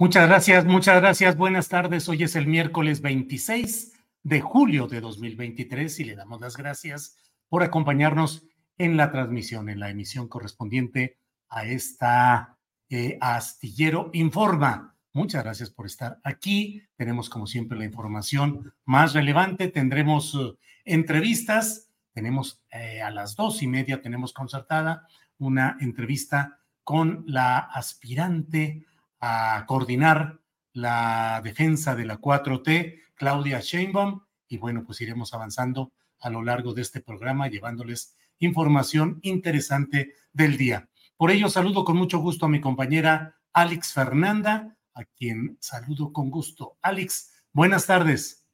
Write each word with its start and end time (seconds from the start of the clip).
Muchas 0.00 0.26
gracias, 0.28 0.64
muchas 0.64 0.98
gracias. 0.98 1.36
Buenas 1.36 1.68
tardes. 1.68 2.08
Hoy 2.08 2.22
es 2.22 2.34
el 2.34 2.46
miércoles 2.46 3.02
26 3.02 3.92
de 4.22 4.40
julio 4.40 4.86
de 4.86 5.02
2023 5.02 6.00
y 6.00 6.04
le 6.04 6.14
damos 6.14 6.40
las 6.40 6.56
gracias 6.56 7.18
por 7.50 7.62
acompañarnos 7.62 8.46
en 8.78 8.96
la 8.96 9.12
transmisión, 9.12 9.68
en 9.68 9.78
la 9.78 9.90
emisión 9.90 10.26
correspondiente 10.26 11.18
a 11.50 11.66
esta 11.66 12.56
eh, 12.88 13.18
Astillero 13.20 14.08
Informa. 14.14 14.96
Muchas 15.12 15.44
gracias 15.44 15.68
por 15.68 15.84
estar 15.84 16.18
aquí. 16.24 16.82
Tenemos, 16.96 17.28
como 17.28 17.46
siempre, 17.46 17.76
la 17.76 17.84
información 17.84 18.72
más 18.86 19.12
relevante. 19.12 19.68
Tendremos 19.68 20.34
uh, 20.34 20.56
entrevistas. 20.86 21.90
Tenemos 22.14 22.62
eh, 22.72 23.02
a 23.02 23.10
las 23.10 23.36
dos 23.36 23.62
y 23.62 23.66
media, 23.66 24.00
tenemos 24.00 24.32
concertada 24.32 25.06
una 25.36 25.76
entrevista 25.78 26.58
con 26.84 27.22
la 27.26 27.58
aspirante 27.58 28.86
a 29.20 29.64
coordinar 29.66 30.40
la 30.72 31.40
defensa 31.44 31.94
de 31.94 32.06
la 32.06 32.18
4T, 32.18 33.02
Claudia 33.14 33.60
Sheinbaum, 33.60 34.22
y 34.48 34.58
bueno, 34.58 34.84
pues 34.84 35.00
iremos 35.00 35.34
avanzando 35.34 35.92
a 36.20 36.30
lo 36.30 36.42
largo 36.42 36.74
de 36.74 36.82
este 36.82 37.00
programa 37.00 37.48
llevándoles 37.48 38.16
información 38.38 39.20
interesante 39.22 40.14
del 40.32 40.56
día. 40.56 40.88
Por 41.16 41.30
ello, 41.30 41.48
saludo 41.48 41.84
con 41.84 41.96
mucho 41.96 42.18
gusto 42.18 42.46
a 42.46 42.48
mi 42.48 42.60
compañera 42.60 43.36
Alex 43.52 43.92
Fernanda, 43.92 44.76
a 44.94 45.04
quien 45.04 45.58
saludo 45.60 46.12
con 46.12 46.30
gusto. 46.30 46.78
Alex, 46.82 47.44
buenas 47.52 47.86
tardes. 47.86 48.46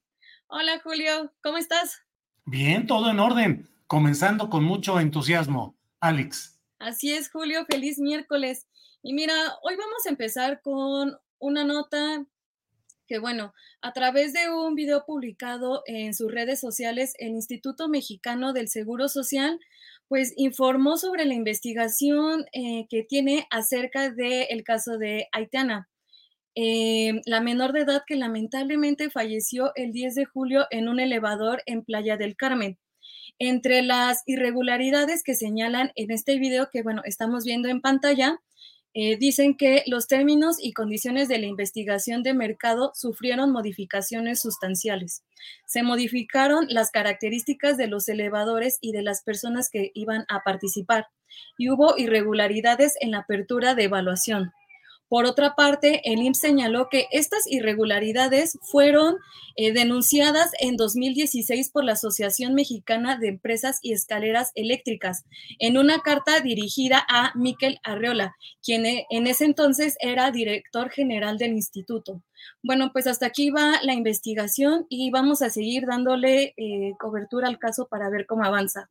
Hola 0.49 0.81
Julio, 0.83 1.33
¿cómo 1.43 1.59
estás? 1.59 2.03
Bien, 2.45 2.87
todo 2.87 3.11
en 3.11 3.21
orden, 3.21 3.69
comenzando 3.87 4.51
con 4.51 4.65
mucho 4.65 5.01
entusiasmo. 5.01 5.77
Alex. 6.01 6.61
Así 6.79 7.13
es, 7.13 7.31
Julio, 7.31 7.65
feliz 7.69 7.99
miércoles. 7.99 8.67
Y 9.09 9.15
mira, 9.15 9.57
hoy 9.63 9.77
vamos 9.77 10.05
a 10.05 10.09
empezar 10.09 10.61
con 10.63 11.17
una 11.39 11.63
nota 11.63 12.27
que, 13.07 13.21
bueno, 13.21 13.55
a 13.81 13.93
través 13.93 14.33
de 14.33 14.51
un 14.51 14.75
video 14.75 15.05
publicado 15.07 15.85
en 15.87 16.13
sus 16.13 16.33
redes 16.33 16.59
sociales, 16.59 17.15
el 17.21 17.29
Instituto 17.29 17.89
Mexicano 17.89 18.53
del 18.53 18.69
Seguro 18.69 19.09
Social, 19.09 19.61
pues 20.09 20.33
informó 20.37 20.97
sobre 20.97 21.25
la 21.25 21.35
investigación 21.35 22.47
eh, 22.53 22.89
que 22.91 23.05
tiene 23.05 23.47
acerca 23.53 24.11
del 24.11 24.65
caso 24.65 24.99
de 24.99 25.29
Aitana, 25.31 25.89
eh, 26.57 27.21
la 27.27 27.41
menor 27.41 27.73
de 27.73 27.83
edad 27.83 28.03
que 28.05 28.17
lamentablemente 28.17 29.09
falleció 29.09 29.71
el 29.77 29.93
10 29.93 30.17
de 30.17 30.25
julio 30.25 30.67
en 30.73 30.89
un 30.89 30.99
elevador 30.99 31.63
en 31.67 31.85
Playa 31.85 32.17
del 32.17 32.35
Carmen. 32.35 32.77
Entre 33.39 33.83
las 33.83 34.25
irregularidades 34.27 35.23
que 35.23 35.37
señalan 35.37 35.93
en 35.95 36.11
este 36.11 36.41
video 36.41 36.71
que, 36.73 36.83
bueno, 36.83 37.03
estamos 37.05 37.45
viendo 37.45 37.69
en 37.69 37.81
pantalla, 37.81 38.41
eh, 38.99 39.19
dicen 39.19 39.59
que 39.59 39.83
los 39.87 40.07
términos 40.07 40.57
y 40.59 40.73
condiciones 40.73 41.29
de 41.29 41.37
la 41.37 41.45
investigación 41.45 42.23
de 42.23 42.33
mercado 42.33 42.93
sufrieron 42.95 43.53
modificaciones 43.53 44.41
sustanciales. 44.41 45.23
Se 45.67 45.83
modificaron 45.83 46.65
las 46.71 46.91
características 46.91 47.77
de 47.77 47.89
los 47.89 48.09
elevadores 48.09 48.79
y 48.81 48.93
de 48.93 49.03
las 49.03 49.23
personas 49.23 49.69
que 49.69 49.91
iban 49.93 50.25
a 50.31 50.41
participar 50.45 51.09
y 51.59 51.69
hubo 51.69 51.99
irregularidades 51.99 52.95
en 53.01 53.11
la 53.11 53.19
apertura 53.19 53.75
de 53.75 53.85
evaluación. 53.85 54.53
Por 55.09 55.25
otra 55.25 55.55
parte, 55.55 56.01
el 56.05 56.21
IMSS 56.21 56.41
señaló 56.41 56.89
que 56.91 57.07
estas 57.13 57.47
irregularidades 57.49 58.59
fueron 58.63 59.17
eh, 59.57 59.73
denunciadas 59.73 60.51
en 60.61 60.77
2016 60.77 61.71
por 61.71 61.85
la 61.85 61.93
Asociación 61.93 62.55
Mexicana 62.55 63.17
de 63.17 63.29
Empresas 63.29 63.79
y 63.83 63.93
Escaleras 63.93 64.51
Eléctricas 64.55 65.25
en 65.61 65.79
una 65.79 66.01
carta 66.01 66.41
dirigida 66.41 67.05
a 67.09 67.33
Miquel 67.37 67.79
Arreola, 67.85 68.35
quien 68.63 68.85
eh, 68.85 69.07
en 69.11 69.29
ese 69.29 69.45
entonces 69.45 69.97
era 70.01 70.31
director 70.33 70.91
general 70.91 71.39
del 71.39 71.53
instituto. 71.53 72.23
Bueno, 72.63 72.91
pues 72.93 73.07
hasta 73.07 73.27
aquí 73.27 73.51
va 73.51 73.81
la 73.83 73.95
investigación 73.95 74.87
y 74.89 75.11
vamos 75.11 75.41
a 75.41 75.51
seguir 75.51 75.87
dándole 75.87 76.53
eh, 76.57 76.93
cobertura 76.99 77.49
al 77.49 77.59
caso 77.59 77.87
para 77.89 78.11
ver 78.11 78.27
cómo 78.27 78.45
avanza. 78.45 78.89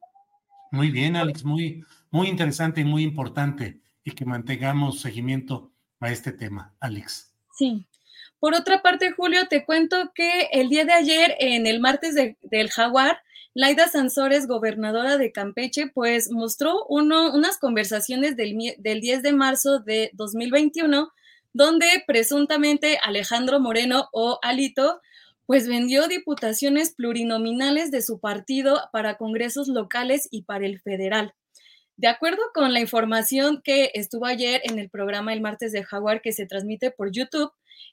Muy 0.71 0.91
bien, 0.91 1.15
Alex, 1.15 1.43
muy, 1.43 1.83
muy 2.09 2.27
interesante 2.27 2.81
y 2.81 2.85
muy 2.85 3.03
importante 3.03 3.81
y 4.03 4.11
que 4.11 4.25
mantengamos 4.25 5.01
seguimiento 5.01 5.74
a 5.99 6.11
este 6.11 6.31
tema, 6.31 6.73
Alex. 6.79 7.31
Sí. 7.53 7.85
Por 8.39 8.53
otra 8.53 8.81
parte, 8.81 9.11
Julio, 9.11 9.47
te 9.47 9.65
cuento 9.65 10.11
que 10.13 10.49
el 10.51 10.69
día 10.69 10.85
de 10.85 10.93
ayer, 10.93 11.35
en 11.39 11.65
el 11.67 11.79
martes 11.79 12.15
del 12.15 12.69
Jaguar, 12.69 13.19
Laida 13.53 13.87
Sansores, 13.87 14.47
gobernadora 14.47 15.17
de 15.17 15.31
Campeche, 15.31 15.87
pues 15.87 16.29
mostró 16.29 16.85
uno, 16.89 17.33
unas 17.33 17.57
conversaciones 17.57 18.35
del, 18.35 18.75
del 18.77 18.99
10 18.99 19.23
de 19.23 19.31
marzo 19.31 19.79
de 19.79 20.11
2021, 20.13 21.09
donde 21.53 21.87
presuntamente 22.05 22.99
Alejandro 23.01 23.61
Moreno 23.61 24.09
o 24.11 24.39
Alito, 24.41 25.01
pues 25.45 25.67
vendió 25.69 26.07
diputaciones 26.09 26.93
plurinominales 26.93 27.91
de 27.91 28.01
su 28.01 28.19
partido 28.19 28.89
para 28.91 29.15
congresos 29.15 29.69
locales 29.69 30.27
y 30.31 30.41
para 30.41 30.65
el 30.65 30.81
federal. 30.81 31.33
De 31.97 32.07
acuerdo 32.07 32.41
con 32.53 32.73
la 32.73 32.81
información 32.81 33.61
que 33.63 33.91
estuvo 33.93 34.25
ayer 34.25 34.61
en 34.65 34.79
el 34.79 34.89
programa 34.89 35.33
El 35.33 35.41
martes 35.41 35.71
de 35.71 35.83
Jaguar 35.83 36.21
que 36.21 36.33
se 36.33 36.45
transmite 36.45 36.91
por 36.91 37.11
YouTube, 37.11 37.51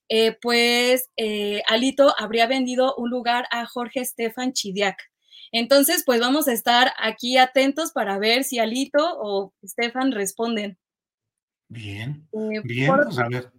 eh, 0.09 0.37
pues 0.41 1.09
eh, 1.17 1.63
Alito 1.69 2.15
habría 2.19 2.47
vendido 2.47 2.95
un 2.97 3.11
lugar 3.11 3.47
a 3.51 3.65
Jorge 3.67 4.01
Estefan 4.01 4.53
Chidiac. 4.53 4.99
Entonces, 5.53 6.03
pues 6.05 6.21
vamos 6.21 6.49
a 6.49 6.53
estar 6.53 6.93
aquí 6.99 7.37
atentos 7.37 7.93
para 7.93 8.19
ver 8.19 8.43
si 8.43 8.59
Alito 8.59 9.19
o 9.21 9.53
Estefan 9.63 10.13
responden. 10.13 10.79
Bien, 11.69 12.29
eh, 12.33 12.61
bien, 12.65 12.93
pues 12.95 13.19
a 13.19 13.29
ver. 13.29 13.53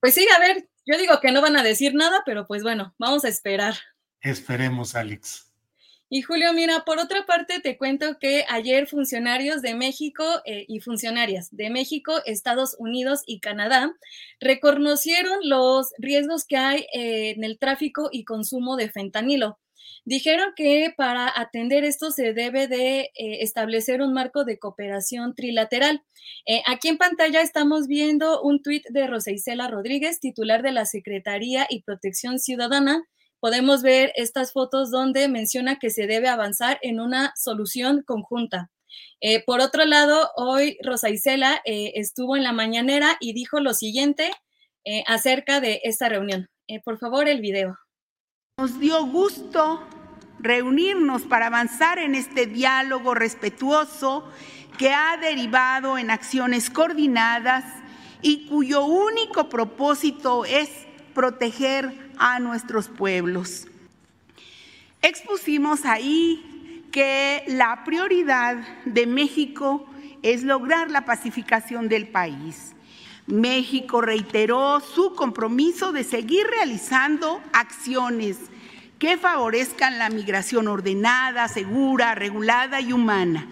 Pues 0.00 0.14
sí, 0.14 0.26
a 0.34 0.40
ver, 0.40 0.66
yo 0.86 0.96
digo 0.96 1.20
que 1.20 1.30
no 1.30 1.42
van 1.42 1.56
a 1.56 1.62
decir 1.62 1.94
nada, 1.94 2.22
pero 2.24 2.46
pues 2.46 2.62
bueno, 2.62 2.94
vamos 2.98 3.24
a 3.24 3.28
esperar. 3.28 3.74
Esperemos, 4.22 4.94
Alex. 4.94 5.49
Y 6.12 6.22
Julio, 6.22 6.52
mira, 6.52 6.82
por 6.84 6.98
otra 6.98 7.24
parte 7.24 7.60
te 7.60 7.78
cuento 7.78 8.18
que 8.18 8.44
ayer 8.48 8.88
funcionarios 8.88 9.62
de 9.62 9.76
México 9.76 10.24
eh, 10.44 10.64
y 10.66 10.80
funcionarias 10.80 11.50
de 11.52 11.70
México, 11.70 12.14
Estados 12.26 12.74
Unidos 12.80 13.22
y 13.26 13.38
Canadá 13.38 13.94
reconocieron 14.40 15.38
los 15.44 15.92
riesgos 15.98 16.44
que 16.44 16.56
hay 16.56 16.80
eh, 16.92 17.30
en 17.36 17.44
el 17.44 17.60
tráfico 17.60 18.08
y 18.10 18.24
consumo 18.24 18.74
de 18.74 18.90
fentanilo. 18.90 19.60
Dijeron 20.04 20.52
que 20.56 20.92
para 20.96 21.32
atender 21.32 21.84
esto 21.84 22.10
se 22.10 22.32
debe 22.32 22.66
de 22.66 23.02
eh, 23.02 23.10
establecer 23.14 24.02
un 24.02 24.12
marco 24.12 24.44
de 24.44 24.58
cooperación 24.58 25.36
trilateral. 25.36 26.02
aquí 26.66 26.88
en 26.88 26.98
pantalla 26.98 27.40
estamos 27.40 27.86
viendo 27.86 28.42
un 28.42 28.62
tuit 28.62 28.84
de 28.90 29.06
Rosa 29.06 29.30
Isela 29.30 29.68
Rodríguez, 29.68 30.18
titular 30.18 30.62
de 30.62 30.72
la 30.72 30.86
Secretaría 30.86 31.68
y 31.70 31.82
Protección 31.82 32.40
Ciudadana, 32.40 33.04
podemos 33.40 33.82
ver 33.82 34.12
estas 34.16 34.52
fotos 34.52 34.90
donde 34.90 35.28
menciona 35.28 35.78
que 35.78 35.90
se 35.90 36.06
debe 36.06 36.28
avanzar 36.28 36.78
en 36.82 37.00
una 37.00 37.32
solución 37.36 38.02
conjunta. 38.06 38.70
Eh, 39.20 39.42
por 39.44 39.60
otro 39.60 39.84
lado, 39.84 40.30
hoy 40.36 40.78
Rosa 40.82 41.10
Isela 41.10 41.60
eh, 41.64 41.92
estuvo 41.96 42.36
en 42.36 42.44
la 42.44 42.52
mañanera 42.52 43.16
y 43.20 43.32
dijo 43.32 43.60
lo 43.60 43.74
siguiente 43.74 44.30
eh, 44.84 45.04
acerca 45.06 45.60
de 45.60 45.80
esta 45.84 46.08
reunión. 46.08 46.48
por 46.84 46.98
favor, 46.98 47.28
el 47.28 47.40
video. 47.40 47.76
Nos 48.58 48.78
dio 48.78 49.04
gusto 49.06 49.82
reunirnos 50.38 51.22
para 51.22 51.48
avanzar 51.48 51.98
en 51.98 52.14
este 52.14 52.46
diálogo 52.46 53.14
respetuoso 53.14 54.24
que 54.78 54.92
ha 54.92 55.16
derivado 55.16 55.98
en 55.98 56.10
acciones 56.10 56.70
coordinadas 56.70 57.64
y 58.22 58.46
cuyo 58.46 58.84
único 58.84 59.48
propósito 59.48 60.44
es 60.44 60.70
proteger 61.14 62.09
a 62.20 62.38
nuestros 62.38 62.88
pueblos. 62.88 63.66
Expusimos 65.02 65.84
ahí 65.86 66.86
que 66.92 67.42
la 67.48 67.82
prioridad 67.84 68.56
de 68.84 69.06
México 69.06 69.86
es 70.22 70.44
lograr 70.44 70.90
la 70.90 71.06
pacificación 71.06 71.88
del 71.88 72.08
país. 72.08 72.76
México 73.26 74.02
reiteró 74.02 74.80
su 74.80 75.14
compromiso 75.14 75.92
de 75.92 76.04
seguir 76.04 76.46
realizando 76.46 77.40
acciones 77.52 78.38
que 78.98 79.16
favorezcan 79.16 79.98
la 79.98 80.10
migración 80.10 80.68
ordenada, 80.68 81.48
segura, 81.48 82.14
regulada 82.14 82.80
y 82.82 82.92
humana 82.92 83.48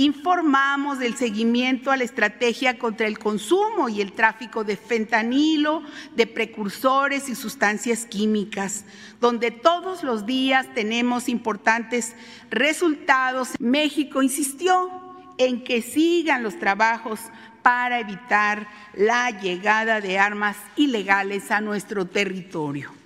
informamos 0.00 0.98
del 0.98 1.14
seguimiento 1.14 1.90
a 1.90 1.96
la 1.98 2.04
estrategia 2.04 2.78
contra 2.78 3.06
el 3.06 3.18
consumo 3.18 3.90
y 3.90 4.00
el 4.00 4.12
tráfico 4.12 4.64
de 4.64 4.78
fentanilo, 4.78 5.82
de 6.16 6.26
precursores 6.26 7.28
y 7.28 7.34
sustancias 7.34 8.06
químicas, 8.06 8.86
donde 9.20 9.50
todos 9.50 10.02
los 10.02 10.24
días 10.24 10.66
tenemos 10.74 11.28
importantes 11.28 12.14
resultados. 12.48 13.50
México 13.58 14.22
insistió 14.22 14.90
en 15.36 15.64
que 15.64 15.82
sigan 15.82 16.42
los 16.42 16.58
trabajos 16.58 17.20
para 17.60 18.00
evitar 18.00 18.68
la 18.94 19.30
llegada 19.30 20.00
de 20.00 20.18
armas 20.18 20.56
ilegales 20.76 21.50
a 21.50 21.60
nuestro 21.60 22.06
territorio. 22.06 22.99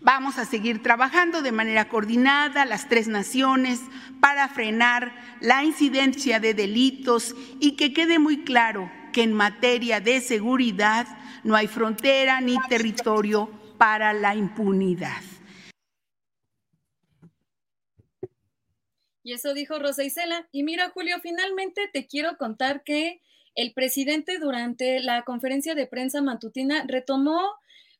Vamos 0.00 0.38
a 0.38 0.44
seguir 0.44 0.80
trabajando 0.80 1.42
de 1.42 1.50
manera 1.50 1.88
coordinada 1.88 2.64
las 2.64 2.88
tres 2.88 3.08
naciones 3.08 3.80
para 4.20 4.48
frenar 4.48 5.12
la 5.40 5.64
incidencia 5.64 6.38
de 6.38 6.54
delitos 6.54 7.34
y 7.58 7.76
que 7.76 7.92
quede 7.92 8.20
muy 8.20 8.44
claro 8.44 8.90
que 9.12 9.22
en 9.22 9.32
materia 9.32 10.00
de 10.00 10.20
seguridad 10.20 11.06
no 11.42 11.56
hay 11.56 11.66
frontera 11.66 12.40
ni 12.40 12.56
territorio 12.68 13.50
para 13.76 14.12
la 14.12 14.36
impunidad. 14.36 15.22
Y 19.24 19.32
eso 19.32 19.52
dijo 19.52 19.78
Rosa 19.78 20.04
Isela. 20.04 20.48
Y 20.52 20.62
mira, 20.62 20.90
Julio, 20.90 21.16
finalmente 21.20 21.90
te 21.92 22.06
quiero 22.06 22.36
contar 22.38 22.82
que 22.84 23.20
el 23.56 23.74
presidente 23.74 24.38
durante 24.38 25.00
la 25.00 25.22
conferencia 25.24 25.74
de 25.74 25.86
prensa 25.86 26.22
matutina 26.22 26.84
retomó 26.86 27.40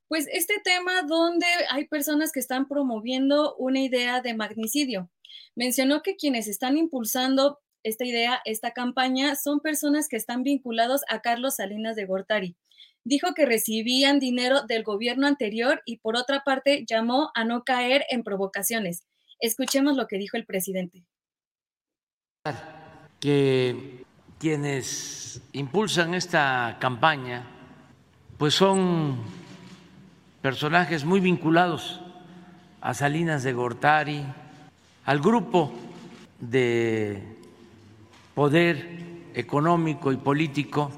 pues 0.09 0.27
este 0.33 0.55
tema 0.65 1.03
donde 1.03 1.47
hay 1.71 1.87
personas 1.87 2.33
que 2.33 2.41
están 2.41 2.67
promoviendo 2.67 3.55
una 3.57 3.81
idea 3.81 4.21
de 4.23 4.35
magnicidio. 4.35 5.11
Mencionó 5.55 6.03
que 6.03 6.17
quienes 6.17 6.49
están 6.49 6.79
impulsando 6.79 7.61
esta 7.83 8.05
idea, 8.05 8.41
esta 8.45 8.73
campaña, 8.73 9.37
son 9.37 9.61
personas 9.61 10.09
que 10.09 10.17
están 10.17 10.43
vinculados 10.43 11.03
a 11.09 11.21
Carlos 11.21 11.57
Salinas 11.57 11.95
de 11.95 12.07
Gortari. 12.07 12.57
Dijo 13.05 13.35
que 13.35 13.47
recibían 13.47 14.19
dinero 14.19 14.63
del 14.63 14.83
gobierno 14.83 15.27
anterior 15.27 15.83
y 15.85 15.99
por 15.99 16.17
otra 16.17 16.43
parte 16.45 16.85
llamó 16.89 17.31
a 17.35 17.45
no 17.45 17.63
caer 17.65 18.05
en 18.11 18.23
provocaciones. 18.23 19.05
Escuchemos 19.41 19.97
lo 19.97 20.07
que 20.09 20.19
dijo 20.19 20.37
el 20.37 20.47
presidente. 20.47 21.05
Que 23.21 24.05
quienes 24.39 25.41
impulsan 25.53 26.15
esta 26.15 26.77
campaña, 26.81 27.47
pues 28.37 28.55
son 28.55 29.38
personajes 30.49 31.05
muy 31.05 31.21
vinculados 31.21 32.01
a 32.81 32.95
Salinas 32.95 33.43
de 33.43 33.53
Gortari, 33.53 34.25
al 35.05 35.21
grupo 35.21 35.71
de 36.41 37.23
poder 38.35 39.29
económico 39.35 40.11
y 40.11 40.17
político 40.17 40.91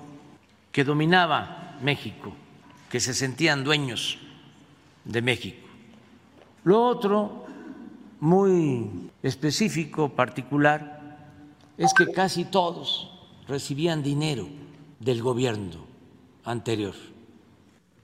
que 0.70 0.85
dominaba 0.85 1.76
México, 1.82 2.32
que 2.88 3.00
se 3.00 3.12
sentían 3.12 3.64
dueños 3.64 4.20
de 5.05 5.20
México. 5.20 5.67
Lo 6.62 6.85
otro, 6.85 7.44
muy 8.20 9.11
específico, 9.20 10.11
particular, 10.11 11.19
es 11.76 11.93
que 11.93 12.06
casi 12.12 12.44
todos 12.44 13.11
recibían 13.49 14.05
dinero 14.05 14.46
del 15.00 15.20
gobierno 15.20 15.87
anterior. 16.44 16.94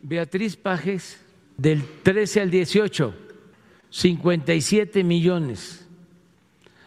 Beatriz 0.02 0.56
Pajes 0.56 1.20
del 1.56 1.84
13 2.02 2.42
al 2.42 2.50
18, 2.50 3.14
57 3.90 5.04
millones. 5.04 5.86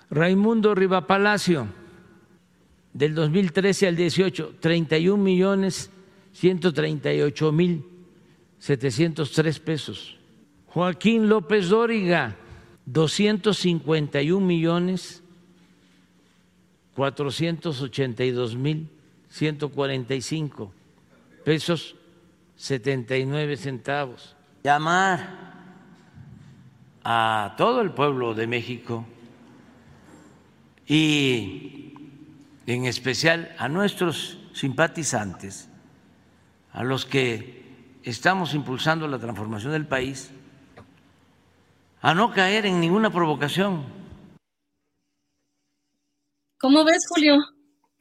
Raimundo 0.09 0.73
Rivapalacio, 0.73 1.67
del 2.93 3.13
2013 3.13 3.87
al 3.87 3.95
18, 3.95 4.55
31 4.59 5.21
millones 5.21 5.91
138 6.33 7.51
mil 7.51 7.83
703 8.59 9.59
pesos. 9.59 10.17
Joaquín 10.67 11.29
López 11.29 11.69
Dóriga, 11.69 12.35
251 12.85 14.45
millones 14.45 15.23
482 16.95 18.55
mil 18.55 18.89
145 19.29 20.73
pesos 21.45 21.95
79 22.57 23.57
centavos 23.57 24.35
llamar 24.63 25.39
a 27.03 27.55
todo 27.57 27.81
el 27.81 27.91
pueblo 27.91 28.33
de 28.33 28.47
México 28.47 29.05
y 30.85 31.93
en 32.65 32.85
especial 32.85 33.55
a 33.57 33.67
nuestros 33.67 34.39
simpatizantes, 34.53 35.69
a 36.71 36.83
los 36.83 37.05
que 37.05 37.63
estamos 38.03 38.53
impulsando 38.53 39.07
la 39.07 39.19
transformación 39.19 39.71
del 39.71 39.87
país, 39.87 40.31
a 42.01 42.13
no 42.13 42.31
caer 42.31 42.65
en 42.65 42.79
ninguna 42.79 43.09
provocación. 43.09 43.83
¿Cómo 46.59 46.83
ves, 46.83 47.05
Julio? 47.09 47.37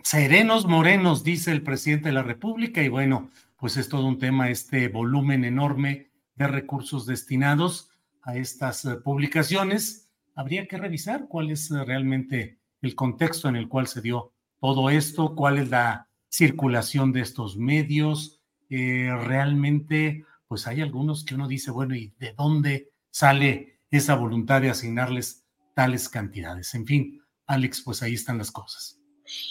Serenos 0.03 0.67
morenos, 0.67 1.25
dice 1.25 1.53
el 1.53 1.63
presidente 1.63 2.09
de 2.09 2.15
la 2.15 2.23
República, 2.23 2.83
y 2.83 2.89
bueno, 2.89 3.31
pues 3.57 3.77
es 3.77 3.89
todo 3.89 4.07
un 4.07 4.19
tema 4.19 4.51
este 4.51 4.89
volumen 4.89 5.45
enorme 5.45 6.08
de 6.39 6.47
recursos 6.47 7.05
destinados 7.05 7.91
a 8.23 8.37
estas 8.37 8.85
eh, 8.85 8.97
publicaciones. 8.97 10.09
Habría 10.35 10.67
que 10.67 10.79
revisar 10.79 11.27
cuál 11.29 11.51
es 11.51 11.71
eh, 11.71 11.85
realmente 11.85 12.59
el 12.81 12.95
contexto 12.95 13.49
en 13.49 13.57
el 13.57 13.69
cual 13.69 13.89
se 13.89 14.01
dio 14.01 14.33
todo 14.61 14.89
esto, 14.89 15.35
cuál 15.35 15.59
es 15.59 15.69
la 15.69 16.09
circulación 16.29 17.13
de 17.13 17.21
estos 17.23 17.57
medios. 17.57 18.41
Eh, 18.71 19.11
realmente, 19.25 20.25
pues 20.47 20.67
hay 20.67 20.81
algunos 20.81 21.25
que 21.25 21.35
uno 21.35 21.49
dice, 21.49 21.71
bueno, 21.73 21.97
¿y 21.97 22.15
de 22.19 22.33
dónde 22.35 22.93
sale 23.11 23.81
esa 23.91 24.15
voluntad 24.15 24.61
de 24.61 24.71
asignarles 24.71 25.45
tales 25.75 26.09
cantidades? 26.09 26.75
En 26.75 26.87
fin, 26.87 27.21
Alex, 27.47 27.83
pues 27.83 28.03
ahí 28.03 28.15
están 28.15 28.39
las 28.39 28.53
cosas. 28.53 28.98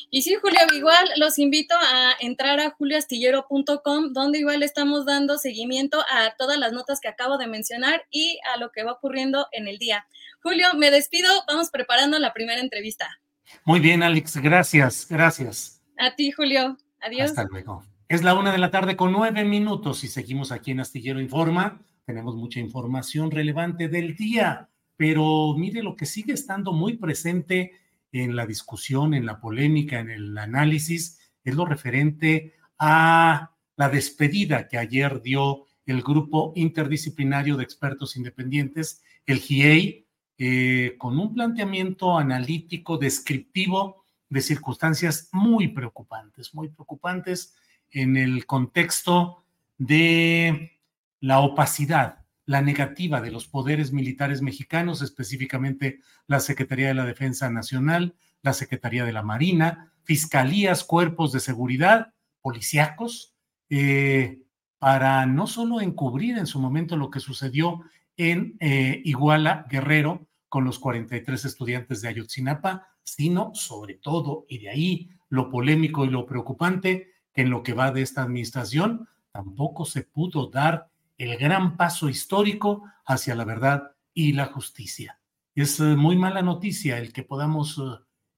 Y 0.09 0.21
sí, 0.21 0.35
Julio, 0.35 0.59
igual 0.75 1.05
los 1.17 1.37
invito 1.39 1.75
a 1.75 2.13
entrar 2.19 2.59
a 2.59 2.71
julioastillero.com, 2.71 4.13
donde 4.13 4.39
igual 4.39 4.63
estamos 4.63 5.05
dando 5.05 5.37
seguimiento 5.37 5.99
a 6.09 6.35
todas 6.37 6.57
las 6.57 6.73
notas 6.73 6.99
que 6.99 7.07
acabo 7.07 7.37
de 7.37 7.47
mencionar 7.47 8.05
y 8.09 8.39
a 8.53 8.57
lo 8.57 8.71
que 8.71 8.83
va 8.83 8.93
ocurriendo 8.93 9.47
en 9.51 9.67
el 9.67 9.77
día. 9.77 10.07
Julio, 10.41 10.67
me 10.75 10.91
despido, 10.91 11.29
vamos 11.47 11.69
preparando 11.69 12.19
la 12.19 12.33
primera 12.33 12.61
entrevista. 12.61 13.19
Muy 13.65 13.79
bien, 13.79 14.03
Alex, 14.03 14.37
gracias, 14.37 15.07
gracias. 15.09 15.81
A 15.97 16.15
ti, 16.15 16.31
Julio. 16.31 16.77
Adiós. 17.01 17.29
Hasta 17.29 17.45
luego. 17.45 17.83
Es 18.09 18.23
la 18.23 18.35
una 18.35 18.51
de 18.51 18.57
la 18.57 18.71
tarde 18.71 18.95
con 18.95 19.11
nueve 19.11 19.43
minutos 19.43 20.03
y 20.03 20.07
seguimos 20.07 20.51
aquí 20.51 20.71
en 20.71 20.79
Astillero 20.79 21.19
Informa. 21.19 21.81
Tenemos 22.05 22.35
mucha 22.35 22.59
información 22.59 23.31
relevante 23.31 23.89
del 23.89 24.15
día. 24.15 24.69
pero 24.97 25.53
mire 25.55 25.83
lo 25.83 25.95
que 25.95 26.05
sigue 26.05 26.33
estando 26.33 26.73
muy 26.73 26.97
presente 26.97 27.71
en 28.11 28.35
la 28.35 28.45
discusión, 28.45 29.13
en 29.13 29.25
la 29.25 29.39
polémica, 29.39 29.99
en 29.99 30.09
el 30.09 30.37
análisis, 30.37 31.19
es 31.43 31.55
lo 31.55 31.65
referente 31.65 32.55
a 32.77 33.51
la 33.75 33.89
despedida 33.89 34.67
que 34.67 34.77
ayer 34.77 35.21
dio 35.21 35.65
el 35.85 36.01
grupo 36.01 36.51
interdisciplinario 36.55 37.55
de 37.57 37.63
expertos 37.63 38.17
independientes, 38.17 39.01
el 39.25 39.39
GIEI, 39.39 40.05
eh, 40.37 40.95
con 40.97 41.17
un 41.17 41.33
planteamiento 41.33 42.17
analítico, 42.17 42.97
descriptivo 42.97 44.05
de 44.29 44.41
circunstancias 44.41 45.29
muy 45.31 45.69
preocupantes, 45.69 46.53
muy 46.53 46.69
preocupantes 46.69 47.55
en 47.89 48.17
el 48.17 48.45
contexto 48.45 49.43
de 49.77 50.79
la 51.21 51.39
opacidad, 51.39 52.25
la 52.47 52.61
negativa 52.61 53.21
de 53.21 53.29
los 53.29 53.45
poderes 53.45 53.91
militares 53.91 54.41
mexicanos, 54.41 55.01
específicamente 55.01 55.99
la 56.27 56.39
Secretaría 56.39 56.87
de 56.87 56.93
la 56.93 57.05
Defensa 57.05 57.49
Nacional, 57.51 58.15
la 58.41 58.53
Secretaría 58.53 59.03
de 59.03 59.11
la 59.11 59.21
Marina, 59.21 59.93
fiscalías, 60.03 60.85
cuerpos 60.85 61.33
de 61.33 61.41
seguridad, 61.41 62.13
policíacos, 62.41 63.35
eh, 63.69 64.43
para 64.79 65.25
no 65.25 65.45
solo 65.45 65.81
encubrir 65.81 66.37
en 66.37 66.47
su 66.47 66.59
momento 66.59 66.95
lo 66.95 67.09
que 67.09 67.19
sucedió 67.19 67.81
en 68.15 68.55
eh, 68.61 69.01
Iguala 69.03 69.67
Guerrero 69.69 70.25
con 70.47 70.63
los 70.63 70.79
43 70.79 71.43
estudiantes 71.43 72.01
de 72.01 72.07
Ayotzinapa, 72.07 72.87
sino 73.03 73.53
sobre 73.55 73.95
todo, 73.95 74.45
y 74.47 74.59
de 74.59 74.69
ahí 74.69 75.09
lo 75.27 75.49
polémico 75.49 76.05
y 76.05 76.09
lo 76.09 76.25
preocupante, 76.25 77.11
que 77.33 77.41
en 77.41 77.49
lo 77.49 77.61
que 77.61 77.73
va 77.73 77.91
de 77.91 78.03
esta 78.03 78.23
administración 78.23 79.09
tampoco 79.33 79.83
se 79.83 80.03
pudo 80.03 80.47
dar 80.49 80.89
el 81.17 81.37
gran 81.37 81.77
paso 81.77 82.09
histórico 82.09 82.83
hacia 83.05 83.35
la 83.35 83.45
verdad 83.45 83.91
y 84.13 84.33
la 84.33 84.47
justicia. 84.47 85.19
Es 85.55 85.79
eh, 85.79 85.95
muy 85.95 86.17
mala 86.17 86.41
noticia 86.41 86.97
el 86.99 87.11
que 87.11 87.23
podamos, 87.23 87.81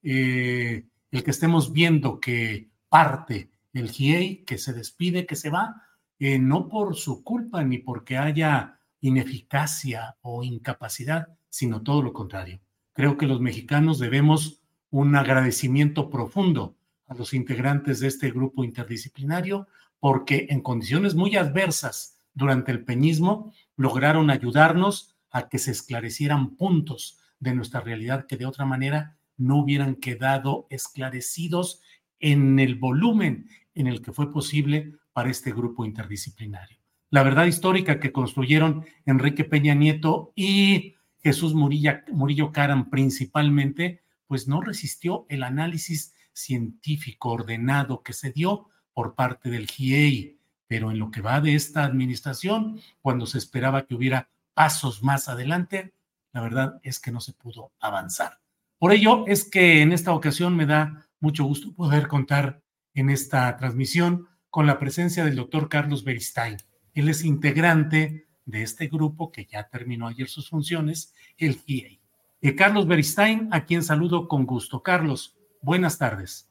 eh, 0.03 0.88
el 1.12 1.24
que 1.24 1.31
estemos 1.31 1.74
viendo 1.74 2.19
que 2.19 2.69
parte 2.88 3.51
el 3.74 3.91
GIEI, 3.91 4.43
que 4.45 4.57
se 4.57 4.74
despide, 4.74 5.25
que 5.25 5.36
se 5.36 5.50
va, 5.50 5.83
eh, 6.17 6.39
no 6.39 6.67
por 6.67 6.95
su 6.95 7.24
culpa 7.24 7.63
ni 7.63 7.77
porque 7.77 8.17
haya 8.17 8.79
ineficacia 9.01 10.17
o 10.21 10.43
incapacidad, 10.43 11.27
sino 11.50 11.81
todo 11.81 12.01
lo 12.01 12.13
contrario. 12.13 12.59
Creo 12.93 13.17
que 13.17 13.27
los 13.27 13.39
mexicanos 13.39 14.00
debemos 14.00 14.62
un 14.89 15.15
agradecimiento 15.15 16.09
profundo 16.09 16.75
a 17.07 17.13
los 17.13 17.33
integrantes 17.33 18.00
de 18.00 18.07
este 18.07 18.31
grupo 18.31 18.63
interdisciplinario 18.63 19.67
porque 20.00 20.48
en 20.50 20.62
condiciones 20.62 21.15
muy 21.15 21.36
adversas 21.36 22.19
durante 22.39 22.72
el 22.72 22.84
peñismo 22.84 23.53
lograron 23.75 24.31
ayudarnos 24.31 25.15
a 25.29 25.48
que 25.50 25.60
se 25.60 25.72
esclarecieran 25.72 26.55
puntos 26.55 27.19
de 27.39 27.53
nuestra 27.53 27.81
realidad 27.81 28.25
que 28.27 28.38
de 28.38 28.48
otra 28.48 28.65
manera 28.65 29.17
no 29.38 29.58
hubieran 29.58 29.96
quedado 29.96 30.65
esclarecidos 30.69 31.81
en 32.19 32.60
el 32.60 32.75
volumen 32.75 33.48
en 33.75 33.88
el 33.88 34.01
que 34.01 34.12
fue 34.12 34.31
posible 34.31 34.93
para 35.13 35.29
este 35.29 35.51
grupo 35.51 35.86
interdisciplinario. 35.86 36.79
La 37.12 37.24
verdad 37.24 37.46
histórica 37.46 38.00
que 38.00 38.12
construyeron 38.12 38.86
Enrique 39.05 39.43
Peña 39.43 39.74
Nieto 39.74 40.31
y 40.36 40.96
Jesús 41.22 41.53
Murillo 41.53 42.51
Caram 42.51 42.89
principalmente, 42.89 44.01
pues 44.27 44.48
no 44.48 44.62
resistió 44.62 45.25
el 45.29 45.43
análisis 45.43 46.13
científico 46.34 47.31
ordenado 47.31 48.01
que 48.03 48.13
se 48.13 48.31
dio 48.31 48.69
por 48.93 49.15
parte 49.15 49.50
del 49.50 49.67
GIEI, 49.67 50.38
pero 50.70 50.92
en 50.92 51.00
lo 51.00 51.10
que 51.10 51.22
va 51.22 51.42
de 51.42 51.56
esta 51.56 51.84
administración, 51.84 52.80
cuando 53.02 53.26
se 53.26 53.40
esperaba 53.40 53.88
que 53.88 53.96
hubiera 53.96 54.30
pasos 54.54 55.02
más 55.02 55.28
adelante, 55.28 55.96
la 56.32 56.42
verdad 56.42 56.80
es 56.84 57.00
que 57.00 57.12
no 57.12 57.22
se 57.22 57.34
pudo 57.34 57.72
avanzar. 57.80 58.40
Por 58.78 58.92
ello 58.92 59.26
es 59.26 59.50
que 59.50 59.82
en 59.82 59.92
esta 59.92 60.14
ocasión 60.14 60.56
me 60.56 60.68
da 60.68 61.10
mucho 61.20 61.44
gusto 61.44 61.74
poder 61.74 62.08
contar 62.08 62.62
en 62.94 63.10
esta 63.10 63.58
transmisión 63.58 64.28
con 64.52 64.68
la 64.68 64.78
presencia 64.78 65.26
del 65.26 65.38
doctor 65.38 65.70
Carlos 65.70 66.04
Beristain. 66.04 66.58
Él 66.94 67.10
es 67.10 67.26
integrante 67.26 68.28
de 68.46 68.62
este 68.62 68.88
grupo 68.90 69.32
que 69.32 69.46
ya 69.46 69.70
terminó 69.70 70.08
ayer 70.08 70.30
sus 70.30 70.50
funciones, 70.50 71.16
el 71.40 71.56
GIEI. 71.56 72.00
Eh, 72.42 72.56
Carlos 72.56 72.86
Beristain, 72.86 73.50
a 73.52 73.66
quien 73.66 73.82
saludo 73.82 74.28
con 74.28 74.46
gusto. 74.46 74.84
Carlos, 74.84 75.36
buenas 75.64 75.98
tardes. 75.98 76.49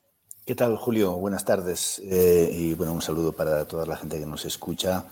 ¿Qué 0.49 0.55
tal, 0.55 0.79
Julio? 0.79 1.13
Buenas 1.13 1.45
tardes. 1.45 2.01
Eh, 2.07 2.49
y 2.51 2.73
bueno, 2.73 2.95
un 2.95 3.03
saludo 3.03 3.33
para 3.33 3.67
toda 3.67 3.85
la 3.85 3.99
gente 3.99 4.19
que 4.19 4.25
nos 4.25 4.47
escucha. 4.47 5.05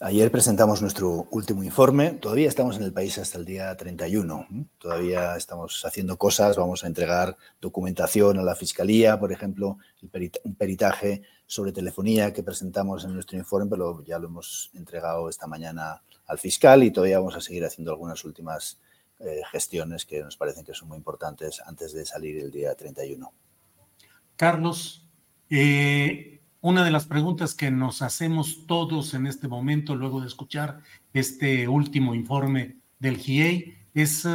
Ayer 0.00 0.28
presentamos 0.32 0.82
nuestro 0.82 1.28
último 1.30 1.62
informe. 1.62 2.14
Todavía 2.14 2.48
estamos 2.48 2.78
en 2.78 2.82
el 2.82 2.92
país 2.92 3.16
hasta 3.16 3.38
el 3.38 3.44
día 3.44 3.76
31. 3.76 4.44
Todavía 4.78 5.36
estamos 5.36 5.84
haciendo 5.84 6.18
cosas. 6.18 6.56
Vamos 6.56 6.82
a 6.82 6.88
entregar 6.88 7.36
documentación 7.60 8.40
a 8.40 8.42
la 8.42 8.56
Fiscalía, 8.56 9.20
por 9.20 9.30
ejemplo, 9.30 9.78
un 10.42 10.56
peritaje 10.56 11.22
sobre 11.46 11.70
telefonía 11.70 12.32
que 12.32 12.42
presentamos 12.42 13.04
en 13.04 13.14
nuestro 13.14 13.38
informe, 13.38 13.70
pero 13.70 14.02
ya 14.02 14.18
lo 14.18 14.26
hemos 14.26 14.72
entregado 14.74 15.28
esta 15.28 15.46
mañana 15.46 16.02
al 16.26 16.40
fiscal 16.40 16.82
y 16.82 16.90
todavía 16.90 17.20
vamos 17.20 17.36
a 17.36 17.40
seguir 17.40 17.64
haciendo 17.64 17.92
algunas 17.92 18.24
últimas 18.24 18.80
eh, 19.20 19.42
gestiones 19.52 20.04
que 20.04 20.24
nos 20.24 20.36
parecen 20.36 20.64
que 20.64 20.74
son 20.74 20.88
muy 20.88 20.98
importantes 20.98 21.62
antes 21.64 21.92
de 21.92 22.04
salir 22.04 22.36
el 22.40 22.50
día 22.50 22.74
31. 22.74 23.32
Carlos, 24.42 25.06
eh, 25.50 26.40
una 26.62 26.84
de 26.84 26.90
las 26.90 27.06
preguntas 27.06 27.54
que 27.54 27.70
nos 27.70 28.02
hacemos 28.02 28.66
todos 28.66 29.14
en 29.14 29.28
este 29.28 29.46
momento, 29.46 29.94
luego 29.94 30.20
de 30.20 30.26
escuchar 30.26 30.80
este 31.12 31.68
último 31.68 32.12
informe 32.12 32.74
del 32.98 33.18
GIEI, 33.18 33.76
es 33.94 34.24
eh, 34.24 34.28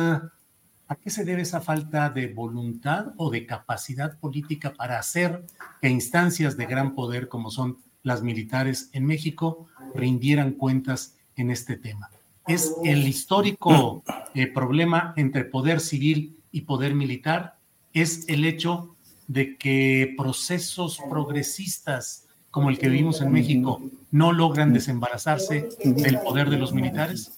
¿a 0.88 0.96
qué 0.96 1.10
se 1.10 1.26
debe 1.26 1.42
esa 1.42 1.60
falta 1.60 2.10
de 2.10 2.28
voluntad 2.34 3.08
o 3.18 3.30
de 3.30 3.46
capacidad 3.46 4.18
política 4.18 4.74
para 4.76 4.98
hacer 4.98 5.46
que 5.82 5.90
instancias 5.90 6.56
de 6.56 6.68
gran 6.68 6.96
poder 6.96 7.28
como 7.28 7.52
son 7.52 7.80
las 8.02 8.24
militares 8.24 8.90
en 8.94 9.06
México 9.06 9.68
rindieran 9.94 10.54
cuentas 10.54 11.18
en 11.36 11.52
este 11.52 11.76
tema? 11.76 12.10
¿Es 12.48 12.74
el 12.86 13.06
histórico 13.06 14.06
eh, 14.34 14.48
problema 14.48 15.14
entre 15.18 15.44
poder 15.44 15.82
civil 15.82 16.40
y 16.54 16.62
poder 16.62 16.96
militar? 16.96 17.58
¿Es 17.92 18.24
el 18.30 18.46
hecho 18.46 18.96
de 19.28 19.58
que 19.58 20.14
procesos 20.18 21.00
progresistas 21.10 22.26
como 22.50 22.70
el 22.70 22.80
que 22.80 22.90
vivimos 22.90 23.22
en 23.22 23.32
México 23.32 23.82
no 24.12 24.32
logran 24.32 24.74
desembarazarse 24.74 25.70
del 25.84 26.20
poder 26.22 26.50
de 26.50 26.58
los 26.58 26.74
militares? 26.74 27.32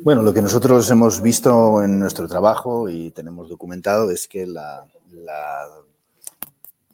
Bueno, 0.00 0.22
lo 0.22 0.32
que 0.32 0.42
nosotros 0.42 0.90
hemos 0.90 1.20
visto 1.20 1.82
en 1.82 1.98
nuestro 1.98 2.28
trabajo 2.28 2.88
y 2.88 3.10
tenemos 3.10 3.48
documentado 3.48 4.10
es 4.10 4.28
que 4.28 4.46
la, 4.46 4.86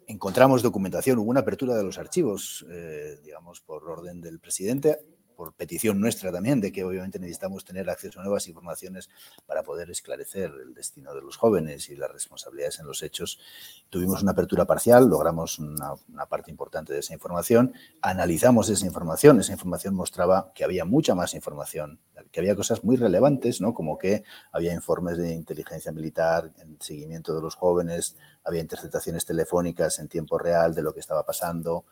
encontramos 0.07 0.63
documentación, 0.63 1.19
hubo 1.19 1.31
una 1.31 1.41
apertura 1.41 1.75
de 1.75 1.83
los 1.83 1.99
archivos, 1.99 2.65
eh, 2.71 3.19
digamos, 3.25 3.61
por 3.61 3.89
orden 3.89 4.21
del 4.21 4.39
presidente 4.39 4.99
por 5.35 5.55
petición 5.55 6.01
nuestra 6.01 6.31
también, 6.31 6.61
de 6.61 6.73
que 6.73 6.85
obviamente 6.85 7.19
necesitamos 7.19 7.65
tener 7.65 7.89
acceso 7.91 8.21
a 8.21 8.23
nuevas 8.23 8.47
informaciones 8.49 9.11
para 9.47 9.63
poder 9.63 9.91
esclarecer 9.91 10.53
el 10.63 10.75
destino 10.75 11.15
de 11.15 11.23
los 11.23 11.37
jóvenes 11.37 11.89
y 11.91 11.97
las 11.97 12.11
responsabilidades 12.11 12.79
en 12.81 12.87
los 12.87 13.03
hechos. 13.03 13.39
Tuvimos 13.91 14.23
una 14.23 14.33
apertura 14.33 14.65
parcial, 14.65 15.09
logramos 15.09 15.59
una, 15.59 15.97
parte 16.29 16.51
importante 16.51 16.93
de 16.93 17.01
esa 17.01 17.15
información, 17.15 17.73
analizamos 18.01 18.69
esa 18.69 18.87
información, 18.87 19.41
esa 19.41 19.53
información 19.53 19.95
mostraba 19.95 20.53
que 20.55 20.65
había 20.65 20.85
mucha 20.85 21.15
más 21.15 21.35
información, 21.35 21.99
que 22.31 22.41
había 22.41 22.57
cosas 22.57 22.85
muy 22.85 22.97
relevantes, 22.97 23.61
¿no? 23.61 23.75
como 23.75 23.99
que 23.99 24.25
había 24.53 24.73
informes 24.73 25.19
de 25.19 25.33
inteligencia 25.33 25.93
militar 25.93 26.53
en 26.59 26.77
seguimiento 26.81 27.35
de 27.35 27.43
los 27.43 27.55
jóvenes, 27.55 28.17
había 28.45 28.61
interceptaciones 28.61 29.25
telefónicas 29.25 29.99
en 29.99 30.09
tiempo 30.09 30.39
real 30.39 30.75
de 30.75 30.83
lo 30.83 30.95
que 30.95 31.01
estaba 31.01 31.25
pasando, 31.25 31.85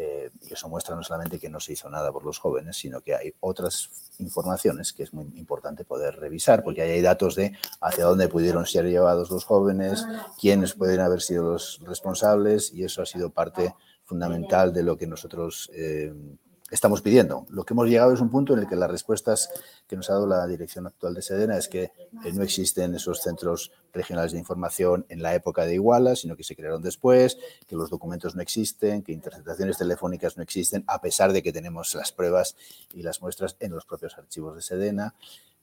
eh, 0.00 0.30
y 0.48 0.52
eso 0.52 0.68
muestra 0.68 0.94
no 0.94 1.02
solamente 1.02 1.40
que 1.40 1.48
no 1.48 1.58
se 1.58 1.72
hizo 1.72 1.90
nada 1.90 2.12
por 2.12 2.24
los 2.24 2.38
jóvenes, 2.38 2.76
sino 2.76 3.00
que 3.00 3.16
hay 3.16 3.34
otras 3.40 3.90
informaciones 4.20 4.92
que 4.92 5.02
es 5.02 5.12
muy 5.12 5.24
importante 5.34 5.84
poder 5.84 6.14
revisar, 6.14 6.62
porque 6.62 6.82
ahí 6.82 6.92
hay 6.92 7.02
datos 7.02 7.34
de 7.34 7.52
hacia 7.80 8.04
dónde 8.04 8.28
pudieron 8.28 8.64
ser 8.64 8.84
llevados 8.84 9.28
los 9.28 9.44
jóvenes, 9.44 10.06
quiénes 10.40 10.74
pueden 10.74 11.00
haber 11.00 11.20
sido 11.20 11.52
los 11.52 11.80
responsables, 11.84 12.72
y 12.72 12.84
eso 12.84 13.02
ha 13.02 13.06
sido 13.06 13.30
parte 13.30 13.74
fundamental 14.04 14.72
de 14.72 14.84
lo 14.84 14.96
que 14.96 15.08
nosotros 15.08 15.68
eh, 15.74 16.14
estamos 16.70 17.00
pidiendo. 17.00 17.46
Lo 17.48 17.64
que 17.64 17.74
hemos 17.74 17.88
llegado 17.88 18.12
es 18.12 18.20
un 18.20 18.30
punto 18.30 18.52
en 18.52 18.60
el 18.60 18.68
que 18.68 18.76
las 18.76 18.90
respuestas 18.90 19.50
que 19.86 19.96
nos 19.96 20.10
ha 20.10 20.14
dado 20.14 20.26
la 20.26 20.46
dirección 20.46 20.86
actual 20.86 21.14
de 21.14 21.22
Sedena 21.22 21.56
es 21.56 21.68
que 21.68 21.84
eh, 21.84 22.32
no 22.34 22.42
existen 22.42 22.94
esos 22.94 23.20
centros 23.20 23.72
regionales 23.92 24.32
de 24.32 24.38
información 24.38 25.06
en 25.08 25.22
la 25.22 25.34
época 25.34 25.64
de 25.64 25.74
Iguala, 25.74 26.14
sino 26.14 26.36
que 26.36 26.44
se 26.44 26.54
crearon 26.54 26.82
después, 26.82 27.38
que 27.66 27.76
los 27.76 27.90
documentos 27.90 28.36
no 28.36 28.42
existen, 28.42 29.02
que 29.02 29.12
interceptaciones 29.12 29.78
telefónicas 29.78 30.36
no 30.36 30.42
existen, 30.42 30.84
a 30.86 31.00
pesar 31.00 31.32
de 31.32 31.42
que 31.42 31.52
tenemos 31.52 31.94
las 31.94 32.12
pruebas 32.12 32.56
y 32.92 33.02
las 33.02 33.22
muestras 33.22 33.56
en 33.60 33.72
los 33.72 33.84
propios 33.84 34.16
archivos 34.18 34.54
de 34.56 34.62
Sedena. 34.62 35.14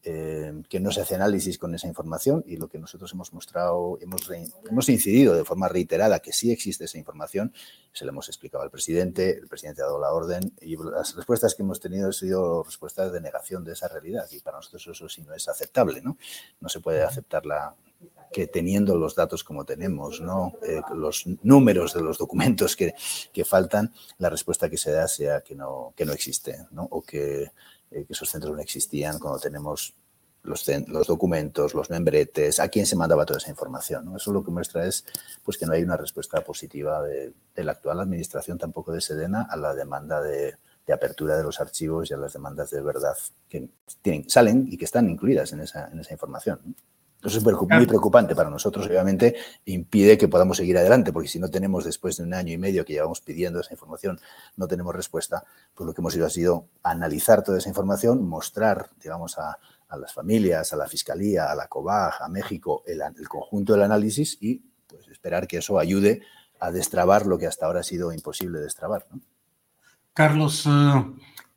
Eh, 0.07 0.53
que 0.69 0.79
no 0.79 0.91
se 0.91 1.01
hace 1.01 1.15
análisis 1.15 1.57
con 1.57 1.73
esa 1.73 1.87
información 1.87 2.43
y 2.45 2.57
lo 2.57 2.67
que 2.67 2.77
nosotros 2.77 3.11
hemos 3.13 3.33
mostrado, 3.33 3.97
hemos, 3.99 4.87
incidido 4.87 5.33
de 5.33 5.43
forma 5.43 5.67
reiterada 5.67 6.19
que 6.19 6.31
sí 6.31 6.51
existe 6.51 6.85
esa 6.85 6.99
información, 6.99 7.51
se 7.91 8.05
lo 8.05 8.11
hemos 8.11 8.27
explicado 8.27 8.63
al 8.63 8.69
presidente, 8.69 9.39
el 9.39 9.47
presidente 9.47 9.81
ha 9.81 9.85
dado 9.85 9.99
la 9.99 10.11
orden 10.11 10.53
y 10.61 10.77
las 10.77 11.15
respuestas 11.15 11.55
que 11.55 11.63
hemos 11.63 11.79
tenido 11.79 12.05
han 12.05 12.13
sido 12.13 12.61
respuestas 12.63 13.11
de 13.11 13.19
negación 13.19 13.63
de 13.63 13.73
esa 13.73 13.87
realidad 13.87 14.27
y 14.31 14.39
para 14.41 14.57
nosotros 14.57 14.87
eso 14.87 15.09
sí 15.09 15.23
no 15.23 15.33
es 15.33 15.47
aceptable, 15.47 16.01
¿no? 16.03 16.17
No 16.59 16.69
se 16.69 16.81
puede 16.81 17.01
aceptar 17.01 17.45
la, 17.47 17.75
que 18.31 18.47
teniendo 18.47 18.97
los 18.97 19.15
datos 19.15 19.43
como 19.43 19.65
tenemos, 19.65 20.21
¿no? 20.21 20.53
Eh, 20.61 20.81
los 20.93 21.25
números 21.41 21.93
de 21.93 22.01
los 22.01 22.17
documentos 22.17 22.75
que, 22.75 22.93
que, 23.31 23.45
faltan, 23.45 23.93
la 24.17 24.29
respuesta 24.29 24.69
que 24.69 24.77
se 24.77 24.91
da 24.91 25.07
sea 25.07 25.41
que 25.41 25.55
no, 25.55 25.93
que 25.95 26.05
no 26.05 26.13
existe, 26.13 26.67
¿no? 26.71 26.83
o 26.91 27.01
que 27.01 27.51
eh, 27.91 28.05
que 28.05 28.13
esos 28.13 28.29
centros 28.29 28.53
no 28.53 28.61
existían 28.61 29.19
cuando 29.19 29.39
tenemos 29.39 29.93
los, 30.43 30.67
los, 30.87 31.07
documentos, 31.07 31.73
los 31.73 31.89
membretes, 31.89 32.59
a 32.59 32.69
quién 32.69 32.85
se 32.85 32.95
mandaba 32.95 33.25
toda 33.25 33.37
esa 33.37 33.49
información. 33.49 34.15
Eso 34.15 34.31
lo 34.31 34.43
que 34.43 34.51
muestra 34.51 34.85
es 34.85 35.05
pues, 35.43 35.57
que 35.57 35.65
no 35.65 35.73
hay 35.73 35.83
una 35.83 35.97
respuesta 35.97 36.41
positiva 36.41 37.01
de, 37.03 37.33
la 37.55 37.71
actual 37.71 37.99
administración, 37.99 38.57
tampoco 38.57 38.91
de 38.91 39.01
Sedena, 39.01 39.47
a 39.49 39.57
la 39.57 39.73
demanda 39.73 40.21
de, 40.21 40.55
de, 40.85 40.93
apertura 40.93 41.35
de 41.37 41.43
los 41.43 41.59
archivos 41.59 42.09
y 42.09 42.13
a 42.13 42.17
las 42.17 42.33
demandas 42.33 42.69
de 42.69 42.81
verdad 42.81 43.15
que 43.49 43.69
salen 44.27 44.67
y 44.69 44.77
que 44.77 44.85
están 44.85 45.09
incluidas 45.09 45.51
en 45.53 45.61
esa, 45.61 45.89
en 45.91 45.99
esa 45.99 46.13
información. 46.13 46.75
Eso 47.25 47.39
es 47.39 47.43
muy 47.43 47.85
preocupante 47.85 48.35
para 48.35 48.49
nosotros, 48.49 48.85
obviamente, 48.85 49.35
impide 49.65 50.17
que 50.17 50.27
podamos 50.27 50.57
seguir 50.57 50.77
adelante, 50.77 51.11
porque 51.11 51.27
si 51.27 51.39
no 51.39 51.49
tenemos, 51.49 51.83
después 51.83 52.17
de 52.17 52.23
un 52.23 52.33
año 52.33 52.53
y 52.53 52.57
medio 52.57 52.85
que 52.85 52.93
llevamos 52.93 53.21
pidiendo 53.21 53.59
esa 53.59 53.73
información, 53.73 54.19
no 54.57 54.67
tenemos 54.67 54.95
respuesta, 54.95 55.43
pues 55.73 55.87
lo 55.87 55.93
que 55.93 56.01
hemos 56.01 56.15
ido 56.15 56.25
ha 56.25 56.29
sido 56.29 56.67
analizar 56.83 57.43
toda 57.43 57.57
esa 57.57 57.69
información, 57.69 58.27
mostrar, 58.27 58.89
digamos, 59.01 59.37
a, 59.37 59.57
las 59.97 60.13
familias, 60.13 60.73
a 60.73 60.75
la 60.75 60.87
Fiscalía, 60.87 61.49
a 61.49 61.55
la 61.55 61.67
COBAG, 61.67 62.21
a 62.21 62.27
México, 62.27 62.83
el, 62.85 63.01
conjunto 63.29 63.73
del 63.73 63.83
análisis 63.83 64.37
y 64.41 64.61
pues, 64.87 65.07
esperar 65.07 65.47
que 65.47 65.57
eso 65.57 65.79
ayude 65.79 66.21
a 66.59 66.69
destrabar 66.69 67.25
lo 67.25 67.37
que 67.37 67.47
hasta 67.47 67.65
ahora 67.65 67.79
ha 67.79 67.83
sido 67.83 68.11
imposible 68.11 68.59
destrabar. 68.59 69.05
Carlos, 70.13 70.65
eh, 70.65 71.05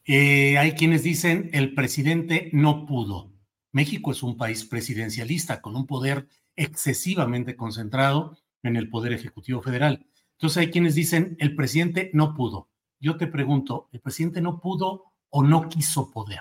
eh, 0.05 0.59
hay 0.59 0.73
quienes 0.73 1.03
dicen 1.03 1.51
el 1.53 1.75
presidente 1.75 2.49
no 2.53 2.87
pudo. 2.87 3.38
México 3.73 4.13
es 4.13 4.23
un 4.23 4.37
país 4.37 4.65
presidencialista 4.65 5.61
con 5.61 5.77
un 5.77 5.87
poder 5.87 6.29
excesivamente 6.57 7.57
concentrado 7.57 8.37
en 8.63 8.77
el 8.77 8.89
Poder 8.91 9.13
Ejecutivo 9.13 9.63
Federal. 9.63 10.07
Entonces 10.33 10.59
hay 10.59 10.71
quienes 10.71 10.95
dicen, 10.95 11.37
el 11.41 11.55
presidente 11.55 12.11
no 12.15 12.35
pudo. 12.35 12.69
Yo 13.01 13.17
te 13.17 13.27
pregunto, 13.27 13.89
¿el 13.93 14.01
presidente 14.01 14.41
no 14.41 14.61
pudo 14.61 15.05
o 15.31 15.43
no 15.43 15.69
quiso 15.69 16.11
poder? 16.11 16.41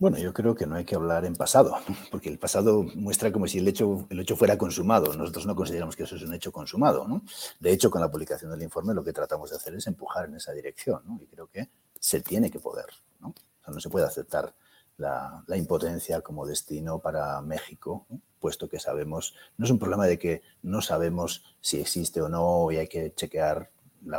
Bueno, 0.00 0.16
yo 0.16 0.32
creo 0.32 0.54
que 0.54 0.66
no 0.66 0.76
hay 0.76 0.84
que 0.86 0.94
hablar 0.94 1.26
en 1.26 1.36
pasado, 1.36 1.76
porque 2.10 2.30
el 2.30 2.38
pasado 2.38 2.84
muestra 2.94 3.30
como 3.30 3.46
si 3.46 3.58
el 3.58 3.68
hecho, 3.68 4.06
el 4.08 4.20
hecho 4.20 4.34
fuera 4.34 4.56
consumado. 4.56 5.14
Nosotros 5.14 5.46
no 5.46 5.54
consideramos 5.54 5.94
que 5.94 6.04
eso 6.04 6.16
es 6.16 6.22
un 6.22 6.32
hecho 6.32 6.50
consumado. 6.50 7.06
¿no? 7.06 7.22
De 7.60 7.70
hecho, 7.70 7.90
con 7.90 8.00
la 8.00 8.10
publicación 8.10 8.50
del 8.50 8.62
informe 8.62 8.94
lo 8.94 9.04
que 9.04 9.12
tratamos 9.12 9.50
de 9.50 9.56
hacer 9.56 9.74
es 9.74 9.86
empujar 9.86 10.24
en 10.24 10.36
esa 10.36 10.52
dirección. 10.52 11.02
¿no? 11.04 11.20
Y 11.22 11.26
creo 11.26 11.48
que 11.48 11.68
se 11.98 12.22
tiene 12.22 12.50
que 12.50 12.58
poder. 12.58 12.86
¿no? 13.20 13.28
O 13.28 13.64
sea, 13.64 13.74
no 13.74 13.80
se 13.80 13.90
puede 13.90 14.06
aceptar 14.06 14.54
la, 15.00 15.56
impotencia 15.56 16.20
como 16.20 16.46
destino 16.46 16.98
para 16.98 17.40
México, 17.40 18.06
puesto 18.38 18.68
que 18.68 18.78
sabemos, 18.78 19.34
no 19.56 19.64
es 19.64 19.70
un 19.70 19.78
problema 19.78 20.06
de 20.06 20.18
que 20.18 20.42
no 20.62 20.80
sabemos 20.82 21.56
si 21.60 21.80
existe 21.80 22.20
o 22.20 22.28
no 22.28 22.70
y 22.70 22.76
hay 22.76 22.88
que 22.88 23.12
chequear 23.14 23.70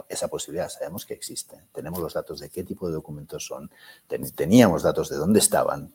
esa 0.09 0.27
posibilidad, 0.27 0.69
sabemos 0.69 1.05
que 1.05 1.15
existe. 1.15 1.59
Tenemos 1.71 1.99
los 1.99 2.13
datos 2.13 2.39
de 2.39 2.49
qué 2.49 2.63
tipo 2.63 2.87
de 2.87 2.93
documentos 2.93 3.45
son, 3.45 3.71
teníamos 4.35 4.83
datos 4.83 5.09
de 5.09 5.17
dónde 5.17 5.39
estaban, 5.39 5.93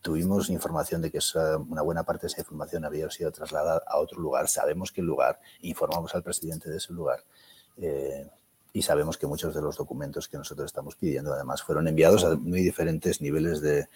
tuvimos 0.00 0.50
información 0.50 1.02
de 1.02 1.10
que 1.10 1.20
una 1.68 1.82
buena 1.82 2.02
parte 2.02 2.22
de 2.22 2.28
esa 2.28 2.40
información 2.40 2.84
había 2.84 3.08
sido 3.10 3.30
trasladada 3.30 3.82
a 3.86 3.98
otro 3.98 4.20
lugar, 4.20 4.48
sabemos 4.48 4.90
qué 4.90 5.02
lugar, 5.02 5.40
informamos 5.60 6.14
al 6.14 6.22
presidente 6.22 6.70
de 6.70 6.78
ese 6.78 6.92
lugar. 6.92 7.24
Eh, 7.76 8.28
y 8.76 8.82
sabemos 8.82 9.16
que 9.16 9.26
muchos 9.26 9.54
de 9.54 9.62
los 9.62 9.78
documentos 9.78 10.28
que 10.28 10.36
nosotros 10.36 10.66
estamos 10.66 10.96
pidiendo 10.96 11.32
además 11.32 11.62
fueron 11.62 11.88
enviados 11.88 12.24
a 12.24 12.36
muy 12.36 12.60
diferentes 12.60 13.22
niveles 13.22 13.62
de, 13.62 13.88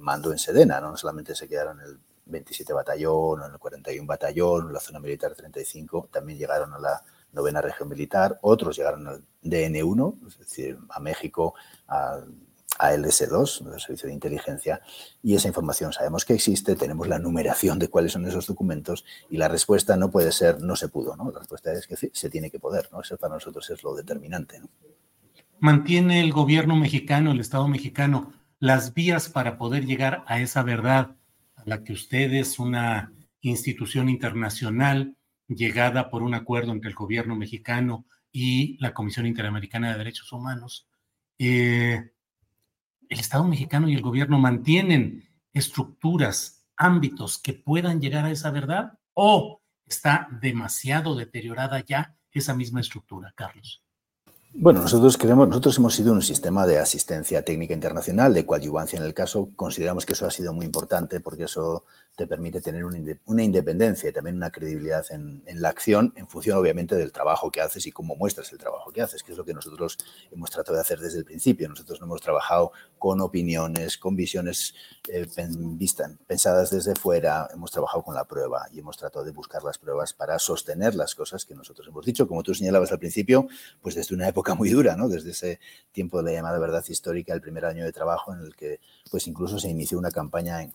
mando 0.00 0.32
en 0.32 0.38
Sedena, 0.38 0.80
¿no? 0.80 0.96
solamente 0.96 1.36
se 1.36 1.46
quedaron 1.46 1.78
en 1.78 1.86
el 1.86 1.98
27 2.24 2.72
batallón 2.72 3.42
o 3.42 3.46
en 3.46 3.52
el 3.52 3.58
41 3.60 4.04
batallón, 4.04 4.66
en 4.66 4.72
la 4.72 4.80
zona 4.80 4.98
militar 4.98 5.36
35, 5.36 6.08
también 6.10 6.36
llegaron 6.36 6.74
a 6.74 6.80
la 6.80 7.04
novena 7.30 7.60
región 7.60 7.88
militar, 7.88 8.40
otros 8.42 8.76
llegaron 8.76 9.06
al 9.06 9.22
DN1, 9.44 10.26
es 10.26 10.38
decir, 10.40 10.78
a 10.88 10.98
México, 10.98 11.54
al 11.86 12.26
ALS2, 12.78 13.72
el 13.74 13.80
Servicio 13.80 14.08
de 14.08 14.14
Inteligencia, 14.14 14.80
y 15.22 15.34
esa 15.34 15.48
información 15.48 15.92
sabemos 15.92 16.24
que 16.24 16.34
existe, 16.34 16.76
tenemos 16.76 17.08
la 17.08 17.18
numeración 17.18 17.78
de 17.78 17.88
cuáles 17.88 18.12
son 18.12 18.26
esos 18.26 18.46
documentos 18.46 19.04
y 19.30 19.36
la 19.36 19.48
respuesta 19.48 19.96
no 19.96 20.10
puede 20.10 20.32
ser 20.32 20.60
no 20.60 20.76
se 20.76 20.88
pudo, 20.88 21.16
¿no? 21.16 21.30
La 21.30 21.38
respuesta 21.38 21.72
es 21.72 21.86
que 21.86 21.96
se 21.96 22.30
tiene 22.30 22.50
que 22.50 22.58
poder, 22.58 22.88
¿no? 22.92 23.00
Eso 23.00 23.16
para 23.16 23.34
nosotros 23.34 23.68
es 23.70 23.82
lo 23.82 23.94
determinante, 23.94 24.60
¿Mantiene 25.58 26.20
el 26.20 26.32
gobierno 26.32 26.76
mexicano, 26.76 27.32
el 27.32 27.40
Estado 27.40 27.66
mexicano, 27.66 28.34
las 28.58 28.92
vías 28.92 29.30
para 29.30 29.56
poder 29.56 29.86
llegar 29.86 30.22
a 30.26 30.40
esa 30.40 30.62
verdad 30.62 31.16
a 31.54 31.62
la 31.64 31.82
que 31.82 31.94
ustedes, 31.94 32.58
una 32.58 33.12
institución 33.40 34.10
internacional 34.10 35.16
llegada 35.48 36.10
por 36.10 36.22
un 36.22 36.34
acuerdo 36.34 36.72
entre 36.72 36.90
el 36.90 36.96
gobierno 36.96 37.36
mexicano 37.36 38.04
y 38.32 38.76
la 38.80 38.92
Comisión 38.92 39.26
Interamericana 39.26 39.92
de 39.92 39.98
Derechos 39.98 40.32
Humanos, 40.32 40.86
eh, 41.38 42.12
el 43.08 43.20
Estado 43.20 43.44
mexicano 43.44 43.88
y 43.88 43.94
el 43.94 44.02
gobierno 44.02 44.38
mantienen 44.38 45.28
estructuras, 45.52 46.66
ámbitos 46.76 47.38
que 47.38 47.54
puedan 47.54 48.00
llegar 48.00 48.24
a 48.24 48.30
esa 48.30 48.50
verdad 48.50 48.98
o 49.14 49.62
está 49.86 50.28
demasiado 50.40 51.14
deteriorada 51.14 51.82
ya 51.84 52.16
esa 52.38 52.54
misma 52.54 52.80
estructura, 52.80 53.32
Carlos? 53.34 53.82
Bueno, 54.52 54.80
nosotros 54.80 55.18
creemos, 55.18 55.48
nosotros 55.48 55.76
hemos 55.78 55.94
sido 55.94 56.12
un 56.12 56.22
sistema 56.22 56.66
de 56.66 56.78
asistencia 56.78 57.42
técnica 57.42 57.74
internacional, 57.74 58.32
de 58.32 58.46
coadyuvancia 58.46 58.98
en 58.98 59.04
el 59.04 59.12
caso. 59.12 59.50
Consideramos 59.54 60.06
que 60.06 60.14
eso 60.14 60.26
ha 60.26 60.30
sido 60.30 60.54
muy 60.54 60.64
importante 60.64 61.20
porque 61.20 61.44
eso 61.44 61.84
te 62.16 62.26
permite 62.26 62.62
tener 62.62 62.82
una 62.82 63.44
independencia 63.44 64.08
y 64.08 64.12
también 64.12 64.36
una 64.36 64.50
credibilidad 64.50 65.04
en, 65.10 65.42
la 65.46 65.68
acción 65.68 66.14
en 66.16 66.26
función 66.26 66.56
obviamente 66.56 66.94
del 66.94 67.12
trabajo 67.12 67.50
que 67.50 67.60
haces 67.60 67.86
y 67.86 67.92
cómo 67.92 68.16
muestras 68.16 68.50
el 68.52 68.58
trabajo 68.58 68.90
que 68.90 69.02
haces, 69.02 69.22
que 69.22 69.32
es 69.32 69.38
lo 69.38 69.44
que 69.44 69.52
nosotros 69.52 69.98
hemos 70.30 70.50
tratado 70.50 70.76
de 70.76 70.80
hacer 70.80 70.98
desde 70.98 71.18
el 71.18 71.26
principio. 71.26 71.68
Nosotros 71.68 72.00
no 72.00 72.06
hemos 72.06 72.22
trabajado 72.22 72.72
con 72.98 73.20
opiniones, 73.20 73.98
con 73.98 74.16
visiones 74.16 74.74
eh, 75.08 75.26
pensadas 76.26 76.70
desde 76.70 76.94
fuera, 76.94 77.48
hemos 77.52 77.70
trabajado 77.70 78.02
con 78.02 78.14
la 78.14 78.24
prueba 78.24 78.66
y 78.72 78.78
hemos 78.78 78.96
tratado 78.96 79.22
de 79.22 79.32
buscar 79.32 79.62
las 79.62 79.76
pruebas 79.76 80.14
para 80.14 80.38
sostener 80.38 80.94
las 80.94 81.14
cosas 81.14 81.44
que 81.44 81.54
nosotros 81.54 81.86
hemos 81.86 82.06
dicho. 82.06 82.26
Como 82.26 82.42
tú 82.42 82.54
señalabas 82.54 82.92
al 82.92 82.98
principio, 82.98 83.46
pues 83.82 83.94
desde 83.94 84.14
una 84.14 84.26
época 84.26 84.54
muy 84.54 84.70
dura, 84.70 84.96
¿no? 84.96 85.08
desde 85.08 85.32
ese 85.32 85.60
tiempo 85.92 86.16
de 86.22 86.24
la 86.24 86.32
llamada 86.32 86.58
verdad 86.58 86.84
histórica, 86.88 87.34
el 87.34 87.42
primer 87.42 87.66
año 87.66 87.84
de 87.84 87.92
trabajo 87.92 88.32
en 88.32 88.40
el 88.40 88.56
que 88.56 88.80
pues 89.10 89.26
incluso 89.26 89.58
se 89.58 89.68
inició 89.68 89.98
una 89.98 90.10
campaña 90.10 90.66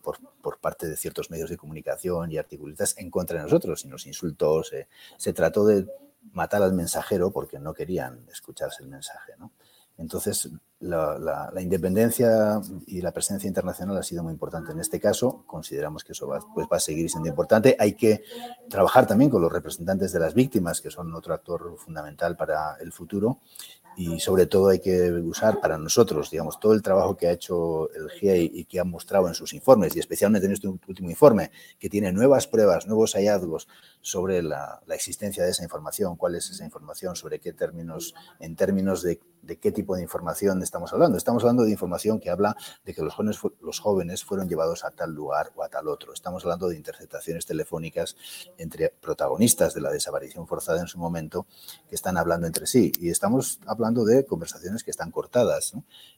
por 0.00 0.58
parte 0.58 0.77
de 0.86 0.96
ciertos 0.96 1.30
medios 1.30 1.50
de 1.50 1.56
comunicación 1.56 2.30
y 2.30 2.38
articulistas 2.38 2.96
en 2.98 3.10
contra 3.10 3.38
de 3.38 3.44
nosotros 3.44 3.84
y 3.84 3.88
nos 3.88 4.06
insultó. 4.06 4.62
Se, 4.62 5.32
trató 5.32 5.66
de 5.66 5.86
matar 6.32 6.62
al 6.62 6.74
mensajero 6.74 7.30
porque 7.30 7.58
no 7.58 7.74
querían 7.74 8.26
escucharse 8.30 8.82
el 8.82 8.88
mensaje. 8.88 9.32
Entonces, 9.98 10.48
la, 10.80 11.52
independencia 11.60 12.60
y 12.86 13.00
la 13.00 13.10
presencia 13.10 13.48
internacional 13.48 13.96
ha 13.96 14.02
sido 14.04 14.22
muy 14.22 14.32
importante. 14.32 14.70
En 14.70 14.78
este 14.78 15.00
caso, 15.00 15.42
consideramos 15.44 16.04
que 16.04 16.12
eso 16.12 16.28
va, 16.28 16.38
pues 16.54 16.68
va 16.72 16.76
a 16.76 16.80
seguir 16.80 17.10
siendo 17.10 17.28
importante. 17.28 17.76
Hay 17.80 17.94
que 17.94 18.22
trabajar 18.70 19.06
también 19.06 19.28
con 19.28 19.42
los 19.42 19.52
representantes 19.52 20.12
de 20.12 20.20
las 20.20 20.34
víctimas, 20.34 20.80
que 20.80 20.90
son 20.90 21.12
otro 21.14 21.34
actor 21.34 21.76
fundamental 21.78 22.36
para 22.36 22.76
el 22.76 22.92
futuro, 22.92 23.40
y 23.98 24.20
sobre 24.20 24.46
todo 24.46 24.68
hay 24.68 24.78
que 24.78 25.10
usar 25.10 25.60
para 25.60 25.76
nosotros, 25.76 26.30
digamos, 26.30 26.60
todo 26.60 26.72
el 26.72 26.82
trabajo 26.82 27.16
que 27.16 27.26
ha 27.26 27.32
hecho 27.32 27.90
el 27.92 28.08
GIEI 28.10 28.48
y 28.54 28.64
que 28.64 28.78
ha 28.78 28.84
mostrado 28.84 29.26
en 29.26 29.34
sus 29.34 29.52
informes, 29.52 29.96
y 29.96 29.98
especialmente 29.98 30.46
en 30.46 30.52
este 30.52 30.68
último 30.68 31.10
informe, 31.10 31.50
que 31.80 31.90
tiene 31.90 32.12
nuevas 32.12 32.46
pruebas, 32.46 32.86
nuevos 32.86 33.14
hallazgos 33.14 33.66
sobre 34.00 34.40
la, 34.40 34.80
la 34.86 34.94
existencia 34.94 35.42
de 35.42 35.50
esa 35.50 35.64
información, 35.64 36.14
cuál 36.14 36.36
es 36.36 36.48
esa 36.48 36.64
información, 36.64 37.16
sobre 37.16 37.40
qué 37.40 37.52
términos, 37.52 38.14
en 38.38 38.54
términos 38.54 39.02
de 39.02 39.18
de 39.48 39.56
qué 39.56 39.72
tipo 39.72 39.96
de 39.96 40.02
información 40.02 40.62
estamos 40.62 40.92
hablando. 40.92 41.16
Estamos 41.16 41.42
hablando 41.42 41.64
de 41.64 41.70
información 41.70 42.20
que 42.20 42.28
habla 42.28 42.54
de 42.84 42.94
que 42.94 43.02
los 43.02 43.14
jóvenes, 43.14 43.40
los 43.62 43.80
jóvenes 43.80 44.22
fueron 44.22 44.46
llevados 44.46 44.84
a 44.84 44.90
tal 44.90 45.12
lugar 45.14 45.52
o 45.56 45.64
a 45.64 45.70
tal 45.70 45.88
otro. 45.88 46.12
Estamos 46.12 46.44
hablando 46.44 46.68
de 46.68 46.76
interceptaciones 46.76 47.46
telefónicas 47.46 48.14
entre 48.58 48.90
protagonistas 48.90 49.72
de 49.72 49.80
la 49.80 49.90
desaparición 49.90 50.46
forzada 50.46 50.80
en 50.80 50.86
su 50.86 50.98
momento 50.98 51.46
que 51.88 51.94
están 51.94 52.18
hablando 52.18 52.46
entre 52.46 52.66
sí. 52.66 52.92
Y 53.00 53.08
estamos 53.08 53.58
hablando 53.66 54.04
de 54.04 54.26
conversaciones 54.26 54.84
que 54.84 54.90
están 54.90 55.10
cortadas. 55.10 55.72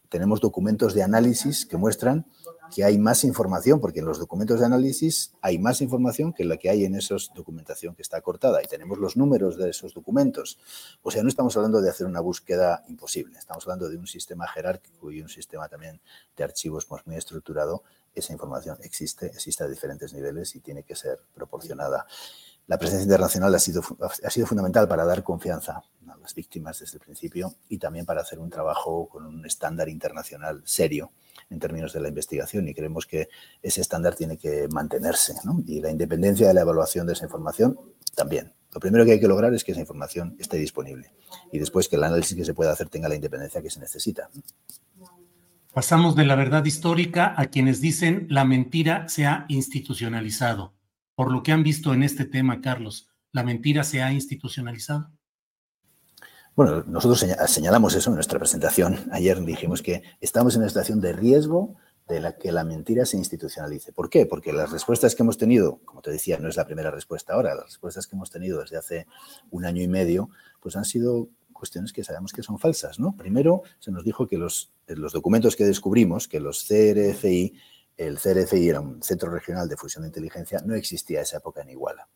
Tenemos 0.08 0.40
documentos 0.40 0.92
de 0.92 1.04
análisis 1.04 1.66
que 1.66 1.76
muestran 1.76 2.26
que 2.74 2.84
hay 2.84 2.98
más 2.98 3.24
información, 3.24 3.80
porque 3.80 4.00
en 4.00 4.06
los 4.06 4.18
documentos 4.18 4.60
de 4.60 4.66
análisis 4.66 5.32
hay 5.40 5.58
más 5.58 5.80
información 5.80 6.32
que 6.32 6.44
la 6.44 6.56
que 6.56 6.70
hay 6.70 6.84
en 6.84 6.94
esa 6.94 7.16
documentación 7.34 7.94
que 7.94 8.02
está 8.02 8.20
cortada 8.20 8.62
y 8.62 8.66
tenemos 8.66 8.98
los 8.98 9.16
números 9.16 9.56
de 9.56 9.70
esos 9.70 9.94
documentos. 9.94 10.58
O 11.02 11.10
sea, 11.10 11.22
no 11.22 11.28
estamos 11.28 11.56
hablando 11.56 11.80
de 11.80 11.90
hacer 11.90 12.06
una 12.06 12.20
búsqueda 12.20 12.84
imposible, 12.88 13.38
estamos 13.38 13.64
hablando 13.64 13.88
de 13.88 13.96
un 13.96 14.06
sistema 14.06 14.46
jerárquico 14.46 15.10
y 15.10 15.20
un 15.20 15.28
sistema 15.28 15.68
también 15.68 16.00
de 16.36 16.44
archivos 16.44 16.86
muy 17.04 17.16
estructurado. 17.16 17.82
Esa 18.14 18.32
información 18.32 18.78
existe, 18.82 19.26
existe 19.26 19.64
a 19.64 19.68
diferentes 19.68 20.12
niveles 20.12 20.54
y 20.56 20.60
tiene 20.60 20.82
que 20.82 20.94
ser 20.94 21.18
proporcionada. 21.34 22.06
La 22.66 22.78
presencia 22.78 23.04
internacional 23.04 23.54
ha 23.54 23.58
sido, 23.58 23.82
ha 24.00 24.30
sido 24.30 24.46
fundamental 24.46 24.86
para 24.86 25.04
dar 25.04 25.24
confianza 25.24 25.82
a 26.08 26.16
las 26.16 26.34
víctimas 26.34 26.78
desde 26.78 26.98
el 26.98 27.00
principio 27.00 27.54
y 27.68 27.78
también 27.78 28.06
para 28.06 28.20
hacer 28.20 28.38
un 28.38 28.50
trabajo 28.50 29.08
con 29.08 29.26
un 29.26 29.44
estándar 29.46 29.88
internacional 29.88 30.62
serio 30.64 31.10
en 31.50 31.58
términos 31.58 31.92
de 31.92 32.00
la 32.00 32.08
investigación 32.08 32.68
y 32.68 32.74
creemos 32.74 33.06
que 33.06 33.28
ese 33.62 33.80
estándar 33.80 34.14
tiene 34.14 34.36
que 34.36 34.68
mantenerse. 34.68 35.34
Y 35.66 35.80
la 35.80 35.90
independencia 35.90 36.48
de 36.48 36.54
la 36.54 36.62
evaluación 36.62 37.06
de 37.06 37.12
esa 37.12 37.24
información 37.24 37.78
también. 38.14 38.52
Lo 38.72 38.80
primero 38.80 39.04
que 39.04 39.12
hay 39.12 39.20
que 39.20 39.28
lograr 39.28 39.52
es 39.52 39.64
que 39.64 39.72
esa 39.72 39.80
información 39.80 40.36
esté 40.38 40.56
disponible 40.56 41.12
y 41.50 41.58
después 41.58 41.88
que 41.88 41.96
el 41.96 42.04
análisis 42.04 42.36
que 42.36 42.44
se 42.44 42.54
pueda 42.54 42.72
hacer 42.72 42.88
tenga 42.88 43.08
la 43.08 43.16
independencia 43.16 43.60
que 43.60 43.70
se 43.70 43.80
necesita. 43.80 44.30
Pasamos 45.72 46.16
de 46.16 46.24
la 46.24 46.36
verdad 46.36 46.64
histórica 46.64 47.34
a 47.36 47.46
quienes 47.46 47.80
dicen 47.80 48.26
la 48.28 48.44
mentira 48.44 49.08
se 49.08 49.26
ha 49.26 49.44
institucionalizado. 49.48 50.74
Por 51.14 51.32
lo 51.32 51.42
que 51.42 51.52
han 51.52 51.62
visto 51.62 51.92
en 51.94 52.02
este 52.02 52.24
tema, 52.24 52.60
Carlos, 52.60 53.08
¿la 53.32 53.42
mentira 53.42 53.84
se 53.84 54.02
ha 54.02 54.12
institucionalizado? 54.12 55.10
Bueno, 56.56 56.82
nosotros 56.86 57.24
señalamos 57.46 57.94
eso 57.94 58.10
en 58.10 58.16
nuestra 58.16 58.38
presentación. 58.38 59.08
Ayer 59.12 59.42
dijimos 59.44 59.82
que 59.82 60.02
estamos 60.20 60.54
en 60.54 60.62
una 60.62 60.68
situación 60.68 61.00
de 61.00 61.12
riesgo 61.12 61.76
de 62.08 62.20
la 62.20 62.36
que 62.36 62.50
la 62.50 62.64
mentira 62.64 63.06
se 63.06 63.16
institucionalice. 63.16 63.92
¿Por 63.92 64.10
qué? 64.10 64.26
Porque 64.26 64.52
las 64.52 64.70
respuestas 64.72 65.14
que 65.14 65.22
hemos 65.22 65.38
tenido, 65.38 65.78
como 65.84 66.02
te 66.02 66.10
decía, 66.10 66.38
no 66.38 66.48
es 66.48 66.56
la 66.56 66.66
primera 66.66 66.90
respuesta 66.90 67.34
ahora, 67.34 67.54
las 67.54 67.66
respuestas 67.66 68.06
que 68.08 68.16
hemos 68.16 68.30
tenido 68.30 68.60
desde 68.60 68.76
hace 68.76 69.06
un 69.50 69.64
año 69.64 69.80
y 69.80 69.88
medio, 69.88 70.28
pues 70.60 70.74
han 70.74 70.84
sido 70.84 71.28
cuestiones 71.52 71.92
que 71.92 72.02
sabemos 72.02 72.32
que 72.32 72.42
son 72.42 72.58
falsas. 72.58 72.98
¿no? 72.98 73.16
Primero, 73.16 73.62
se 73.78 73.92
nos 73.92 74.04
dijo 74.04 74.26
que 74.26 74.36
los, 74.36 74.72
los 74.88 75.12
documentos 75.12 75.54
que 75.54 75.64
descubrimos, 75.64 76.26
que 76.26 76.40
los 76.40 76.66
CRFI, 76.66 77.54
el 77.96 78.18
CRFI 78.18 78.68
era 78.68 78.80
un 78.80 79.02
centro 79.04 79.30
regional 79.30 79.68
de 79.68 79.76
fusión 79.76 80.02
de 80.02 80.08
inteligencia, 80.08 80.60
no 80.64 80.74
existía 80.74 81.20
a 81.20 81.22
esa 81.22 81.36
época 81.36 81.62
en 81.62 81.70
Iguala 81.70 82.08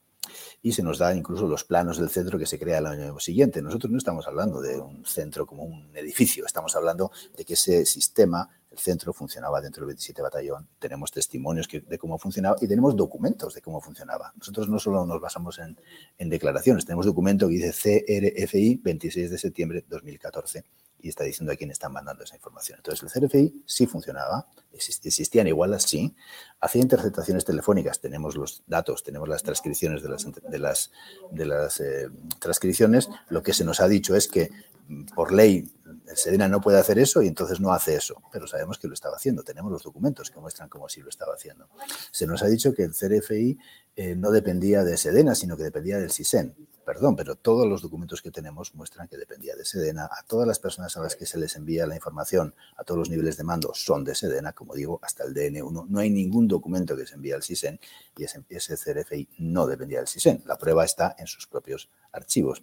y 0.63 0.73
se 0.73 0.83
nos 0.83 0.99
da 0.99 1.15
incluso 1.15 1.47
los 1.47 1.65
planos 1.65 1.99
del 1.99 2.11
centro 2.11 2.39
que 2.39 2.47
se 2.47 2.59
crea 2.59 2.79
el 2.79 2.87
año 2.87 3.19
siguiente. 3.19 3.63
Nosotros 3.63 3.91
no 3.91 3.99
estamos 3.99 4.27
hablando 4.27 4.61
de 4.61 4.79
un 4.79 5.05
centro 5.05 5.47
como 5.47 5.65
un 5.65 5.91
edificio, 5.97 6.47
estamos 6.47 6.75
hablando 6.77 7.11
de 7.37 7.45
que 7.45 7.55
ese 7.55 7.85
sistema, 7.85 8.49
el 8.71 8.79
centro, 8.79 9.13
funcionaba 9.13 9.61
dentro 9.61 9.83
del 9.83 9.89
27 9.89 10.23
Batallón. 10.23 10.69
Tenemos 10.79 11.11
testimonios 11.11 11.69
de 11.69 11.99
cómo 11.99 12.19
funcionaba 12.19 12.57
y 12.61 12.67
tenemos 12.67 12.97
documentos 12.97 13.55
de 13.55 13.63
cómo 13.63 13.81
funcionaba. 13.81 14.33
Nosotros 14.37 14.69
no 14.69 14.79
solo 14.79 15.07
nos 15.07 15.21
basamos 15.21 15.59
en, 15.59 16.29
declaraciones, 16.29 16.85
tenemos 16.85 17.07
documento 17.07 17.49
que 17.49 17.55
dice 17.55 18.05
CRFI 18.07 18.81
26 18.83 19.31
de 19.31 19.39
septiembre 19.39 19.81
de 19.83 19.87
2014 19.89 20.65
y 21.05 21.11
está 21.11 21.23
diciendo 21.23 21.53
a 21.53 21.57
quién 21.57 21.71
están 21.71 21.93
mandando 21.93 22.25
esa 22.25 22.35
información. 22.35 22.79
Entonces, 22.79 23.03
el 23.03 23.29
CRFI 23.29 23.63
sí 23.67 23.87
funcionaba, 23.87 24.49
existían 24.73 25.47
igualas, 25.47 25.83
sí, 25.83 26.17
hacía 26.61 26.81
interceptaciones 26.81 27.45
telefónicas, 27.45 28.01
tenemos 28.01 28.37
los 28.37 28.63
datos, 28.67 29.03
tenemos 29.03 29.29
las 29.29 29.43
transcripciones 29.43 30.03
de 30.03 30.09
las, 30.09 30.27
de 30.33 30.59
las, 30.59 30.91
de 31.31 31.45
las 31.45 31.81
eh, 31.81 32.09
transcripciones, 32.39 33.11
lo 33.29 33.43
que 33.43 33.53
se 33.53 33.67
nos 33.67 33.81
ha 33.81 33.87
dicho 33.87 34.17
es 34.17 34.29
que 34.29 34.51
mm, 34.89 35.05
por 35.15 35.31
ley 35.31 35.71
Sedena 36.15 36.49
no 36.49 36.63
puede 36.63 36.79
hacer 36.79 36.99
eso 36.99 37.21
y 37.23 37.29
entonces 37.29 37.61
no 37.61 37.75
hace 37.75 37.97
eso, 37.97 38.23
pero 38.33 38.47
sabemos 38.47 38.79
que 38.79 38.89
lo 38.89 38.95
estaba 38.95 39.17
haciendo, 39.17 39.43
tenemos 39.43 39.71
los 39.71 39.83
documentos 39.83 40.31
que 40.31 40.41
muestran 40.41 40.71
cómo 40.71 40.89
sí 40.89 41.03
lo 41.03 41.11
estaba 41.11 41.35
haciendo. 41.35 41.69
Se 42.13 42.27
nos 42.27 42.43
ha 42.43 42.47
dicho 42.47 42.73
que 42.73 42.85
el 42.85 42.93
CRFI 42.93 43.59
eh, 43.97 44.15
no 44.17 44.31
dependía 44.31 44.85
de 44.85 44.97
Sedena, 44.97 45.35
sino 45.35 45.55
que 45.59 45.65
dependía 45.65 45.99
del 45.99 46.11
CISEN 46.11 46.57
perdón, 46.85 47.17
pero 47.17 47.37
todos 47.37 47.67
los 47.67 47.83
documentos 47.83 48.23
que 48.23 48.31
tenemos 48.31 48.75
muestran 48.75 49.09
que 49.09 49.17
dependía 49.17 49.57
de 49.57 49.65
Sedena. 49.65 50.05
A 50.05 50.23
todas 50.27 50.47
las 50.47 50.59
personas 50.59 50.97
a 50.97 51.01
las 51.01 51.17
que 51.17 51.27
se 51.27 51.39
les 51.39 51.57
envía 51.57 51.87
la 51.87 51.95
información 51.95 52.55
a 52.77 52.85
todos 52.85 52.99
los 52.99 53.11
niveles 53.11 53.37
de 53.37 53.45
mando 53.45 53.73
son 53.75 54.05
de 54.05 54.15
Sedena, 54.15 54.53
como 54.53 54.75
digo, 54.75 55.01
hasta 55.03 55.25
el 55.25 55.35
DN1. 55.35 55.87
No 55.89 55.99
hay 55.99 56.11
ningún 56.11 56.47
documento 56.47 56.97
que 56.97 57.07
se 57.07 57.15
envíe 57.15 57.33
al 57.33 57.43
CISEN 57.43 57.81
y 58.17 58.25
ese, 58.25 58.77
CRFI 58.77 59.29
no 59.39 59.67
dependía 59.67 59.99
del 59.99 60.09
CISEN. 60.09 60.43
La 60.47 60.57
prueba 60.57 60.85
está 60.85 61.17
en 61.19 61.27
sus 61.27 61.47
propios 61.47 61.89
archivos. 62.13 62.63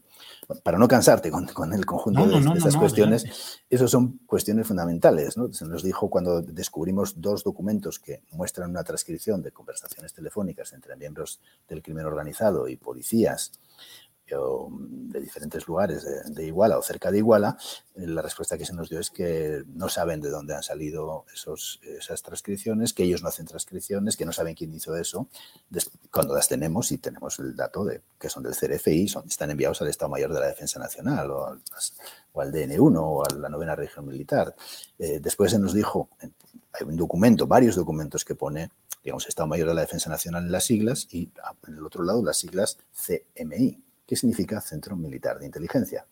para 0.63 0.77
no 0.77 0.87
cansarte 0.87 1.29
con, 1.29 1.73
el 1.73 1.85
conjunto 1.85 2.25
de, 2.25 2.57
esas 2.57 2.77
cuestiones, 2.77 3.59
esas 3.69 3.91
son 3.91 4.19
cuestiones 4.25 4.67
fundamentales. 4.67 5.35
Se 5.51 5.65
nos 5.65 5.83
dijo 5.83 6.09
cuando 6.09 6.41
descubrimos 6.41 7.19
dos 7.21 7.43
documentos 7.43 7.99
que 7.99 8.23
muestran 8.31 8.69
una 8.69 8.83
transcripción 8.83 9.41
de 9.41 9.51
conversaciones 9.51 10.13
telefónicas 10.13 10.73
entre 10.73 10.95
miembros 10.95 11.41
del 11.67 11.81
crimen 11.81 12.05
organizado 12.05 12.67
y 12.67 12.77
policías 12.77 13.51
de 14.37 15.19
diferentes 15.19 15.67
lugares 15.67 16.05
de, 16.33 16.45
Iguala 16.45 16.77
o 16.77 16.81
cerca 16.81 17.11
de 17.11 17.17
Iguala, 17.17 17.57
eh, 17.95 18.07
la 18.07 18.21
respuesta 18.21 18.57
que 18.57 18.65
se 18.65 18.73
nos 18.73 18.89
dio 18.89 18.99
es 18.99 19.09
que 19.09 19.63
no 19.73 19.89
saben 19.89 20.21
de 20.21 20.29
dónde 20.29 20.55
han 20.55 20.63
salido 20.63 21.25
esos, 21.33 21.79
esas 21.83 22.21
transcripciones, 22.21 22.93
que 22.93 23.03
ellos 23.03 23.21
no 23.21 23.29
hacen 23.29 23.45
transcripciones, 23.45 24.15
que 24.15 24.25
no 24.25 24.31
saben 24.31 24.55
quién 24.55 24.73
hizo 24.73 24.95
eso, 24.95 25.27
cuando 26.11 26.35
las 26.35 26.47
tenemos 26.47 26.91
y 26.91 26.97
tenemos 26.97 27.39
el 27.39 27.55
dato 27.55 27.83
de 27.83 28.01
que 28.19 28.29
son 28.29 28.43
del 28.43 28.55
CRFI, 28.55 29.07
son, 29.07 29.27
están 29.27 29.51
enviados 29.51 29.81
al 29.81 29.87
Estado 29.87 30.09
Mayor 30.09 30.33
de 30.33 30.39
la 30.39 30.47
Defensa 30.47 30.79
Nacional 30.79 31.31
o 31.31 31.47
al, 31.47 32.51
DN1 32.51 32.97
o 32.97 33.23
a 33.23 33.33
la 33.35 33.49
novena 33.49 33.75
región 33.75 34.05
militar. 34.05 34.55
Eh, 34.99 35.19
después 35.21 35.51
se 35.51 35.59
nos 35.59 35.73
dijo, 35.73 36.09
hay 36.21 36.85
un 36.85 36.95
documento, 36.95 37.47
varios 37.47 37.75
documentos 37.75 38.23
que 38.23 38.35
pone 38.35 38.69
digamos, 39.03 39.27
Estado 39.27 39.47
Mayor 39.47 39.69
de 39.69 39.73
la 39.73 39.81
Defensa 39.81 40.09
Nacional 40.09 40.45
en 40.45 40.51
las 40.51 40.65
siglas 40.65 41.07
y 41.11 41.31
ah, 41.43 41.53
en 41.67 41.75
el 41.75 41.85
otro 41.85 42.03
lado 42.03 42.23
las 42.23 42.37
siglas 42.37 42.77
CMI, 42.93 43.79
¿Qué 44.11 44.17
significa 44.17 44.59
Centro 44.59 44.97
Militar 44.97 45.39
de 45.39 45.45
Inteligencia. 45.45 46.05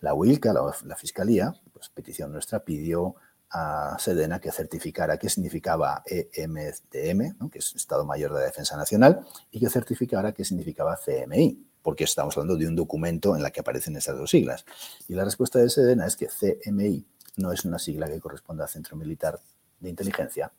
La 0.00 0.14
UILCA, 0.14 0.54
la, 0.54 0.96
Fiscalía, 0.96 1.54
pues 1.74 1.90
petición 1.90 2.32
nuestra, 2.32 2.60
pidió 2.60 3.16
a 3.50 3.98
Sedena 3.98 4.40
que 4.40 4.50
certificara 4.50 5.18
qué 5.18 5.28
significaba 5.28 6.02
EMDM, 6.06 7.50
que 7.50 7.58
es 7.58 7.74
Estado 7.74 8.06
Mayor 8.06 8.32
de 8.32 8.40
la 8.40 8.46
Defensa 8.46 8.78
Nacional, 8.78 9.26
y 9.50 9.60
que 9.60 9.68
certificara 9.68 10.32
qué 10.32 10.42
significaba 10.42 10.96
CMI, 10.96 11.62
porque 11.82 12.04
estamos 12.04 12.34
hablando 12.38 12.56
de 12.56 12.66
un 12.66 12.76
documento 12.76 13.36
en 13.36 13.42
la 13.42 13.50
que 13.50 13.60
aparecen 13.60 13.94
esas 13.94 14.16
dos 14.16 14.30
siglas. 14.30 14.64
Y 15.06 15.12
la 15.12 15.26
respuesta 15.26 15.58
de 15.58 15.68
Sedena 15.68 16.06
es 16.06 16.16
que 16.16 16.28
CMI 16.28 17.04
no 17.36 17.52
es 17.52 17.66
una 17.66 17.78
sigla 17.78 18.08
que 18.08 18.20
corresponde 18.20 18.64
a 18.64 18.68
Centro 18.68 18.96
Militar 18.96 19.38
de 19.80 19.90
Inteligencia, 19.90 20.50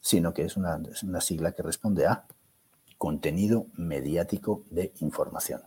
sino 0.00 0.34
que 0.34 0.42
es 0.42 0.56
una, 0.56 0.82
es 0.90 1.04
una 1.04 1.20
sigla 1.20 1.52
que 1.52 1.62
responde 1.62 2.08
a 2.08 2.24
contenido 2.96 3.68
mediático 3.74 4.64
de 4.68 4.92
información. 4.98 5.62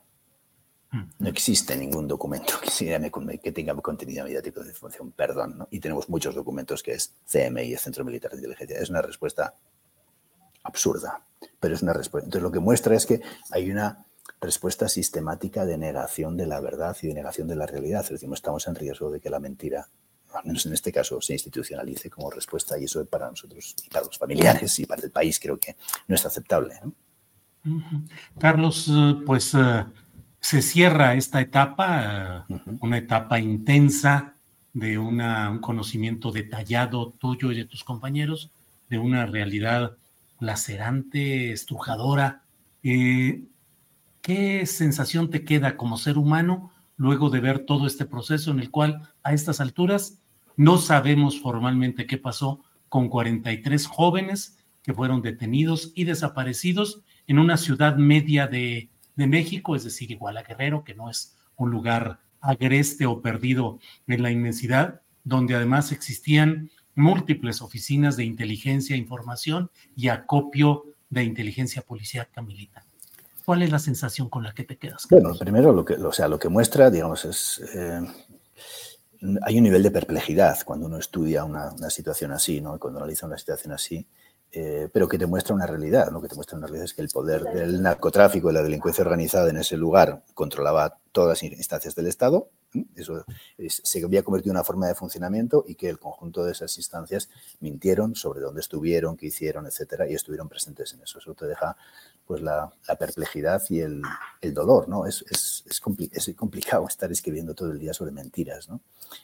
No 0.92 1.30
existe 1.30 1.78
ningún 1.78 2.06
documento 2.06 2.56
que, 2.60 3.40
que 3.42 3.52
tenga 3.54 3.74
contenido 3.76 4.26
mediático 4.26 4.62
de 4.62 4.70
información, 4.70 5.12
perdón, 5.14 5.66
y 5.72 5.80
tenemos 5.80 6.10
muchos 6.10 6.36
documentos 6.36 6.84
que 6.84 6.92
es 6.92 7.16
CMI, 7.32 7.72
el 7.72 7.80
Centro 7.80 8.04
Militar 8.04 8.32
de 8.32 8.38
Inteligencia. 8.38 8.78
Es 8.78 8.90
una 8.90 9.02
respuesta 9.02 9.56
absurda, 10.64 11.26
pero 11.62 11.76
es 11.76 11.82
una 11.82 11.94
respuesta. 11.94 12.26
Entonces 12.26 12.44
lo 12.44 12.52
que 12.52 12.60
muestra 12.60 12.94
es 12.96 13.06
que 13.06 13.22
hay 13.52 13.72
una 13.72 14.06
respuesta 14.42 14.90
sistemática 14.90 15.66
de 15.66 15.78
negación 15.78 16.36
de 16.36 16.48
la 16.48 16.60
verdad 16.60 16.98
y 17.02 17.08
de 17.08 17.14
negación 17.14 17.48
de 17.48 17.56
la 17.56 17.68
realidad. 17.68 18.02
Es 18.04 18.10
decir, 18.10 18.28
no 18.28 18.36
estamos 18.36 18.68
en 18.68 18.76
riesgo 18.76 19.10
de 19.12 19.22
que 19.22 19.30
la 19.30 19.40
mentira, 19.40 19.88
al 20.34 20.46
menos 20.46 20.66
en 20.66 20.74
este 20.74 20.92
caso, 20.92 21.22
se 21.22 21.34
institucionalice 21.34 22.10
como 22.10 22.30
respuesta 22.30 22.78
y 22.78 22.84
eso 22.84 23.06
para 23.06 23.30
nosotros 23.30 23.76
y 23.86 23.90
para 23.90 24.06
los 24.06 24.18
familiares 24.18 24.78
y 24.80 24.86
para 24.86 25.04
el 25.04 25.12
país 25.12 25.40
creo 25.40 25.58
que 25.58 25.78
no 26.08 26.16
es 26.16 26.26
aceptable. 26.26 26.82
Carlos, 28.38 28.90
eh, 28.90 29.16
pues... 29.26 29.54
Eh, 29.54 29.86
se 30.42 30.64
cierra 30.64 31.14
esta 31.14 31.40
etapa, 31.40 32.46
una 32.80 32.98
etapa 32.98 33.40
intensa 33.40 34.34
de 34.74 34.98
un 34.98 35.60
conocimiento 35.60 36.32
detallado 36.32 37.12
tuyo 37.20 37.52
y 37.52 37.58
de 37.58 37.66
tus 37.66 37.84
compañeros, 37.84 38.50
de 38.90 38.98
una 38.98 39.28
realidad 39.28 39.98
lacerante, 40.40 41.52
estrujadora. 41.52 42.42
Eh, 42.84 43.44
¿Qué 44.22 44.66
sensación 44.66 45.30
te 45.30 45.46
queda 45.46 45.78
como 45.78 45.98
ser 45.98 46.18
humano 46.18 46.72
luego 46.98 47.30
de 47.30 47.40
ver 47.40 47.66
todo 47.66 47.86
este 47.86 48.06
proceso 48.06 48.52
en 48.52 48.60
el 48.60 48.72
cual 48.72 49.10
a 49.24 49.34
estas 49.34 49.62
alturas 49.62 50.20
no 50.58 50.78
sabemos 50.78 51.40
formalmente 51.40 52.08
qué 52.08 52.18
pasó 52.18 52.64
con 52.90 53.10
43 53.10 53.86
jóvenes 53.88 54.58
que 54.84 54.94
fueron 54.94 55.22
detenidos 55.22 55.92
y 55.96 56.04
desaparecidos 56.06 57.02
en 57.28 57.40
una 57.40 57.58
ciudad 57.58 57.96
media 57.98 58.48
de 58.48 58.91
de 59.16 59.28
México, 59.28 59.76
es 59.76 59.84
decir, 59.84 60.12
igual 60.12 60.38
a 60.38 60.44
Guerrero, 60.44 60.84
que 60.84 60.94
no 60.94 61.10
es 61.10 61.36
un 61.56 61.72
lugar 61.72 62.20
agreste 62.40 63.06
o 63.06 63.22
perdido 63.22 63.80
en 64.08 64.24
la 64.24 64.32
inmensidad, 64.32 65.02
donde 65.24 65.56
además 65.56 65.92
existían 65.92 66.72
múltiples 66.96 67.62
oficinas 67.62 68.18
de 68.18 68.26
inteligencia, 68.26 68.96
información 68.96 69.70
y 69.96 70.10
acopio 70.10 70.86
de 71.10 71.24
inteligencia 71.24 71.82
policíaca 71.82 72.42
militar. 72.42 72.84
¿Cuál 73.46 73.64
es 73.64 73.72
la 73.72 73.80
sensación 73.80 74.30
con 74.30 74.44
la 74.44 74.54
que 74.54 74.64
te 74.64 74.78
quedas? 74.78 75.08
Bueno, 75.10 75.34
primero 75.38 75.74
lo 75.74 75.84
que, 75.84 75.94
o 75.96 76.12
sea, 76.12 76.28
lo 76.28 76.40
que 76.40 76.50
muestra, 76.50 76.90
digamos, 76.90 77.26
es 77.26 77.62
eh, 77.76 78.02
hay 79.44 79.58
un 79.58 79.64
nivel 79.64 79.84
de 79.84 79.92
perplejidad 79.92 80.60
cuando 80.66 80.88
uno 80.88 80.98
estudia 80.98 81.44
una, 81.44 81.72
situación 81.90 82.32
así, 82.32 82.62
¿no? 82.62 82.80
cuando 82.80 83.00
analiza 83.00 83.28
una 83.28 83.38
situación 83.38 83.74
así, 83.74 84.06
eh, 84.54 84.90
pero 84.92 85.08
que 85.08 85.18
te 85.18 85.26
muestra 85.26 85.56
una 85.56 85.66
realidad. 85.66 86.12
Lo 86.12 86.22
que 86.22 86.28
te 86.28 86.36
muestra 86.36 86.58
una 86.58 86.68
realidad 86.68 86.86
es 86.86 86.94
que 86.94 87.02
el 87.02 87.08
poder 87.10 87.44
del 87.44 87.82
narcotráfico 87.82 88.50
y 88.50 88.54
la 88.54 88.62
delincuencia 88.62 89.04
organizada 89.04 89.50
en 89.50 89.58
ese 89.58 89.78
lugar 89.78 90.24
controlaba 90.34 90.98
todas 91.14 91.42
las 91.42 91.44
instancias 91.54 91.96
del 91.96 92.08
Estado. 92.08 92.50
Eso 92.96 93.26
se 93.68 94.04
había 94.04 94.24
convertido 94.24 94.52
en 94.52 94.58
una 94.58 94.64
forma 94.64 94.88
de 94.88 94.96
funcionamiento 94.96 95.64
y 95.68 95.76
que 95.76 95.90
el 95.90 96.00
conjunto 96.00 96.44
de 96.44 96.54
esas 96.54 96.78
instancias 96.78 97.30
mintieron 97.60 98.16
sobre 98.16 98.42
dónde 98.42 98.62
estuvieron, 98.62 99.18
qué 99.18 99.28
hicieron, 99.28 99.66
etcétera, 99.68 100.10
y 100.10 100.16
estuvieron 100.16 100.50
presentes 100.50 100.94
en 100.94 101.02
eso. 101.02 101.20
Eso 101.20 101.34
te 101.34 101.48
deja 101.48 101.76
pues 102.26 102.42
la, 102.42 102.72
perplejidad 102.98 103.62
y 103.70 103.80
el, 103.82 104.02
dolor, 104.54 104.88
¿no? 104.88 105.06
Es, 105.06 105.26
es, 105.30 105.66
es, 105.70 106.36
complicado 106.36 106.88
estar 106.88 107.12
escribiendo 107.12 107.54
todo 107.54 107.72
el 107.72 107.80
día 107.80 107.94
sobre 107.94 108.12
mentiras, 108.12 108.70
¿no? 108.70 108.82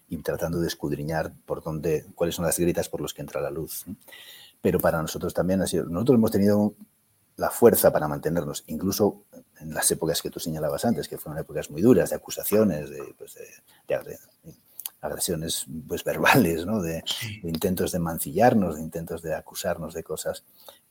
Y 0.10 0.18
tratando 0.18 0.60
de 0.60 0.68
escudriñar 0.68 1.34
por 1.46 1.64
dónde, 1.64 2.06
cuáles 2.16 2.36
son 2.36 2.46
las 2.46 2.60
grietas 2.60 2.90
por 2.90 3.00
las 3.02 3.14
que 3.14 3.22
entra 3.22 3.40
la 3.40 3.50
luz. 3.50 3.86
Pero 4.68 4.82
para 4.82 5.02
nosotros 5.02 5.34
también 5.34 5.62
ha 5.62 5.66
sido, 5.66 5.86
nosotros 5.86 6.18
hemos 6.18 6.30
tenido 6.30 6.74
la 7.38 7.50
fuerza 7.50 7.90
para 7.90 8.10
mantenernos, 8.10 8.66
incluso 8.68 9.24
en 9.62 9.74
las 9.74 9.90
épocas 9.92 10.22
que 10.22 10.30
tú 10.30 10.42
señalabas 10.42 10.84
antes, 10.84 11.08
que 11.08 11.18
fueron 11.18 11.40
épocas 11.40 11.72
muy 11.72 11.82
duras 11.82 12.10
de 12.10 12.18
acusaciones, 12.18 12.90
de, 12.90 13.16
pues 13.18 13.36
de, 13.36 14.20
agresiones 15.00 15.66
pues, 15.88 16.04
verbales, 16.04 16.66
¿no? 16.66 16.82
de, 16.82 17.02
intentos 17.44 17.94
de 17.94 18.00
mancillarnos, 18.00 18.76
de 18.76 18.82
intentos 18.82 19.22
de 19.22 19.36
acusarnos 19.36 19.94
de 19.94 20.04
cosas. 20.04 20.44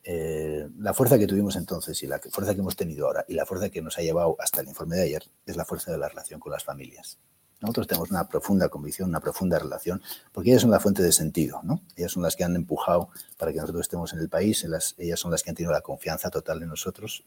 Eh, 0.02 0.66
la 0.78 0.94
fuerza 0.94 1.18
que 1.18 1.26
tuvimos 1.26 1.54
entonces 1.56 2.02
y 2.02 2.06
la 2.06 2.18
fuerza 2.18 2.54
que 2.54 2.60
hemos 2.60 2.76
tenido 2.76 3.08
ahora 3.08 3.26
y 3.28 3.34
la 3.34 3.44
fuerza 3.44 3.68
que 3.68 3.82
nos 3.82 3.98
ha 3.98 4.00
llevado 4.00 4.36
hasta 4.38 4.62
el 4.62 4.68
informe 4.68 4.96
de 4.96 5.02
ayer 5.02 5.22
es 5.44 5.54
la 5.54 5.66
fuerza 5.66 5.92
de 5.92 5.98
la 5.98 6.08
relación 6.08 6.40
con 6.40 6.50
las 6.50 6.64
familias. 6.64 7.18
Nosotros 7.60 7.86
tenemos 7.86 8.10
una 8.10 8.28
profunda 8.28 8.68
convicción, 8.68 9.08
una 9.08 9.20
profunda 9.20 9.58
relación, 9.58 10.02
porque 10.32 10.50
ellas 10.50 10.62
son 10.62 10.70
la 10.70 10.80
fuente 10.80 11.02
de 11.02 11.10
sentido, 11.10 11.60
¿no? 11.62 11.80
Ellas 11.96 12.12
son 12.12 12.22
las 12.22 12.36
que 12.36 12.44
han 12.44 12.54
empujado 12.54 13.08
para 13.38 13.52
que 13.52 13.58
nosotros 13.58 13.82
estemos 13.82 14.12
en 14.12 14.18
el 14.18 14.28
país, 14.28 14.64
ellas 14.98 15.18
son 15.18 15.30
las 15.30 15.42
que 15.42 15.50
han 15.50 15.56
tenido 15.56 15.72
la 15.72 15.80
confianza 15.80 16.28
total 16.28 16.62
en 16.62 16.68
nosotros 16.68 17.24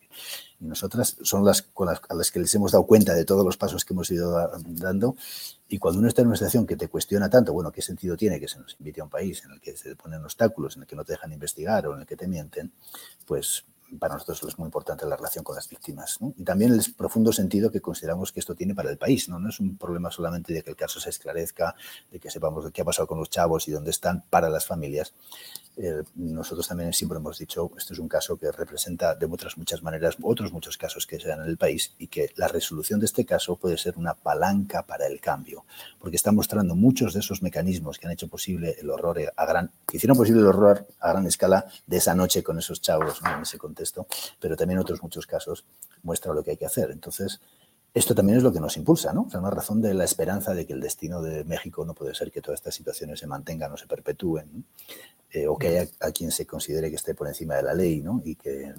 y 0.60 0.66
nosotras 0.66 1.18
son 1.24 1.44
las, 1.44 1.68
a 2.10 2.14
las 2.14 2.32
que 2.32 2.40
les 2.40 2.54
hemos 2.54 2.72
dado 2.72 2.86
cuenta 2.86 3.14
de 3.16 3.26
todos 3.26 3.44
los 3.44 3.58
pasos 3.58 3.84
que 3.84 3.94
hemos 3.94 4.12
ido 4.12 4.38
dando 4.66 5.16
y 5.68 5.78
cuando 5.78 6.00
uno 6.00 6.08
está 6.08 6.22
en 6.22 6.28
una 6.28 6.36
situación 6.36 6.66
que 6.66 6.76
te 6.76 6.88
cuestiona 6.88 7.30
tanto, 7.30 7.54
bueno, 7.54 7.72
¿qué 7.72 7.82
sentido 7.82 8.18
tiene 8.18 8.40
que 8.40 8.48
se 8.48 8.60
nos 8.60 8.76
invite 8.80 9.02
a 9.02 9.04
un 9.04 9.10
país 9.10 9.44
en 9.46 9.52
el 9.52 9.62
que 9.62 9.78
se 9.78 9.96
ponen 9.96 10.24
obstáculos, 10.24 10.76
en 10.76 10.84
el 10.84 10.88
que 10.88 10.96
no 10.96 11.06
te 11.06 11.14
dejan 11.14 11.32
investigar 11.32 11.88
o 11.88 11.94
en 11.94 12.02
el 12.02 12.08
que 12.08 12.16
te 12.16 12.28
mienten? 12.28 12.72
Pues 13.26 13.66
para 13.98 14.14
nosotros 14.14 14.44
es 14.48 14.60
muy 14.60 14.68
importante 14.68 15.06
la 15.06 15.16
relación 15.16 15.44
con 15.44 15.56
las 15.56 15.68
víctimas. 15.68 16.18
Y 16.38 16.44
también 16.44 16.74
el 16.74 16.82
profundo 16.96 17.32
sentido 17.32 17.72
que 17.72 17.82
consideramos 17.82 18.32
que 18.32 18.40
esto 18.40 18.56
tiene 18.56 18.76
para 18.76 18.90
el 18.90 18.98
país. 18.98 19.30
¿no? 19.30 19.40
no 19.40 19.50
es 19.50 19.60
un 19.60 19.78
problema 19.78 20.12
solamente 20.12 20.54
de 20.54 20.64
que 20.64 20.70
el 20.70 20.76
caso 20.76 21.00
se 21.00 21.10
esclarezca, 21.10 21.76
de 22.12 22.20
que 22.20 22.30
sepamos 22.30 22.70
qué 22.72 22.82
ha 22.82 22.86
pasado 22.86 23.08
con 23.08 23.20
los 23.20 23.30
chavos 23.30 23.68
y 23.68 23.72
dónde 23.72 23.92
están 23.92 24.24
para 24.30 24.50
las 24.50 24.66
familias, 24.66 25.14
eh, 25.82 26.04
nosotros 26.16 26.68
también 26.68 26.92
siempre 26.92 27.20
hemos 27.20 27.38
dicho, 27.40 27.72
este 27.78 27.94
es 27.94 28.00
un 28.00 28.10
caso 28.10 28.38
que 28.38 28.52
representa 28.52 29.16
de 29.16 29.26
otras 29.28 29.58
muchas 29.58 29.82
maneras 29.82 30.18
otros 30.22 30.52
muchos 30.52 30.78
casos 30.78 31.08
que 31.08 31.18
se 31.22 31.30
dan 31.30 31.40
en 31.40 31.48
el 31.48 31.56
país 31.56 31.94
y 31.98 32.08
que 32.08 32.34
la 32.36 32.50
resolución 32.50 33.00
de 33.00 33.06
este 33.06 33.24
caso 33.24 33.56
puede 33.56 33.78
ser 33.78 33.98
una 33.98 34.14
palanca 34.14 34.86
para 34.86 35.08
el 35.08 35.22
cambio, 35.22 35.64
porque 35.98 36.18
está 36.18 36.34
mostrando 36.34 36.76
muchos 36.76 37.14
de 37.14 37.22
esos 37.22 37.42
mecanismos 37.42 37.98
que 37.98 38.08
han 38.08 38.12
hecho 38.12 38.28
posible 38.28 38.76
el 38.78 38.90
horror 38.90 39.32
a 39.34 39.46
gran, 39.46 39.72
que 39.88 39.96
hicieron 39.96 40.18
posible 40.18 40.42
el 40.42 40.48
horror 40.48 40.86
a 41.00 41.14
gran 41.14 41.26
escala 41.28 41.66
de 41.88 41.96
esa 41.96 42.14
noche 42.14 42.44
con 42.44 42.60
esos 42.60 42.82
chavos 42.82 43.22
en 43.24 43.44
ese 43.44 43.58
contexto, 43.58 43.79
pero 44.40 44.56
también 44.56 44.80
otros 44.80 45.02
muchos 45.02 45.26
casos 45.26 45.66
muestra 46.04 46.34
lo 46.34 46.44
que 46.44 46.52
hay 46.52 46.58
que 46.58 46.66
hacer. 46.66 46.92
Entonces, 46.92 47.40
esto 47.94 48.14
también 48.14 48.38
es 48.38 48.44
lo 48.44 48.54
que 48.54 48.60
nos 48.60 48.78
impulsa, 48.78 49.14
¿no? 49.14 49.24
O 49.24 49.30
sea, 49.30 49.40
una 49.40 49.50
razón 49.50 49.82
de 49.82 49.94
la 49.94 50.04
esperanza 50.04 50.54
de 50.54 50.66
que 50.66 50.74
el 50.74 50.80
destino 50.80 51.22
de 51.22 51.44
México 51.44 51.84
no 51.86 51.94
puede 51.94 52.14
ser 52.14 52.32
que 52.32 52.42
todas 52.42 52.60
estas 52.60 52.76
situaciones 52.76 53.20
se 53.20 53.28
mantengan 53.28 53.72
o 53.72 53.78
se 53.78 53.88
perpetúen, 53.88 54.66
eh, 55.32 55.48
o 55.48 55.58
que 55.58 55.68
haya 55.70 55.90
a 56.00 56.12
quien 56.12 56.32
se 56.32 56.46
considere 56.46 56.90
que 56.90 56.96
esté 56.96 57.16
por 57.16 57.28
encima 57.28 57.56
de 57.56 57.64
la 57.64 57.74
ley, 57.74 58.02
¿no? 58.02 58.22
Y 58.24 58.36
que, 58.36 58.74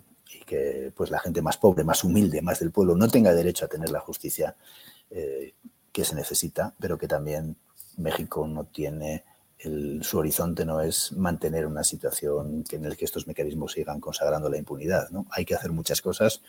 que 0.46 0.92
pues 0.94 1.10
la 1.10 1.18
gente 1.18 1.42
más 1.42 1.56
pobre, 1.56 1.82
más 1.82 2.04
humilde, 2.04 2.40
más 2.40 2.60
del 2.60 2.70
pueblo 2.70 2.94
no 2.94 3.08
tenga 3.08 3.34
derecho 3.34 3.64
a 3.64 3.68
tener 3.68 3.90
la 3.90 4.00
justicia 4.00 4.56
eh, 5.10 5.54
que 5.92 6.04
se 6.04 6.14
necesita, 6.14 6.74
pero 6.78 6.96
que 6.96 7.08
también 7.08 7.56
México 7.96 8.46
no 8.46 8.64
tiene 8.64 9.24
el, 9.62 10.02
su 10.02 10.18
horizonte 10.18 10.64
no 10.64 10.80
es 10.80 11.12
mantener 11.12 11.66
una 11.66 11.84
situación 11.84 12.64
en 12.70 12.88
la 12.88 12.94
que 12.94 13.04
estos 13.04 13.26
mecanismos 13.26 13.72
sigan 13.72 14.00
consagrando 14.00 14.48
la 14.48 14.56
impunidad. 14.56 15.10
¿no? 15.10 15.26
Hay 15.30 15.44
que 15.44 15.54
hacer 15.54 15.72
muchas 15.72 16.00
cosas, 16.00 16.42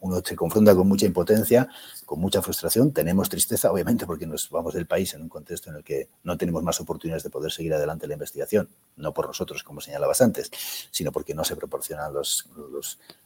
uno 0.00 0.22
se 0.24 0.36
confronta 0.36 0.74
con 0.74 0.86
mucha 0.86 1.06
impotencia, 1.06 1.68
con 2.06 2.20
mucha 2.20 2.40
frustración, 2.42 2.92
tenemos 2.92 3.28
tristeza, 3.28 3.72
obviamente, 3.72 4.06
porque 4.06 4.26
nos 4.26 4.48
vamos 4.50 4.74
del 4.74 4.86
país 4.86 5.14
en 5.14 5.22
un 5.22 5.28
contexto 5.28 5.70
en 5.70 5.76
el 5.76 5.84
que 5.84 6.08
no 6.22 6.36
tenemos 6.36 6.62
más 6.62 6.80
oportunidades 6.80 7.24
de 7.24 7.30
poder 7.30 7.50
seguir 7.50 7.74
adelante 7.74 8.06
la 8.06 8.14
investigación, 8.14 8.68
no 8.96 9.12
por 9.12 9.26
nosotros, 9.26 9.64
como 9.64 9.80
señalabas 9.80 10.20
antes, 10.20 10.50
sino 10.90 11.10
porque 11.10 11.34
no 11.34 11.42
se 11.42 11.56
proporcionan 11.56 12.12
los, 12.12 12.48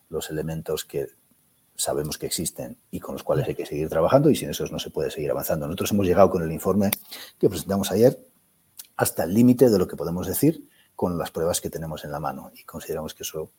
los, 0.09 0.31
elementos 0.31 0.85
que 0.85 1.09
sabemos 1.77 2.17
que 2.17 2.27
existen 2.27 2.77
y 2.91 2.99
con 2.99 3.15
los 3.15 3.23
cuales 3.23 3.47
hay 3.47 3.55
que 3.55 3.67
seguir 3.67 3.89
trabajando 3.89 4.31
y 4.31 4.37
sin 4.37 4.51
esos 4.51 4.73
no 4.73 4.79
se 4.79 4.91
puede 4.91 5.11
seguir 5.11 5.31
avanzando. 5.31 5.67
Nosotros 5.67 5.93
hemos 5.93 6.07
llegado 6.07 6.31
con 6.31 6.43
el 6.43 6.51
informe 6.51 6.91
que 7.39 7.49
presentamos 7.49 7.91
ayer 7.93 8.19
hasta 8.99 9.25
el 9.25 9.33
límite 9.33 9.71
de 9.71 9.79
lo 9.79 9.89
que 9.89 9.97
podemos 9.97 10.27
decir 10.27 10.69
con 10.95 11.17
las 11.17 11.31
pruebas 11.31 11.61
que 11.61 11.71
tenemos 11.71 12.05
en 12.05 12.11
la 12.11 12.21
mano 12.21 12.51
y 12.55 12.65
consideramos 12.65 13.15
que 13.15 13.23
eso 13.23 13.53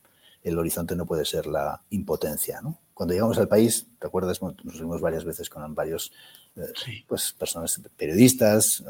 el 0.44 0.58
horizonte 0.58 0.96
no 0.96 1.06
puede 1.06 1.26
ser 1.26 1.48
la 1.48 1.82
impotencia. 1.90 2.62
¿no? 2.62 2.80
Cuando 2.94 3.14
llegamos 3.14 3.38
al 3.38 3.48
país, 3.48 3.88
¿te 3.98 4.08
acuerdas? 4.08 4.42
Nos 4.42 4.80
vimos 4.80 5.02
varias 5.02 5.24
veces 5.24 5.50
con 5.50 5.74
varios 5.74 6.12
eh, 6.58 6.62
pues, 7.08 7.34
personas, 7.34 7.82
periodistas, 7.96 8.84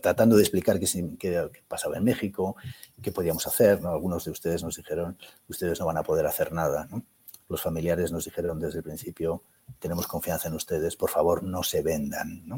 tratando 0.00 0.36
de 0.36 0.42
explicar 0.42 0.80
qué, 0.80 0.86
qué, 1.18 1.50
pasaba 1.66 1.96
en 1.96 2.04
México, 2.04 2.56
qué 3.00 3.12
podíamos 3.12 3.46
hacer. 3.46 3.80
¿no? 3.80 3.90
Algunos 3.90 4.24
de 4.24 4.32
ustedes 4.32 4.62
nos 4.62 4.76
dijeron, 4.76 5.16
ustedes 5.48 5.78
no 5.78 5.86
van 5.86 5.98
a 5.98 6.02
poder 6.02 6.26
hacer 6.26 6.52
nada. 6.52 6.88
¿no? 6.90 7.04
Los 7.48 7.62
familiares 7.62 8.10
nos 8.10 8.24
dijeron 8.24 8.58
desde 8.58 8.78
el 8.78 8.84
principio, 8.84 9.42
tenemos 9.78 10.06
confianza 10.06 10.48
en 10.48 10.54
ustedes, 10.54 10.96
por 10.96 11.10
favor 11.10 11.42
no 11.42 11.62
se 11.62 11.82
vendan. 11.82 12.46
¿no? 12.46 12.56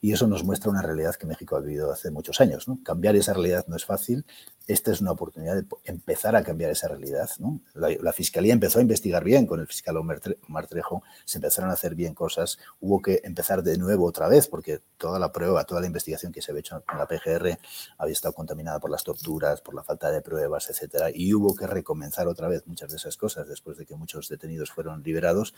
Y 0.00 0.12
eso 0.12 0.26
nos 0.26 0.44
muestra 0.44 0.70
una 0.70 0.82
realidad 0.82 1.14
que 1.14 1.26
México 1.26 1.56
ha 1.56 1.60
vivido 1.60 1.92
hace 1.92 2.10
muchos 2.10 2.40
años. 2.40 2.68
¿no? 2.68 2.78
Cambiar 2.82 3.16
esa 3.16 3.32
realidad 3.32 3.64
no 3.68 3.76
es 3.76 3.84
fácil. 3.84 4.24
Esta 4.66 4.92
es 4.92 5.02
una 5.02 5.12
oportunidad 5.12 5.56
de 5.56 5.66
empezar 5.84 6.34
a 6.36 6.42
cambiar 6.42 6.70
esa 6.70 6.88
realidad. 6.88 7.28
¿no? 7.38 7.60
La, 7.74 8.12
Fiscalía 8.12 8.54
empezó 8.54 8.78
a 8.78 8.82
investigar 8.82 9.22
bien 9.22 9.46
con 9.46 9.60
el 9.60 9.66
fiscal 9.66 9.96
Omar 9.98 10.66
Trejo, 10.68 11.02
se 11.26 11.38
empezaron 11.38 11.70
a 11.70 11.74
hacer 11.74 11.94
bien 11.94 12.14
cosas, 12.14 12.58
hubo 12.80 13.02
que 13.02 13.20
empezar 13.24 13.62
de 13.62 13.76
nuevo 13.76 14.06
otra 14.06 14.28
vez 14.28 14.48
porque 14.48 14.80
toda 14.96 15.18
la 15.18 15.32
prueba, 15.32 15.64
toda 15.64 15.80
la 15.82 15.86
investigación 15.86 16.32
que 16.32 16.40
se 16.40 16.50
había 16.50 16.60
hecho 16.60 16.82
con 16.86 16.98
la 16.98 17.06
PGR 17.06 17.58
había 17.98 18.12
estado 18.12 18.32
contaminada 18.32 18.80
por 18.80 18.90
las 18.90 19.04
torturas, 19.04 19.60
por 19.60 19.74
la 19.74 19.82
falta 19.82 20.10
de 20.10 20.22
pruebas, 20.22 20.70
etcétera, 20.70 21.10
y 21.12 21.34
hubo 21.34 21.54
que 21.54 21.66
recomenzar 21.66 22.26
otra 22.26 22.48
vez 22.48 22.66
muchas 22.66 22.90
de 22.90 22.96
esas 22.96 23.16
cosas 23.16 23.46
después 23.48 23.76
de 23.76 23.84
que 23.84 23.96
muchos 23.96 24.28
detenidos 24.28 24.70
fueron 24.70 25.02
liberados, 25.02 25.54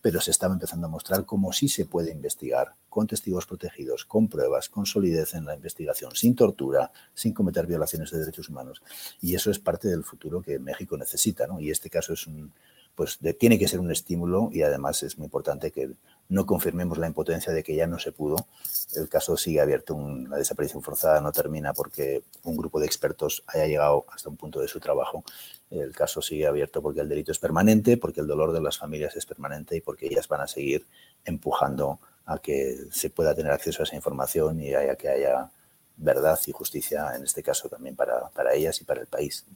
pero 0.00 0.20
se 0.20 0.30
estaba 0.38 0.54
empezando 0.54 0.86
a 0.86 0.90
mostrar 0.90 1.24
cómo 1.24 1.52
sí 1.52 1.68
se 1.68 1.84
puede 1.84 2.12
investigar 2.12 2.76
con 2.88 3.08
testigos 3.08 3.44
protegidos, 3.44 4.04
con 4.04 4.28
pruebas, 4.28 4.68
con 4.68 4.86
solidez 4.86 5.34
en 5.34 5.44
la 5.44 5.54
investigación, 5.54 6.14
sin 6.14 6.36
tortura, 6.36 6.92
sin 7.12 7.34
cometer 7.34 7.66
violaciones 7.66 8.12
de 8.12 8.20
derechos 8.20 8.48
humanos. 8.48 8.80
Y 9.20 9.34
eso 9.34 9.50
es 9.50 9.58
parte 9.58 9.88
del 9.88 10.04
futuro 10.04 10.40
que 10.40 10.60
México 10.60 10.96
necesita, 10.96 11.48
¿no? 11.48 11.58
Y 11.58 11.70
este 11.70 11.90
caso 11.90 12.12
es 12.12 12.28
un, 12.28 12.52
pues 12.98 13.20
tiene 13.38 13.60
que 13.60 13.68
ser 13.68 13.78
un 13.78 13.92
estímulo 13.92 14.50
y 14.52 14.62
además 14.62 15.04
es 15.04 15.18
muy 15.18 15.26
importante 15.26 15.70
que 15.70 15.92
no 16.28 16.46
confirmemos 16.46 16.98
la 16.98 17.06
impotencia 17.06 17.52
de 17.52 17.62
que 17.62 17.76
ya 17.76 17.86
no 17.86 18.00
se 18.00 18.10
pudo. 18.10 18.48
El 18.96 19.08
caso 19.08 19.36
sigue 19.36 19.60
abierto, 19.60 19.96
la 20.28 20.36
desaparición 20.36 20.82
forzada 20.82 21.20
no 21.20 21.30
termina 21.30 21.72
porque 21.72 22.24
un 22.42 22.56
grupo 22.56 22.80
de 22.80 22.86
expertos 22.86 23.44
haya 23.46 23.68
llegado 23.68 24.04
hasta 24.12 24.28
un 24.28 24.36
punto 24.36 24.58
de 24.58 24.66
su 24.66 24.80
trabajo. 24.80 25.22
El 25.70 25.92
caso 25.94 26.20
sigue 26.20 26.48
abierto 26.48 26.82
porque 26.82 27.00
el 27.02 27.08
delito 27.08 27.30
es 27.30 27.38
permanente, 27.38 27.98
porque 27.98 28.20
el 28.20 28.26
dolor 28.26 28.50
de 28.52 28.62
las 28.62 28.78
familias 28.78 29.14
es 29.14 29.26
permanente 29.26 29.76
y 29.76 29.80
porque 29.80 30.06
ellas 30.06 30.26
van 30.26 30.40
a 30.40 30.48
seguir 30.48 30.84
empujando 31.24 32.00
a 32.26 32.40
que 32.40 32.78
se 32.90 33.10
pueda 33.10 33.32
tener 33.32 33.52
acceso 33.52 33.80
a 33.80 33.84
esa 33.84 33.94
información 33.94 34.60
y 34.60 34.74
haya 34.74 34.96
que 34.96 35.08
haya 35.08 35.52
verdad 35.96 36.36
y 36.48 36.50
justicia, 36.50 37.14
en 37.14 37.22
este 37.22 37.44
caso 37.44 37.68
también 37.68 37.94
para, 37.94 38.28
para 38.30 38.54
ellas 38.54 38.80
y 38.80 38.84
para 38.84 39.00
el 39.00 39.06
país. 39.06 39.46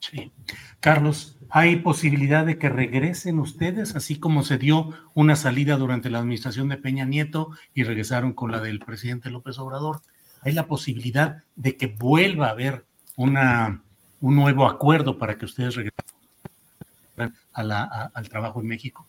Sí. 0.00 0.32
Carlos, 0.80 1.38
¿hay 1.50 1.76
posibilidad 1.76 2.46
de 2.46 2.58
que 2.58 2.68
regresen 2.68 3.38
ustedes, 3.38 3.94
así 3.94 4.18
como 4.18 4.42
se 4.42 4.58
dio 4.58 4.90
una 5.14 5.36
salida 5.36 5.76
durante 5.76 6.10
la 6.10 6.18
administración 6.18 6.68
de 6.68 6.78
Peña 6.78 7.04
Nieto 7.04 7.50
y 7.74 7.84
regresaron 7.84 8.32
con 8.32 8.50
la 8.50 8.60
del 8.60 8.80
presidente 8.80 9.30
López 9.30 9.58
Obrador? 9.58 10.00
¿Hay 10.42 10.52
la 10.52 10.66
posibilidad 10.66 11.44
de 11.54 11.76
que 11.76 11.86
vuelva 11.86 12.46
a 12.46 12.50
haber 12.50 12.86
una, 13.16 13.82
un 14.20 14.36
nuevo 14.36 14.66
acuerdo 14.66 15.18
para 15.18 15.36
que 15.36 15.44
ustedes 15.44 15.74
regresen 15.74 16.06
al 17.52 18.28
trabajo 18.30 18.60
en 18.60 18.66
México? 18.66 19.06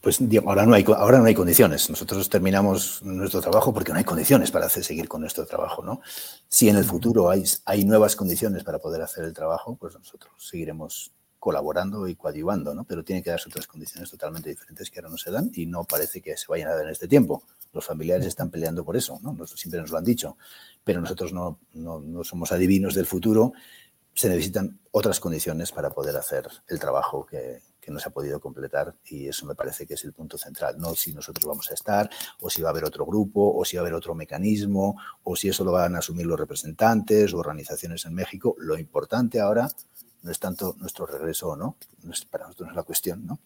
Pues 0.00 0.20
ahora 0.46 0.64
no, 0.64 0.74
hay, 0.74 0.84
ahora 0.96 1.18
no 1.18 1.24
hay 1.24 1.34
condiciones. 1.34 1.90
Nosotros 1.90 2.28
terminamos 2.28 3.02
nuestro 3.02 3.40
trabajo 3.40 3.74
porque 3.74 3.92
no 3.92 3.98
hay 3.98 4.04
condiciones 4.04 4.50
para 4.50 4.66
hacer, 4.66 4.84
seguir 4.84 5.08
con 5.08 5.20
nuestro 5.20 5.44
trabajo. 5.44 5.82
¿no? 5.82 6.00
Si 6.48 6.68
en 6.68 6.76
el 6.76 6.84
futuro 6.84 7.30
hay, 7.30 7.44
hay 7.64 7.84
nuevas 7.84 8.14
condiciones 8.14 8.62
para 8.62 8.78
poder 8.78 9.02
hacer 9.02 9.24
el 9.24 9.32
trabajo, 9.32 9.76
pues 9.76 9.94
nosotros 9.94 10.32
seguiremos 10.38 11.12
colaborando 11.40 12.06
y 12.08 12.14
coadyuvando, 12.14 12.74
¿no? 12.74 12.84
pero 12.84 13.04
tiene 13.04 13.22
que 13.22 13.30
darse 13.30 13.48
otras 13.48 13.66
condiciones 13.66 14.10
totalmente 14.10 14.50
diferentes 14.50 14.90
que 14.90 15.00
ahora 15.00 15.10
no 15.10 15.16
se 15.16 15.30
dan 15.30 15.50
y 15.54 15.66
no 15.66 15.84
parece 15.84 16.20
que 16.20 16.36
se 16.36 16.46
vayan 16.48 16.68
a 16.68 16.74
dar 16.74 16.84
en 16.84 16.90
este 16.90 17.08
tiempo. 17.08 17.42
Los 17.72 17.84
familiares 17.84 18.26
están 18.26 18.50
peleando 18.50 18.84
por 18.84 18.96
eso, 18.96 19.20
¿no? 19.22 19.36
siempre 19.46 19.80
nos 19.80 19.90
lo 19.90 19.98
han 19.98 20.04
dicho, 20.04 20.36
pero 20.82 21.00
nosotros 21.00 21.32
no, 21.32 21.58
no, 21.74 22.00
no 22.00 22.24
somos 22.24 22.50
adivinos 22.50 22.94
del 22.94 23.06
futuro, 23.06 23.52
se 24.14 24.28
necesitan 24.28 24.80
otras 24.90 25.20
condiciones 25.20 25.70
para 25.70 25.90
poder 25.90 26.16
hacer 26.16 26.48
el 26.66 26.80
trabajo 26.80 27.24
que, 27.24 27.60
que 27.88 27.94
no 27.94 27.98
se 27.98 28.10
ha 28.10 28.12
podido 28.12 28.38
completar 28.38 28.94
y 29.06 29.28
eso 29.28 29.46
me 29.46 29.54
parece 29.54 29.86
que 29.86 29.94
es 29.94 30.04
el 30.04 30.12
punto 30.12 30.36
central, 30.36 30.76
no 30.78 30.94
si 30.94 31.14
nosotros 31.14 31.46
vamos 31.46 31.70
a 31.70 31.74
estar 31.74 32.10
o 32.38 32.50
si 32.50 32.60
va 32.60 32.68
a 32.68 32.72
haber 32.72 32.84
otro 32.84 33.06
grupo 33.06 33.50
o 33.56 33.64
si 33.64 33.76
va 33.76 33.80
a 33.80 33.84
haber 33.84 33.94
otro 33.94 34.14
mecanismo 34.14 35.00
o 35.22 35.34
si 35.34 35.48
eso 35.48 35.64
lo 35.64 35.72
van 35.72 35.96
a 35.96 36.00
asumir 36.00 36.26
los 36.26 36.38
representantes 36.38 37.32
o 37.32 37.38
organizaciones 37.38 38.04
en 38.04 38.12
México. 38.12 38.54
Lo 38.58 38.78
importante 38.78 39.40
ahora 39.40 39.70
no 40.20 40.30
es 40.30 40.38
tanto 40.38 40.76
nuestro 40.78 41.06
regreso 41.06 41.48
o 41.48 41.56
no, 41.56 41.76
no 42.02 42.12
es, 42.12 42.26
para 42.26 42.44
nosotros 42.44 42.66
no 42.66 42.72
es 42.72 42.76
la 42.76 42.82
cuestión, 42.82 43.24
¿no? 43.24 43.38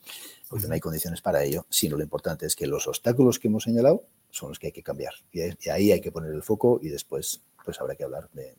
porque 0.49 0.67
no 0.67 0.75
hay 0.75 0.81
condiciones 0.81 1.21
para 1.21 1.45
ello, 1.45 1.65
sino 1.71 1.97
lo 1.97 2.03
importante 2.03 2.47
es 2.47 2.57
que 2.57 2.67
los 2.67 2.89
obstáculos 2.89 3.39
que 3.39 3.47
hemos 3.47 3.63
señalado 3.63 4.03
son 4.31 4.49
los 4.49 4.59
que 4.59 4.67
hay 4.67 4.73
que 4.73 4.83
cambiar 4.83 5.15
y 5.31 5.69
ahí 5.69 5.93
hay 5.93 6.01
que 6.01 6.11
poner 6.11 6.33
el 6.33 6.43
foco 6.43 6.81
y 6.83 6.89
después 6.89 7.43
pues 7.65 7.81
habrá 7.81 7.95
que 7.95 8.03
hablar 8.03 8.29
de, 8.33 8.57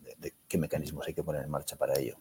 qué 0.47 0.57
mecanismos 0.57 1.05
hay 1.05 1.13
que 1.13 1.23
poner 1.23 1.43
en 1.43 1.49
marcha 1.49 1.75
para 1.75 1.99
ello. 1.99 2.15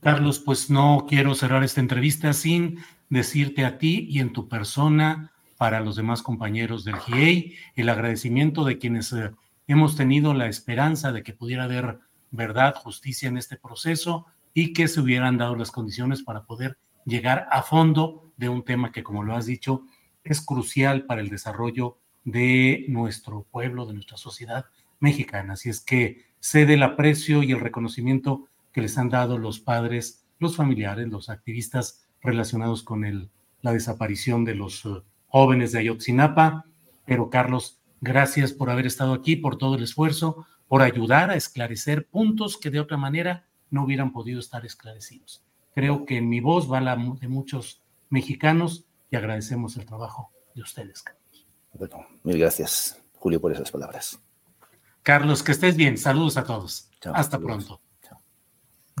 Carlos, 0.00 0.38
pues 0.38 0.70
no 0.70 1.06
quiero 1.08 1.34
cerrar 1.34 1.62
esta 1.62 1.80
entrevista 1.80 2.32
sin 2.32 2.78
decirte 3.08 3.64
a 3.64 3.78
ti 3.78 4.06
y 4.08 4.20
en 4.20 4.32
tu 4.32 4.48
persona, 4.48 5.32
para 5.58 5.80
los 5.80 5.96
demás 5.96 6.22
compañeros 6.22 6.84
del 6.84 6.96
GIEI, 6.96 7.54
el 7.76 7.88
agradecimiento 7.90 8.64
de 8.64 8.78
quienes 8.78 9.12
eh, 9.12 9.30
hemos 9.66 9.94
tenido 9.94 10.32
la 10.32 10.46
esperanza 10.46 11.12
de 11.12 11.22
que 11.22 11.34
pudiera 11.34 11.64
haber 11.64 11.98
verdad, 12.30 12.74
justicia 12.76 13.28
en 13.28 13.36
este 13.36 13.56
proceso 13.56 14.26
y 14.54 14.72
que 14.72 14.88
se 14.88 15.00
hubieran 15.00 15.36
dado 15.36 15.56
las 15.56 15.70
condiciones 15.70 16.22
para 16.22 16.44
poder 16.44 16.78
llegar 17.04 17.46
a 17.50 17.62
fondo 17.62 18.32
de 18.36 18.48
un 18.48 18.64
tema 18.64 18.90
que, 18.92 19.02
como 19.02 19.22
lo 19.22 19.34
has 19.34 19.46
dicho, 19.46 19.82
es 20.24 20.40
crucial 20.40 21.04
para 21.04 21.20
el 21.20 21.28
desarrollo 21.28 21.98
de 22.24 22.84
nuestro 22.88 23.46
pueblo, 23.50 23.86
de 23.86 23.94
nuestra 23.94 24.16
sociedad 24.16 24.66
mexicana. 24.98 25.54
Así 25.54 25.68
es 25.68 25.80
que 25.80 26.24
cede 26.40 26.74
el 26.74 26.82
aprecio 26.82 27.42
y 27.42 27.52
el 27.52 27.60
reconocimiento 27.60 28.48
que 28.72 28.80
les 28.80 28.96
han 28.98 29.08
dado 29.08 29.38
los 29.38 29.60
padres, 29.60 30.24
los 30.38 30.56
familiares, 30.56 31.08
los 31.08 31.28
activistas 31.28 32.06
relacionados 32.22 32.82
con 32.82 33.04
el, 33.04 33.30
la 33.62 33.72
desaparición 33.72 34.44
de 34.44 34.54
los 34.54 34.84
uh, 34.84 35.02
jóvenes 35.28 35.72
de 35.72 35.80
Ayotzinapa. 35.80 36.64
Pero 37.04 37.30
Carlos, 37.30 37.78
gracias 38.00 38.52
por 38.52 38.70
haber 38.70 38.86
estado 38.86 39.12
aquí, 39.14 39.36
por 39.36 39.58
todo 39.58 39.76
el 39.76 39.82
esfuerzo, 39.82 40.46
por 40.68 40.82
ayudar 40.82 41.30
a 41.30 41.36
esclarecer 41.36 42.06
puntos 42.06 42.56
que 42.56 42.70
de 42.70 42.80
otra 42.80 42.96
manera 42.96 43.46
no 43.70 43.84
hubieran 43.84 44.12
podido 44.12 44.40
estar 44.40 44.64
esclarecidos. 44.64 45.42
Creo 45.74 46.04
que 46.04 46.16
en 46.18 46.28
mi 46.28 46.40
voz 46.40 46.70
va 46.70 46.80
la 46.80 46.96
de 46.96 47.28
muchos 47.28 47.82
mexicanos 48.08 48.84
y 49.10 49.16
agradecemos 49.16 49.76
el 49.76 49.86
trabajo 49.86 50.30
de 50.54 50.62
ustedes, 50.62 51.02
Carlos. 51.02 51.46
Bueno, 51.72 52.06
mil 52.24 52.38
gracias, 52.38 53.00
Julio, 53.16 53.40
por 53.40 53.52
esas 53.52 53.70
palabras. 53.70 54.20
Carlos, 55.02 55.42
que 55.42 55.52
estés 55.52 55.76
bien. 55.76 55.96
Saludos 55.96 56.36
a 56.36 56.44
todos. 56.44 56.90
Chao, 57.00 57.14
Hasta 57.14 57.38
saludos. 57.38 57.64
pronto. 57.64 57.89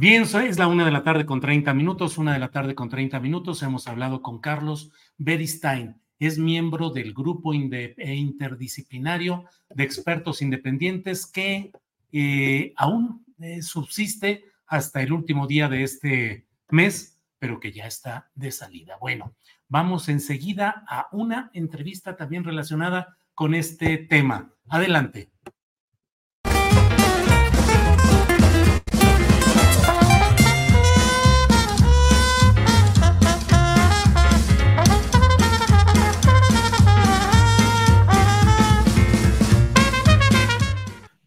Bien, 0.00 0.22
es 0.22 0.58
la 0.58 0.66
una 0.66 0.86
de 0.86 0.92
la 0.92 1.02
tarde 1.02 1.26
con 1.26 1.42
30 1.42 1.74
minutos, 1.74 2.16
una 2.16 2.32
de 2.32 2.38
la 2.38 2.50
tarde 2.50 2.74
con 2.74 2.88
30 2.88 3.20
minutos. 3.20 3.62
Hemos 3.62 3.86
hablado 3.86 4.22
con 4.22 4.40
Carlos 4.40 4.90
Beristain. 5.18 6.00
Es 6.18 6.38
miembro 6.38 6.88
del 6.88 7.12
grupo 7.12 7.52
e 7.52 8.14
interdisciplinario 8.14 9.44
de 9.68 9.84
expertos 9.84 10.40
independientes 10.40 11.26
que 11.26 11.70
eh, 12.12 12.72
aún 12.78 13.26
eh, 13.40 13.60
subsiste 13.60 14.46
hasta 14.66 15.02
el 15.02 15.12
último 15.12 15.46
día 15.46 15.68
de 15.68 15.82
este 15.82 16.46
mes, 16.70 17.18
pero 17.38 17.60
que 17.60 17.70
ya 17.70 17.86
está 17.86 18.30
de 18.34 18.52
salida. 18.52 18.96
Bueno, 18.98 19.34
vamos 19.68 20.08
enseguida 20.08 20.82
a 20.88 21.08
una 21.12 21.50
entrevista 21.52 22.16
también 22.16 22.44
relacionada 22.44 23.18
con 23.34 23.54
este 23.54 23.98
tema. 23.98 24.50
Adelante. 24.66 25.28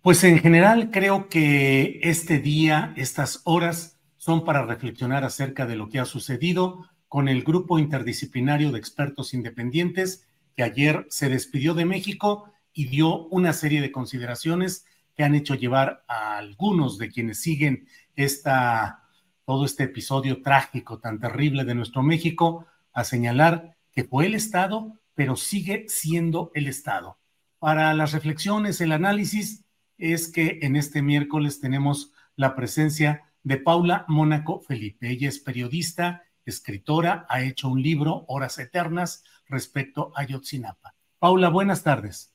Pues 0.04 0.22
en 0.26 0.40
general 0.40 0.92
creo 0.92 1.30
que 1.30 2.02
este 2.04 2.40
día, 2.40 2.94
estas 2.98 3.40
horas, 3.46 4.02
son 4.18 4.44
para 4.44 4.66
reflexionar 4.66 5.24
acerca 5.24 5.66
de 5.66 5.78
lo 5.78 5.88
que 5.88 5.98
ha 5.98 6.04
sucedido 6.04 6.90
con 7.08 7.30
el 7.30 7.42
grupo 7.44 7.80
interdisciplinario 7.80 8.74
de 8.74 8.80
expertos 8.80 9.34
independientes 9.34 10.28
que 10.58 10.64
ayer 10.64 11.08
se 11.10 11.30
despidió 11.30 11.74
de 11.74 11.86
México 11.86 12.52
y 12.74 12.88
dio 12.88 13.28
una 13.28 13.54
serie 13.54 13.80
de 13.80 13.94
consideraciones 13.94 14.86
que 15.16 15.24
han 15.24 15.36
hecho 15.36 15.56
llevar 15.56 16.04
a 16.10 16.36
algunos 16.36 16.98
de 16.98 17.08
quienes 17.08 17.40
siguen 17.40 17.88
esta, 18.18 19.06
todo 19.46 19.64
este 19.64 19.86
episodio 19.86 20.42
trágico 20.42 21.00
tan 21.00 21.18
terrible 21.18 21.64
de 21.64 21.76
nuestro 21.76 22.04
México 22.04 22.66
a 22.92 23.06
señalar 23.06 23.78
que 23.94 24.04
fue 24.04 24.26
el 24.26 24.36
Estado, 24.36 25.00
pero 25.16 25.38
sigue 25.38 25.86
siendo 25.88 26.52
el 26.56 26.68
Estado. 26.68 27.20
Para 27.58 27.94
las 27.94 28.12
reflexiones, 28.12 28.82
el 28.82 28.92
análisis, 28.92 29.63
es 29.98 30.28
que 30.28 30.60
en 30.62 30.76
este 30.76 31.02
miércoles 31.02 31.60
tenemos 31.60 32.12
la 32.36 32.56
presencia 32.56 33.24
de 33.44 33.58
Paula 33.58 34.06
Mónaco 34.08 34.62
Felipe. 34.62 35.10
Ella 35.10 35.30
es 35.30 35.40
periodista, 35.40 36.24
escritora, 36.46 37.26
ha 37.30 37.42
hecho 37.42 37.70
un 37.70 37.82
libro, 37.82 38.26
Horas 38.28 38.60
Eternas, 38.60 39.24
respecto 39.48 40.12
a 40.16 40.26
Yotzinapa. 40.26 40.96
Paula, 41.20 41.50
buenas 41.50 41.84
tardes. 41.84 42.34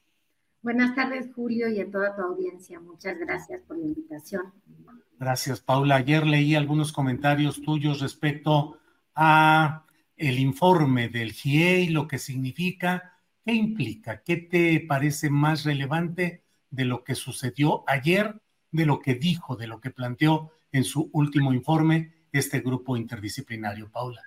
Buenas 0.63 0.95
tardes, 0.95 1.31
Julio, 1.35 1.69
y 1.69 1.81
a 1.81 1.91
toda 1.91 2.15
tu 2.17 2.23
audiencia. 2.23 2.81
Muchas 2.81 3.19
gracias 3.19 3.63
por 3.63 3.79
la 3.79 3.87
invitación. 3.87 4.53
Gracias, 5.19 5.61
Paula. 5.61 5.97
Ayer 5.97 6.27
leí 6.27 6.55
algunos 6.55 6.93
comentarios 6.93 7.63
tuyos 7.63 8.01
respecto 8.01 8.79
a 9.15 9.85
el 10.17 10.39
informe 10.39 11.09
del 11.09 11.33
GIEI, 11.33 11.89
lo 11.89 12.09
que 12.09 12.19
significa, 12.19 13.15
qué 13.45 13.53
implica, 13.55 14.23
qué 14.23 14.37
te 14.37 14.81
parece 14.81 15.31
más 15.31 15.65
relevante 15.65 16.45
de 16.71 16.85
lo 16.85 17.05
que 17.05 17.15
sucedió 17.15 17.85
ayer, 17.87 18.41
de 18.71 18.87
lo 18.87 19.01
que 19.01 19.15
dijo, 19.15 19.57
de 19.57 19.67
lo 19.67 19.81
que 19.81 19.91
planteó 19.91 20.53
en 20.73 20.85
su 20.85 21.09
último 21.13 21.53
informe 21.53 22.13
este 22.33 22.61
grupo 22.61 22.97
interdisciplinario. 22.97 23.91
Paula. 23.91 24.23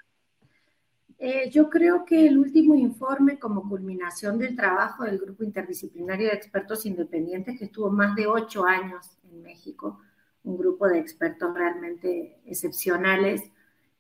Eh, 1.24 1.52
yo 1.52 1.70
creo 1.70 2.04
que 2.04 2.26
el 2.26 2.40
último 2.40 2.74
informe 2.74 3.38
como 3.38 3.70
culminación 3.70 4.40
del 4.40 4.56
trabajo 4.56 5.04
del 5.04 5.20
grupo 5.20 5.44
interdisciplinario 5.44 6.28
de 6.30 6.34
expertos 6.34 6.86
independientes 6.88 7.60
que 7.60 7.66
estuvo 7.66 7.92
más 7.92 8.16
de 8.16 8.26
ocho 8.26 8.66
años 8.66 9.06
en 9.30 9.44
México, 9.44 10.00
un 10.44 10.58
grupo 10.58 10.88
de 10.88 10.98
expertos 10.98 11.54
realmente 11.54 12.42
excepcionales 12.46 13.44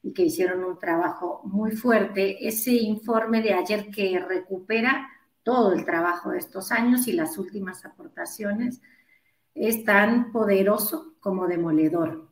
y 0.01 0.13
que 0.13 0.23
hicieron 0.23 0.63
un 0.63 0.79
trabajo 0.79 1.41
muy 1.43 1.71
fuerte. 1.73 2.47
Ese 2.47 2.71
informe 2.71 3.43
de 3.43 3.53
ayer 3.53 3.91
que 3.91 4.17
recupera 4.19 5.07
todo 5.43 5.73
el 5.73 5.85
trabajo 5.85 6.31
de 6.31 6.39
estos 6.39 6.71
años 6.71 7.07
y 7.07 7.13
las 7.13 7.37
últimas 7.37 7.85
aportaciones, 7.85 8.81
es 9.53 9.83
tan 9.83 10.31
poderoso 10.31 11.15
como 11.19 11.47
demoledor, 11.47 12.29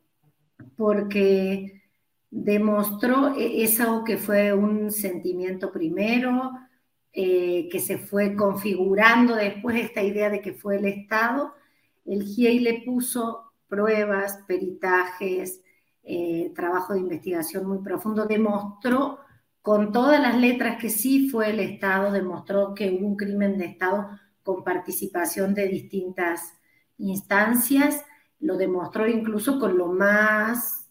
porque 0.76 1.82
demostró 2.30 3.34
e-, 3.34 3.62
eso 3.62 4.04
que 4.04 4.16
fue 4.16 4.52
un 4.52 4.90
sentimiento 4.90 5.72
primero, 5.72 6.52
eh, 7.12 7.68
que 7.70 7.80
se 7.80 7.98
fue 7.98 8.36
configurando 8.36 9.34
después 9.34 9.76
esta 9.76 10.02
idea 10.02 10.30
de 10.30 10.40
que 10.40 10.54
fue 10.54 10.76
el 10.76 10.86
Estado, 10.86 11.54
el 12.04 12.22
GIEI 12.22 12.60
le 12.60 12.82
puso 12.84 13.52
pruebas, 13.68 14.40
peritajes, 14.46 15.62
eh, 16.02 16.52
trabajo 16.54 16.92
de 16.92 17.00
investigación 17.00 17.66
muy 17.66 17.78
profundo, 17.78 18.26
demostró 18.26 19.18
con 19.62 19.92
todas 19.92 20.20
las 20.20 20.36
letras 20.36 20.80
que 20.80 20.90
sí 20.90 21.28
fue 21.28 21.50
el 21.50 21.60
Estado, 21.60 22.12
demostró 22.12 22.74
que 22.74 22.90
hubo 22.90 23.06
un 23.06 23.16
crimen 23.16 23.58
de 23.58 23.66
Estado 23.66 24.08
con 24.42 24.64
participación 24.64 25.54
de 25.54 25.68
distintas 25.68 26.54
instancias, 26.98 28.04
lo 28.40 28.56
demostró 28.56 29.06
incluso 29.06 29.60
con 29.60 29.76
lo 29.76 29.88
más 29.88 30.88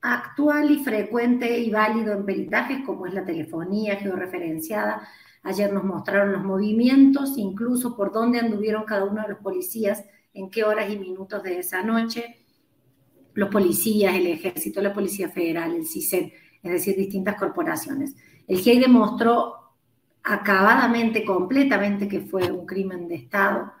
actual 0.00 0.70
y 0.70 0.84
frecuente 0.84 1.58
y 1.58 1.70
válido 1.70 2.12
en 2.12 2.24
peritajes, 2.24 2.84
como 2.86 3.06
es 3.06 3.14
la 3.14 3.24
telefonía 3.24 3.96
georreferenciada. 3.96 5.08
Ayer 5.42 5.72
nos 5.72 5.82
mostraron 5.82 6.32
los 6.32 6.44
movimientos, 6.44 7.36
incluso 7.36 7.96
por 7.96 8.12
dónde 8.12 8.38
anduvieron 8.38 8.84
cada 8.84 9.04
uno 9.04 9.22
de 9.22 9.30
los 9.30 9.38
policías, 9.38 10.04
en 10.32 10.50
qué 10.50 10.62
horas 10.64 10.92
y 10.92 10.98
minutos 10.98 11.42
de 11.42 11.58
esa 11.58 11.82
noche, 11.82 12.46
los 13.34 13.48
policías, 13.48 14.14
el 14.14 14.26
ejército, 14.28 14.80
la 14.80 14.94
Policía 14.94 15.28
Federal, 15.28 15.74
el 15.74 15.86
CISEN 15.86 16.32
es 16.66 16.72
decir, 16.72 16.96
distintas 16.96 17.36
corporaciones. 17.36 18.14
El 18.46 18.58
GIEI 18.58 18.80
demostró 18.80 19.54
acabadamente, 20.22 21.24
completamente 21.24 22.08
que 22.08 22.20
fue 22.20 22.50
un 22.50 22.66
crimen 22.66 23.06
de 23.08 23.14
Estado, 23.14 23.72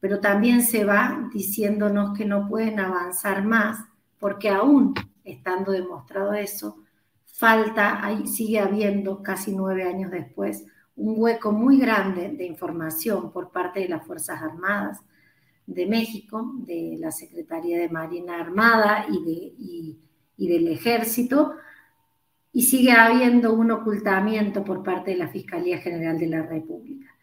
pero 0.00 0.20
también 0.20 0.62
se 0.62 0.84
va 0.84 1.28
diciéndonos 1.32 2.16
que 2.16 2.24
no 2.24 2.48
pueden 2.48 2.78
avanzar 2.78 3.44
más, 3.44 3.84
porque 4.20 4.48
aún 4.48 4.94
estando 5.24 5.72
demostrado 5.72 6.32
eso, 6.34 6.78
falta, 7.24 8.04
ahí 8.04 8.26
sigue 8.26 8.60
habiendo 8.60 9.22
casi 9.22 9.54
nueve 9.54 9.82
años 9.84 10.10
después, 10.10 10.64
un 10.96 11.14
hueco 11.16 11.52
muy 11.52 11.78
grande 11.78 12.30
de 12.30 12.44
información 12.44 13.32
por 13.32 13.50
parte 13.50 13.80
de 13.80 13.88
las 13.88 14.06
Fuerzas 14.06 14.40
Armadas, 14.40 15.00
de 15.66 15.86
México, 15.86 16.52
de 16.58 16.96
la 16.98 17.10
Secretaría 17.10 17.78
de 17.78 17.88
Marina 17.88 18.40
Armada 18.40 19.04
y, 19.08 19.24
de, 19.24 19.98
y 20.36 20.48
del 20.48 20.68
Ejército, 20.68 21.54
y 22.52 22.62
sigue 22.62 22.92
habiendo 22.92 23.52
un 23.52 23.70
ocultamiento 23.70 24.64
por 24.64 24.82
parte 24.82 25.12
de 25.12 25.18
la 25.18 25.28
Fiscalía 25.28 25.78
General 25.78 26.18
de 26.18 26.26
la 26.26 26.42
República. 26.42 27.14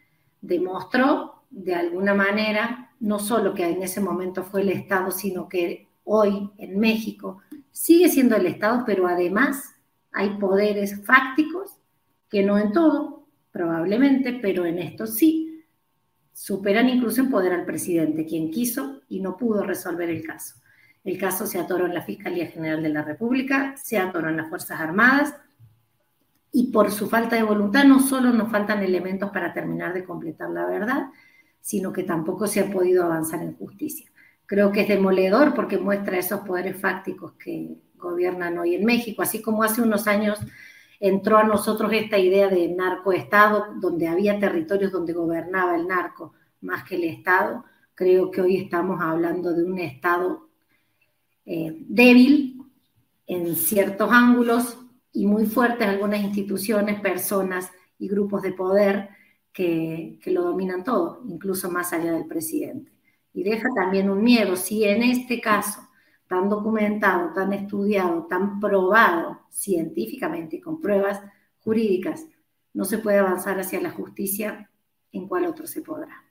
Demostró 0.41 1.43
de 1.49 1.75
alguna 1.75 2.13
manera 2.13 2.91
no 2.99 3.19
solo 3.19 3.53
que 3.53 3.67
en 3.67 3.81
ese 3.81 4.01
momento 4.01 4.43
fue 4.43 4.61
el 4.61 4.69
Estado, 4.69 5.11
sino 5.11 5.47
que 5.49 5.87
hoy 6.03 6.51
en 6.57 6.79
México 6.79 7.41
sigue 7.71 8.09
siendo 8.09 8.35
el 8.35 8.45
Estado, 8.45 8.83
pero 8.85 9.07
además 9.07 9.75
hay 10.11 10.37
poderes 10.37 11.03
fácticos 11.05 11.77
que 12.29 12.43
no 12.43 12.57
en 12.57 12.71
todo, 12.71 13.27
probablemente, 13.51 14.33
pero 14.41 14.65
en 14.65 14.79
esto 14.79 15.07
sí, 15.07 15.63
superan 16.33 16.89
incluso 16.89 17.21
en 17.21 17.29
poder 17.29 17.53
al 17.53 17.65
presidente, 17.65 18.25
quien 18.25 18.51
quiso 18.51 19.01
y 19.07 19.21
no 19.21 19.37
pudo 19.37 19.63
resolver 19.63 20.09
el 20.09 20.25
caso. 20.25 20.55
El 21.05 21.19
caso 21.19 21.45
se 21.45 21.59
atoró 21.59 21.85
en 21.85 21.93
la 21.93 22.01
Fiscalía 22.01 22.47
General 22.47 22.81
de 22.81 22.89
la 22.89 23.03
República, 23.03 23.77
se 23.77 23.99
atoró 23.99 24.27
en 24.29 24.37
las 24.37 24.49
Fuerzas 24.49 24.81
Armadas 24.81 25.35
y 26.51 26.71
por 26.71 26.91
su 26.91 27.07
falta 27.07 27.35
de 27.35 27.43
voluntad 27.43 27.83
no 27.83 27.99
solo 27.99 28.31
nos 28.31 28.51
faltan 28.51 28.81
elementos 28.81 29.29
para 29.29 29.53
terminar 29.53 29.93
de 29.93 30.03
completar 30.03 30.49
la 30.49 30.65
verdad, 30.65 31.11
sino 31.61 31.93
que 31.93 32.03
tampoco 32.03 32.47
se 32.47 32.61
ha 32.61 32.71
podido 32.71 33.03
avanzar 33.03 33.43
en 33.43 33.55
justicia. 33.55 34.11
Creo 34.47 34.71
que 34.71 34.81
es 34.81 34.87
demoledor 34.87 35.53
porque 35.53 35.77
muestra 35.77 36.17
esos 36.17 36.41
poderes 36.41 36.81
fácticos 36.81 37.33
que 37.33 37.77
gobiernan 37.95 38.57
hoy 38.57 38.73
en 38.73 38.83
México, 38.83 39.21
así 39.21 39.43
como 39.43 39.61
hace 39.61 39.83
unos 39.83 40.07
años 40.07 40.39
entró 40.99 41.37
a 41.37 41.43
nosotros 41.43 41.91
esta 41.93 42.17
idea 42.17 42.47
de 42.47 42.67
narcoestado, 42.69 43.75
donde 43.79 44.07
había 44.07 44.39
territorios 44.39 44.91
donde 44.91 45.13
gobernaba 45.13 45.75
el 45.75 45.87
narco 45.87 46.33
más 46.61 46.83
que 46.83 46.95
el 46.95 47.03
Estado. 47.03 47.63
Creo 47.93 48.31
que 48.31 48.41
hoy 48.41 48.57
estamos 48.57 48.99
hablando 49.01 49.53
de 49.53 49.63
un 49.63 49.77
Estado 49.77 50.44
eh, 51.45 51.75
débil 51.87 52.61
en 53.27 53.55
ciertos 53.55 54.11
ángulos 54.11 54.77
y 55.11 55.25
muy 55.25 55.45
fuerte 55.45 55.83
en 55.83 55.91
algunas 55.91 56.21
instituciones, 56.21 56.99
personas 56.99 57.71
y 57.97 58.07
grupos 58.07 58.41
de 58.41 58.53
poder 58.53 59.09
que, 59.53 60.19
que 60.21 60.31
lo 60.31 60.43
dominan 60.43 60.83
todo, 60.83 61.21
incluso 61.27 61.71
más 61.71 61.93
allá 61.93 62.11
del 62.11 62.25
presidente. 62.25 62.91
Y 63.33 63.43
deja 63.43 63.67
también 63.75 64.09
un 64.09 64.23
miedo, 64.23 64.55
si 64.55 64.83
en 64.83 65.03
este 65.03 65.39
caso 65.39 65.81
tan 66.27 66.49
documentado, 66.49 67.33
tan 67.33 67.53
estudiado, 67.53 68.25
tan 68.25 68.59
probado 68.59 69.41
científicamente 69.49 70.59
con 70.59 70.81
pruebas 70.81 71.21
jurídicas, 71.59 72.25
no 72.73 72.85
se 72.85 72.97
puede 72.97 73.19
avanzar 73.19 73.59
hacia 73.59 73.81
la 73.81 73.91
justicia, 73.91 74.69
¿en 75.11 75.27
cuál 75.27 75.45
otro 75.45 75.65
se 75.67 75.81
podrá? 75.81 76.23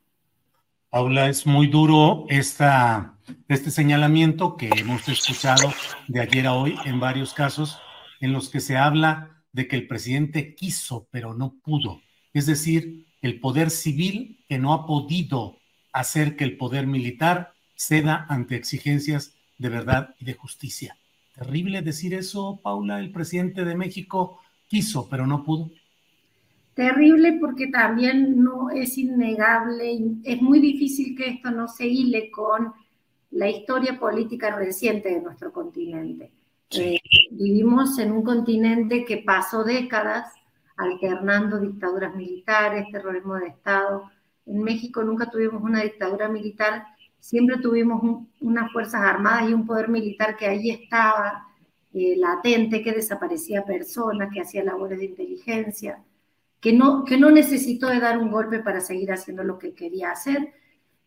Paula, 0.91 1.29
es 1.29 1.47
muy 1.47 1.67
duro 1.69 2.27
esta, 2.29 3.14
este 3.49 3.71
señalamiento 3.71 4.57
que 4.57 4.71
hemos 4.77 5.09
escuchado 5.09 5.73
de 6.09 6.21
ayer 6.21 6.47
a 6.47 6.55
hoy 6.55 6.77
en 6.85 7.01
varios 7.01 7.35
casos 7.35 7.79
en 8.21 8.33
los 8.33 8.51
que 8.51 8.61
se 8.61 8.77
habla 8.77 9.43
de 9.53 9.69
que 9.69 9.77
el 9.77 9.87
presidente 9.87 10.55
quiso 10.55 11.07
pero 11.11 11.35
no 11.35 11.55
pudo. 11.63 12.03
Es 12.33 12.47
decir, 12.47 13.07
el 13.23 13.41
poder 13.41 13.71
civil 13.71 14.45
que 14.49 14.59
no 14.59 14.73
ha 14.73 14.87
podido 14.87 15.59
hacer 15.93 16.37
que 16.37 16.45
el 16.45 16.57
poder 16.57 16.87
militar 16.87 17.55
ceda 17.77 18.27
ante 18.29 18.57
exigencias 18.57 19.35
de 19.59 19.69
verdad 19.69 20.15
y 20.19 20.25
de 20.25 20.35
justicia. 20.35 20.97
Terrible 21.35 21.83
decir 21.83 22.15
eso, 22.15 22.61
Paula. 22.63 23.01
El 23.01 23.13
presidente 23.13 23.65
de 23.65 23.77
México 23.77 24.41
quiso 24.69 25.09
pero 25.09 25.27
no 25.27 25.45
pudo. 25.45 25.71
Terrible 26.75 27.39
porque 27.41 27.69
también 27.69 28.43
no 28.43 28.69
es 28.71 28.99
innegable, 28.99 30.01
es 30.25 30.43
muy 30.43 30.59
difícil 30.59 31.17
que 31.17 31.29
esto 31.29 31.53
no 31.53 31.69
se 31.69 31.87
hile 31.87 32.33
con 32.33 32.73
la 33.35 33.49
historia 33.49 33.99
política 33.99 34.57
reciente 34.57 35.11
de 35.11 35.21
nuestro 35.21 35.53
continente. 35.53 36.33
Eh, 36.71 36.99
vivimos 37.31 37.99
en 37.99 38.13
un 38.13 38.23
continente 38.23 39.05
que 39.05 39.19
pasó 39.19 39.65
décadas 39.65 40.33
alternando 40.77 41.61
dictaduras 41.61 42.15
militares, 42.15 42.87
terrorismo 42.91 43.35
de 43.37 43.49
Estado. 43.49 44.11
En 44.47 44.63
México 44.63 45.03
nunca 45.03 45.31
tuvimos 45.31 45.63
una 45.63 45.83
dictadura 45.83 46.29
militar, 46.29 46.85
siempre 47.21 47.59
tuvimos 47.59 48.25
unas 48.41 48.73
fuerzas 48.73 49.03
armadas 49.03 49.51
y 49.51 49.55
un 49.55 49.67
poder 49.67 49.89
militar 49.89 50.37
que 50.37 50.47
ahí 50.47 50.71
estaba, 50.71 51.49
eh, 51.93 52.17
latente, 52.17 52.83
que 52.83 52.93
desaparecía 52.93 53.65
personas, 53.65 54.31
que 54.33 54.41
hacía 54.41 54.65
labores 54.65 54.99
de 54.99 55.07
inteligencia 55.07 56.03
que 56.65 56.73
no, 56.73 57.05
que 57.05 57.19
no 57.19 57.31
necesitó 57.31 57.89
de 57.89 58.01
dar 58.01 58.17
un 58.17 58.31
golpe 58.31 58.59
para 58.59 58.81
seguir 58.81 59.13
haciendo 59.13 59.45
lo 59.45 59.59
que 59.59 59.75
quería 59.75 60.13
hacer 60.13 60.55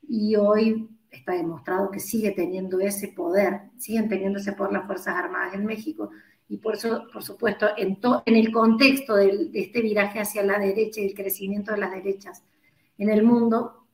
y 0.07 0.36
hoy 0.36 0.88
está 1.11 1.33
demostrado 1.33 1.91
que 1.91 1.99
sigue 1.99 2.31
teniendo 2.31 2.79
ese 2.79 3.09
poder, 3.09 3.61
siguen 3.77 4.09
teniendo 4.09 4.39
ese 4.39 4.53
poder 4.53 4.73
las 4.73 4.85
Fuerzas 4.85 5.15
Armadas 5.15 5.53
en 5.53 5.65
México. 5.65 6.09
Y 6.49 6.57
por 6.57 6.75
eso, 6.75 7.07
por 7.11 7.23
supuesto, 7.23 7.67
en, 7.77 7.99
en 8.25 8.35
el 8.35 8.51
contexto 8.51 9.15
de, 9.15 9.51
este 9.53 9.81
viraje 9.81 10.19
hacia 10.19 10.43
la 10.43 10.59
derecha 10.59 11.01
y 11.01 11.07
el 11.07 11.13
crecimiento 11.13 11.71
de 11.71 11.79
las 11.79 11.91
derechas 11.91 12.43
en 12.97 13.09
el 13.09 13.23
mundo, 13.23 13.85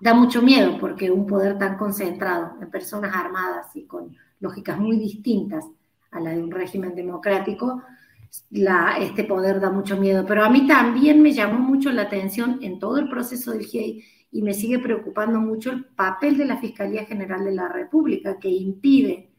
da 0.00 0.14
mucho 0.14 0.40
miedo 0.40 0.78
porque 0.80 1.10
un 1.10 1.26
poder 1.26 1.58
tan 1.58 1.76
concentrado 1.76 2.56
en 2.60 2.70
personas 2.70 3.14
armadas 3.14 3.74
y 3.76 3.84
con 3.84 4.16
lógicas 4.40 4.78
muy 4.78 4.98
distintas 4.98 5.66
a 6.10 6.20
la 6.20 6.30
de 6.30 6.42
un 6.42 6.50
régimen 6.50 6.94
democrático, 6.94 7.82
este 9.00 9.24
poder 9.24 9.60
da 9.60 9.70
mucho 9.70 9.96
miedo, 9.96 10.24
pero 10.26 10.44
a 10.44 10.50
mí 10.50 10.66
también 10.66 11.20
me 11.20 11.32
llamó 11.32 11.58
mucho 11.58 11.90
la 11.90 12.02
atención 12.02 12.58
en 12.62 12.78
todo 12.78 12.98
el 12.98 13.08
proceso 13.08 13.52
del 13.52 13.66
GIEI 13.66 14.04
y 14.32 14.42
me 14.42 14.54
sigue 14.54 14.78
preocupando 14.78 15.40
mucho 15.40 15.72
el 15.72 15.84
papel 15.84 16.38
de 16.38 16.44
la 16.44 16.58
Fiscalía 16.58 17.04
General 17.04 17.44
de 17.44 17.52
la 17.52 17.68
República, 17.68 18.38
que 18.38 18.48
impide 18.48 19.30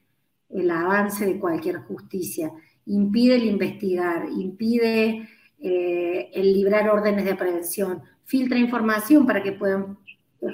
el 0.50 0.70
avance 0.70 1.26
de 1.26 1.39
cualquier 1.39 1.78
justicia, 1.78 2.52
impide 2.86 3.36
el 3.36 3.46
investigar, 3.46 4.28
impide 4.30 5.30
eh, 5.60 6.30
el 6.34 6.54
librar 6.54 6.89
órdenes 6.89 7.26
de 7.26 7.36
prevención, 7.36 8.02
filtra 8.26 8.58
información 8.58 9.26
para 9.26 9.42
que 9.42 9.54
puedan 9.54 9.98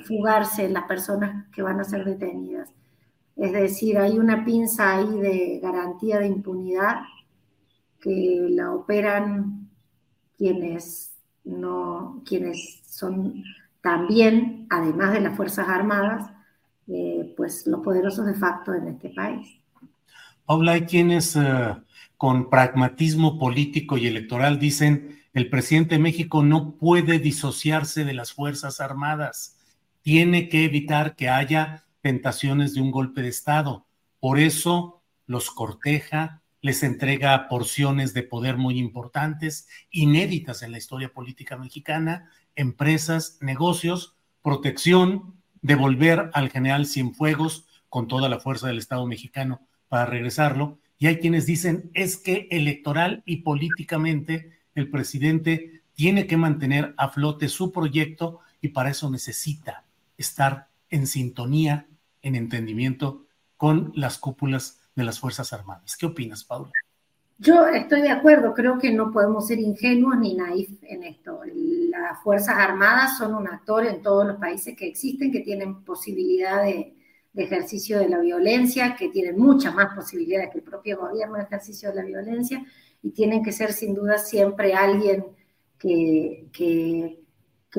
fugarse 0.03 0.69
las 0.69 0.83
personas 0.83 1.47
que 1.51 1.61
van 1.61 1.79
a 1.79 1.83
ser 1.83 2.03
detenidas. 2.05 2.69
Es 3.35 3.53
decir, 3.53 3.97
hay 3.97 4.17
una 4.17 4.43
pinza 4.43 4.97
ahí 4.97 5.19
de 5.19 5.59
garantía 5.61 6.19
de 6.19 6.27
impunidad 6.27 7.01
que 7.99 8.47
la 8.49 8.73
operan 8.73 9.69
quienes 10.37 11.13
no, 11.43 12.21
quienes 12.25 12.81
son 12.85 13.43
también, 13.87 14.67
además 14.69 15.13
de 15.13 15.21
las 15.21 15.37
Fuerzas 15.37 15.69
Armadas, 15.69 16.29
eh, 16.89 17.33
pues 17.37 17.65
los 17.67 17.79
poderosos 17.79 18.25
de 18.25 18.33
facto 18.33 18.73
en 18.73 18.89
este 18.89 19.07
país. 19.11 19.61
Paula, 20.45 20.73
hay 20.73 20.81
quienes 20.81 21.37
eh, 21.37 21.73
con 22.17 22.49
pragmatismo 22.49 23.39
político 23.39 23.97
y 23.97 24.07
electoral 24.07 24.59
dicen 24.59 25.21
el 25.31 25.49
presidente 25.49 25.95
de 25.95 26.01
México 26.01 26.43
no 26.43 26.71
puede 26.71 27.19
disociarse 27.19 28.03
de 28.03 28.13
las 28.13 28.33
Fuerzas 28.33 28.81
Armadas, 28.81 29.55
tiene 30.01 30.49
que 30.49 30.65
evitar 30.65 31.15
que 31.15 31.29
haya 31.29 31.85
tentaciones 32.01 32.73
de 32.73 32.81
un 32.81 32.91
golpe 32.91 33.21
de 33.21 33.29
Estado. 33.29 33.85
Por 34.19 34.37
eso 34.37 35.01
los 35.27 35.49
corteja, 35.49 36.41
les 36.59 36.83
entrega 36.83 37.47
porciones 37.47 38.13
de 38.13 38.23
poder 38.23 38.57
muy 38.57 38.79
importantes, 38.79 39.69
inéditas 39.91 40.61
en 40.61 40.73
la 40.73 40.77
historia 40.77 41.13
política 41.13 41.55
mexicana, 41.55 42.29
empresas, 42.57 43.37
negocios, 43.39 44.15
protección, 44.41 45.35
devolver 45.61 46.29
al 46.33 46.49
general 46.49 46.85
Cienfuegos 46.85 47.65
con 47.87 48.07
toda 48.07 48.27
la 48.27 48.39
fuerza 48.39 48.67
del 48.67 48.77
Estado 48.77 49.05
mexicano 49.07 49.61
para 49.87 50.05
regresarlo. 50.05 50.77
Y 50.99 51.07
hay 51.07 51.19
quienes 51.19 51.45
dicen 51.45 51.89
es 51.93 52.17
que 52.17 52.47
electoral 52.51 53.23
y 53.25 53.37
políticamente 53.37 54.59
el 54.75 54.89
presidente 54.89 55.83
tiene 55.93 56.27
que 56.27 56.37
mantener 56.37 56.93
a 56.97 57.09
flote 57.09 57.47
su 57.47 57.71
proyecto 57.71 58.39
y 58.61 58.69
para 58.69 58.89
eso 58.89 59.09
necesita 59.09 59.85
estar 60.17 60.67
en 60.89 61.07
sintonía, 61.07 61.87
en 62.21 62.35
entendimiento 62.35 63.25
con 63.55 63.91
las 63.95 64.17
cúpulas 64.17 64.81
de 64.95 65.03
las 65.03 65.19
Fuerzas 65.19 65.53
Armadas. 65.53 65.95
¿Qué 65.95 66.05
opinas, 66.05 66.43
Paula? 66.43 66.71
Yo 67.39 67.67
estoy 67.67 68.01
de 68.01 68.09
acuerdo, 68.09 68.53
creo 68.53 68.79
que 68.79 68.91
no 68.91 69.11
podemos 69.11 69.45
ser 69.45 69.59
ingenuos 69.59 70.17
ni 70.17 70.33
naif 70.33 70.69
en 70.81 71.03
esto. 71.03 71.41
Las 71.89 72.21
Fuerzas 72.23 72.55
Armadas 72.57 73.17
son 73.17 73.35
un 73.35 73.47
actor 73.47 73.85
en 73.85 74.01
todos 74.01 74.25
los 74.25 74.37
países 74.37 74.75
que 74.75 74.87
existen, 74.87 75.31
que 75.31 75.41
tienen 75.41 75.83
posibilidad 75.83 76.63
de, 76.63 76.93
ejercicio 77.35 77.99
de 77.99 78.09
la 78.09 78.17
violencia, 78.17 78.95
que 78.95 79.09
tienen 79.09 79.37
muchas 79.37 79.75
más 79.75 79.93
posibilidades 79.93 80.49
que 80.49 80.57
el 80.57 80.63
propio 80.63 80.97
gobierno 80.97 81.35
de 81.35 81.43
ejercicio 81.43 81.89
de 81.89 81.95
la 81.95 82.03
violencia, 82.03 82.65
y 83.03 83.11
tienen 83.11 83.43
que 83.43 83.51
ser 83.51 83.73
sin 83.73 83.93
duda 83.93 84.17
siempre 84.17 84.73
alguien 84.73 85.23
que, 85.77 87.19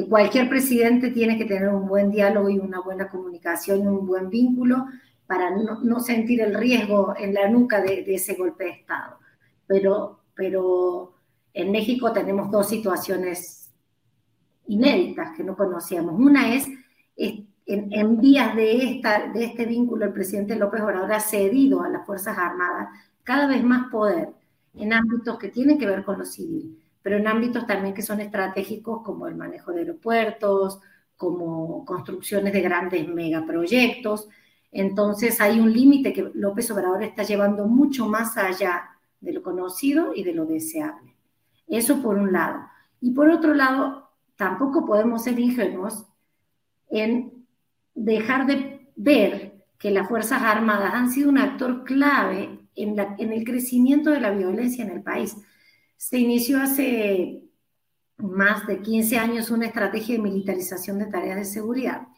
cualquier 0.09 0.49
presidente 0.49 1.11
tiene 1.11 1.37
que 1.37 1.45
tener 1.45 1.69
un 1.71 1.89
buen 1.89 2.13
diálogo 2.13 2.49
y 2.49 2.59
una 2.61 2.81
buena 2.81 3.09
comunicación 3.09 3.83
y 3.83 3.87
un 3.89 4.07
buen 4.07 4.31
vínculo 4.31 4.87
para 5.27 5.51
no, 5.51 5.99
sentir 5.99 6.41
el 6.41 6.55
riesgo 6.55 7.15
en 7.19 7.35
la 7.35 7.49
nuca 7.49 7.81
de, 7.81 8.05
ese 8.07 8.35
golpe 8.35 8.65
de 8.65 8.71
Estado. 8.71 9.18
Pero, 9.69 10.23
pero 10.35 11.15
en 11.55 11.71
México 11.71 12.13
tenemos 12.13 12.51
dos 12.51 12.69
situaciones 12.69 13.71
inéditas 14.67 15.37
que 15.37 15.45
no 15.45 15.57
conocíamos. 15.57 16.19
Una 16.19 16.53
es 16.53 16.67
en, 17.69 18.21
vías 18.21 18.57
de, 18.57 18.91
esta, 18.91 19.29
de 19.29 19.45
este 19.45 19.67
vínculo, 19.67 20.07
el 20.07 20.13
presidente 20.13 20.57
López 20.57 20.81
Obrador 20.81 21.13
ha 21.13 21.21
cedido 21.21 21.83
a 21.83 21.89
las 21.89 22.07
Fuerzas 22.07 22.37
Armadas 22.39 22.89
cada 23.23 23.47
vez 23.47 23.63
más 23.63 23.91
poder 23.91 24.31
en 24.75 24.93
ámbitos 24.93 25.39
que 25.39 25.49
tienen 25.49 25.79
que 25.79 25.87
ver 25.87 26.03
con 26.03 26.19
lo 26.19 26.25
civil, 26.25 26.83
pero 27.03 27.17
en 27.17 27.29
ámbitos 27.29 27.67
también 27.67 27.95
que 27.95 28.03
son 28.03 28.21
estratégicos 28.21 29.03
como 29.03 29.27
el 29.27 29.35
manejo 29.35 29.73
de 29.73 29.81
aeropuertos, 29.81 30.81
como 31.17 31.85
construcciones 31.85 32.53
de 32.53 32.61
grandes 32.63 33.07
megaproyectos. 33.07 34.29
Entonces 34.73 35.41
hay 35.41 35.61
un 35.61 35.73
límite 35.73 36.13
que 36.13 36.31
López 36.35 36.71
Obrador 36.71 37.03
está 37.03 37.23
llevando 37.23 37.67
mucho 37.67 38.07
más 38.07 38.39
allá 38.39 38.98
de 39.21 39.33
lo 39.33 39.43
conocido 39.43 40.15
y 40.15 40.25
de 40.25 40.33
lo 40.33 40.47
deseable. 40.47 41.15
Eso 41.67 42.03
por 42.03 42.17
un 42.17 42.33
lado. 42.33 42.61
Y 43.01 43.13
por 43.13 43.31
otro 43.31 43.55
lado, 43.55 44.11
tampoco 44.37 44.87
podemos 44.87 45.25
ser 45.25 45.39
ingenuos 45.39 46.07
en 46.91 47.47
dejar 47.95 48.47
de 48.47 48.91
ver 48.97 49.65
que 49.79 49.91
las 49.91 50.09
Fuerzas 50.09 50.43
Armadas 50.43 50.93
han 50.95 51.11
sido 51.11 51.29
un 51.29 51.39
actor 51.39 51.85
clave 51.85 52.59
en, 52.75 52.99
el 52.99 53.45
crecimiento 53.45 54.11
de 54.11 54.21
la 54.21 54.31
violencia 54.31 54.85
en 54.85 54.91
el 54.91 55.03
país. 55.03 55.37
Se 55.97 56.19
inició 56.19 56.61
hace 56.61 57.45
más 58.17 58.67
de 58.67 58.81
15 58.81 59.19
años 59.19 59.51
una 59.51 59.67
estrategia 59.67 60.17
de 60.17 60.23
militarización 60.23 60.99
de 60.99 61.07
tareas 61.07 61.37
de 61.37 61.45
seguridad 61.45 62.09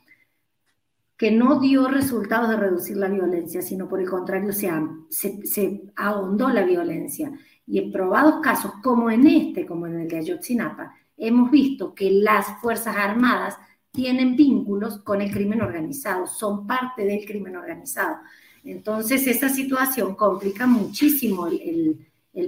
que 1.20 1.30
no 1.30 1.60
dio 1.60 1.86
resultados 1.86 2.48
de 2.48 2.56
reducir 2.56 2.96
la 2.96 3.10
violencia, 3.10 3.60
sino 3.60 3.86
por 3.86 4.00
el 4.00 4.08
contrario 4.08 4.54
se, 4.54 4.72
se, 5.10 5.82
ahondó 5.94 6.48
la 6.48 6.62
violencia. 6.62 7.30
Y 7.66 7.78
en 7.78 7.92
probados 7.92 8.40
casos, 8.40 8.72
como 8.82 9.10
en 9.10 9.26
este, 9.26 9.66
como 9.66 9.86
en 9.86 10.00
el 10.00 10.08
de 10.08 10.16
Ayotzinapa, 10.16 10.94
hemos 11.18 11.50
visto 11.50 11.94
que 11.94 12.10
las 12.10 12.58
Fuerzas 12.62 12.96
Armadas 12.96 13.58
tienen 13.90 14.34
vínculos 14.34 15.02
con 15.02 15.20
el 15.20 15.30
crimen 15.30 15.60
organizado, 15.60 16.26
son 16.26 16.66
parte 16.66 17.04
del 17.04 17.26
crimen 17.26 17.54
organizado. 17.54 18.16
Entonces, 18.64 19.26
esa 19.26 19.50
situación 19.50 20.14
complica 20.14 20.66
muchísimo 20.66 21.48
el, 21.48 22.06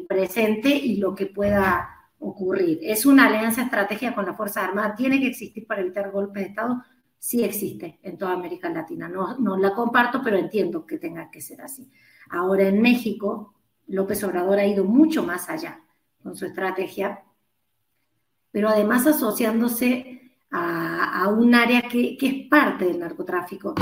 presente 0.09 0.71
y 0.71 0.97
lo 0.97 1.15
que 1.15 1.27
pueda 1.27 1.91
ocurrir. 2.19 2.79
¿Es 2.81 3.05
una 3.05 3.27
alianza 3.27 3.65
estratégica 3.65 4.15
con 4.15 4.25
la 4.25 4.33
Fuerza 4.33 4.65
Armada? 4.65 4.95
¿Tiene 4.97 5.21
que 5.21 5.27
existir 5.27 5.67
para 5.67 5.83
evitar 5.83 6.11
golpes 6.11 6.43
de 6.43 6.49
Estado? 6.49 6.83
Sí 7.23 7.45
existe 7.45 8.01
en 8.03 8.19
toda 8.19 8.33
América 8.33 8.69
Latina. 8.69 9.09
No, 9.09 9.39
no 9.39 9.57
la 9.57 9.73
comparto, 9.75 10.21
pero 10.25 10.37
entiendo 10.37 10.85
que 10.85 10.99
tenga 10.99 11.31
que 11.31 11.41
ser 11.41 11.63
así. 11.63 11.89
Ahora 12.31 12.67
en 12.67 12.83
México, 12.83 13.55
López 13.87 14.25
Obrador 14.25 14.59
ha 14.59 14.67
ido 14.67 14.83
mucho 14.83 15.23
más 15.23 15.49
allá 15.49 15.81
con 16.21 16.35
su 16.35 16.47
estrategia, 16.47 17.23
pero 18.51 18.69
además 18.69 19.07
asociándose 19.07 20.33
a, 20.51 21.29
un 21.29 21.55
área 21.55 21.83
que, 21.83 22.17
que 22.19 22.27
es 22.27 22.49
parte 22.49 22.87
del 22.87 22.99
narcotráfico 22.99 23.73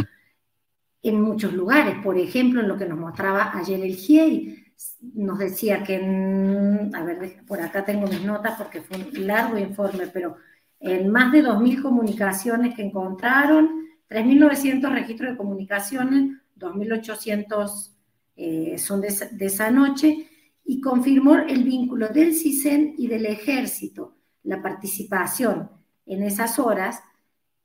en 1.01 1.23
muchos 1.23 1.55
lugares. 1.55 1.97
Por 2.05 2.19
ejemplo, 2.19 2.61
en 2.61 2.69
lo 2.69 2.77
que 2.77 2.85
nos 2.85 2.99
mostraba 2.99 3.57
ayer 3.57 3.81
el 3.81 3.97
GIEI, 3.97 4.75
nos 5.15 5.39
decía 5.39 5.83
que, 5.83 5.97
a 5.97 7.05
ver, 7.05 7.43
por 7.47 7.59
acá 7.63 7.87
tengo 7.87 8.07
mis 8.07 8.23
notas 8.23 8.59
porque 8.59 8.83
fue 8.83 8.99
un 8.99 9.27
largo 9.27 9.57
informe, 9.57 10.09
pero 10.09 10.37
en 10.81 11.11
más 11.11 11.31
de 11.31 11.45
2.000 11.45 11.83
comunicaciones 11.83 12.75
que 12.75 12.83
encontraron, 12.83 13.87
3.900 14.09 14.91
registros 14.91 15.31
de 15.31 15.37
comunicaciones, 15.37 16.39
2.800 16.59 17.93
eh, 18.37 18.79
son 18.79 19.03
de, 19.03 19.09
esa 19.41 19.71
noche, 19.71 20.27
y 20.65 20.81
confirmó 20.81 21.37
el 21.37 21.65
vínculo 21.65 22.09
del 22.09 22.35
CISEN 22.35 22.95
y 22.97 23.07
del 23.07 23.27
ejército, 23.27 24.17
la 24.45 24.63
participación 24.63 25.71
en 26.07 26.23
esas 26.23 26.59
horas, 26.59 27.03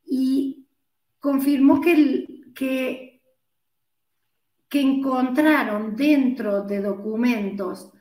y 0.05 0.67
confirmó 1.19 1.79
que, 1.79 2.41
que 2.53 3.21
encontraron 4.81 5.95
dentro 5.95 6.63
de 6.63 6.81
documentos 6.81 7.93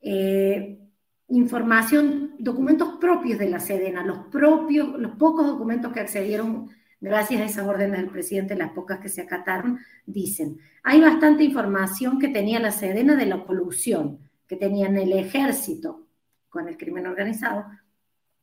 eh, 0.00 0.85
información, 1.28 2.34
documentos 2.38 2.96
propios 3.00 3.38
de 3.38 3.50
la 3.50 3.60
Sedena, 3.60 4.04
los 4.04 4.26
propios, 4.26 4.98
los 4.98 5.12
pocos 5.16 5.46
documentos 5.46 5.92
que 5.92 6.00
accedieron 6.00 6.70
gracias 7.00 7.40
a 7.40 7.44
esas 7.44 7.66
órdenes 7.66 8.00
del 8.00 8.10
presidente, 8.10 8.56
las 8.56 8.72
pocas 8.72 9.00
que 9.00 9.08
se 9.08 9.22
acataron, 9.22 9.78
dicen, 10.06 10.58
hay 10.82 11.00
bastante 11.00 11.44
información 11.44 12.18
que 12.18 12.28
tenía 12.28 12.60
la 12.60 12.70
Sedena 12.70 13.16
de 13.16 13.26
la 13.26 13.44
colusión, 13.44 14.20
que 14.46 14.56
tenían 14.56 14.96
el 14.96 15.12
ejército 15.12 16.06
con 16.48 16.68
el 16.68 16.76
crimen 16.76 17.06
organizado, 17.06 17.66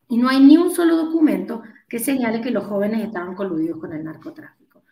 y 0.09 0.17
no 0.17 0.29
hay 0.29 0.43
ni 0.43 0.57
un 0.57 0.71
solo 0.71 0.97
documento 0.97 1.63
que 1.88 1.99
señale 1.99 2.41
que 2.41 2.51
los 2.51 2.65
jóvenes 2.65 3.03
estaban 3.03 3.34
coludidos 3.34 3.79
con 3.79 3.93
el 3.93 4.03
narcotráfico. 4.03 4.84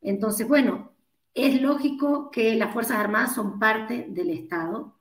Entonces, 0.00 0.46
bueno, 0.46 0.92
es 1.34 1.60
lógico 1.60 2.30
que 2.30 2.54
las 2.56 2.72
Fuerzas 2.72 2.98
Armadas 2.98 3.34
son 3.34 3.58
parte 3.58 4.06
del 4.08 4.30
Estado, 4.30 4.94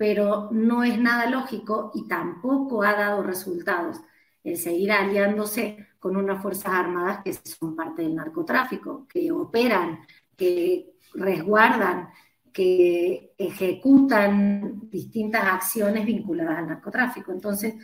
pero 0.00 0.48
no 0.50 0.82
es 0.82 0.98
nada 0.98 1.28
lógico 1.28 1.92
y 1.94 2.08
tampoco 2.08 2.82
ha 2.82 2.94
dado 2.94 3.22
resultados 3.22 4.00
el 4.42 4.56
seguir 4.56 4.92
aliándose 4.92 5.88
con 5.98 6.16
unas 6.16 6.40
Fuerzas 6.40 6.72
Armadas 6.72 7.18
que 7.22 7.34
son 7.34 7.76
parte 7.76 8.00
del 8.00 8.14
narcotráfico, 8.14 9.06
que 9.06 9.30
operan, 9.30 10.00
que 10.38 10.94
resguardan, 11.12 12.08
que 12.50 13.34
ejecutan 13.36 14.88
distintas 14.88 15.44
acciones 15.44 16.06
vinculadas 16.06 16.56
al 16.56 16.68
narcotráfico. 16.68 17.30
Entonces, 17.32 17.74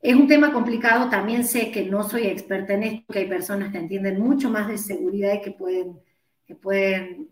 es 0.00 0.14
un 0.14 0.28
tema 0.28 0.50
complicado, 0.50 1.10
también 1.10 1.44
sé 1.44 1.70
que 1.70 1.84
no 1.84 2.08
soy 2.08 2.22
experta 2.22 2.72
en 2.72 2.84
esto, 2.84 3.12
que 3.12 3.18
hay 3.18 3.28
personas 3.28 3.70
que 3.70 3.76
entienden 3.76 4.18
mucho 4.18 4.48
más 4.48 4.66
de 4.66 4.78
seguridad 4.78 5.34
y 5.34 5.42
que 5.42 5.50
pueden, 5.50 6.00
que 6.46 6.54
pueden 6.54 7.28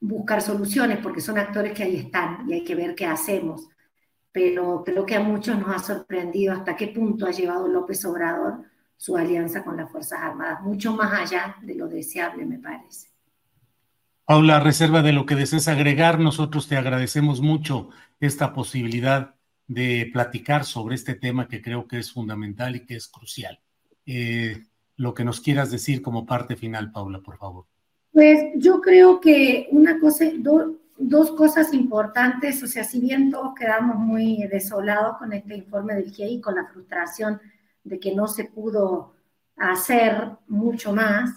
buscar 0.00 0.42
soluciones 0.42 0.98
porque 0.98 1.20
son 1.20 1.38
actores 1.38 1.72
que 1.72 1.82
ahí 1.82 1.96
están 1.96 2.48
y 2.48 2.54
hay 2.54 2.64
que 2.64 2.74
ver 2.74 2.94
qué 2.94 3.06
hacemos. 3.06 3.68
Pero 4.32 4.82
creo 4.84 5.06
que 5.06 5.16
a 5.16 5.20
muchos 5.20 5.58
nos 5.58 5.74
ha 5.74 5.78
sorprendido 5.78 6.52
hasta 6.52 6.76
qué 6.76 6.88
punto 6.88 7.26
ha 7.26 7.30
llevado 7.30 7.68
López 7.68 8.04
Obrador 8.04 8.64
su 8.96 9.16
alianza 9.16 9.62
con 9.62 9.76
las 9.76 9.90
Fuerzas 9.90 10.20
Armadas, 10.20 10.62
mucho 10.62 10.94
más 10.94 11.12
allá 11.12 11.56
de 11.62 11.74
lo 11.74 11.86
deseable, 11.86 12.46
me 12.46 12.58
parece. 12.58 13.08
Paula, 14.24 14.58
reserva 14.58 15.02
de 15.02 15.12
lo 15.12 15.26
que 15.26 15.36
desees 15.36 15.68
agregar, 15.68 16.18
nosotros 16.18 16.66
te 16.66 16.76
agradecemos 16.76 17.40
mucho 17.40 17.90
esta 18.18 18.52
posibilidad 18.52 19.36
de 19.68 20.10
platicar 20.12 20.64
sobre 20.64 20.94
este 20.94 21.14
tema 21.14 21.48
que 21.48 21.62
creo 21.62 21.86
que 21.86 21.98
es 21.98 22.12
fundamental 22.12 22.76
y 22.76 22.86
que 22.86 22.96
es 22.96 23.08
crucial. 23.08 23.60
Eh, 24.06 24.64
lo 24.96 25.14
que 25.14 25.24
nos 25.24 25.40
quieras 25.40 25.70
decir 25.70 26.02
como 26.02 26.26
parte 26.26 26.56
final, 26.56 26.90
Paula, 26.90 27.20
por 27.20 27.36
favor. 27.38 27.66
Pues 28.16 28.46
yo 28.54 28.80
creo 28.80 29.20
que 29.20 29.68
una 29.72 30.00
cosa, 30.00 30.24
dos 30.96 31.30
cosas 31.32 31.74
importantes, 31.74 32.62
o 32.62 32.66
sea, 32.66 32.82
si 32.82 32.98
bien 32.98 33.30
todos 33.30 33.52
quedamos 33.54 33.98
muy 33.98 34.46
desolados 34.50 35.18
con 35.18 35.34
este 35.34 35.54
informe 35.54 35.94
del 35.96 36.10
GIEI, 36.10 36.40
con 36.40 36.54
la 36.54 36.64
frustración 36.64 37.38
de 37.84 38.00
que 38.00 38.14
no 38.14 38.26
se 38.26 38.44
pudo 38.44 39.12
hacer 39.56 40.30
mucho 40.48 40.94
más, 40.94 41.28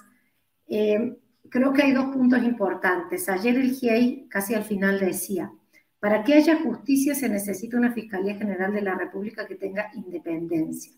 eh, 0.69 1.17
creo 1.49 1.73
que 1.73 1.81
hay 1.81 1.91
dos 1.91 2.15
puntos 2.15 2.41
importantes. 2.43 3.27
Ayer 3.27 3.57
el 3.57 3.71
GIEI 3.71 4.29
casi 4.29 4.53
al 4.53 4.63
final 4.63 5.01
decía, 5.01 5.51
para 5.99 6.23
que 6.23 6.35
haya 6.35 6.63
justicia 6.63 7.13
se 7.13 7.27
necesita 7.27 7.75
una 7.75 7.91
Fiscalía 7.91 8.37
General 8.37 8.71
de 8.71 8.83
la 8.83 8.95
República 8.95 9.45
que 9.45 9.55
tenga 9.55 9.91
independencia. 9.95 10.93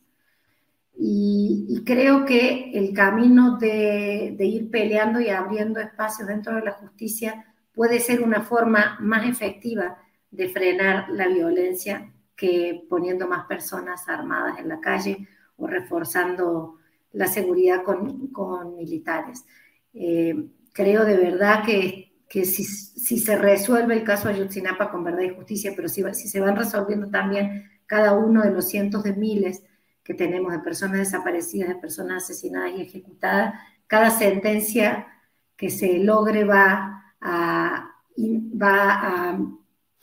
Y, 0.98 1.84
creo 1.86 2.26
que 2.26 2.72
el 2.74 2.94
camino 2.94 3.58
de, 3.58 4.36
ir 4.40 4.70
peleando 4.70 5.20
y 5.20 5.30
abriendo 5.30 5.80
espacios 5.80 6.28
dentro 6.28 6.56
de 6.56 6.62
la 6.62 6.74
justicia 6.74 7.46
puede 7.74 8.00
ser 8.00 8.22
una 8.22 8.42
forma 8.42 8.98
más 9.00 9.28
efectiva 9.28 9.98
de 10.30 10.50
frenar 10.50 11.10
la 11.10 11.28
violencia 11.28 12.14
que 12.36 12.86
poniendo 12.90 13.28
más 13.28 13.46
personas 13.46 14.08
armadas 14.08 14.60
en 14.60 14.68
la 14.68 14.80
calle 14.80 15.28
o 15.58 15.68
reforzando 15.68 16.78
la 17.14 17.28
seguridad 17.28 17.84
con, 17.84 18.76
militares. 18.76 19.46
Eh, 19.94 20.36
creo 20.72 21.04
de 21.04 21.18
verdad 21.18 21.64
que 21.66 22.12
que 22.32 22.46
si, 22.46 22.64
se 22.64 23.38
resuelve 23.38 23.94
el 23.94 24.06
caso 24.06 24.30
Ayotzinapa 24.30 24.90
con 24.90 25.04
verdad 25.04 25.24
y 25.24 25.36
justicia, 25.36 25.74
pero 25.76 25.90
si, 25.90 26.02
si 26.14 26.30
se 26.30 26.40
van 26.40 26.56
resolviendo 26.56 27.10
también 27.10 27.70
cada 27.86 28.14
uno 28.14 28.42
de 28.42 28.52
los 28.52 28.70
cientos 28.70 29.04
de 29.04 29.12
miles 29.12 29.64
que 30.04 30.14
tenemos 30.14 30.52
de 30.52 30.60
personas 30.60 31.00
desaparecidas, 31.00 31.70
de 31.70 31.76
personas 31.76 32.24
asesinadas 32.24 32.72
y 32.76 32.82
ejecutadas, 32.82 33.54
cada 33.88 34.10
sentencia 34.10 35.08
que 35.56 35.70
se 35.70 36.00
logre 36.00 36.44
va 36.44 37.14
a, 37.20 37.92
va 38.18 39.30
a 39.30 39.40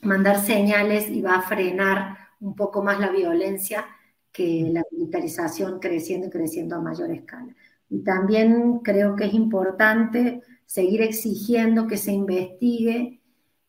mandar 0.02 0.40
señales 0.40 1.08
y 1.08 1.20
va 1.20 1.36
a 1.36 1.42
frenar 1.42 2.16
un 2.40 2.54
poco 2.54 2.82
más 2.82 3.00
la 3.00 3.10
violencia 3.10 3.84
que 4.30 4.68
la 4.72 4.82
militarización 4.92 5.80
creciendo 5.80 6.28
y 6.28 6.30
creciendo 6.30 6.76
a 6.76 6.80
mayor 6.80 7.10
escala. 7.10 7.54
Y 7.90 8.04
también 8.04 8.80
creo 8.80 9.16
que 9.16 9.24
es 9.24 9.34
importante 9.34 10.42
seguir 10.66 11.02
exigiendo 11.02 11.86
que 11.86 11.96
se 11.96 12.12
investigue 12.12 13.20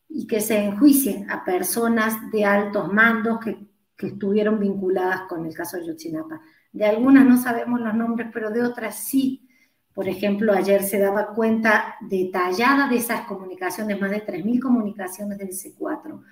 y 0.10 0.28
que 0.28 0.42
se 0.42 0.58
enjuicien 0.58 1.30
a 1.32 1.46
personas 1.46 2.30
de 2.32 2.46
altos 2.46 2.92
mandos 2.92 3.40
que, 3.40 3.69
estuvieron 4.08 4.60
vinculadas 4.60 5.22
con 5.28 5.46
el 5.46 5.54
caso 5.54 5.78
de 5.78 5.86
Yotzinapa. 5.88 6.42
De 6.72 6.86
algunas 6.86 7.26
no 7.26 7.38
sabemos 7.38 7.80
los 7.80 7.94
nombres, 7.94 8.30
pero 8.34 8.52
de 8.52 8.64
otras 8.64 8.96
sí 8.96 9.46
Por 9.94 10.08
ejemplo, 10.08 10.54
ayer 10.54 10.84
se 10.84 11.00
daba 11.00 11.34
cuenta 11.34 11.96
detallada 12.00 12.88
de 12.88 12.98
esas 12.98 13.22
comunicaciones, 13.28 14.00
más 14.00 14.12
de 14.12 14.26
3.000 14.26 14.62
comunicaciones 14.62 15.38
del 15.38 15.50
C4, 15.50 16.24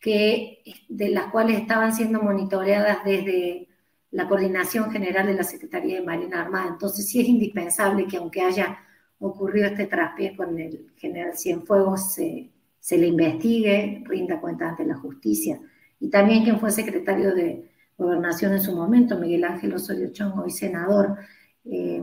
que, 0.00 0.62
de 0.88 1.08
las 1.10 1.26
cuales 1.30 1.60
estaban 1.60 1.94
siendo 1.94 2.20
monitoreadas 2.20 3.04
desde 3.04 3.68
la 4.10 4.28
Coordinación 4.28 4.90
General 4.90 5.26
de 5.26 5.34
la 5.34 5.44
Secretaría 5.44 6.00
de 6.00 6.06
Marina 6.06 6.42
Armada. 6.42 6.68
Entonces 6.68 7.08
sí 7.08 7.20
es 7.20 7.28
indispensable 7.28 8.06
que 8.06 8.16
aunque 8.16 8.42
haya 8.42 8.78
ocurrido 9.20 9.66
este 9.66 9.86
traspié 9.86 10.36
con 10.36 10.58
el 10.58 10.92
general 10.96 11.36
Cienfuegos, 11.36 12.14
se, 12.14 12.50
se 12.80 12.98
le 12.98 13.06
investigue, 13.06 14.02
rinda 14.04 14.40
cuenta 14.40 14.68
ante 14.68 14.84
la 14.84 14.96
justicia. 14.96 15.60
Y 16.02 16.10
también 16.10 16.42
quien 16.42 16.58
fue 16.58 16.72
secretario 16.72 17.32
de 17.32 17.70
Gobernación 17.96 18.52
en 18.54 18.60
su 18.60 18.74
momento, 18.74 19.20
Miguel 19.20 19.44
Ángel 19.44 19.72
Osorio 19.72 20.10
Chong, 20.12 20.36
hoy 20.36 20.50
senador. 20.50 21.16
Eh, 21.64 22.02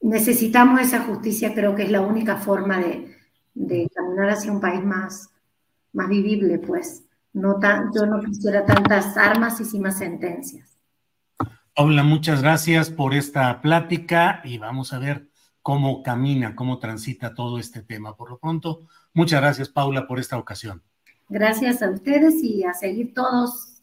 necesitamos 0.00 0.80
esa 0.80 1.04
justicia, 1.04 1.54
creo 1.54 1.76
que 1.76 1.84
es 1.84 1.92
la 1.92 2.00
única 2.00 2.38
forma 2.38 2.80
de, 2.80 3.88
caminar 3.94 4.30
hacia 4.30 4.50
un 4.50 4.60
país 4.60 4.82
más, 4.82 5.30
más 5.92 6.08
vivible, 6.08 6.58
pues. 6.58 7.04
No 7.32 7.60
tan, 7.60 7.92
yo 7.94 8.04
no 8.04 8.18
quisiera 8.18 8.66
tantas 8.66 9.16
armas 9.16 9.60
y 9.60 9.64
sin 9.64 9.82
más 9.82 9.98
sentencias. 9.98 10.76
Paula, 11.76 12.02
muchas 12.02 12.42
gracias 12.42 12.90
por 12.90 13.14
esta 13.14 13.60
plática 13.60 14.40
y 14.42 14.58
vamos 14.58 14.92
a 14.92 14.98
ver 14.98 15.28
cómo 15.62 16.02
camina, 16.02 16.56
cómo 16.56 16.80
transita 16.80 17.32
todo 17.32 17.60
este 17.60 17.82
tema. 17.82 18.16
Por 18.16 18.30
lo 18.30 18.38
pronto, 18.40 18.88
muchas 19.14 19.40
gracias, 19.40 19.68
Paula, 19.68 20.08
por 20.08 20.18
esta 20.18 20.36
ocasión. 20.36 20.82
Gracias 21.30 21.80
a 21.80 21.88
ustedes 21.88 22.42
y 22.42 22.64
a 22.64 22.74
seguir 22.74 23.14
todos, 23.14 23.80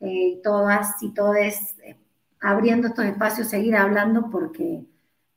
eh, 0.00 0.40
todas 0.42 1.02
y 1.02 1.12
todos 1.12 1.36
eh, 1.36 1.96
abriendo 2.40 2.88
estos 2.88 3.04
espacios, 3.04 3.48
seguir 3.48 3.76
hablando 3.76 4.30
porque 4.30 4.86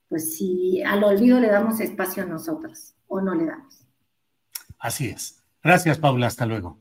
pues 0.07 0.37
si 0.37 0.81
al 0.81 1.03
olvido 1.03 1.39
le 1.39 1.49
damos 1.49 1.81
espacio 1.81 2.23
a 2.23 2.25
nosotros 2.25 2.95
o 3.07 3.19
no 3.19 3.35
le 3.35 3.45
damos. 3.45 3.85
Así 4.79 5.09
es. 5.09 5.43
Gracias, 5.61 5.97
Paula. 5.97 6.27
Hasta 6.27 6.45
luego. 6.45 6.79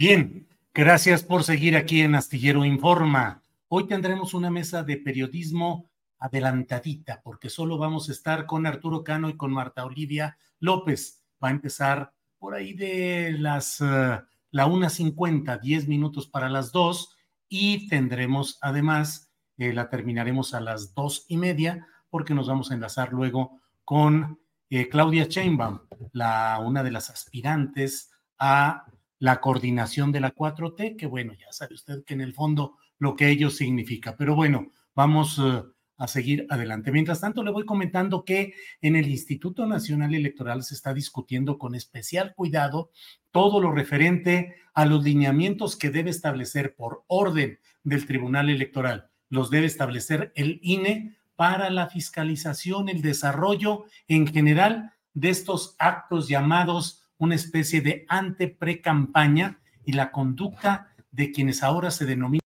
Bien, 0.00 0.48
gracias 0.72 1.22
por 1.22 1.44
seguir 1.44 1.76
aquí 1.76 2.00
en 2.00 2.14
Astillero 2.14 2.64
Informa. 2.64 3.42
Hoy 3.68 3.86
tendremos 3.86 4.32
una 4.32 4.50
mesa 4.50 4.82
de 4.82 4.96
periodismo 4.96 5.90
adelantadita, 6.18 7.20
porque 7.22 7.50
solo 7.50 7.76
vamos 7.76 8.08
a 8.08 8.12
estar 8.12 8.46
con 8.46 8.64
Arturo 8.64 9.04
Cano 9.04 9.28
y 9.28 9.36
con 9.36 9.52
Marta 9.52 9.84
Olivia 9.84 10.38
López. 10.58 11.22
Va 11.44 11.48
a 11.48 11.50
empezar 11.50 12.14
por 12.38 12.54
ahí 12.54 12.72
de 12.72 13.36
las 13.38 13.82
uh, 13.82 14.24
la 14.50 14.66
1.50, 14.66 15.60
10 15.60 15.86
minutos 15.86 16.26
para 16.26 16.48
las 16.48 16.72
2, 16.72 17.14
y 17.50 17.86
tendremos 17.88 18.56
además, 18.62 19.30
eh, 19.58 19.74
la 19.74 19.90
terminaremos 19.90 20.54
a 20.54 20.62
las 20.62 20.94
dos 20.94 21.26
y 21.28 21.36
media, 21.36 21.86
porque 22.08 22.32
nos 22.32 22.48
vamos 22.48 22.70
a 22.70 22.74
enlazar 22.74 23.12
luego 23.12 23.60
con 23.84 24.40
eh, 24.70 24.88
Claudia 24.88 25.28
Chainbaum, 25.28 25.80
la, 26.12 26.58
una 26.64 26.82
de 26.82 26.90
las 26.90 27.10
aspirantes 27.10 28.10
a 28.38 28.86
la 29.20 29.40
coordinación 29.40 30.10
de 30.10 30.20
la 30.20 30.34
4T, 30.34 30.96
que 30.96 31.06
bueno, 31.06 31.34
ya 31.34 31.52
sabe 31.52 31.74
usted 31.74 32.04
que 32.04 32.14
en 32.14 32.22
el 32.22 32.32
fondo 32.32 32.78
lo 32.98 33.14
que 33.14 33.28
ello 33.28 33.50
significa. 33.50 34.16
Pero 34.16 34.34
bueno, 34.34 34.72
vamos 34.94 35.38
uh, 35.38 35.72
a 35.98 36.08
seguir 36.08 36.46
adelante. 36.48 36.90
Mientras 36.90 37.20
tanto, 37.20 37.44
le 37.44 37.50
voy 37.50 37.66
comentando 37.66 38.24
que 38.24 38.54
en 38.80 38.96
el 38.96 39.08
Instituto 39.08 39.66
Nacional 39.66 40.14
Electoral 40.14 40.62
se 40.64 40.74
está 40.74 40.94
discutiendo 40.94 41.58
con 41.58 41.74
especial 41.74 42.34
cuidado 42.34 42.90
todo 43.30 43.60
lo 43.60 43.70
referente 43.70 44.56
a 44.72 44.86
los 44.86 45.04
lineamientos 45.04 45.76
que 45.76 45.90
debe 45.90 46.08
establecer 46.08 46.74
por 46.74 47.04
orden 47.06 47.58
del 47.84 48.06
Tribunal 48.06 48.48
Electoral. 48.48 49.10
Los 49.28 49.50
debe 49.50 49.66
establecer 49.66 50.32
el 50.34 50.58
INE 50.62 51.18
para 51.36 51.68
la 51.68 51.88
fiscalización, 51.88 52.88
el 52.88 53.02
desarrollo 53.02 53.84
en 54.08 54.26
general 54.26 54.94
de 55.12 55.28
estos 55.28 55.76
actos 55.78 56.26
llamados 56.28 56.99
una 57.20 57.34
especie 57.34 57.82
de 57.82 58.06
ante-pre-campaña 58.08 59.60
y 59.84 59.92
la 59.92 60.10
conducta 60.10 60.94
de 61.12 61.30
quienes 61.30 61.62
ahora 61.62 61.90
se 61.90 62.06
denominan 62.06 62.40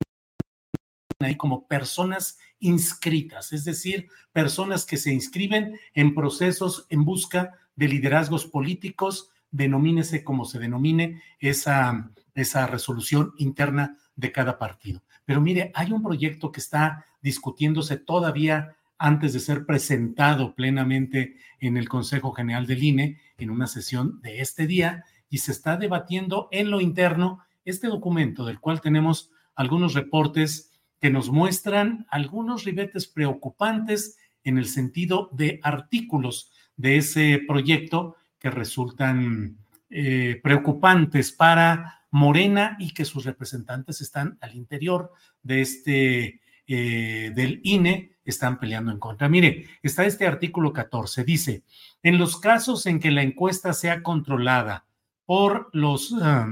ahí 1.20 1.37
como 1.37 1.66
personas 1.66 2.39
inscritas, 2.59 3.53
es 3.53 3.64
decir, 3.64 4.09
personas 4.33 4.85
que 4.85 4.97
se 4.97 5.12
inscriben 5.12 5.79
en 5.95 6.14
procesos 6.14 6.87
en 6.91 7.05
busca 7.05 7.53
de 7.77 7.89
liderazgos 7.89 8.47
políticos, 8.47 9.31
denomínese 9.51 10.25
como 10.25 10.45
se 10.45 10.59
denomine 10.59 11.22
esa, 11.39 12.11
esa 12.35 12.66
resolución 12.66 13.33
interna 13.39 13.97
de 14.16 14.33
cada 14.33 14.59
partido. 14.59 15.03
Pero 15.25 15.41
mire, 15.41 15.70
hay 15.75 15.93
un 15.93 16.03
proyecto 16.03 16.51
que 16.51 16.61
está 16.61 17.07
discutiéndose 17.22 17.97
todavía 17.97 18.77
antes 18.99 19.32
de 19.32 19.40
ser 19.40 19.66
presentado 19.66 20.55
plenamente 20.55 21.36
en 21.61 21.76
el 21.76 21.88
Consejo 21.88 22.32
General 22.32 22.66
del 22.66 22.82
INE 22.82 23.18
en 23.38 23.51
una 23.51 23.66
sesión 23.66 24.20
de 24.22 24.40
este 24.40 24.66
día 24.66 25.05
y 25.28 25.38
se 25.38 25.53
está 25.53 25.76
debatiendo 25.76 26.49
en 26.53 26.70
lo 26.70 26.80
interno 26.80 27.40
este 27.64 27.88
documento 27.88 28.45
del 28.45 28.61
cual 28.61 28.80
tenemos 28.80 29.30
algunos 29.55 29.95
reportes 29.95 30.72
que 31.01 31.11
nos 31.11 31.30
muestran 31.30 32.07
algunos 32.09 32.64
ribetes 32.64 33.07
preocupantes 33.07 34.18
en 34.45 34.59
el 34.59 34.66
sentido 34.66 35.28
de 35.32 35.61
artículos 35.62 36.53
de 36.76 36.99
ese 36.99 37.40
proyecto 37.47 38.16
que 38.38 38.51
resultan 38.51 39.59
eh, 39.90 40.40
preocupantes 40.42 41.32
para 41.32 42.07
Morena 42.11 42.76
y 42.78 42.92
que 42.92 43.05
sus 43.05 43.24
representantes 43.24 44.01
están 44.01 44.38
al 44.40 44.55
interior 44.55 45.12
de 45.42 45.61
este 45.61 46.40
eh, 46.66 47.32
del 47.34 47.61
INE 47.64 48.14
están 48.25 48.59
peleando 48.59 48.91
en 48.91 48.99
contra. 48.99 49.29
Mire, 49.29 49.66
está 49.83 50.05
este 50.05 50.27
artículo 50.27 50.72
14, 50.72 51.25
dice, 51.25 51.64
en 52.03 52.18
los 52.18 52.39
casos 52.39 52.87
en 52.87 53.01
que 53.01 53.11
la 53.11 53.22
encuesta 53.22 53.72
sea 53.72 54.03
controlada 54.03 54.87
por 55.27 55.70
los, 55.72 56.14
ah, 56.20 56.49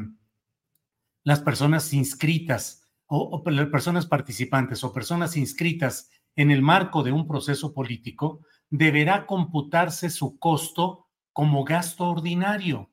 las 1.25 1.41
personas 1.41 1.93
inscritas 1.93 2.83
o, 3.07 3.43
personas 3.43 4.07
participantes 4.07 4.83
o 4.85 4.93
personas 4.93 5.37
inscritas 5.37 6.11
en 6.35 6.51
el 6.51 6.63
marco 6.63 7.03
de 7.03 7.13
un 7.13 7.27
proceso 7.27 7.75
político, 7.75 8.41
deberá 8.71 9.27
computarse 9.27 10.09
su 10.09 10.39
costo 10.39 11.09
como 11.35 11.63
gasto 11.65 12.09
ordinario. 12.09 12.91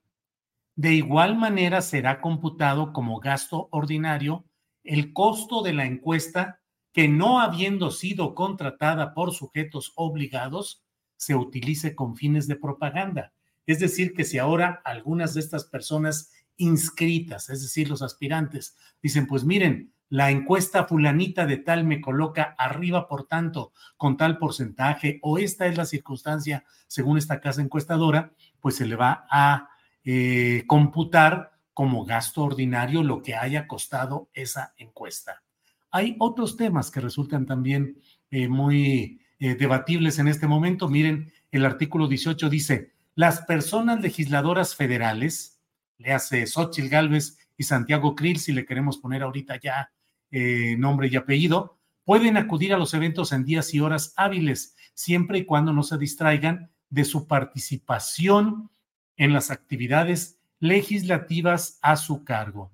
De 0.76 0.94
igual 0.94 1.38
manera 1.38 1.82
será 1.82 2.20
computado 2.20 2.92
como 2.92 3.20
gasto 3.22 3.70
ordinario 3.72 4.46
el 4.84 5.14
costo 5.14 5.62
de 5.62 5.74
la 5.74 5.86
encuesta 5.86 6.59
que 7.00 7.08
no 7.08 7.40
habiendo 7.40 7.92
sido 7.92 8.36
contratada 8.36 9.14
por 9.14 9.34
sujetos 9.34 9.94
obligados, 9.96 10.84
se 11.16 11.34
utilice 11.34 11.96
con 11.96 12.18
fines 12.18 12.46
de 12.46 12.58
propaganda. 12.58 13.32
Es 13.66 13.80
decir, 13.80 14.14
que 14.14 14.26
si 14.26 14.38
ahora 14.38 14.82
algunas 14.84 15.34
de 15.34 15.40
estas 15.40 15.64
personas 15.64 16.30
inscritas, 16.58 17.50
es 17.50 17.62
decir, 17.62 17.90
los 17.90 18.02
aspirantes, 18.02 18.76
dicen, 19.02 19.28
pues 19.28 19.46
miren, 19.46 19.94
la 20.10 20.30
encuesta 20.30 20.88
fulanita 20.88 21.46
de 21.46 21.56
tal 21.56 21.86
me 21.86 22.02
coloca 22.02 22.54
arriba, 22.58 23.08
por 23.08 23.28
tanto, 23.28 23.72
con 23.96 24.18
tal 24.18 24.38
porcentaje, 24.38 25.20
o 25.22 25.38
esta 25.38 25.68
es 25.68 25.78
la 25.78 25.86
circunstancia 25.86 26.66
según 26.88 27.18
esta 27.18 27.40
casa 27.40 27.62
encuestadora, 27.62 28.34
pues 28.60 28.76
se 28.76 28.86
le 28.86 28.98
va 28.98 29.26
a 29.32 29.70
eh, 30.04 30.66
computar 30.68 31.54
como 31.74 32.04
gasto 32.04 32.44
ordinario 32.44 33.04
lo 33.04 33.22
que 33.22 33.36
haya 33.36 33.68
costado 33.68 34.28
esa 34.34 34.74
encuesta. 34.76 35.44
Hay 35.92 36.16
otros 36.20 36.58
temas 36.58 36.92
que 36.92 37.02
resultan 37.02 37.46
también 37.46 38.00
eh, 38.32 38.48
muy 38.48 39.22
eh, 39.40 39.56
debatibles 39.56 40.20
en 40.20 40.28
este 40.28 40.48
momento. 40.48 40.90
Miren, 40.90 41.32
el 41.52 41.66
artículo 41.66 42.08
18 42.08 42.50
dice, 42.50 42.94
las 43.16 43.42
personas 43.42 44.02
legisladoras 44.02 44.76
federales, 44.76 45.60
le 45.98 46.14
hace 46.14 46.46
Xochitl 46.46 46.90
Gálvez 46.90 47.38
y 47.58 47.64
Santiago 47.64 48.16
Krill, 48.16 48.40
si 48.40 48.54
le 48.54 48.66
queremos 48.66 48.98
poner 48.98 49.24
ahorita 49.24 49.60
ya 49.60 49.92
eh, 50.32 50.76
nombre 50.78 51.10
y 51.12 51.16
apellido, 51.16 51.78
pueden 52.06 52.38
acudir 52.38 52.74
a 52.74 52.78
los 52.78 52.94
eventos 52.94 53.34
en 53.34 53.44
días 53.44 53.74
y 53.74 53.80
horas 53.80 54.14
hábiles, 54.16 54.76
siempre 54.94 55.40
y 55.40 55.46
cuando 55.46 55.74
no 55.74 55.84
se 55.84 55.98
distraigan 55.98 56.72
de 56.90 57.06
su 57.06 57.28
participación 57.28 58.72
en 59.18 59.34
las 59.34 59.52
actividades 59.52 60.40
legislativas 60.60 61.80
a 61.82 61.98
su 61.98 62.24
cargo. 62.24 62.72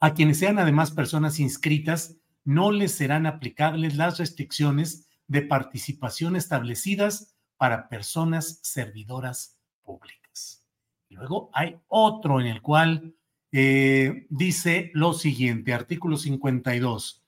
A 0.00 0.14
quienes 0.14 0.38
sean 0.38 0.58
además 0.58 0.92
personas 0.92 1.40
inscritas, 1.40 2.16
no 2.44 2.70
les 2.70 2.92
serán 2.92 3.26
aplicables 3.26 3.96
las 3.96 4.18
restricciones 4.18 5.08
de 5.26 5.42
participación 5.42 6.36
establecidas 6.36 7.36
para 7.56 7.88
personas 7.88 8.60
servidoras 8.62 9.58
públicas. 9.82 10.64
luego 11.10 11.50
hay 11.52 11.76
otro 11.88 12.40
en 12.40 12.46
el 12.46 12.62
cual 12.62 13.14
eh, 13.50 14.26
dice 14.30 14.90
lo 14.94 15.12
siguiente, 15.14 15.72
artículo 15.72 16.16
52. 16.16 17.24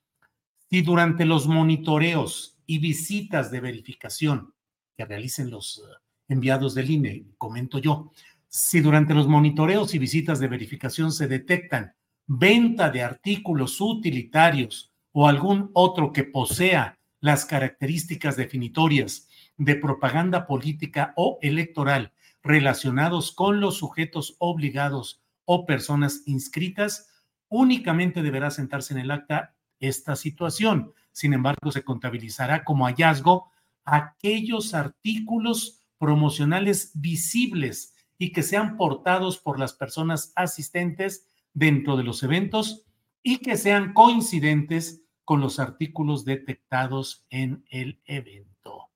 Si 0.70 0.82
durante 0.82 1.24
los 1.24 1.48
monitoreos 1.48 2.58
y 2.66 2.78
visitas 2.78 3.50
de 3.50 3.60
verificación 3.60 4.54
que 4.96 5.04
realicen 5.04 5.50
los 5.50 5.78
eh, 5.78 5.96
enviados 6.28 6.74
del 6.74 6.90
INE, 6.90 7.26
comento 7.36 7.78
yo, 7.78 8.12
si 8.46 8.80
durante 8.80 9.14
los 9.14 9.26
monitoreos 9.26 9.94
y 9.94 9.98
visitas 9.98 10.38
de 10.38 10.48
verificación 10.48 11.10
se 11.10 11.26
detectan 11.26 11.94
venta 12.32 12.90
de 12.90 13.02
artículos 13.02 13.80
utilitarios 13.80 14.92
o 15.10 15.26
algún 15.26 15.72
otro 15.74 16.12
que 16.12 16.22
posea 16.22 16.96
las 17.18 17.44
características 17.44 18.36
definitorias 18.36 19.28
de 19.56 19.74
propaganda 19.74 20.46
política 20.46 21.12
o 21.16 21.40
electoral 21.42 22.12
relacionados 22.40 23.32
con 23.32 23.58
los 23.58 23.78
sujetos 23.78 24.36
obligados 24.38 25.20
o 25.44 25.66
personas 25.66 26.22
inscritas, 26.26 27.08
únicamente 27.48 28.22
deberá 28.22 28.52
sentarse 28.52 28.94
en 28.94 29.00
el 29.00 29.10
acta 29.10 29.56
esta 29.80 30.14
situación. 30.14 30.92
Sin 31.10 31.32
embargo, 31.32 31.72
se 31.72 31.82
contabilizará 31.82 32.62
como 32.62 32.86
hallazgo 32.86 33.50
aquellos 33.84 34.72
artículos 34.72 35.82
promocionales 35.98 36.92
visibles 36.94 37.92
y 38.18 38.30
que 38.30 38.44
sean 38.44 38.76
portados 38.76 39.38
por 39.38 39.58
las 39.58 39.72
personas 39.72 40.32
asistentes 40.36 41.26
dentro 41.52 41.96
de 41.96 42.04
los 42.04 42.22
eventos 42.22 42.86
y 43.22 43.38
que 43.38 43.56
sean 43.56 43.92
coincidentes 43.92 45.02
con 45.24 45.40
los 45.40 45.58
artículos 45.58 46.24
detectados 46.24 47.26
en 47.30 47.64
el 47.70 48.00
evento. 48.04 48.90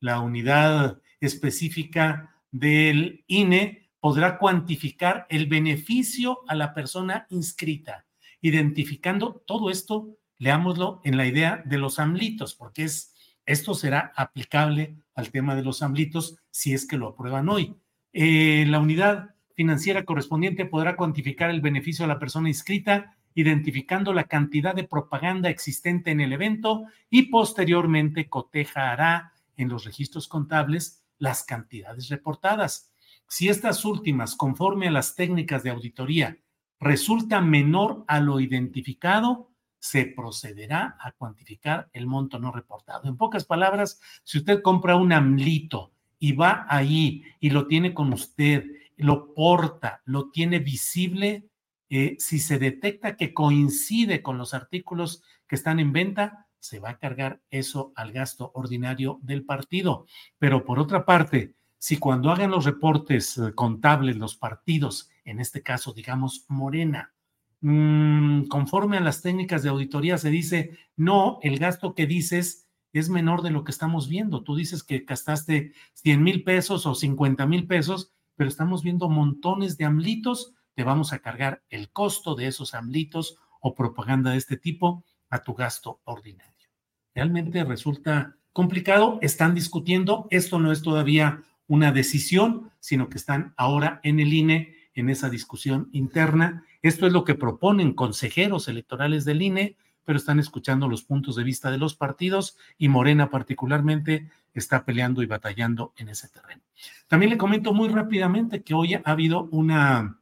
La 0.00 0.20
unidad 0.20 1.00
específica 1.20 2.34
del 2.50 3.24
INE 3.26 3.90
podrá 4.00 4.38
cuantificar 4.38 5.26
el 5.28 5.46
beneficio 5.46 6.40
a 6.46 6.54
la 6.54 6.74
persona 6.74 7.26
inscrita, 7.30 8.06
identificando 8.40 9.42
todo 9.46 9.70
esto, 9.70 10.16
leámoslo 10.38 11.00
en 11.04 11.16
la 11.16 11.26
idea 11.26 11.62
de 11.64 11.78
los 11.78 11.98
AMLitos, 11.98 12.54
porque 12.54 12.84
es, 12.84 13.14
esto 13.44 13.74
será 13.74 14.12
aplicable 14.14 14.96
al 15.14 15.30
tema 15.30 15.56
de 15.56 15.64
los 15.64 15.82
AMLitos 15.82 16.36
si 16.50 16.74
es 16.74 16.86
que 16.86 16.96
lo 16.96 17.08
aprueban 17.08 17.48
hoy. 17.48 17.74
Eh, 18.12 18.64
la 18.68 18.78
unidad 18.78 19.34
financiera 19.58 20.04
correspondiente 20.04 20.66
podrá 20.66 20.94
cuantificar 20.94 21.50
el 21.50 21.60
beneficio 21.60 22.04
a 22.04 22.08
la 22.08 22.20
persona 22.20 22.48
inscrita, 22.48 23.16
identificando 23.34 24.12
la 24.12 24.22
cantidad 24.22 24.72
de 24.72 24.84
propaganda 24.84 25.50
existente 25.50 26.12
en 26.12 26.20
el 26.20 26.32
evento 26.32 26.84
y 27.10 27.22
posteriormente 27.22 28.28
cotejará 28.28 29.32
en 29.56 29.68
los 29.68 29.84
registros 29.84 30.28
contables 30.28 31.02
las 31.18 31.42
cantidades 31.42 32.08
reportadas. 32.08 32.92
Si 33.26 33.48
estas 33.48 33.84
últimas, 33.84 34.36
conforme 34.36 34.86
a 34.86 34.92
las 34.92 35.16
técnicas 35.16 35.64
de 35.64 35.70
auditoría, 35.70 36.38
resultan 36.78 37.50
menor 37.50 38.04
a 38.06 38.20
lo 38.20 38.38
identificado, 38.38 39.50
se 39.80 40.04
procederá 40.04 40.96
a 41.00 41.10
cuantificar 41.10 41.88
el 41.92 42.06
monto 42.06 42.38
no 42.38 42.52
reportado. 42.52 43.08
En 43.08 43.16
pocas 43.16 43.44
palabras, 43.44 44.00
si 44.22 44.38
usted 44.38 44.62
compra 44.62 44.94
un 44.94 45.12
amlito 45.12 45.90
y 46.20 46.30
va 46.30 46.64
ahí 46.68 47.24
y 47.40 47.50
lo 47.50 47.66
tiene 47.66 47.92
con 47.92 48.12
usted, 48.12 48.77
lo 48.98 49.32
porta, 49.34 50.02
lo 50.04 50.30
tiene 50.30 50.58
visible, 50.58 51.48
eh, 51.88 52.16
si 52.18 52.38
se 52.38 52.58
detecta 52.58 53.16
que 53.16 53.32
coincide 53.32 54.20
con 54.20 54.36
los 54.36 54.52
artículos 54.52 55.22
que 55.46 55.56
están 55.56 55.80
en 55.80 55.92
venta, 55.92 56.48
se 56.58 56.80
va 56.80 56.90
a 56.90 56.98
cargar 56.98 57.40
eso 57.50 57.92
al 57.96 58.12
gasto 58.12 58.50
ordinario 58.54 59.18
del 59.22 59.44
partido. 59.44 60.06
Pero 60.38 60.64
por 60.64 60.78
otra 60.78 61.06
parte, 61.06 61.54
si 61.78 61.96
cuando 61.96 62.30
hagan 62.30 62.50
los 62.50 62.64
reportes 62.64 63.38
eh, 63.38 63.54
contables 63.54 64.16
los 64.16 64.36
partidos, 64.36 65.08
en 65.24 65.40
este 65.40 65.62
caso, 65.62 65.92
digamos, 65.92 66.44
Morena, 66.48 67.14
mm, 67.60 68.44
conforme 68.48 68.98
a 68.98 69.00
las 69.00 69.22
técnicas 69.22 69.62
de 69.62 69.68
auditoría 69.70 70.18
se 70.18 70.30
dice, 70.30 70.76
no, 70.96 71.38
el 71.42 71.58
gasto 71.58 71.94
que 71.94 72.06
dices 72.06 72.68
es 72.92 73.08
menor 73.08 73.42
de 73.42 73.50
lo 73.50 73.64
que 73.64 73.70
estamos 73.70 74.08
viendo. 74.08 74.42
Tú 74.42 74.56
dices 74.56 74.82
que 74.82 75.00
gastaste 75.00 75.72
100 75.94 76.22
mil 76.22 76.42
pesos 76.42 76.86
o 76.86 76.94
50 76.94 77.46
mil 77.46 77.66
pesos, 77.66 78.12
pero 78.38 78.48
estamos 78.48 78.84
viendo 78.84 79.08
montones 79.08 79.76
de 79.76 79.84
amlitos, 79.84 80.54
te 80.74 80.84
vamos 80.84 81.12
a 81.12 81.18
cargar 81.18 81.64
el 81.70 81.90
costo 81.90 82.36
de 82.36 82.46
esos 82.46 82.72
amlitos 82.72 83.36
o 83.60 83.74
propaganda 83.74 84.30
de 84.30 84.38
este 84.38 84.56
tipo 84.56 85.04
a 85.28 85.42
tu 85.42 85.54
gasto 85.54 86.00
ordinario. 86.04 86.70
Realmente 87.16 87.64
resulta 87.64 88.36
complicado, 88.52 89.18
están 89.22 89.56
discutiendo, 89.56 90.28
esto 90.30 90.60
no 90.60 90.70
es 90.70 90.82
todavía 90.82 91.42
una 91.66 91.90
decisión, 91.90 92.70
sino 92.78 93.08
que 93.08 93.18
están 93.18 93.54
ahora 93.56 94.00
en 94.04 94.20
el 94.20 94.32
INE 94.32 94.76
en 94.94 95.10
esa 95.10 95.28
discusión 95.28 95.88
interna. 95.92 96.64
Esto 96.80 97.08
es 97.08 97.12
lo 97.12 97.24
que 97.24 97.34
proponen 97.34 97.92
consejeros 97.92 98.68
electorales 98.68 99.24
del 99.24 99.42
INE, 99.42 99.76
pero 100.08 100.16
están 100.16 100.38
escuchando 100.38 100.88
los 100.88 101.02
puntos 101.02 101.36
de 101.36 101.44
vista 101.44 101.70
de 101.70 101.76
los 101.76 101.94
partidos 101.94 102.56
y 102.78 102.88
Morena 102.88 103.28
particularmente 103.28 104.30
está 104.54 104.86
peleando 104.86 105.22
y 105.22 105.26
batallando 105.26 105.92
en 105.98 106.08
ese 106.08 106.30
terreno. 106.30 106.62
También 107.08 107.28
le 107.28 107.36
comento 107.36 107.74
muy 107.74 107.90
rápidamente 107.90 108.62
que 108.62 108.72
hoy 108.72 108.94
ha 108.94 109.02
habido 109.04 109.50
una, 109.50 110.18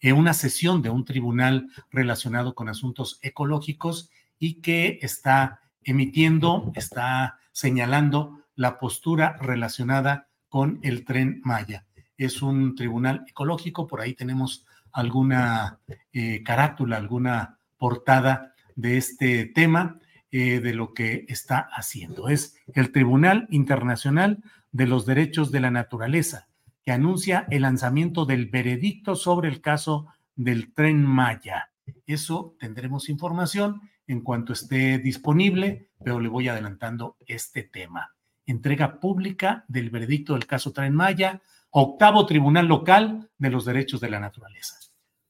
eh, 0.00 0.12
una 0.12 0.32
sesión 0.32 0.80
de 0.80 0.90
un 0.90 1.04
tribunal 1.04 1.70
relacionado 1.90 2.54
con 2.54 2.68
asuntos 2.68 3.18
ecológicos 3.20 4.10
y 4.38 4.60
que 4.60 5.00
está 5.02 5.62
emitiendo, 5.82 6.70
está 6.76 7.40
señalando 7.50 8.44
la 8.54 8.78
postura 8.78 9.38
relacionada 9.40 10.28
con 10.48 10.78
el 10.84 11.04
tren 11.04 11.40
Maya. 11.42 11.84
Es 12.16 12.42
un 12.42 12.76
tribunal 12.76 13.24
ecológico, 13.26 13.88
por 13.88 14.00
ahí 14.00 14.14
tenemos 14.14 14.64
alguna 14.92 15.80
eh, 16.12 16.44
carátula, 16.44 16.96
alguna 16.96 17.58
portada 17.76 18.51
de 18.74 18.96
este 18.96 19.46
tema, 19.46 19.98
eh, 20.30 20.60
de 20.60 20.74
lo 20.74 20.94
que 20.94 21.26
está 21.28 21.58
haciendo. 21.58 22.28
Es 22.28 22.56
el 22.74 22.90
Tribunal 22.90 23.46
Internacional 23.50 24.42
de 24.70 24.86
los 24.86 25.04
Derechos 25.04 25.52
de 25.52 25.60
la 25.60 25.70
Naturaleza, 25.70 26.48
que 26.82 26.92
anuncia 26.92 27.46
el 27.50 27.62
lanzamiento 27.62 28.24
del 28.24 28.46
veredicto 28.46 29.14
sobre 29.14 29.48
el 29.48 29.60
caso 29.60 30.06
del 30.34 30.72
tren 30.72 31.04
Maya. 31.04 31.70
Eso 32.06 32.56
tendremos 32.58 33.08
información 33.08 33.82
en 34.06 34.22
cuanto 34.22 34.52
esté 34.52 34.98
disponible, 34.98 35.88
pero 36.02 36.18
le 36.18 36.28
voy 36.28 36.48
adelantando 36.48 37.16
este 37.26 37.62
tema. 37.62 38.14
Entrega 38.46 39.00
pública 39.00 39.64
del 39.68 39.90
veredicto 39.90 40.32
del 40.32 40.46
caso 40.46 40.72
Tren 40.72 40.94
Maya, 40.94 41.42
octavo 41.70 42.26
tribunal 42.26 42.66
local 42.66 43.30
de 43.38 43.50
los 43.50 43.64
derechos 43.64 44.00
de 44.00 44.10
la 44.10 44.20
naturaleza. 44.20 44.76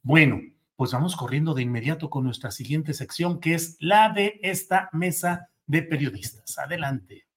Bueno, 0.03 0.41
pues 0.83 0.91
vamos 0.91 1.15
corriendo 1.15 1.55
de 1.55 1.63
inmediato 1.63 2.11
con 2.11 2.25
nuestra 2.25 2.51
siguiente 2.51 2.93
sección, 2.93 3.39
que 3.39 3.55
es 3.55 3.77
la 3.79 4.09
de 4.09 4.41
esta 4.43 4.89
mesa 4.91 5.49
de 5.65 5.85
periodistas. 5.85 6.59
Adelante. 6.59 7.29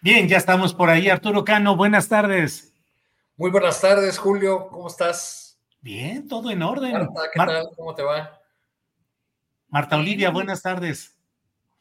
Bien, 0.00 0.28
ya 0.28 0.36
estamos 0.36 0.72
por 0.72 0.88
ahí. 0.88 1.08
Arturo 1.08 1.44
Cano, 1.44 1.74
buenas 1.74 2.08
tardes. 2.08 2.72
Muy 3.36 3.50
buenas 3.50 3.80
tardes, 3.80 4.18
Julio. 4.18 4.68
¿Cómo 4.68 4.86
estás? 4.86 5.49
Bien, 5.82 6.28
todo 6.28 6.50
en 6.50 6.62
orden. 6.62 6.92
Marta, 6.92 7.20
¿qué 7.32 7.38
tal? 7.38 7.68
¿Cómo 7.74 7.94
te 7.94 8.02
va? 8.02 8.38
Marta 9.68 9.96
Olivia, 9.96 10.30
buenas 10.30 10.62
tardes. 10.62 11.18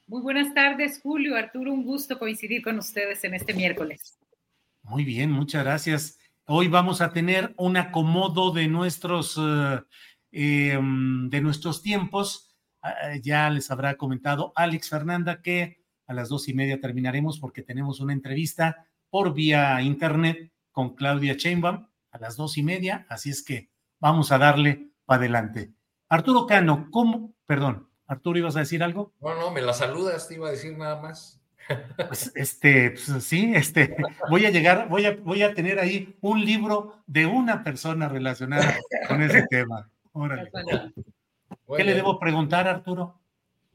Muy 0.07 0.21
buenas 0.21 0.53
tardes, 0.53 1.01
Julio. 1.01 1.35
Arturo, 1.35 1.73
un 1.73 1.83
gusto 1.83 2.17
coincidir 2.17 2.63
con 2.63 2.77
ustedes 2.77 3.23
en 3.25 3.33
este 3.33 3.53
miércoles. 3.53 4.17
Muy 4.83 5.03
bien, 5.03 5.31
muchas 5.31 5.63
gracias. 5.63 6.17
Hoy 6.45 6.67
vamos 6.67 7.01
a 7.01 7.11
tener 7.11 7.53
un 7.57 7.77
acomodo 7.77 8.51
de 8.51 8.67
nuestros, 8.67 9.37
eh, 9.37 9.81
em, 10.31 11.29
de 11.29 11.41
nuestros 11.41 11.81
tiempos. 11.81 12.55
Ah, 12.81 13.15
ya 13.21 13.49
les 13.49 13.69
habrá 13.69 13.95
comentado 13.95 14.53
Alex 14.55 14.89
Fernanda 14.89 15.41
que 15.41 15.83
a 16.07 16.13
las 16.13 16.29
dos 16.29 16.47
y 16.47 16.53
media 16.53 16.79
terminaremos 16.79 17.39
porque 17.39 17.61
tenemos 17.61 17.99
una 17.99 18.13
entrevista 18.13 18.87
por 19.09 19.33
vía 19.33 19.81
internet 19.81 20.51
con 20.71 20.95
Claudia 20.95 21.35
Chainbaum 21.35 21.85
a 22.11 22.17
las 22.17 22.35
dos 22.35 22.57
y 22.57 22.63
media, 22.63 23.05
así 23.09 23.29
es 23.29 23.43
que 23.43 23.69
vamos 23.99 24.31
a 24.31 24.37
darle 24.37 24.89
para 25.05 25.19
adelante. 25.19 25.73
Arturo 26.07 26.45
Cano, 26.47 26.87
¿cómo? 26.91 27.33
Perdón, 27.45 27.89
Arturo, 28.07 28.39
¿ibas 28.39 28.55
a 28.55 28.59
decir 28.59 28.83
algo? 28.83 29.13
No, 29.21 29.35
no, 29.35 29.51
me 29.51 29.61
la 29.61 29.73
saludas, 29.73 30.27
te 30.27 30.35
iba 30.35 30.47
a 30.47 30.51
decir 30.51 30.77
nada 30.77 31.01
más. 31.01 31.39
Pues 31.95 32.31
este, 32.35 32.91
pues, 32.91 33.23
sí, 33.23 33.53
este, 33.53 33.95
voy 34.29 34.45
a 34.45 34.49
llegar, 34.49 34.89
voy 34.89 35.05
a, 35.05 35.15
voy 35.17 35.43
a 35.43 35.53
tener 35.53 35.79
ahí 35.79 36.17
un 36.21 36.43
libro 36.43 37.03
de 37.05 37.27
una 37.27 37.63
persona 37.63 38.09
relacionada 38.09 38.75
con 39.07 39.21
ese 39.21 39.45
tema. 39.47 39.87
Órale. 40.11 40.51
¿Qué 41.77 41.83
le 41.83 41.93
debo 41.93 42.19
preguntar, 42.19 42.67
Arturo? 42.67 43.19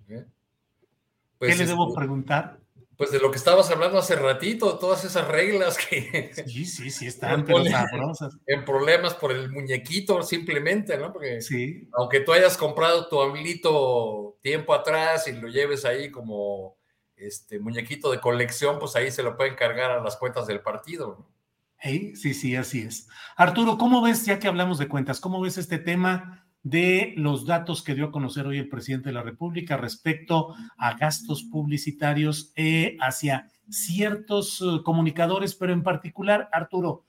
¿Qué 0.09 1.55
le 1.55 1.66
debo 1.66 1.89
este, 1.89 1.97
preguntar? 1.97 2.59
Pues 2.97 3.11
de 3.11 3.18
lo 3.18 3.30
que 3.30 3.38
estabas 3.38 3.70
hablando 3.70 3.99
hace 3.99 4.16
ratito, 4.16 4.78
todas 4.78 5.05
esas 5.05 5.26
reglas 5.28 5.76
que... 5.78 6.32
Sí, 6.47 6.64
sí, 6.64 6.90
sí, 6.90 7.07
están 7.09 7.45
pero 7.45 7.64
sabrosas. 7.64 8.36
En 8.47 8.64
problemas 8.64 9.14
por 9.14 9.32
el 9.32 9.51
muñequito 9.51 10.22
simplemente, 10.22 10.97
¿no? 10.97 11.12
Porque 11.12 11.40
sí. 11.40 11.88
aunque 11.92 12.20
tú 12.20 12.32
hayas 12.32 12.57
comprado 12.57 13.09
tu 13.09 13.20
amiguito 13.20 14.38
tiempo 14.42 14.74
atrás 14.74 15.26
y 15.28 15.32
lo 15.32 15.49
lleves 15.49 15.84
ahí 15.84 16.11
como 16.11 16.76
este 17.16 17.59
muñequito 17.59 18.11
de 18.11 18.20
colección, 18.20 18.78
pues 18.78 18.97
ahí 18.97 19.11
se 19.11 19.22
lo 19.22 19.36
pueden 19.36 19.55
cargar 19.55 19.90
a 19.90 20.03
las 20.03 20.16
cuentas 20.16 20.47
del 20.47 20.61
partido, 20.61 21.16
¿no? 21.18 21.34
Sí, 21.82 22.32
sí, 22.32 22.57
así 22.57 22.80
es. 22.80 23.09
Arturo, 23.36 23.76
¿cómo 23.76 24.01
ves, 24.01 24.24
ya 24.24 24.38
que 24.38 24.49
hablamos 24.49 24.78
de 24.78 24.88
cuentas, 24.88 25.20
cómo 25.20 25.42
ves 25.42 25.59
este 25.59 25.78
tema 25.78 26.43
de 26.65 27.12
los 27.19 27.45
datos 27.45 27.83
que 27.83 27.95
dio 27.95 28.07
a 28.07 28.11
conocer 28.11 28.47
hoy 28.47 28.59
el 28.59 28.71
presidente 28.71 29.11
de 29.11 29.12
la 29.12 29.23
República 29.23 29.77
respecto 29.77 30.55
a 30.79 30.95
gastos 30.95 31.45
publicitarios 31.45 32.53
eh, 32.57 32.97
hacia 33.01 33.51
ciertos 33.69 34.62
eh, 34.62 34.83
comunicadores, 34.83 35.55
pero 35.55 35.75
en 35.75 35.83
particular, 35.83 36.49
Arturo, 36.53 37.05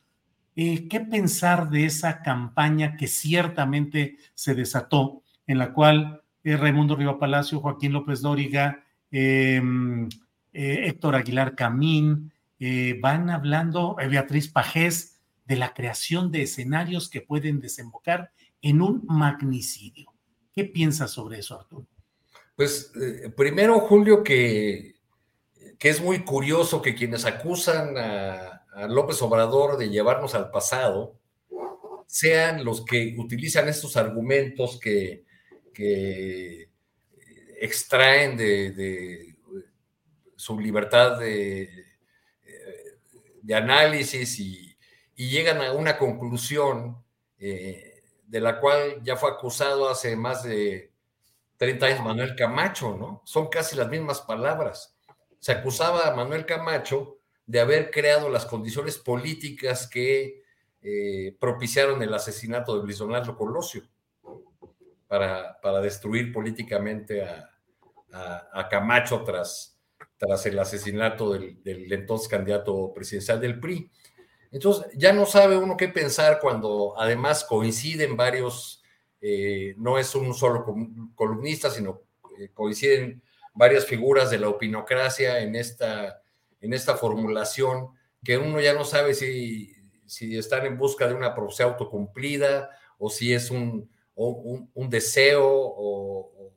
eh, 0.58 0.89
¿qué 0.89 0.99
pensar 0.99 1.70
de 1.70 1.86
esa 1.86 2.22
campaña 2.22 2.97
que 2.97 3.08
ciertamente 3.08 4.18
se 4.34 4.56
desató, 4.56 5.24
en 5.47 5.58
la 5.58 5.72
cual 5.72 6.22
Raimundo 6.43 6.95
Riva 6.95 7.18
Palacio, 7.18 7.62
Joaquín 7.62 7.93
López 7.93 8.22
Dóriga, 8.22 8.84
em, 9.10 10.08
Héctor 10.53 11.16
Aguilar 11.16 11.56
Camín, 11.56 12.32
van 13.01 13.30
hablando, 13.32 13.95
Beatriz 13.95 14.47
Pajés, 14.47 15.20
de 15.45 15.56
la 15.56 15.74
creación 15.74 16.32
de 16.32 16.43
escenarios 16.43 17.10
que 17.10 17.22
pueden 17.22 17.60
desembocar 17.60 18.32
en 18.62 18.82
un 18.82 19.06
magnicidio. 19.08 20.12
¿Qué 20.53 20.66
piensas 20.66 21.12
sobre 21.12 21.39
eso, 21.39 21.60
Arturo? 21.60 21.88
Pues 22.56 22.91
eh, 23.01 23.30
primero, 23.36 23.80
Julio, 23.82 24.24
que, 24.24 24.95
que, 25.78 25.89
es 25.89 26.01
muy 26.01 26.24
curioso 26.24 26.82
que 26.82 26.95
quienes 26.95 27.26
acusan 27.26 27.97
a, 27.97 28.51
López 28.89 29.22
Obrador 29.22 29.78
de 29.78 29.89
llevarnos 29.89 30.36
al 30.36 30.51
pasado 30.51 31.18
sean 32.08 32.66
los 32.66 32.84
que 32.84 33.16
utilizan 33.18 33.70
estos 33.70 33.95
argumentos 33.95 34.80
que, 34.80 35.24
extraen 37.62 38.38
de, 38.38 39.36
su 40.36 40.60
libertad 40.60 41.18
de, 41.20 41.86
de 43.45 43.56
análisis 43.56 44.39
y, 44.39 44.76
llegan 45.16 45.62
a 45.62 45.72
una 45.72 45.97
conclusión 45.97 46.97
eh, 47.38 47.95
de 48.28 48.39
la 48.39 48.59
cual 48.59 49.01
ya 49.03 49.15
fue 49.15 49.30
acusado 49.30 49.89
hace 49.89 50.15
más 50.15 50.43
de 50.43 50.91
30 51.57 51.86
años 51.86 52.03
Manuel 52.03 52.36
Camacho, 52.36 52.95
¿no? 52.97 53.21
Son 53.26 53.47
casi 53.47 53.76
las 53.76 53.89
mismas 53.89 54.21
palabras. 54.21 54.97
Se 55.39 55.51
acusaba 55.51 56.07
a 56.07 56.15
Manuel 56.15 56.45
Camacho 56.45 57.19
de 57.45 57.59
haber 57.59 57.91
creado 57.91 58.30
las 58.30 58.45
condiciones 58.45 58.97
políticas 58.97 59.88
que 59.88 60.43
eh, 60.82 61.36
propiciaron 61.39 62.01
el 62.01 62.13
asesinato 62.13 62.78
de 62.78 62.84
Luis 62.84 62.97
Donaldo 62.97 63.36
Colosio 63.36 63.84
para, 65.07 65.59
para 65.61 65.82
destruir 65.82 66.32
políticamente 66.32 67.23
a, 67.23 67.51
Camacho 68.69 69.23
tras, 69.23 69.78
tras 70.17 70.45
el 70.45 70.57
asesinato 70.57 71.34
del, 71.34 71.61
del 71.61 71.91
entonces 71.91 72.30
candidato 72.30 72.93
presidencial 72.93 73.41
del 73.41 73.59
PRI. 73.59 73.91
Entonces, 74.56 74.89
ya 74.95 75.12
no 75.12 75.26
sabe 75.26 75.58
uno 75.58 75.76
qué 75.76 75.89
pensar 75.89 76.39
cuando 76.39 76.93
además 76.97 77.43
coinciden 77.43 78.16
varios, 78.16 78.82
eh, 79.20 79.76
no 79.78 79.97
es 79.97 80.16
un 80.16 80.34
solo 80.34 80.64
columnista, 81.14 81.70
sino 81.70 82.03
eh, 82.39 82.51
coinciden 82.53 83.22
varias 83.53 83.86
figuras 83.86 84.30
de 84.30 84.39
la 84.39 84.47
opinocracia 84.47 85.41
en 85.41 85.58
esta, 85.58 86.22
en 86.62 86.72
esta 86.72 86.95
formulación, 86.95 87.89
que 88.24 88.38
uno 88.38 88.62
ya 88.62 88.72
no 88.74 88.86
sabe 88.86 89.14
si, 89.14 89.76
si 90.06 90.38
están 90.38 90.66
en 90.66 90.78
busca 90.78 91.06
de 91.06 91.16
una 91.16 91.36
profecía 91.36 91.66
autocumplida 91.66 92.70
o 92.97 93.10
si 93.10 93.34
es 93.34 93.51
un, 93.51 93.89
un, 94.16 94.89
deseo 94.89 95.45
o, 95.45 96.53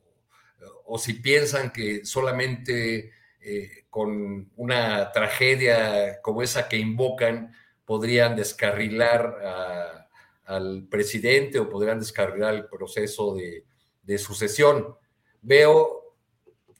o, 0.85 0.97
si 0.97 1.15
piensan 1.15 1.73
que 1.73 2.05
solamente 2.05 3.11
eh, 3.41 3.83
con 3.89 4.49
una 4.55 5.11
tragedia 5.11 6.21
como 6.21 6.41
esa 6.41 6.69
que 6.69 6.77
invocan, 6.77 7.53
podrían 7.89 8.35
descarrilar 8.35 10.05
al 10.45 10.87
presidente 10.91 11.57
o 11.57 11.67
podrían 11.67 11.97
descarrilar 11.97 12.53
el 12.53 12.67
proceso 12.67 13.33
de, 13.33 14.17
sucesión. 14.19 14.95
Veo, 15.41 16.13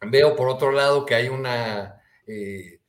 veo 0.02 0.36
por 0.36 0.50
otro 0.50 0.72
lado 0.72 1.08
que 1.08 1.16
hay 1.16 1.28
una, 1.28 2.00
eh, 2.28 2.80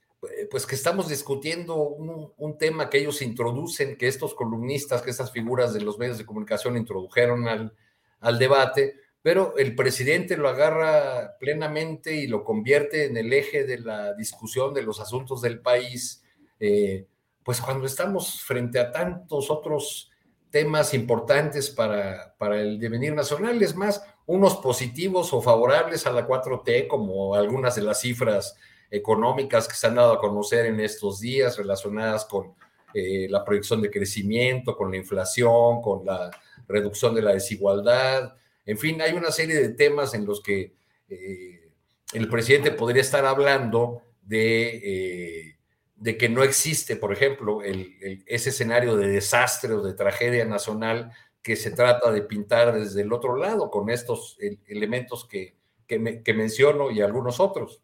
pues 0.51 0.66
que 0.66 0.75
estamos 0.75 1.09
discutiendo 1.09 1.77
un, 1.77 2.59
tema 2.59 2.91
que 2.91 2.99
ellos 2.99 3.23
introducen, 3.23 3.97
que 3.97 4.09
estos 4.09 4.35
columnistas, 4.35 5.01
que 5.01 5.09
estas 5.09 5.33
figuras 5.33 5.73
de 5.73 5.81
los 5.81 5.99
medios 5.99 6.18
de 6.18 6.27
comunicación 6.27 6.77
introdujeron 6.77 7.49
al, 7.49 8.39
debate, 8.39 8.97
pero 9.23 9.57
el 9.57 9.75
presidente 9.75 10.37
lo 10.37 10.51
agarra 10.51 11.39
plenamente 11.39 12.16
y 12.16 12.27
lo 12.27 12.45
convierte 12.45 13.07
en 13.07 13.16
el 13.16 13.33
eje 13.33 13.64
de 13.64 13.79
la 13.79 14.12
discusión 14.12 14.75
de 14.75 14.83
los 14.83 15.01
asuntos 15.01 15.41
del 15.41 15.62
país. 15.62 16.23
Eh, 16.59 17.07
pues 17.51 17.61
cuando 17.61 17.84
estamos 17.84 18.42
frente 18.42 18.78
a 18.78 18.92
tantos 18.92 19.51
otros 19.51 20.09
temas 20.51 20.94
importantes 20.94 21.68
para, 21.68 22.32
para 22.38 22.61
el 22.61 22.78
devenir 22.78 23.12
nacional, 23.12 23.61
es 23.61 23.74
más, 23.74 24.05
unos 24.26 24.59
positivos 24.59 25.32
o 25.32 25.42
favorables 25.42 26.07
a 26.07 26.12
la 26.12 26.28
4T, 26.28 26.86
como 26.86 27.34
algunas 27.34 27.74
de 27.74 27.82
las 27.82 28.03
cifras 28.03 28.57
económicas 28.88 29.66
que 29.66 29.74
se 29.74 29.88
han 29.88 29.96
dado 29.96 30.12
a 30.12 30.20
conocer 30.20 30.66
en 30.66 30.78
estos 30.78 31.18
días 31.18 31.59
relacionadas 31.59 32.24
con 32.24 32.55
eh, 32.94 33.26
la 33.28 33.44
proyección 33.44 33.82
de 33.82 33.90
crecimiento, 33.90 34.76
con 34.76 34.92
la 34.92 34.98
inflación, 34.98 35.82
con 35.82 36.07
la 36.07 36.30
reducción 36.68 37.16
de 37.16 37.22
la 37.22 37.32
desigualdad. 37.32 38.32
En 38.64 38.78
fin, 38.78 39.03
hay 39.03 39.14
una 39.14 39.32
serie 39.32 39.57
de 39.57 39.70
temas 39.70 40.14
en 40.14 40.24
los 40.24 40.40
que 40.40 40.72
eh, 41.09 41.72
el 42.12 42.28
presidente 42.28 42.70
podría 42.70 43.03
estar 43.03 43.26
hablando 43.26 44.03
de 44.22 45.48
eh, 45.48 45.59
de 46.01 46.16
que 46.16 46.30
no 46.30 46.42
existe, 46.42 46.96
por 46.96 47.12
ejemplo, 47.12 47.61
ese 47.62 48.48
escenario 48.48 48.96
de 48.96 49.07
desastre 49.07 49.74
o 49.74 49.82
de 49.82 49.92
tragedia 49.92 50.46
nacional 50.46 51.12
que 51.42 51.57
se 51.57 51.72
trata 51.72 52.11
de 52.11 52.22
pintar 52.22 52.72
desde 52.72 53.03
el 53.03 53.12
otro 53.12 53.36
lado 53.36 53.70
con 53.70 53.90
estos 53.90 54.38
elementos 54.66 55.26
que, 55.26 55.57
que, 55.86 56.32
menciono 56.34 56.90
y 56.90 57.03
algunos 57.03 57.38
otros. 57.38 57.82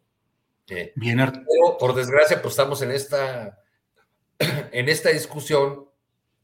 Eh, 0.67 0.93
Bien, 0.95 1.17
pero 1.17 1.77
por 1.77 1.93
desgracia, 1.93 2.41
pues 2.41 2.53
estamos 2.53 2.81
en 2.81 2.89
esta, 2.89 3.61
en 4.39 4.89
esta 4.89 5.09
discusión 5.09 5.85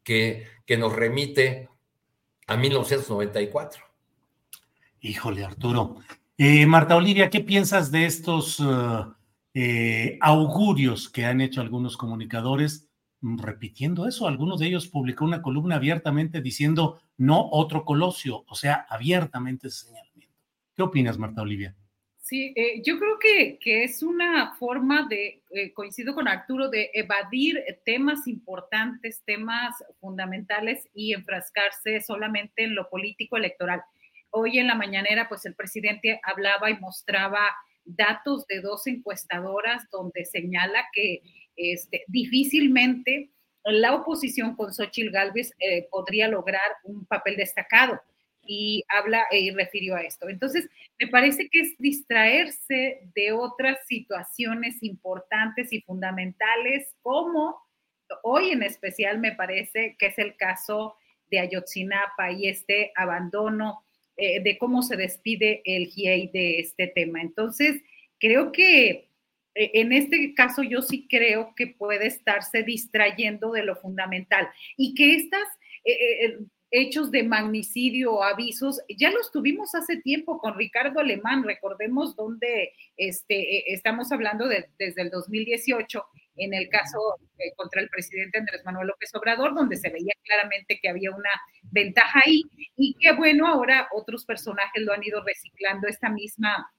que, 0.04 0.46
que 0.68 0.78
nos 0.78 0.96
remite 0.96 1.70
a 2.46 2.56
1994. 2.56 3.84
Híjole, 5.02 5.44
Arturo. 5.44 5.96
Eh, 6.38 6.68
Marta 6.68 6.96
Olivia, 6.96 7.32
¿qué 7.32 7.40
piensas 7.40 7.90
de 7.90 8.06
estos... 8.06 8.60
Uh, 8.60 9.16
eh, 9.54 10.18
augurios 10.20 11.10
que 11.10 11.26
han 11.26 11.40
hecho 11.40 11.62
algunos 11.62 11.96
comunicadores 11.96 12.90
mm, 13.22 13.40
repitiendo 13.40 14.08
eso. 14.08 14.28
Algunos 14.28 14.60
de 14.60 14.68
ellos 14.68 14.88
publicó 14.88 15.26
una 15.26 15.42
columna 15.42 15.76
abiertamente 15.76 16.42
diciendo 16.42 17.02
no 17.18 17.50
otro 17.52 17.86
Colosio, 17.86 18.44
o 18.48 18.56
sea, 18.56 18.86
abiertamente 18.90 19.68
ese 19.68 19.88
señalamiento. 19.88 20.36
¿Qué 20.76 20.82
opinas, 20.82 21.20
Marta 21.20 21.44
Olivia? 21.44 21.76
Sí, 22.18 22.54
eh, 22.56 22.82
yo 22.84 22.98
creo 22.98 23.20
que, 23.20 23.60
que, 23.60 23.84
es 23.84 24.02
una 24.02 24.56
forma 24.56 25.06
de, 25.08 25.44
eh, 25.52 25.74
coincido 25.74 26.16
con 26.16 26.28
Arturo, 26.28 26.70
de 26.70 26.90
evadir 26.94 27.62
temas 27.86 28.28
importantes, 28.28 29.22
temas 29.26 29.76
fundamentales 30.00 30.88
y 30.96 31.14
enfrascarse 31.14 32.02
solamente 32.02 32.64
en 32.64 32.76
lo 32.76 32.90
político 32.90 33.38
electoral. 33.38 33.84
Hoy 34.32 34.58
en 34.58 34.68
la 34.68 34.76
mañanera, 34.76 35.28
pues 35.30 35.46
el 35.46 35.54
presidente 35.54 36.20
hablaba 36.24 36.72
y 36.72 36.80
mostraba 36.80 37.42
datos 37.86 38.46
de 38.48 38.62
dos 38.62 38.88
encuestadoras 38.88 39.84
donde 39.92 40.26
señala 40.26 40.86
que 40.94 41.22
este, 41.56 42.04
difícilmente 42.08 43.32
la 43.66 43.96
oposición 43.96 44.56
con 44.56 44.74
Xochitl 44.74 45.12
Gálvez 45.12 45.54
eh, 45.60 45.88
podría 45.90 46.28
lograr 46.28 46.70
un 46.84 47.06
papel 47.06 47.38
destacado 47.38 48.02
y 48.46 48.84
habla 48.90 49.26
y 49.32 49.52
refirió 49.52 49.96
a 49.96 50.02
esto. 50.02 50.28
Entonces, 50.28 50.70
me 51.00 51.08
parece 51.08 51.48
que 51.50 51.62
es 51.62 51.78
distraerse 51.78 53.10
de 53.16 53.32
otras 53.32 53.80
situaciones 53.88 54.84
importantes 54.84 55.72
y 55.72 55.82
fundamentales, 55.82 56.94
como 57.02 57.58
hoy 58.22 58.52
en 58.52 58.64
especial 58.64 59.20
me 59.20 59.32
parece 59.32 59.96
que 59.98 60.08
es 60.08 60.20
el 60.20 60.36
caso 60.36 60.96
de 61.32 61.40
Ayotzinapa 61.40 62.32
y 62.32 62.48
este 62.48 62.92
abandono 62.96 63.86
eh, 64.18 64.42
de 64.42 64.58
cómo 64.58 64.82
se 64.82 64.96
despide 64.96 65.62
el 65.66 65.88
GIEI 65.88 66.30
de 66.34 66.60
este 66.60 66.88
tema. 66.88 67.22
Entonces, 67.22 67.82
creo 68.20 68.52
que 68.52 69.10
eh, 69.56 69.72
en 69.74 69.94
este 69.94 70.34
caso 70.34 70.64
yo 70.64 70.82
sí 70.82 71.08
creo 71.10 71.54
que 71.56 71.68
puede 71.68 72.08
estarse 72.08 72.64
distrayendo 72.64 73.52
de 73.52 73.64
lo 73.64 73.76
fundamental 73.76 74.48
y 74.78 74.94
que 74.96 75.16
estas, 75.16 75.48
eh, 75.86 76.38
hechos 76.74 77.12
de 77.12 77.22
magnicidio 77.22 78.14
o 78.14 78.24
avisos, 78.24 78.82
ya 78.90 79.12
los 79.12 79.32
tuvimos 79.32 79.76
hace 79.76 79.98
tiempo 79.98 80.40
con 80.40 80.58
Ricardo 80.58 81.00
Alemán, 81.00 81.44
recordemos 81.44 82.16
dónde 82.16 82.74
este, 82.98 83.58
eh, 83.58 83.64
estamos 83.68 84.12
hablando 84.12 84.48
de, 84.48 84.66
desde 84.80 85.04
el 85.04 85.12
2018, 85.12 86.04
en 86.36 86.54
el 86.54 86.70
caso 86.70 87.00
eh, 87.38 87.54
contra 87.56 87.82
el 87.82 87.90
presidente 87.90 88.40
Andrés 88.40 88.64
Manuel 88.66 88.88
López 88.88 89.14
Obrador, 89.16 89.54
donde 89.54 89.78
se 89.78 89.90
veía 89.90 90.14
claramente 90.24 90.80
que 90.82 90.90
había 90.90 91.12
una 91.12 91.30
ventaja 91.64 92.22
ahí 92.26 92.42
y 92.76 92.96
que 92.96 93.14
bueno, 93.14 93.48
ahora 93.48 93.88
otros 93.94 94.26
personajes 94.26 94.82
lo 94.82 94.94
han 94.94 95.04
ido 95.04 95.24
reciclando 95.24 95.88
esta 95.88 96.10
misma 96.10 96.72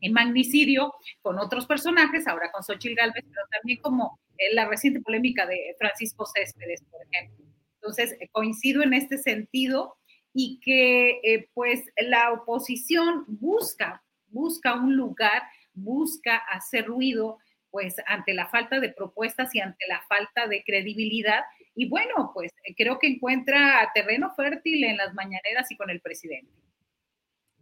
en 0.00 0.12
magnicidio 0.12 0.94
con 1.22 1.38
otros 1.38 1.66
personajes, 1.66 2.26
ahora 2.26 2.50
con 2.52 2.62
Xochitl 2.62 2.94
Galvez, 2.94 3.24
pero 3.24 3.46
también 3.50 3.80
como 3.80 4.20
la 4.52 4.68
reciente 4.68 5.00
polémica 5.00 5.46
de 5.46 5.74
Francisco 5.78 6.24
Céspedes, 6.26 6.82
por 6.90 7.00
ejemplo. 7.02 7.44
Entonces, 7.74 8.16
eh, 8.20 8.28
coincido 8.30 8.82
en 8.82 8.94
este 8.94 9.18
sentido 9.18 9.96
y 10.32 10.60
que 10.60 11.20
eh, 11.22 11.48
pues 11.54 11.84
la 11.96 12.32
oposición 12.32 13.24
busca, 13.26 14.02
busca 14.28 14.74
un 14.74 14.96
lugar, 14.96 15.42
busca 15.72 16.36
hacer 16.36 16.86
ruido, 16.86 17.38
pues 17.70 17.96
ante 18.06 18.34
la 18.34 18.48
falta 18.48 18.80
de 18.80 18.90
propuestas 18.90 19.54
y 19.54 19.60
ante 19.60 19.86
la 19.88 20.00
falta 20.08 20.46
de 20.46 20.62
credibilidad. 20.64 21.42
Y 21.74 21.88
bueno, 21.88 22.30
pues 22.34 22.52
creo 22.76 22.98
que 22.98 23.08
encuentra 23.08 23.90
terreno 23.94 24.32
fértil 24.34 24.84
en 24.84 24.96
las 24.96 25.14
mañaneras 25.14 25.70
y 25.70 25.76
con 25.76 25.90
el 25.90 26.00
presidente. 26.00 26.52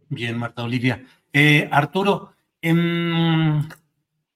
Bien, 0.09 0.37
Marta 0.37 0.63
Olivia. 0.63 1.03
Eh, 1.33 1.67
Arturo, 1.71 2.33
em, 2.61 3.67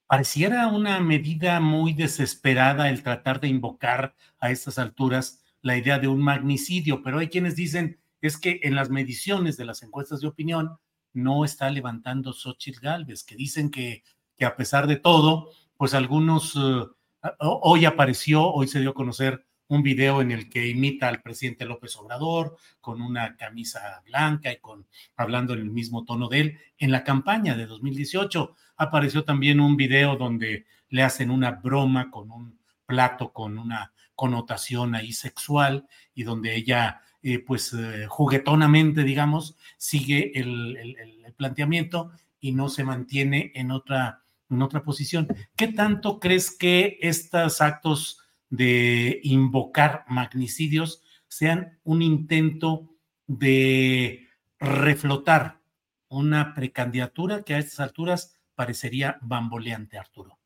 pareciera 0.06 0.68
una 0.68 1.00
medida 1.00 1.60
muy 1.60 1.94
desesperada 1.94 2.90
el 2.90 3.04
tratar 3.04 3.40
de 3.40 3.48
invocar 3.48 4.14
a 4.40 4.52
estas 4.52 4.78
alturas 4.78 5.42
la 5.62 5.78
idea 5.78 6.00
de 6.00 6.08
un 6.08 6.22
magnicidio, 6.22 7.02
pero 7.04 7.20
hay 7.20 7.30
quienes 7.30 7.56
dicen 7.56 8.00
es 8.22 8.38
que 8.38 8.60
en 8.64 8.76
las 8.76 8.90
mediciones 8.90 9.58
de 9.58 9.66
las 9.66 9.82
encuestas 9.84 10.22
de 10.22 10.28
opinión 10.28 10.78
no 11.14 11.44
está 11.44 11.70
levantando 11.70 12.34
Xochitl 12.34 12.80
Galvez, 12.80 13.24
que 13.24 13.36
dicen 13.36 13.72
que, 13.72 14.04
que 14.38 14.46
a 14.46 14.56
pesar 14.56 14.88
de 14.88 14.98
todo, 14.98 15.50
pues 15.82 15.96
algunos, 15.96 16.56
eh, 16.58 17.28
hoy 17.40 17.86
apareció, 17.86 18.46
hoy 18.46 18.68
se 18.68 18.80
dio 18.80 18.92
a 18.92 18.94
conocer 18.94 19.48
un 19.68 19.82
video 19.82 20.22
en 20.22 20.30
el 20.30 20.48
que 20.48 20.70
imita 20.70 21.08
al 21.08 21.24
presidente 21.24 21.66
López 21.66 21.98
Obrador 21.98 22.56
con 22.80 23.02
una 23.02 23.36
camisa 23.36 24.00
blanca 24.06 24.52
y 24.52 24.58
con 24.58 24.86
hablando 25.16 25.54
en 25.54 25.62
el 25.62 25.72
mismo 25.72 26.06
tono 26.06 26.30
de 26.30 26.40
él. 26.40 26.60
En 26.78 26.92
la 26.92 27.04
campaña 27.04 27.56
de 27.56 27.66
2018 27.66 28.56
apareció 28.78 29.24
también 29.24 29.60
un 29.60 29.76
video 29.76 30.18
donde 30.18 30.68
le 30.90 31.02
hacen 31.02 31.32
una 31.32 31.50
broma 31.50 32.12
con 32.12 32.30
un 32.30 32.60
plato 32.86 33.34
con 33.34 33.58
una 33.58 33.92
connotación 34.14 34.94
ahí 34.94 35.12
sexual 35.12 35.88
y 36.14 36.22
donde 36.22 36.56
ella, 36.56 37.02
eh, 37.24 37.40
pues 37.40 37.74
eh, 37.74 38.06
juguetonamente, 38.08 39.02
digamos, 39.02 39.58
sigue 39.80 40.32
el, 40.40 40.78
el, 40.78 41.34
planteamiento 41.36 42.12
y 42.40 42.52
no 42.52 42.70
se 42.70 42.84
mantiene 42.84 43.52
en 43.56 43.72
otra, 43.72 44.22
en 44.52 44.62
otra 44.62 44.84
posición. 44.84 45.28
¿Qué 45.56 45.68
tanto 45.68 46.20
crees 46.20 46.56
que 46.56 46.98
estos 47.02 47.62
actos 47.62 48.20
de 48.50 49.22
invocar 49.24 50.04
magnicidios 50.08 51.02
sean 51.28 51.80
un 51.84 52.02
intento 52.02 52.90
de 53.26 54.28
reflotar 54.60 55.62
una 56.10 56.54
precandidatura 56.54 57.44
que 57.44 57.54
a 57.54 57.58
estas 57.58 57.80
alturas 57.80 58.38
parecería 58.54 59.18
bamboleante, 59.22 59.98
Arturo. 59.98 60.38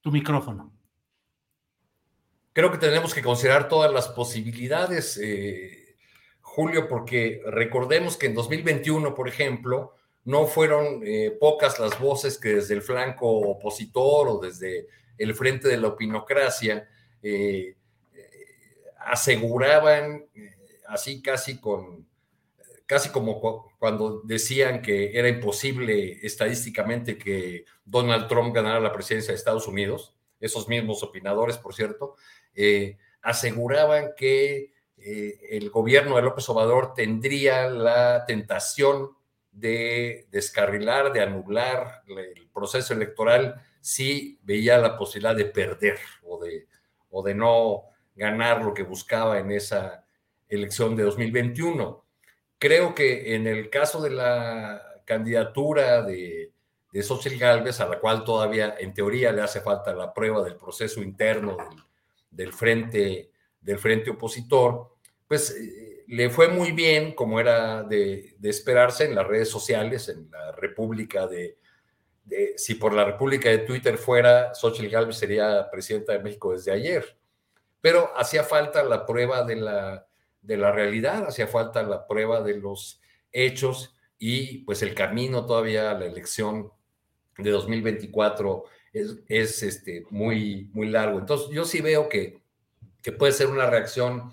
Tu 0.00 0.10
micrófono. 0.10 0.72
Creo 2.52 2.72
que 2.72 2.78
tenemos 2.78 3.14
que 3.14 3.22
considerar 3.22 3.68
todas 3.68 3.92
las 3.92 4.08
posibilidades, 4.08 5.18
eh, 5.22 5.96
Julio, 6.40 6.88
porque 6.88 7.40
recordemos 7.46 8.16
que 8.16 8.26
en 8.26 8.34
2021, 8.34 9.14
por 9.14 9.28
ejemplo, 9.28 9.94
no 10.30 10.46
fueron 10.46 11.02
eh, 11.04 11.36
pocas 11.38 11.80
las 11.80 11.98
voces 11.98 12.38
que 12.38 12.50
desde 12.54 12.74
el 12.74 12.82
flanco 12.82 13.28
opositor 13.28 14.28
o 14.28 14.38
desde 14.38 14.86
el 15.18 15.34
frente 15.34 15.66
de 15.66 15.76
la 15.76 15.88
opinocracia, 15.88 16.88
eh, 17.20 17.74
aseguraban, 18.98 20.24
eh, 20.32 20.54
así 20.86 21.20
casi 21.20 21.58
con, 21.58 22.06
casi 22.86 23.08
como 23.08 23.74
cuando 23.76 24.20
decían 24.22 24.82
que 24.82 25.18
era 25.18 25.28
imposible 25.28 26.24
estadísticamente 26.24 27.18
que 27.18 27.64
Donald 27.84 28.28
Trump 28.28 28.54
ganara 28.54 28.78
la 28.78 28.92
presidencia 28.92 29.32
de 29.32 29.36
Estados 29.36 29.66
Unidos, 29.66 30.14
esos 30.38 30.68
mismos 30.68 31.02
opinadores, 31.02 31.58
por 31.58 31.74
cierto, 31.74 32.14
aseguraban 33.20 34.12
que 34.16 34.72
el 34.96 35.70
gobierno 35.70 36.16
de 36.16 36.22
López 36.22 36.48
Obrador 36.48 36.94
tendría 36.94 37.68
la 37.68 38.24
tentación 38.26 39.10
de 39.52 40.26
descarrilar, 40.30 41.12
de 41.12 41.22
anular 41.22 42.02
el 42.06 42.48
proceso 42.52 42.94
electoral 42.94 43.62
sí 43.80 44.38
veía 44.42 44.78
la 44.78 44.96
posibilidad 44.96 45.34
de 45.34 45.46
perder 45.46 45.98
o 46.22 46.42
de, 46.42 46.66
o 47.10 47.22
de 47.22 47.34
no 47.34 47.84
ganar 48.14 48.62
lo 48.62 48.74
que 48.74 48.82
buscaba 48.82 49.38
en 49.38 49.50
esa 49.50 50.04
elección 50.48 50.96
de 50.96 51.04
2021. 51.04 52.04
Creo 52.58 52.94
que 52.94 53.34
en 53.34 53.46
el 53.46 53.70
caso 53.70 54.00
de 54.02 54.10
la 54.10 54.82
candidatura 55.04 56.02
de, 56.02 56.52
de 56.92 57.02
Xochitl 57.02 57.38
Gálvez, 57.38 57.80
a 57.80 57.88
la 57.88 57.98
cual 57.98 58.24
todavía 58.24 58.74
en 58.78 58.92
teoría 58.92 59.32
le 59.32 59.42
hace 59.42 59.60
falta 59.60 59.94
la 59.94 60.12
prueba 60.12 60.42
del 60.42 60.56
proceso 60.56 61.02
interno 61.02 61.56
del, 62.30 62.52
frente, 62.52 63.30
del 63.60 63.78
frente 63.78 64.10
opositor, 64.10 64.96
pues 65.26 65.56
eh, 65.56 65.89
le 66.10 66.28
fue 66.28 66.48
muy 66.48 66.72
bien, 66.72 67.14
como 67.14 67.38
era 67.38 67.84
de, 67.84 68.36
esperarse, 68.42 69.04
en 69.04 69.14
las 69.14 69.28
redes 69.28 69.48
sociales, 69.48 70.08
en 70.08 70.28
la 70.28 70.50
República 70.50 71.28
de, 71.28 71.56
si 72.56 72.74
por 72.74 72.92
la 72.92 73.04
República 73.04 73.48
de 73.48 73.58
Twitter 73.58 73.96
fuera, 73.96 74.52
Xochitl 74.52 74.88
Gálvez 74.88 75.16
sería 75.16 75.70
presidenta 75.70 76.12
de 76.12 76.18
México 76.18 76.52
desde 76.52 76.72
ayer. 76.72 77.16
Pero 77.80 78.10
hacía 78.16 78.42
falta 78.42 78.82
la 78.82 79.06
prueba 79.06 79.44
de 79.44 79.54
la, 79.54 80.08
de 80.42 80.56
la 80.56 80.72
realidad, 80.72 81.28
hacía 81.28 81.46
falta 81.46 81.80
la 81.84 82.08
prueba 82.08 82.42
de 82.42 82.56
los 82.56 83.00
hechos 83.30 83.94
y 84.18 84.64
pues 84.64 84.82
el 84.82 84.96
camino 84.96 85.46
todavía 85.46 85.92
a 85.92 85.98
la 85.98 86.06
elección 86.06 86.72
de 87.38 87.50
2024 87.52 88.64
es, 88.92 89.16
es 89.28 89.62
este, 89.62 90.04
muy, 90.10 90.68
muy 90.72 90.88
largo. 90.88 91.20
Entonces 91.20 91.50
yo 91.52 91.64
sí 91.64 91.80
veo 91.80 92.08
que, 92.08 92.42
que 93.00 93.12
puede 93.12 93.32
ser 93.32 93.46
una 93.46 93.70
reacción 93.70 94.32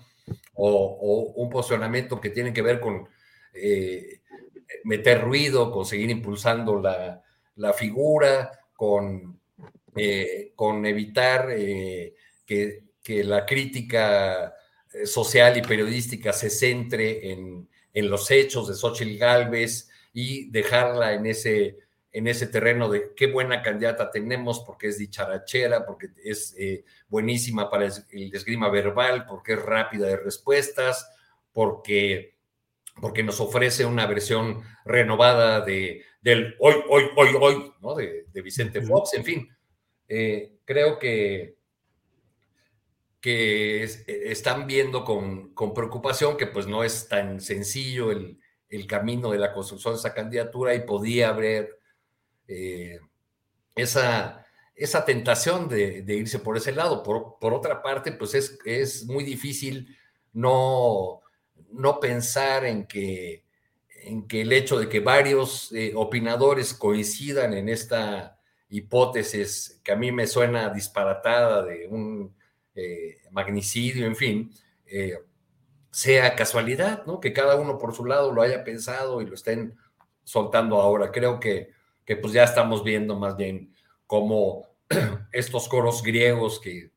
o, 0.58 1.32
un 1.36 1.48
posicionamiento 1.48 2.20
que 2.20 2.30
tiene 2.30 2.52
que 2.52 2.62
ver 2.62 2.80
con 2.80 3.08
eh, 3.54 4.20
meter 4.84 5.22
ruido, 5.22 5.70
con 5.70 5.86
seguir 5.86 6.10
impulsando 6.10 6.80
la, 6.80 7.22
la 7.56 7.72
figura, 7.72 8.50
con, 8.74 9.40
eh, 9.96 10.52
con 10.54 10.84
evitar 10.86 11.50
eh, 11.50 12.14
que, 12.44 12.84
la 13.24 13.46
crítica 13.46 14.54
social 15.06 15.56
y 15.56 15.62
periodística 15.62 16.30
se 16.34 16.50
centre 16.50 17.32
en, 17.32 17.66
los 17.94 18.30
hechos 18.30 18.68
de 18.68 18.74
Xochitl 18.74 19.16
Galvez 19.16 19.88
y 20.12 20.50
dejarla 20.50 21.14
en 21.14 21.24
ese, 21.24 21.78
en 22.18 22.26
ese 22.26 22.48
terreno 22.48 22.88
de 22.88 23.12
qué 23.14 23.28
buena 23.28 23.62
candidata 23.62 24.10
tenemos, 24.10 24.60
porque 24.60 24.88
es 24.88 24.98
dicharachera, 24.98 25.86
porque 25.86 26.08
es 26.24 26.56
buenísima 27.08 27.70
para 27.70 27.86
el 27.86 28.34
esgrima 28.34 28.68
verbal, 28.70 29.24
porque 29.24 29.52
es 29.52 29.62
rápida 29.62 30.08
de 30.08 30.16
respuestas, 30.16 31.08
porque, 31.52 32.36
porque 33.00 33.22
nos 33.22 33.40
ofrece 33.40 33.84
una 33.84 34.06
versión 34.06 34.62
renovada 34.84 35.60
de, 35.60 36.02
del 36.20 36.56
hoy, 36.58 36.74
hoy, 36.88 37.04
hoy, 37.16 37.28
hoy, 37.40 37.72
¿no? 37.80 37.94
De, 37.94 38.26
Vicente 38.42 38.80
Fox, 38.82 39.14
en 39.14 39.24
fin. 39.24 39.48
Eh, 40.08 40.58
creo 40.64 40.98
que, 40.98 41.56
que 43.20 43.82
están 43.82 44.66
viendo 44.66 45.04
con, 45.04 45.54
preocupación 45.74 46.36
que 46.36 46.46
pues 46.46 46.66
no 46.66 46.82
es 46.82 47.08
tan 47.08 47.40
sencillo 47.40 48.10
el, 48.10 48.38
camino 48.86 49.30
de 49.30 49.38
la 49.38 49.52
construcción 49.52 49.94
de 49.94 49.98
esa 49.98 50.14
candidatura 50.14 50.74
y 50.74 50.80
podía 50.80 51.30
haber 51.30 51.77
eh, 52.48 52.98
esa, 53.76 54.44
esa 54.74 55.04
tentación 55.04 55.68
de, 55.68 56.02
irse 56.08 56.38
por 56.38 56.56
ese 56.56 56.72
lado. 56.72 57.02
Por, 57.02 57.38
por 57.38 57.52
otra 57.54 57.82
parte, 57.82 58.10
pues 58.12 58.34
es, 58.34 58.58
es 58.64 59.04
muy 59.04 59.22
difícil 59.22 59.96
no, 60.32 61.20
no 61.70 62.00
pensar 62.00 62.64
en 62.64 62.86
que 62.86 63.46
en 64.00 64.26
que 64.28 64.42
el 64.42 64.52
hecho 64.52 64.78
de 64.78 64.88
que 64.88 65.00
varios 65.00 65.72
eh, 65.72 65.92
opinadores 65.94 66.72
coincidan 66.72 67.52
en 67.52 67.68
esta 67.68 68.38
hipótesis 68.70 69.80
que 69.82 69.92
a 69.92 69.96
mí 69.96 70.12
me 70.12 70.26
suena 70.26 70.70
disparatada 70.70 71.64
de 71.64 71.88
un 71.88 72.34
eh, 72.76 73.18
magnicidio, 73.32 74.06
en 74.06 74.16
fin, 74.16 74.54
sea 75.90 76.36
casualidad, 76.36 77.04
¿no? 77.06 77.18
Que 77.18 77.32
cada 77.32 77.56
uno 77.56 77.76
por 77.76 77.92
su 77.92 78.04
lado 78.04 78.32
lo 78.32 78.40
haya 78.40 78.62
pensado 78.62 79.20
y 79.20 79.26
lo 79.26 79.34
estén 79.34 79.76
soltando 80.22 80.80
ahora. 80.80 81.10
Creo 81.10 81.40
que, 81.40 81.70
que 82.08 82.16
pues 82.16 82.32
ya 82.32 82.44
estamos 82.44 82.82
viendo 82.82 83.18
más 83.18 83.36
bien 83.36 83.74
cómo 84.06 84.66
estos 85.32 85.68
coros 85.68 86.02
griegos 86.02 86.58
que 86.58 86.90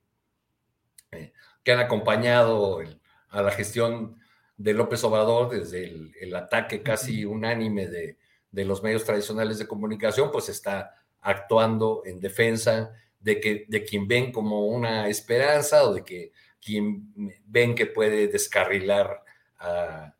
que 1.64 1.74
han 1.74 1.80
acompañado 1.80 2.82
a 3.30 3.41
la 3.41 3.51
gestión 3.51 4.18
de 4.55 4.74
López 4.74 5.03
Obrador 5.03 5.49
desde 5.49 5.84
el, 6.22 6.34
ataque 6.34 6.82
casi 6.82 7.26
unánime 7.26 7.88
de, 7.88 8.18
de, 8.51 8.66
los 8.66 8.82
medios 8.82 9.03
tradicionales 9.03 9.59
de 9.59 9.68
comunicación, 9.68 10.32
pues 10.32 10.47
está 10.47 10.95
actuando 11.20 12.03
en 12.05 12.22
defensa 12.22 12.93
de, 13.20 13.41
que, 13.41 13.66
de 13.68 13.84
quien 13.84 14.07
ven 14.07 14.32
como 14.32 14.66
una 14.68 15.07
esperanza 15.09 15.84
o 15.84 15.93
de 15.93 16.03
que 16.03 16.32
quien 16.59 17.14
ven 17.45 17.76
que 17.76 17.88
puede 17.88 18.28
descarrilar 18.28 19.24
a, 19.59 20.16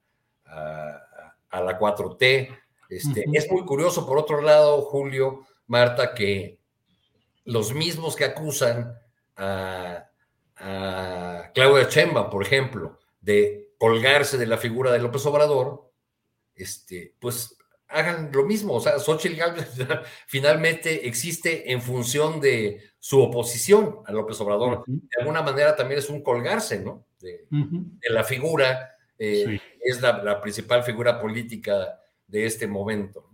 a, 0.46 1.62
la 1.62 1.80
4T. 1.80 2.61
Este, 2.92 3.26
Es 3.34 3.50
muy 3.50 3.64
curioso, 3.64 4.06
por 4.06 4.18
otro 4.18 4.42
lado, 4.42 4.82
Julio, 4.82 5.48
Marta, 5.68 6.14
que 6.14 6.60
los 7.46 7.74
mismos 7.74 8.16
que 8.16 8.26
acusan 8.26 8.94
a, 9.38 10.10
a 10.58 11.52
Claudia 11.54 11.88
Chemba, 11.88 12.30
por 12.30 12.44
ejemplo, 12.44 13.00
de 13.22 13.70
colgarse 13.78 14.38
de 14.38 14.46
la 14.46 14.58
figura 14.58 14.92
de 14.92 15.00
López 15.00 15.26
Obrador, 15.26 15.90
este, 16.56 17.16
pues 17.20 17.58
hagan 17.88 18.30
lo 18.34 18.46
mismo. 18.46 18.74
O 18.76 18.82
sea, 18.82 19.00
Xochitl 19.00 19.36
Gálvez 19.36 19.70
finalmente 20.28 21.08
existe 21.08 21.72
en 21.72 21.82
función 21.82 22.40
de 22.40 22.82
su 23.00 23.22
oposición 23.22 24.00
a 24.06 24.12
López 24.12 24.40
Obrador. 24.42 24.84
De 24.86 25.20
alguna 25.20 25.42
manera 25.42 25.76
también 25.76 26.00
es 26.00 26.10
un 26.10 26.22
colgarse, 26.22 26.82
¿no? 26.82 27.06
De, 27.20 27.46
la 28.10 28.24
figura, 28.24 28.92
eh, 29.18 29.60
es 29.80 30.02
la, 30.02 30.42
principal 30.42 30.84
figura 30.84 31.20
política 31.20 32.01
de 32.32 32.46
este 32.46 32.68
momento. 32.68 33.30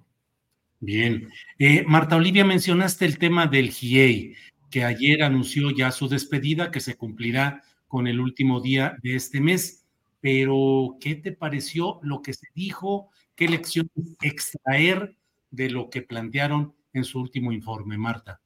Bien. 0.79 1.29
Eh, 1.57 1.83
Marta 1.87 2.17
Olivia, 2.17 2.43
mencionaste 2.43 3.05
el 3.05 3.17
tema 3.17 3.47
del 3.47 3.71
GIEI, 3.71 4.35
que 4.69 4.83
ayer 4.83 5.23
anunció 5.23 5.71
ya 5.71 5.91
su 5.91 6.07
despedida, 6.07 6.71
que 6.71 6.79
se 6.79 6.97
cumplirá 6.97 7.63
con 7.87 8.07
el 8.07 8.19
último 8.19 8.59
día 8.59 8.97
de 9.01 9.15
este 9.15 9.39
mes. 9.39 9.85
Pero, 10.19 10.97
¿qué 10.99 11.15
te 11.15 11.31
pareció 11.31 11.99
lo 12.01 12.21
que 12.21 12.33
se 12.33 12.47
dijo? 12.53 13.09
¿Qué 13.35 13.47
lecciones 13.47 13.91
extraer 14.21 15.15
de 15.51 15.69
lo 15.69 15.89
que 15.89 16.01
plantearon 16.01 16.75
en 16.93 17.03
su 17.03 17.19
último 17.19 17.51
informe, 17.51 17.97
Marta? 17.97 18.41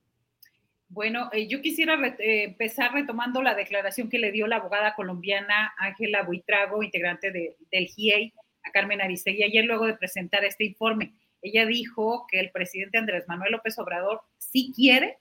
Bueno, 0.90 1.30
eh, 1.32 1.48
yo 1.48 1.62
quisiera 1.62 1.96
eh, 2.20 2.44
empezar 2.44 2.94
retomando 2.94 3.42
la 3.42 3.56
declaración 3.56 4.10
que 4.10 4.20
le 4.20 4.34
dio 4.34 4.48
la 4.48 4.58
abogada 4.58 4.94
colombiana 4.94 5.74
Ángela 5.78 6.24
Buitrago, 6.24 6.84
integrante 6.84 7.32
del 7.32 7.88
GIEI, 7.88 8.34
a 8.64 8.72
Carmen 8.72 9.02
Aristegui 9.02 9.44
ayer 9.44 9.66
luego 9.66 9.86
de 9.86 9.96
presentar 9.96 10.44
este 10.44 10.66
informe. 10.66 11.14
Ella 11.42 11.66
dijo 11.66 12.28
que 12.30 12.40
el 12.40 12.52
presidente 12.52 12.98
Andrés 12.98 13.28
Manuel 13.28 13.54
López 13.54 13.78
Obrador 13.80 14.22
sí 14.38 14.72
quiere, 14.76 15.18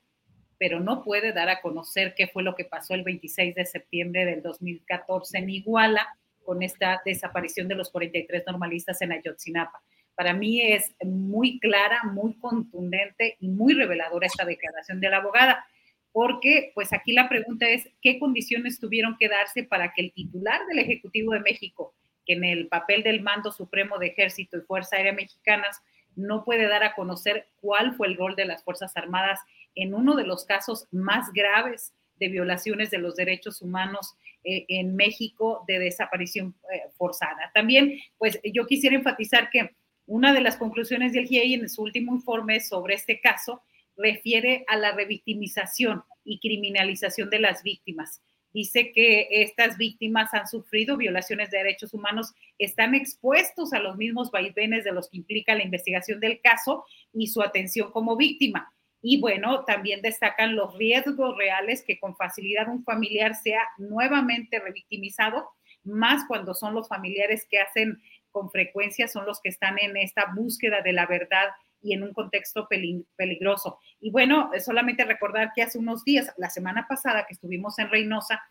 pero 0.59 0.81
no 0.81 1.03
puede 1.03 1.33
dar 1.33 1.49
a 1.49 1.63
conocer 1.63 2.15
qué 2.15 2.27
fue 2.27 2.43
lo 2.43 2.55
que 2.55 2.67
pasó 2.67 2.95
el 2.95 3.03
26 3.03 3.55
de 3.55 3.65
septiembre 3.65 4.27
del 4.27 4.43
2014 4.43 5.39
en 5.39 5.51
Iguala 5.51 6.07
con 6.45 6.63
esta 6.63 7.01
desaparición 7.05 7.69
de 7.69 7.77
los 7.77 7.91
43 7.91 8.45
normalistas 8.47 9.01
en 9.01 9.13
Ayotzinapa. 9.13 9.83
Para 10.15 10.35
mí 10.35 10.61
es 10.61 10.93
muy 11.03 11.59
clara, 11.61 12.03
muy 12.13 12.35
contundente 12.35 13.37
y 13.41 13.49
muy 13.49 13.73
reveladora 13.73 14.27
esta 14.27 14.45
declaración 14.45 15.01
de 15.01 15.09
la 15.09 15.19
abogada, 15.19 15.65
porque 16.13 16.73
pues 16.75 16.93
aquí 16.93 17.13
la 17.13 17.29
pregunta 17.29 17.69
es, 17.69 17.89
¿qué 18.03 18.19
condiciones 18.19 18.79
tuvieron 18.79 19.17
que 19.19 19.29
darse 19.29 19.65
para 19.65 19.95
que 19.95 20.03
el 20.03 20.13
titular 20.13 20.61
del 20.67 20.81
Ejecutivo 20.81 21.33
de 21.33 21.41
México, 21.41 21.95
en 22.33 22.45
el 22.45 22.69
papel 22.69 23.03
del 23.03 23.23
Mando 23.23 23.53
Supremo 23.53 23.99
de 23.99 24.09
Ejército 24.09 24.57
y 24.57 24.63
Fuerza 24.63 24.97
Aérea 24.97 25.13
Mexicanas, 25.13 25.83
no 26.17 26.45
puede 26.45 26.69
dar 26.69 26.83
a 26.85 26.95
conocer 26.95 27.49
cuál 27.61 27.95
fue 27.95 28.09
el 28.09 28.17
rol 28.17 28.37
de 28.37 28.45
las 28.45 28.63
Fuerzas 28.63 28.97
Armadas 28.97 29.41
en 29.75 29.95
uno 29.95 30.17
de 30.17 30.25
los 30.25 30.45
casos 30.45 30.87
más 30.91 31.33
graves 31.33 31.93
de 32.19 32.29
violaciones 32.29 32.91
de 32.91 32.99
los 32.99 33.17
derechos 33.17 33.63
humanos 33.63 34.15
eh, 34.45 34.67
en 34.69 34.95
México 34.95 35.65
de 35.67 35.79
desaparición 35.79 36.55
eh, 36.73 36.83
forzada. 36.97 37.51
También, 37.55 37.99
pues 38.19 38.39
yo 38.45 38.67
quisiera 38.67 38.95
enfatizar 38.95 39.51
que 39.51 39.75
una 40.07 40.33
de 40.33 40.41
las 40.41 40.57
conclusiones 40.57 41.13
del 41.13 41.27
GIEI 41.27 41.55
en 41.55 41.69
su 41.69 41.83
último 41.83 42.15
informe 42.15 42.61
sobre 42.61 42.95
este 42.95 43.21
caso 43.21 43.63
refiere 43.97 44.65
a 44.69 44.77
la 44.77 44.93
revictimización 44.93 46.05
y 46.25 46.41
criminalización 46.41 47.31
de 47.31 47.39
las 47.39 47.63
víctimas. 47.63 48.23
Dice 48.53 48.93
que 48.93 49.29
estas 49.31 49.77
víctimas 49.77 50.35
han 50.35 50.49
sufrido 50.49 50.97
violaciones 50.97 51.51
de 51.51 51.59
derechos 51.59 51.95
humanos, 51.95 52.35
están 52.59 52.95
expuestos 52.95 53.73
a 53.73 53.79
los 53.79 53.97
mismos 53.97 54.31
vaivenes 54.31 54.85
de 54.85 54.93
los 54.93 55.09
que 55.09 55.19
implica 55.19 55.55
la 55.55 55.63
investigación 55.63 56.19
del 56.21 56.41
caso 56.41 56.85
y 57.13 57.29
su 57.29 57.43
atención 57.43 57.93
como 57.93 58.17
víctima. 58.17 58.73
Y 59.03 59.21
bueno, 59.21 59.65
también 59.65 60.03
destacan 60.03 60.57
los 60.57 60.77
riesgos 60.77 61.37
reales 61.37 61.83
que 61.87 61.99
con 61.99 62.17
facilidad 62.17 62.69
un 62.69 62.85
familiar 62.85 63.35
sea 63.35 63.63
nuevamente 63.79 64.59
revictimizado, 64.59 65.49
más 65.85 66.25
cuando 66.27 66.53
son 66.53 66.75
los 66.75 66.89
familiares 66.89 67.47
que 67.51 67.59
hacen 67.59 68.03
con 68.31 68.51
frecuencia, 68.51 69.09
son 69.09 69.27
los 69.27 69.41
que 69.41 69.49
están 69.49 69.79
en 69.81 69.97
esta 69.97 70.33
búsqueda 70.35 70.83
de 70.83 70.93
la 70.93 71.07
verdad 71.07 71.49
y 71.83 71.95
en 71.95 72.03
un 72.03 72.13
contexto 72.13 72.69
peligroso. 73.17 73.79
Y 74.01 74.11
bueno, 74.11 74.51
solamente 74.65 75.05
recordar 75.05 75.53
que 75.55 75.63
hace 75.63 75.79
unos 75.79 76.05
días, 76.05 76.33
la 76.37 76.51
semana 76.51 76.87
pasada 76.89 77.25
que 77.27 77.35
estuvimos 77.35 77.79
en 77.79 77.91
Reynosa, 77.91 78.43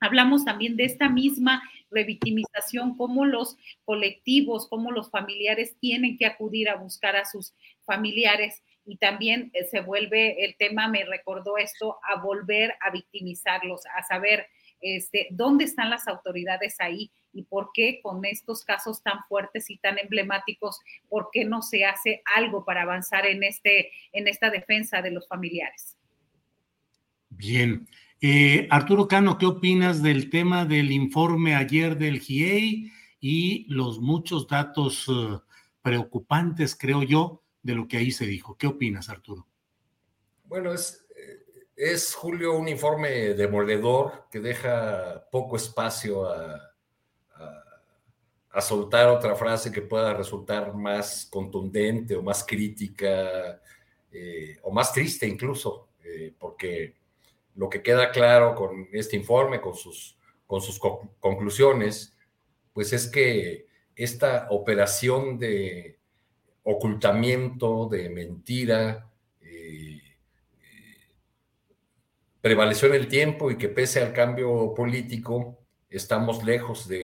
hablamos 0.00 0.44
también 0.44 0.76
de 0.76 0.84
esta 0.84 1.08
misma 1.08 1.62
revictimización, 1.90 2.96
cómo 2.96 3.24
los 3.24 3.56
colectivos, 3.84 4.68
cómo 4.68 4.90
los 4.90 5.10
familiares 5.10 5.76
tienen 5.80 6.18
que 6.18 6.26
acudir 6.26 6.68
a 6.68 6.76
buscar 6.76 7.16
a 7.16 7.24
sus 7.24 7.54
familiares 7.84 8.62
y 8.86 8.96
también 8.96 9.50
eh, 9.54 9.64
se 9.64 9.80
vuelve 9.80 10.44
el 10.44 10.56
tema, 10.56 10.88
me 10.88 11.04
recordó 11.04 11.56
esto, 11.56 11.98
a 12.02 12.20
volver 12.20 12.74
a 12.80 12.90
victimizarlos, 12.90 13.82
a 13.96 14.02
saber 14.02 14.46
este, 14.84 15.28
dónde 15.30 15.64
están 15.64 15.90
las 15.90 16.06
autoridades 16.06 16.76
ahí 16.78 17.10
y 17.32 17.42
por 17.42 17.70
qué 17.74 18.00
con 18.02 18.24
estos 18.24 18.64
casos 18.64 19.02
tan 19.02 19.18
fuertes 19.28 19.70
y 19.70 19.78
tan 19.78 19.98
emblemáticos, 19.98 20.78
por 21.08 21.30
qué 21.32 21.44
no 21.44 21.62
se 21.62 21.84
hace 21.84 22.22
algo 22.36 22.64
para 22.64 22.82
avanzar 22.82 23.26
en, 23.26 23.42
este, 23.42 23.90
en 24.12 24.28
esta 24.28 24.50
defensa 24.50 25.02
de 25.02 25.10
los 25.10 25.26
familiares. 25.26 25.96
Bien. 27.30 27.88
Eh, 28.20 28.68
Arturo 28.70 29.08
Cano, 29.08 29.38
¿qué 29.38 29.46
opinas 29.46 30.02
del 30.02 30.30
tema 30.30 30.64
del 30.64 30.92
informe 30.92 31.54
ayer 31.54 31.98
del 31.98 32.20
GIEI 32.20 32.92
y 33.20 33.66
los 33.72 34.00
muchos 34.00 34.46
datos 34.46 35.06
eh, 35.08 35.38
preocupantes, 35.82 36.76
creo 36.76 37.02
yo, 37.02 37.42
de 37.62 37.74
lo 37.74 37.88
que 37.88 37.96
ahí 37.96 38.10
se 38.10 38.26
dijo. 38.26 38.56
¿Qué 38.56 38.66
opinas, 38.66 39.08
Arturo? 39.08 39.46
Bueno, 40.44 40.72
es, 40.72 41.03
es 41.76 42.14
Julio 42.14 42.56
un 42.56 42.68
informe 42.68 43.34
demoledor 43.34 44.26
que 44.30 44.40
deja 44.40 45.26
poco 45.30 45.56
espacio 45.56 46.26
a, 46.26 46.70
a, 48.50 48.60
soltar 48.60 49.08
otra 49.08 49.34
frase 49.34 49.72
que 49.72 49.82
pueda 49.82 50.14
resultar 50.14 50.74
más 50.74 51.26
contundente 51.30 52.14
o 52.14 52.22
más 52.22 52.44
crítica 52.44 53.60
eh, 54.12 54.56
o 54.62 54.70
más 54.70 54.92
triste 54.92 55.26
incluso, 55.26 55.88
eh, 56.04 56.32
porque 56.38 56.94
lo 57.56 57.68
que 57.68 57.82
queda 57.82 58.10
claro 58.10 58.54
con 58.54 58.88
este 58.92 59.16
informe, 59.16 59.60
con 59.60 59.74
sus, 59.74 60.16
con 60.46 60.60
sus 60.60 60.78
conclusiones, 61.18 62.16
pues 62.72 62.92
es 62.92 63.08
que 63.08 63.66
esta 63.96 64.48
operación 64.50 65.38
de 65.38 65.98
ocultamiento, 66.64 67.88
de 67.88 68.08
mentira, 68.08 69.10
eh, 69.40 70.00
eh, 70.62 71.08
prevaleció 72.44 72.88
en 72.88 72.94
el 72.94 73.08
tiempo 73.08 73.50
y 73.50 73.56
que 73.56 73.70
pese 73.70 74.02
al 74.02 74.12
cambio 74.12 74.74
político, 74.74 75.64
estamos 75.88 76.44
lejos 76.44 76.86
de 76.86 77.03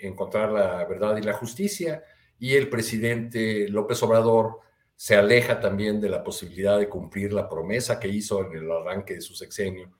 Encontrar 0.00 0.50
la 0.52 0.84
verdad 0.84 1.16
y 1.16 1.22
la 1.22 1.34
justicia. 1.34 2.02
Y 2.38 2.54
el 2.54 2.68
presidente 2.68 3.68
López 3.68 4.02
Obrador 4.02 4.60
se 4.96 5.16
aleja 5.16 5.60
también 5.60 6.00
de 6.00 6.08
la 6.08 6.22
posibilidad 6.22 6.78
de 6.78 6.88
cumplir 6.88 7.32
la 7.32 7.48
promesa 7.48 7.98
que 7.98 8.08
hizo 8.08 8.44
en 8.44 8.56
el 8.56 8.70
arranque 8.70 9.14
de 9.14 9.20
su 9.20 9.34
sexenio 9.34 9.92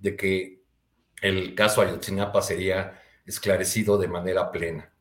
de 0.00 0.16
que 0.16 0.62
el 1.20 1.54
caso 1.54 1.82
Ayotzinapa 1.82 2.42
sería 2.42 3.00
esclarecido 3.24 3.98
de 3.98 4.08
manera 4.08 4.50
plena. 4.50 4.92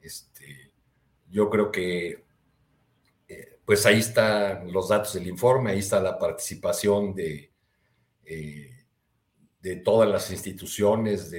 Este, 0.00 0.72
yo 1.28 1.50
creo 1.50 1.70
que 1.70 2.24
eh, 3.28 3.58
pues 3.64 3.84
ahí 3.86 3.98
están 3.98 4.72
los 4.72 4.88
datos 4.88 5.14
del 5.14 5.26
informe, 5.26 5.70
ahí 5.70 5.78
está 5.78 6.00
la 6.00 6.18
participación 6.18 7.14
de, 7.14 7.52
eh, 8.24 8.86
de 9.60 9.76
todas 9.76 10.08
las 10.08 10.30
instituciones 10.30 11.30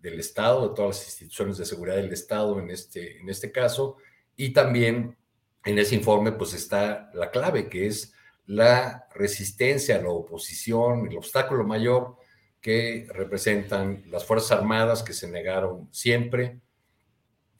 del 0.00 0.20
Estado, 0.20 0.68
de 0.68 0.74
todas 0.74 0.96
las 0.96 1.06
instituciones 1.06 1.58
de 1.58 1.64
seguridad 1.64 1.96
del 1.96 2.12
Estado 2.12 2.58
en 2.58 2.70
este, 2.70 3.18
en 3.18 3.28
este 3.28 3.52
caso, 3.52 3.96
y 4.36 4.52
también 4.52 5.16
en 5.64 5.78
ese 5.78 5.94
informe 5.94 6.32
pues 6.32 6.54
está 6.54 7.10
la 7.14 7.30
clave, 7.30 7.68
que 7.68 7.86
es 7.86 8.14
la 8.46 9.06
resistencia, 9.14 10.00
la 10.00 10.10
oposición, 10.10 11.06
el 11.08 11.18
obstáculo 11.18 11.64
mayor 11.64 12.16
que 12.60 13.06
representan 13.12 14.02
las 14.06 14.24
Fuerzas 14.24 14.58
Armadas 14.58 15.02
que 15.02 15.12
se 15.12 15.30
negaron 15.30 15.88
siempre 15.92 16.60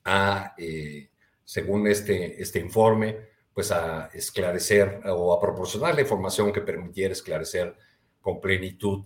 a, 0.05 0.55
eh, 0.59 1.11
según 1.45 1.87
este, 1.87 2.43
este 2.43 2.59
informe, 2.59 3.29
pues 3.53 3.73
a 3.73 4.07
esclarecer 4.13 5.01
o 5.07 5.33
a 5.35 5.41
proporcionar 5.41 5.95
la 5.95 6.03
información 6.03 6.53
que 6.53 6.61
permitiera 6.61 7.13
esclarecer 7.13 7.77
con 8.21 8.41
plenitud 8.41 9.05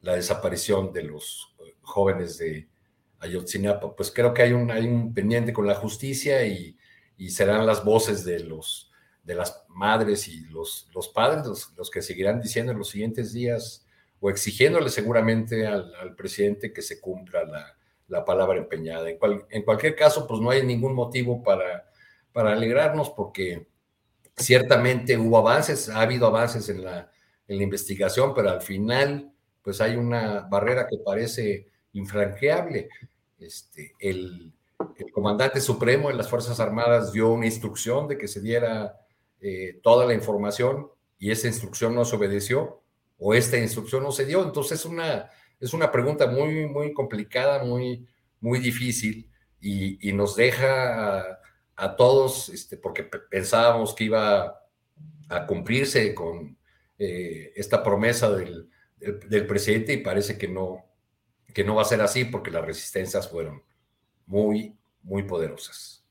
la 0.00 0.14
desaparición 0.14 0.92
de 0.92 1.02
los 1.02 1.54
jóvenes 1.86 2.38
de 2.38 2.68
Ayotzinapa. 3.20 3.96
Pues 3.96 4.10
creo 4.10 4.34
que 4.34 4.42
hay 4.42 4.52
un, 4.52 4.70
hay 4.70 4.86
un 4.86 5.14
pendiente 5.14 5.52
con 5.52 5.66
la 5.66 5.74
justicia 5.74 6.44
y, 6.46 6.76
y 7.16 7.30
serán 7.30 7.66
las 7.66 7.84
voces 7.84 8.24
de 8.24 8.40
los 8.40 8.90
de 9.26 9.34
las 9.34 9.64
madres 9.68 10.28
y 10.28 10.42
los, 10.46 10.88
los 10.94 11.08
padres 11.08 11.44
los, 11.44 11.72
los 11.76 11.90
que 11.90 12.00
seguirán 12.00 12.40
diciendo 12.40 12.70
en 12.70 12.78
los 12.78 12.90
siguientes 12.90 13.32
días 13.32 13.84
o 14.20 14.30
exigiéndole 14.30 14.88
seguramente 14.88 15.66
al, 15.66 16.14
presidente 16.16 16.72
que 16.72 16.80
se 16.80 17.00
cumpla 17.00 17.44
la, 18.06 18.24
palabra 18.24 18.58
empeñada. 18.58 19.10
En, 19.10 19.18
en, 19.50 19.62
cualquier 19.62 19.96
caso, 19.96 20.26
pues 20.28 20.40
no 20.40 20.50
hay 20.50 20.64
ningún 20.64 20.94
motivo 20.94 21.42
para, 21.42 21.90
para 22.32 22.52
alegrarnos 22.52 23.10
porque 23.10 23.66
ciertamente 24.36 25.18
hubo 25.18 25.38
avances, 25.38 25.88
ha 25.88 26.02
habido 26.02 26.28
avances 26.28 26.68
en 26.68 26.84
la, 26.84 27.10
en 27.48 27.56
la 27.56 27.62
investigación, 27.64 28.32
pero 28.32 28.50
al 28.50 28.62
final, 28.62 29.32
pues 29.60 29.80
hay 29.80 29.96
una 29.96 30.42
barrera 30.42 30.86
que 30.86 30.98
parece 31.04 31.66
infranqueable. 31.96 32.88
Este, 33.38 33.94
el, 33.98 34.52
comandante 35.12 35.60
supremo 35.60 36.08
de 36.08 36.14
las 36.14 36.28
Fuerzas 36.28 36.60
Armadas 36.60 37.12
dio 37.12 37.30
una 37.30 37.46
instrucción 37.46 38.08
de 38.08 38.18
que 38.18 38.28
se 38.28 38.40
diera 38.40 38.98
eh, 39.40 39.80
toda 39.82 40.06
la 40.06 40.14
información 40.14 40.88
y 41.18 41.30
esa 41.30 41.46
instrucción 41.46 41.94
no 41.94 42.04
se 42.04 42.16
obedeció 42.16 42.82
o 43.18 43.34
esta 43.34 43.56
instrucción 43.56 44.02
no 44.02 44.12
se 44.12 44.26
dio. 44.26 44.42
Entonces 44.42 44.80
es 44.80 44.86
una, 44.86 45.30
es 45.58 45.72
una 45.72 45.90
pregunta 45.90 46.26
muy, 46.26 46.66
muy 46.66 46.92
complicada, 46.92 47.64
muy, 47.64 48.06
muy 48.40 48.58
difícil 48.58 49.30
y, 49.60 50.12
nos 50.12 50.36
deja 50.36 51.40
a, 51.74 51.96
todos, 51.96 52.50
este, 52.50 52.76
porque 52.76 53.04
pensábamos 53.04 53.94
que 53.94 54.04
iba 54.04 54.60
a 55.28 55.46
cumplirse 55.46 56.14
con 56.14 56.56
eh, 56.98 57.52
esta 57.56 57.82
promesa 57.82 58.30
del, 58.30 58.68
del, 58.98 59.46
presidente 59.46 59.92
y 59.92 59.98
parece 59.98 60.38
que 60.38 60.48
no, 60.48 60.84
que 61.56 61.64
no 61.64 61.74
va 61.74 61.80
a 61.80 61.86
ser 61.86 62.02
así 62.02 62.26
porque 62.26 62.50
las 62.50 62.66
resistencias 62.66 63.30
fueron 63.30 63.62
muy, 64.26 64.74
muy 65.02 65.22
poderosas. 65.22 66.04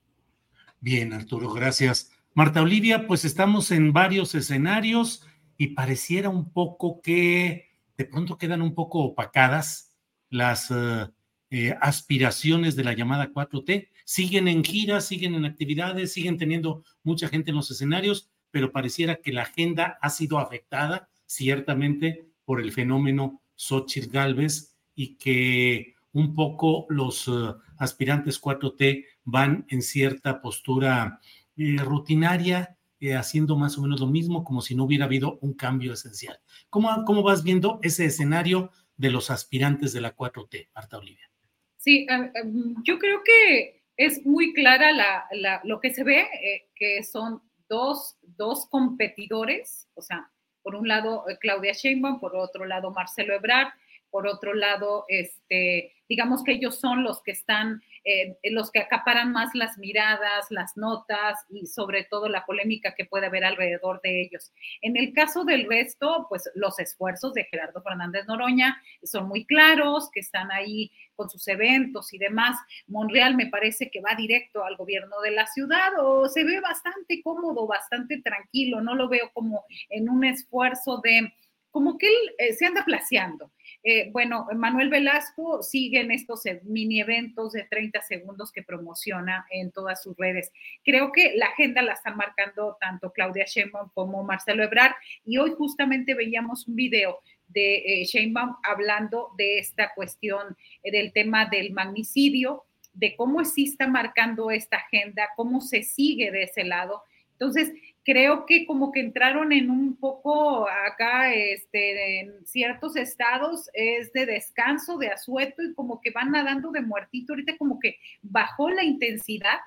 Bien, 0.80 1.14
Arturo, 1.14 1.54
gracias. 1.54 2.12
Marta 2.34 2.64
Olivia, 2.64 3.06
pues 3.06 3.26
estamos 3.26 3.70
en 3.70 3.94
varios 3.94 4.34
escenarios 4.34 5.24
y 5.56 5.68
pareciera 5.68 6.30
un 6.30 6.52
poco 6.52 7.00
que 7.00 7.70
de 7.96 8.06
pronto 8.06 8.40
quedan 8.40 8.64
un 8.64 8.74
poco 8.74 9.02
opacadas 9.02 9.96
las 10.32 10.72
eh, 10.72 11.12
eh, 11.52 11.78
aspiraciones 11.80 12.76
de 12.76 12.84
la 12.84 12.94
llamada 12.94 13.32
4T. 13.32 13.90
Siguen 14.04 14.48
en 14.48 14.64
giras, 14.64 15.06
siguen 15.06 15.36
en 15.36 15.46
actividades, 15.46 16.12
siguen 16.12 16.40
teniendo 16.40 16.84
mucha 17.04 17.28
gente 17.28 17.52
en 17.52 17.58
los 17.58 17.70
escenarios, 17.70 18.32
pero 18.50 18.72
pareciera 18.72 19.18
que 19.18 19.32
la 19.32 19.44
agenda 19.44 20.00
ha 20.02 20.10
sido 20.10 20.40
afectada 20.40 21.08
ciertamente 21.28 22.32
por 22.46 22.60
el 22.60 22.72
fenómeno 22.72 23.44
Xochitl 23.54 24.10
Galvez 24.10 24.74
y 24.96 25.16
que 25.18 25.96
un 26.14 26.34
poco 26.34 26.86
los 26.90 27.28
eh, 27.28 27.32
aspirantes 27.78 28.42
4T 28.42 29.06
van 29.26 29.66
en 29.70 29.82
cierta 29.82 30.42
postura 30.42 31.20
rutinaria 31.58 32.76
eh, 33.02 33.14
haciendo 33.14 33.58
más 33.58 33.78
o 33.78 33.82
menos 33.82 34.00
lo 34.00 34.08
mismo, 34.08 34.44
como 34.44 34.62
si 34.62 34.74
no 34.74 34.86
hubiera 34.86 35.06
habido 35.06 35.38
un 35.42 35.54
cambio 35.54 35.94
esencial. 35.94 36.40
¿Cómo, 36.70 36.90
¿Cómo 37.06 37.24
vas 37.24 37.44
viendo 37.44 37.80
ese 37.84 38.06
escenario 38.06 38.72
de 38.96 39.12
los 39.12 39.30
aspirantes 39.30 39.92
de 39.92 40.00
la 40.02 40.16
4T, 40.16 40.70
Marta 40.74 40.98
Olivia? 40.98 41.30
Sí, 41.78 42.08
eh, 42.10 42.32
eh, 42.34 42.52
yo 42.84 42.98
creo 42.98 43.22
que 43.24 43.84
es 43.98 44.26
muy 44.26 44.54
clara 44.54 44.92
la, 44.92 45.62
lo 45.66 45.82
que 45.82 45.94
se 45.94 46.04
ve, 46.04 46.26
que 46.74 47.04
son 47.04 47.42
dos, 47.70 48.18
dos 48.22 48.66
competidores, 48.70 49.88
o 49.94 50.02
sea, 50.02 50.32
por 50.64 50.76
un 50.76 50.88
lado 50.88 51.26
Claudia 51.40 51.74
Sheinbaum, 51.74 52.20
por 52.20 52.36
otro 52.36 52.66
lado 52.66 52.92
Marcelo 52.92 53.36
Ebrard, 53.36 53.68
por 54.16 54.28
otro 54.28 54.54
lado, 54.54 55.04
este, 55.10 55.92
digamos 56.08 56.42
que 56.46 56.54
ellos 56.54 56.80
son 56.80 57.04
los 57.04 57.22
que 57.22 57.34
están 57.34 57.82
eh, 58.06 58.38
los 58.44 58.72
que 58.72 58.80
acaparan 58.80 59.34
más 59.34 59.54
las 59.56 59.78
miradas, 59.78 60.46
las 60.52 60.78
notas 60.78 61.38
y 61.50 61.68
sobre 61.68 62.06
todo 62.06 62.30
la 62.30 62.46
polémica 62.46 62.96
que 62.96 63.04
puede 63.04 63.26
haber 63.26 63.44
alrededor 63.44 64.00
de 64.04 64.22
ellos. 64.22 64.54
En 64.82 64.96
el 64.96 65.12
caso 65.12 65.44
del 65.44 65.68
resto, 65.68 66.28
pues 66.30 66.50
los 66.56 66.80
esfuerzos 66.80 67.34
de 67.34 67.44
Gerardo 67.44 67.82
Fernández 67.82 68.26
Noroña 68.26 68.82
son 69.04 69.28
muy 69.28 69.44
claros, 69.46 70.10
que 70.14 70.22
están 70.22 70.50
ahí 70.50 70.94
con 71.18 71.30
sus 71.30 71.46
eventos 71.50 72.14
y 72.14 72.18
demás. 72.18 72.58
Monreal 72.88 73.36
me 73.36 73.48
parece 73.48 73.90
que 73.92 74.00
va 74.00 74.16
directo 74.16 74.64
al 74.64 74.78
gobierno 74.78 75.20
de 75.20 75.32
la 75.32 75.46
ciudad 75.48 75.92
o 76.00 76.30
se 76.30 76.46
ve 76.46 76.62
bastante 76.62 77.22
cómodo, 77.22 77.68
bastante 77.68 78.22
tranquilo, 78.22 78.80
no 78.80 78.96
lo 78.96 79.10
veo 79.10 79.30
como 79.34 79.66
en 79.90 80.08
un 80.08 80.24
esfuerzo 80.24 81.02
de, 81.04 81.34
como 81.76 81.98
que 81.98 82.08
él 82.08 82.36
eh, 82.38 82.54
se 82.54 82.66
anda 82.66 82.86
placeando. 82.86 83.52
Eh, 83.88 84.10
bueno, 84.12 84.48
Manuel 84.56 84.90
Velasco 84.90 85.62
sigue 85.62 85.99
en 85.99 86.10
estos 86.10 86.44
eh, 86.48 86.60
mini 86.64 87.02
eventos 87.02 87.52
de 87.52 87.66
30 87.66 88.02
segundos 88.02 88.52
que 88.52 88.64
promociona 88.64 89.45
en 89.52 89.72
todas 89.72 90.02
sus 90.02 90.18
redes. 90.18 90.52
Creo 90.84 91.12
que 91.12 91.36
la 91.36 91.45
agenda 91.45 91.84
la 91.84 91.94
están 91.94 92.18
marcando 92.18 92.78
tanto 92.82 93.12
Claudia 93.14 93.45
Sheinbaum 93.45 93.91
como 93.94 94.24
Marcelo 94.24 94.64
Ebrard 94.64 94.95
y 95.24 95.38
hoy 95.38 95.52
justamente 95.56 96.16
veíamos 96.16 96.68
un 96.68 96.76
video 96.76 97.20
de 97.48 98.02
eh, 98.02 98.06
Sheinbaum 98.06 98.56
hablando 98.64 99.30
de 99.38 99.60
esta 99.60 99.94
cuestión 99.94 100.57
del 100.84 101.14
tema 101.14 101.45
del 101.45 101.72
magnicidio, 101.72 102.64
de 102.91 103.16
cómo 103.16 103.45
sí 103.45 103.66
está 103.66 103.86
marcando 103.88 104.49
esta 104.49 104.78
agenda, 104.78 105.30
cómo 105.36 105.62
se 105.62 105.84
sigue 105.84 106.32
de 106.32 106.44
ese 106.44 106.64
lado. 106.64 107.03
Entonces, 107.34 107.72
creo 108.06 108.45
que 108.45 108.68
como 108.68 108.91
que 108.91 108.99
entraron 108.99 109.52
en 109.52 109.72
un 109.72 109.98
poco 109.98 110.69
acá, 110.69 111.34
este, 111.34 112.19
en 112.19 112.45
ciertos 112.45 112.95
estados 112.95 113.68
es 113.73 114.14
de 114.14 114.27
descanso, 114.27 114.98
de 114.98 115.07
asueto 115.07 115.64
y 115.64 115.73
como 115.73 115.99
que 115.99 116.11
van 116.11 116.32
nadando 116.32 116.72
de 116.72 116.82
muertito. 116.82 117.34
Ahorita 117.34 117.57
como 117.57 117.80
que 117.80 117.98
bajó 118.22 118.69
la 118.69 118.84
intensidad, 118.84 119.57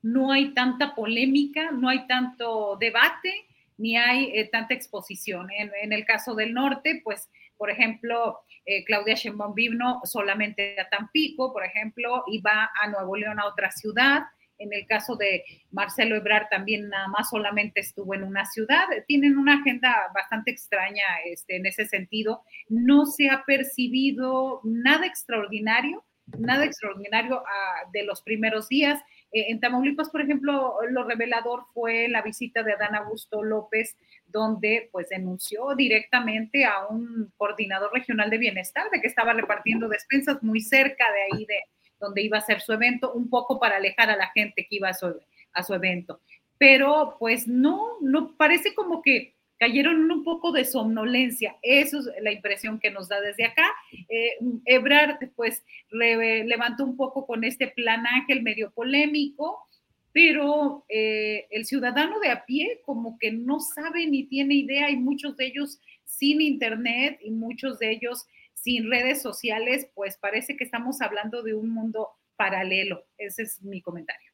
no 0.00 0.32
hay 0.32 0.54
tanta 0.54 0.94
polémica, 0.94 1.70
no 1.70 1.90
hay 1.90 2.06
tanto 2.06 2.78
debate, 2.80 3.46
ni 3.76 3.98
hay 3.98 4.30
eh, 4.34 4.48
tanta 4.50 4.72
exposición. 4.72 5.48
En, 5.50 5.92
el 5.92 6.06
caso 6.06 6.34
del 6.34 6.54
norte, 6.54 7.02
pues, 7.04 7.28
por 7.58 7.70
ejemplo, 7.70 8.40
eh, 8.64 8.84
Claudia 8.84 9.14
Sheinbaum 9.14 9.54
vino 9.54 10.00
solamente 10.04 10.80
a 10.80 10.88
Tampico, 10.88 11.52
por 11.52 11.62
ejemplo, 11.62 12.24
y 12.26 12.40
va 12.40 12.70
a 12.82 12.88
Nuevo 12.88 13.16
León, 13.16 13.38
a 13.38 13.44
otra 13.44 13.70
ciudad 13.70 14.22
en 14.60 14.72
el 14.72 14.86
caso 14.86 15.16
de 15.16 15.42
Marcelo 15.72 16.16
Ebrard 16.16 16.48
también 16.50 16.88
nada 16.88 17.08
más 17.08 17.30
solamente 17.30 17.80
estuvo 17.80 18.14
en 18.14 18.22
una 18.22 18.44
ciudad. 18.44 18.86
Tienen 19.08 19.38
una 19.38 19.60
agenda 19.60 20.10
bastante 20.14 20.50
extraña 20.50 21.02
este, 21.26 21.56
en 21.56 21.66
ese 21.66 21.86
sentido. 21.86 22.42
No 22.68 23.06
se 23.06 23.30
ha 23.30 23.44
percibido 23.44 24.60
nada 24.62 25.06
extraordinario, 25.06 26.04
nada 26.38 26.64
extraordinario 26.64 27.42
ah, 27.44 27.88
de 27.92 28.04
los 28.04 28.22
primeros 28.22 28.68
días. 28.68 29.00
Eh, 29.32 29.46
en 29.48 29.60
Tamaulipas, 29.60 30.10
por 30.10 30.20
ejemplo, 30.20 30.76
lo 30.90 31.04
revelador 31.04 31.64
fue 31.72 32.08
la 32.08 32.20
visita 32.20 32.62
de 32.62 32.74
Adán 32.74 32.94
Augusto 32.94 33.42
López, 33.42 33.96
donde 34.26 34.90
pues 34.92 35.08
denunció 35.08 35.74
directamente 35.74 36.66
a 36.66 36.86
un 36.86 37.32
coordinador 37.38 37.92
regional 37.94 38.28
de 38.28 38.38
bienestar 38.38 38.90
de 38.90 39.00
que 39.00 39.08
estaba 39.08 39.32
repartiendo 39.32 39.88
despensas 39.88 40.42
muy 40.42 40.60
cerca 40.60 41.06
de 41.12 41.38
ahí 41.38 41.46
de, 41.46 41.60
donde 42.00 42.22
iba 42.22 42.38
a 42.38 42.42
ser 42.42 42.60
su 42.60 42.72
evento, 42.72 43.12
un 43.12 43.28
poco 43.28 43.60
para 43.60 43.76
alejar 43.76 44.10
a 44.10 44.16
la 44.16 44.28
gente 44.28 44.66
que 44.68 44.76
iba 44.76 44.88
a 44.88 44.94
su, 44.94 45.14
a 45.52 45.62
su 45.62 45.74
evento. 45.74 46.20
pero 46.58 47.16
pues 47.18 47.48
no, 47.48 47.98
no 48.00 48.36
parece 48.36 48.74
como 48.74 49.00
que 49.00 49.34
cayeron 49.60 50.10
un 50.10 50.24
poco 50.24 50.52
de 50.52 50.64
somnolencia. 50.64 51.56
Eso 51.60 51.98
es 51.98 52.08
la 52.22 52.32
impresión 52.32 52.80
que 52.80 52.90
nos 52.90 53.08
da 53.08 53.20
desde 53.20 53.44
acá. 53.44 53.66
Eh, 54.08 54.38
Ebrard, 54.64 55.18
pues, 55.36 55.62
levantó 55.90 56.84
un 56.84 56.96
poco 56.96 57.26
con 57.26 57.44
este 57.44 57.68
plan 57.68 58.06
Ángel 58.06 58.42
medio 58.42 58.70
polémico, 58.70 59.58
pero 60.12 60.86
eh, 60.88 61.46
el 61.50 61.66
ciudadano 61.66 62.18
de 62.20 62.30
a 62.30 62.46
pie 62.46 62.80
como 62.86 63.18
que 63.18 63.32
no 63.32 63.60
sabe 63.60 64.06
ni 64.06 64.24
tiene 64.24 64.54
idea 64.54 64.90
y 64.90 64.96
muchos 64.96 65.36
de 65.36 65.46
ellos 65.46 65.78
sin 66.06 66.40
internet 66.40 67.20
y 67.22 67.30
muchos 67.30 67.78
de 67.78 67.92
ellos 67.92 68.26
sin 68.62 68.90
redes 68.90 69.22
sociales, 69.22 69.88
pues 69.94 70.16
parece 70.18 70.56
que 70.56 70.64
estamos 70.64 71.00
hablando 71.00 71.42
de 71.42 71.54
un 71.54 71.70
mundo 71.70 72.10
paralelo. 72.36 73.04
Ese 73.18 73.42
es 73.42 73.62
mi 73.62 73.80
comentario. 73.80 74.30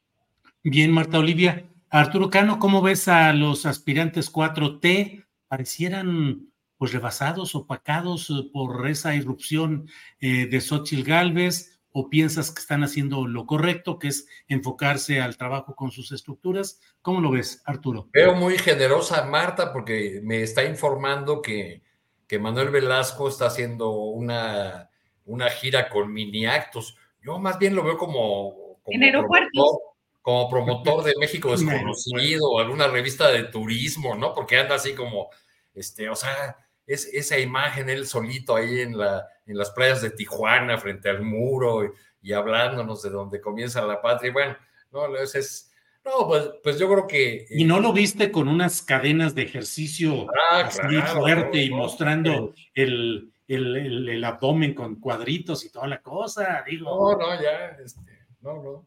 Bien, 0.63 0.91
Marta 0.91 1.19
Olivia. 1.19 1.65
Arturo 1.91 2.29
Cano, 2.31 2.59
¿cómo 2.59 2.83
ves 2.83 3.09
a 3.09 3.33
los 3.33 3.67
aspirantes 3.67 4.33
4T? 4.33 5.25
Parecieran 5.49 6.51
pues 6.77 6.93
rebasados, 6.93 7.55
opacados 7.55 8.29
eh, 8.31 8.51
por 8.53 8.87
esa 8.89 9.15
irrupción 9.15 9.89
eh, 10.21 10.47
de 10.47 10.61
Xochitl 10.61 11.09
Galvez 11.09 11.81
o 11.93 12.11
piensas 12.11 12.53
que 12.53 12.61
están 12.61 12.85
haciendo 12.85 13.27
lo 13.27 13.47
correcto, 13.47 13.99
que 13.99 14.09
es 14.09 14.27
enfocarse 14.49 15.23
al 15.23 15.39
trabajo 15.39 15.75
con 15.75 15.91
sus 15.91 16.13
estructuras? 16.13 16.79
¿Cómo 17.01 17.23
lo 17.23 17.31
ves, 17.31 17.63
Arturo? 17.65 18.11
Veo 18.13 18.35
muy 18.35 18.59
generosa 18.59 19.25
Marta 19.25 19.73
porque 19.73 20.21
me 20.23 20.43
está 20.43 20.65
informando 20.65 21.41
que, 21.41 21.83
que 22.27 22.39
Manuel 22.39 22.71
Velasco 22.71 23.29
está 23.29 23.47
haciendo 23.47 23.91
una, 23.91 24.91
una 25.25 25.51
gira 25.51 25.89
con 25.89 26.13
mini 26.13 26.47
actos. 26.47 26.97
Yo 27.23 27.39
más 27.39 27.59
bien 27.59 27.75
lo 27.75 27.83
veo 27.83 27.97
como, 27.97 28.81
como, 28.83 28.99
promotor, 29.11 29.81
como 30.23 30.49
promotor 30.49 31.05
de 31.05 31.15
México 31.19 31.51
desconocido 31.53 32.51
o 32.51 32.61
alguna 32.61 32.89
revista 32.89 33.31
de 33.31 33.45
turismo, 33.45 34.15
¿no? 34.15 34.35
Porque 34.35 34.59
anda 34.59 34.75
así 34.75 34.95
como, 34.95 35.31
este, 35.75 36.09
o 36.09 36.17
sea, 36.17 36.57
es 36.87 37.07
esa 37.13 37.39
imagen 37.39 37.89
él 37.89 38.07
solito 38.07 38.55
ahí 38.55 38.81
en, 38.81 38.97
la, 38.97 39.27
en 39.47 39.59
las 39.59 39.71
playas 39.71 40.03
de 40.03 40.11
Tijuana 40.11 40.79
frente 40.79 41.09
al 41.09 41.23
muro 41.23 41.93
y, 42.23 42.33
hablándonos 42.33 43.03
de 43.03 43.11
dónde 43.11 43.41
comienza 43.41 43.87
la 43.87 44.03
patria. 44.03 44.31
Y 44.31 44.33
bueno, 44.33 44.57
no, 44.91 45.17
es, 45.17 45.73
no, 46.07 46.27
pues, 46.29 46.51
pues, 46.63 46.79
yo 46.79 46.89
creo 46.89 47.07
que... 47.07 47.47
¿Y 47.51 47.65
no 47.65 47.81
lo 47.81 47.93
viste 47.93 48.31
con 48.31 48.49
unas 48.49 48.81
cadenas 48.81 49.35
de 49.35 49.43
ejercicio 49.43 50.27
ah, 50.51 50.61
así 50.61 50.81
fuerte 51.13 51.63
y 51.63 51.71
mostrando 51.71 52.55
el, 52.75 53.33
el, 53.49 54.25
abdomen 54.25 54.73
con 54.73 55.01
cuadritos 55.01 55.65
y 55.65 55.71
toda 55.71 55.89
la 55.89 56.01
cosa? 56.01 56.65
Digo. 56.67 57.13
No, 57.13 57.19
no, 57.19 57.43
ya, 57.43 57.77
este, 57.85 58.01
no, 58.41 58.63
no. 58.63 58.87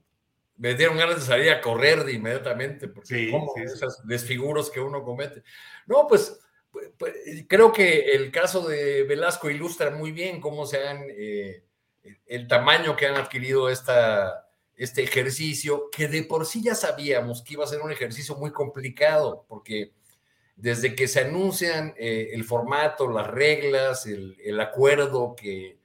Me 0.55 0.75
dieron 0.75 0.97
ganas 0.97 1.15
de 1.15 1.21
salir 1.21 1.51
a 1.51 1.61
correr 1.61 2.03
de 2.05 2.13
inmediatamente, 2.13 2.87
porque 2.87 3.07
sí, 3.07 3.31
esos 3.63 4.05
desfiguros 4.05 4.69
que 4.69 4.79
uno 4.79 5.03
comete. 5.03 5.43
No, 5.87 6.07
pues 6.07 6.39
pues, 6.71 6.91
pues, 6.97 7.13
creo 7.47 7.73
que 7.73 8.11
el 8.11 8.31
caso 8.31 8.67
de 8.67 9.03
Velasco 9.03 9.49
ilustra 9.49 9.89
muy 9.91 10.11
bien 10.11 10.39
cómo 10.39 10.65
se 10.65 10.87
han, 10.87 11.05
eh, 11.09 11.63
el 12.27 12.47
tamaño 12.47 12.95
que 12.95 13.07
han 13.07 13.15
adquirido 13.15 13.69
esta, 13.69 14.48
este 14.79 15.03
ejercicio, 15.03 15.89
que 15.91 16.07
de 16.07 16.23
por 16.23 16.47
sí 16.47 16.63
ya 16.63 16.73
sabíamos 16.73 17.43
que 17.43 17.53
iba 17.53 17.63
a 17.63 17.67
ser 17.67 17.81
un 17.81 17.91
ejercicio 17.91 18.35
muy 18.35 18.51
complicado, 18.51 19.45
porque 19.47 19.93
desde 20.55 20.95
que 20.95 21.07
se 21.07 21.19
anuncian 21.19 21.93
eh, 21.97 22.29
el 22.33 22.43
formato, 22.43 23.07
las 23.07 23.27
reglas, 23.27 24.07
el, 24.07 24.59
acuerdo 24.59 25.35
que, 25.35 25.77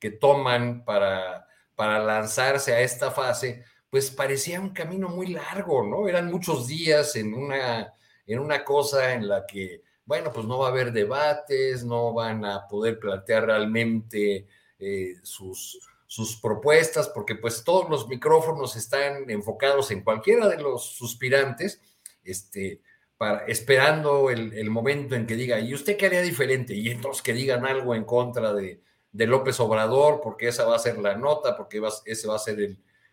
que 0.00 0.10
toman 0.10 0.84
para, 0.84 1.46
para 1.76 2.00
lanzarse 2.00 2.74
a 2.74 2.80
esta 2.80 3.10
fase, 3.10 3.62
pues 3.90 4.10
parecía 4.10 4.60
un 4.60 4.70
camino 4.70 5.08
muy 5.08 5.28
largo, 5.28 5.86
¿no? 5.86 6.08
Eran 6.08 6.30
muchos 6.30 6.66
días 6.66 7.14
en 7.14 7.34
una, 7.34 7.94
en 8.26 8.38
una 8.40 8.64
cosa 8.64 9.14
en 9.14 9.28
la 9.28 9.46
que 9.46 9.82
bueno, 10.08 10.32
pues 10.32 10.46
no 10.46 10.58
va 10.58 10.68
a 10.68 10.70
haber 10.70 10.90
debates, 10.90 11.84
no 11.84 12.14
van 12.14 12.42
a 12.46 12.66
poder 12.66 12.98
plantear 12.98 13.44
realmente 13.44 14.46
eh, 14.78 15.16
sus, 15.22 15.78
sus 16.08 16.40
propuestas, 16.40 17.08
porque 17.08 17.36
pues 17.36 17.62
todos 17.62 17.88
los 17.88 18.08
micrófonos 18.08 18.74
están 18.76 19.28
enfocados 19.30 19.90
en 19.90 20.02
cualquiera 20.02 20.48
de 20.48 20.56
los 20.56 20.96
suspirantes, 20.96 21.80
este, 22.24 22.80
para, 23.18 23.44
esperando 23.46 24.30
el, 24.30 24.70
momento 24.70 25.14
en 25.14 25.26
que 25.26 25.36
diga, 25.36 25.60
¿y 25.60 25.74
usted 25.74 25.96
qué 25.96 26.06
haría 26.06 26.22
diferente? 26.22 26.74
Y 26.74 26.88
entonces 26.88 27.22
que 27.22 27.34
digan 27.34 27.66
algo 27.66 27.94
en 27.94 28.04
contra 28.04 28.52
de, 28.54 28.82
López 29.12 29.60
Obrador, 29.60 30.20
porque 30.22 30.48
esa 30.48 30.64
va 30.64 30.76
a 30.76 30.80
ser 30.80 30.98
la 30.98 31.16
nota, 31.16 31.56
porque 31.56 31.82
ese 32.06 32.26
va 32.26 32.36
a 32.36 32.38
ser 32.38 32.58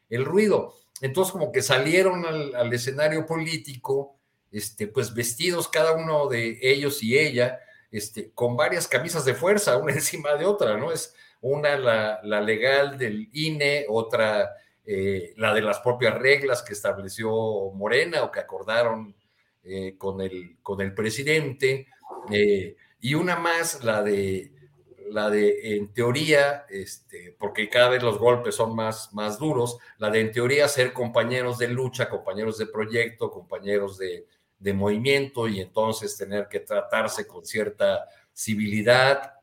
el, 0.10 0.26
ruido. 0.26 0.74
Entonces 1.02 1.34
como 1.34 1.52
que 1.52 1.62
salieron 1.62 2.26
al, 2.26 2.56
al 2.56 2.72
escenario 2.72 3.26
político 3.26 4.16
este, 4.56 4.88
pues 4.88 5.14
vestidos 5.14 5.68
cada 5.68 5.92
uno 5.92 6.30
de 6.30 6.60
ellos 6.62 7.04
y 7.04 7.20
ella, 7.20 7.60
este, 7.92 8.32
con 8.32 8.56
varias 8.56 8.88
camisas 8.88 9.26
de 9.26 9.34
fuerza, 9.34 9.76
una 9.76 9.92
encima 9.94 10.36
de 10.36 10.46
otra, 10.46 10.78
¿no? 10.78 10.94
Es 10.94 11.14
una 11.46 11.78
la, 11.78 12.42
legal 12.42 12.98
del 12.98 13.30
INE, 13.34 13.86
otra 13.88 14.56
eh, 14.84 15.34
la 15.38 15.54
de 15.54 15.62
las 15.62 15.80
propias 15.80 16.18
reglas 16.18 16.64
que 16.64 16.74
estableció 16.74 17.32
Morena 17.72 18.24
o 18.24 18.32
que 18.32 18.40
acordaron 18.40 19.16
eh, 19.64 19.96
con, 19.96 20.22
el, 20.22 20.58
con 20.64 20.82
el 20.82 20.96
presidente, 20.96 21.88
eh, 22.32 22.76
y 23.00 23.14
una 23.14 23.36
más, 23.36 23.84
la 23.84 24.02
de, 24.02 24.52
la 25.12 25.30
de 25.30 25.76
en 25.76 25.94
teoría, 25.94 26.66
este, 26.68 27.36
porque 27.38 27.70
cada 27.70 27.90
vez 27.90 28.02
los 28.02 28.18
golpes 28.18 28.56
son 28.56 28.76
más, 28.76 29.14
más 29.14 29.38
duros, 29.38 29.78
la 30.00 30.10
de 30.10 30.22
en 30.22 30.32
teoría 30.32 30.68
ser 30.68 30.94
compañeros 30.94 31.60
de 31.60 31.68
lucha, 31.68 32.10
compañeros 32.10 32.58
de 32.58 32.66
proyecto, 32.66 33.30
compañeros 33.30 34.00
de, 34.00 34.26
de 34.58 34.74
movimiento 34.74 35.48
y 35.48 35.62
entonces 35.62 36.18
tener 36.18 36.48
que 36.48 36.62
tratarse 36.62 37.28
con 37.28 37.46
cierta 37.46 38.08
civilidad, 38.34 39.35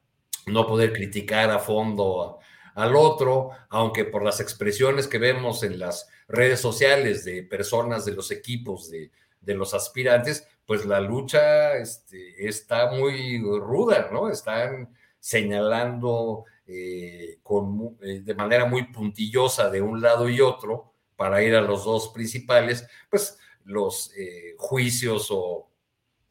no 0.46 0.66
poder 0.66 0.92
criticar 0.92 1.50
a 1.50 1.58
fondo 1.58 2.38
al 2.74 2.96
otro, 2.96 3.50
aunque 3.68 4.04
por 4.04 4.24
las 4.24 4.40
expresiones 4.40 5.06
que 5.06 5.18
vemos 5.18 5.62
en 5.62 5.78
las 5.78 6.08
redes 6.28 6.60
sociales 6.60 7.24
de 7.24 7.42
personas 7.42 8.04
de 8.04 8.12
los 8.12 8.30
equipos 8.30 8.90
de, 8.90 9.10
los 9.54 9.74
aspirantes, 9.74 10.46
pues 10.64 10.86
la 10.86 11.00
lucha 11.00 11.76
este, 11.76 12.46
está 12.48 12.90
muy 12.92 13.40
ruda, 13.40 14.08
¿no? 14.12 14.30
Están 14.30 14.94
señalando 15.18 16.44
eh, 16.66 17.38
con, 17.42 17.98
eh, 18.00 18.20
de 18.22 18.34
manera 18.34 18.64
muy 18.64 18.84
puntillosa 18.84 19.68
de 19.68 19.82
un 19.82 20.00
lado 20.00 20.28
y 20.28 20.40
otro 20.40 20.92
para 21.16 21.42
ir 21.42 21.54
a 21.54 21.60
los 21.60 21.84
dos 21.84 22.08
principales, 22.08 22.86
pues 23.10 23.38
los 23.64 24.12
eh, 24.16 24.54
juicios 24.56 25.28
o 25.30 25.68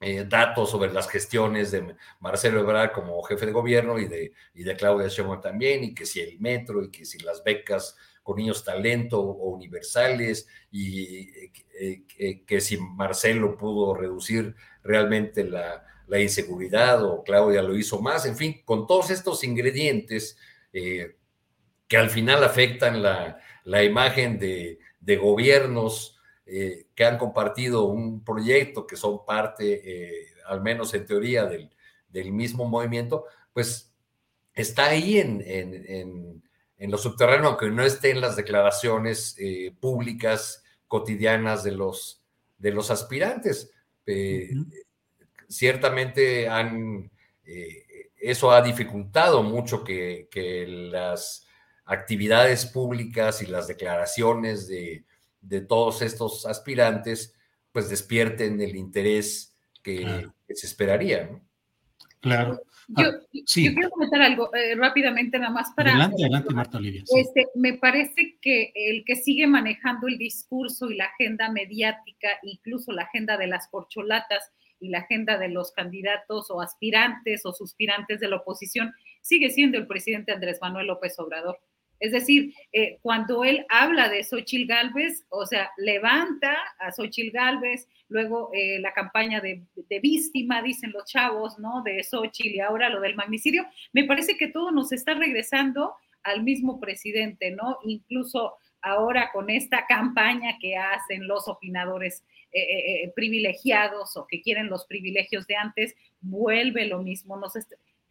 eh, 0.03 0.25
datos 0.27 0.71
sobre 0.71 0.91
las 0.91 1.07
gestiones 1.07 1.69
de 1.69 1.95
Marcelo 2.19 2.61
Ebrard 2.61 2.91
como 2.91 3.21
jefe 3.21 3.45
de 3.45 3.51
gobierno 3.51 3.99
y 3.99 4.07
de, 4.07 4.33
y 4.55 4.63
de 4.63 4.75
Claudia 4.75 5.07
Sheinbaum 5.07 5.41
también, 5.41 5.83
y 5.83 5.93
que 5.93 6.07
si 6.07 6.19
el 6.19 6.39
metro 6.39 6.83
y 6.83 6.89
que 6.89 7.05
si 7.05 7.19
las 7.19 7.43
becas 7.43 7.95
con 8.23 8.37
niños 8.37 8.63
talento 8.63 9.21
o 9.21 9.49
universales 9.49 10.47
y 10.71 11.29
eh, 11.79 12.43
que 12.47 12.61
si 12.61 12.77
Marcelo 12.77 13.55
pudo 13.55 13.93
reducir 13.93 14.55
realmente 14.83 15.43
la, 15.43 15.85
inseguridad 16.19 17.05
o 17.05 17.23
Claudia 17.23 17.61
lo 17.61 17.77
hizo 17.77 18.01
más, 18.01 18.25
en 18.25 18.35
fin, 18.35 18.63
con 18.65 18.87
todos 18.87 19.11
estos 19.11 19.43
ingredientes 19.43 20.35
que 20.71 21.97
al 21.97 22.09
final 22.09 22.43
afectan 22.43 23.01
la, 23.03 23.83
imagen 23.83 24.39
de, 24.39 24.79
de 24.99 25.15
gobiernos 25.15 26.20
eh, 26.53 26.87
que 26.93 27.05
han 27.05 27.17
compartido 27.17 27.85
un 27.85 28.25
proyecto, 28.25 28.85
que 28.85 28.97
son 28.97 29.23
parte, 29.25 29.81
eh, 29.85 30.27
al 30.47 30.59
menos 30.59 30.93
en 30.93 31.05
teoría, 31.05 31.45
del, 31.45 31.71
mismo 32.33 32.67
movimiento, 32.67 33.23
pues 33.53 33.93
está 34.53 34.87
ahí 34.87 35.19
en, 35.19 35.41
en, 35.45 36.43
en, 36.77 36.91
lo 36.91 36.97
subterráneo, 36.97 37.47
aunque 37.47 37.69
no 37.69 37.85
esté 37.85 38.09
en 38.09 38.19
las 38.19 38.35
declaraciones 38.35 39.37
eh, 39.39 39.73
públicas 39.79 40.61
cotidianas 40.89 41.63
de 41.63 41.71
los, 41.71 42.21
de 42.57 42.71
los 42.71 42.91
aspirantes. 42.91 43.71
Ciertamente 45.47 46.49
han, 46.49 47.09
eso 48.17 48.51
ha 48.51 48.61
dificultado 48.61 49.41
mucho 49.41 49.85
que, 49.85 50.27
que 50.29 50.67
las 50.67 51.47
actividades 51.85 52.65
públicas 52.65 53.41
y 53.41 53.45
las 53.45 53.67
declaraciones 53.67 54.67
de, 54.67 55.05
de 55.41 55.61
todos 55.61 56.01
estos 56.01 56.45
aspirantes, 56.45 57.35
pues 57.71 57.89
despierten 57.89 58.61
el 58.61 58.75
interés 58.75 59.57
que, 59.83 60.29
se 60.49 60.67
esperaría. 60.67 61.29
Claro. 62.19 62.61
Yo, 62.87 63.07
ah, 63.07 63.19
quiero 63.53 63.89
comentar 63.89 64.21
algo 64.21 64.53
eh, 64.53 64.75
rápidamente, 64.75 65.39
nada 65.39 65.51
más 65.51 65.71
para. 65.75 65.91
Adelante, 65.91 66.23
adelante, 66.23 66.53
Marta 66.53 66.77
Olivia. 66.77 67.03
Este, 67.15 67.47
me 67.55 67.73
parece 67.73 68.37
que 68.41 68.71
el 68.75 69.05
que 69.05 69.15
sigue 69.15 69.47
manejando 69.47 70.07
el 70.07 70.17
discurso 70.17 70.91
y 70.91 70.97
la 70.97 71.05
agenda 71.05 71.49
mediática, 71.51 72.29
incluso 72.43 72.91
la 72.91 73.03
agenda 73.03 73.37
de 73.37 73.47
las 73.47 73.67
corcholatas 73.69 74.51
y 74.79 74.89
la 74.89 74.99
agenda 74.99 75.37
de 75.37 75.49
los 75.49 75.71
candidatos 75.71 76.51
o 76.51 76.59
aspirantes 76.59 77.45
o 77.45 77.53
suspirantes 77.53 78.19
de 78.19 78.27
la 78.27 78.37
oposición, 78.37 78.93
sigue 79.21 79.49
siendo 79.51 79.77
el 79.77 79.87
presidente 79.87 80.33
Andrés 80.33 80.59
Manuel 80.61 80.87
López 80.87 81.17
Obrador. 81.19 81.59
Es 82.01 82.11
decir, 82.11 82.55
eh, 82.73 82.97
cuando 83.03 83.43
él 83.43 83.63
habla 83.69 84.09
de 84.09 84.23
Xochil 84.23 84.65
Gálvez, 84.65 85.23
o 85.29 85.45
sea, 85.45 85.69
levanta 85.77 86.57
a 86.79 86.91
Xochil 86.91 87.29
Gálvez, 87.29 87.87
luego 88.09 88.49
eh, 88.53 88.79
la 88.79 88.91
campaña 88.91 89.39
de, 89.39 89.61
víctima, 90.01 90.63
dicen 90.63 90.91
los 90.93 91.05
chavos, 91.05 91.59
¿no? 91.59 91.83
De 91.83 92.03
Xochil 92.03 92.55
y 92.55 92.59
ahora 92.59 92.89
lo 92.89 93.01
del 93.01 93.15
magnicidio, 93.15 93.67
me 93.93 94.05
parece 94.05 94.35
que 94.35 94.47
todo 94.47 94.71
nos 94.71 94.91
está 94.91 95.13
regresando 95.13 95.93
al 96.23 96.41
mismo 96.41 96.79
presidente, 96.79 97.51
¿no? 97.51 97.77
Incluso 97.83 98.55
ahora 98.81 99.29
con 99.31 99.51
esta 99.51 99.85
campaña 99.85 100.57
que 100.59 100.77
hacen 100.77 101.27
los 101.27 101.47
opinadores 101.47 102.25
eh, 102.51 103.11
privilegiados 103.15 104.17
o 104.17 104.25
que 104.25 104.41
quieren 104.41 104.69
los 104.69 104.87
privilegios 104.87 105.45
de 105.45 105.55
antes, 105.55 105.95
vuelve 106.19 106.87
lo 106.87 107.03
mismo. 107.03 107.37
Nos 107.37 107.53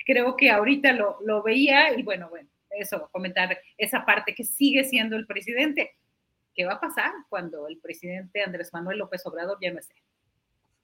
creo 0.07 0.37
que 0.37 0.49
ahorita 0.49 0.93
lo, 0.93 1.19
lo 1.25 1.43
veía 1.43 1.93
y 1.99 2.05
bueno, 2.05 2.29
bueno 2.31 2.50
eso, 2.79 3.09
comentar 3.13 3.59
esa 3.77 4.05
parte 4.05 4.35
que 4.35 4.45
sigue 4.45 4.85
siendo 4.85 5.17
el 5.17 5.27
presidente. 5.27 5.93
¿Qué 6.55 6.65
va 6.65 6.75
a 6.75 6.81
pasar 6.81 7.13
cuando 7.29 7.69
el 7.69 7.79
presidente 7.79 8.43
Andrés 8.43 8.71
Manuel 8.73 8.99
López 8.99 9.25
Obrador 9.27 9.59
ya 9.61 9.73
no 9.73 9.79
esté? 9.79 9.95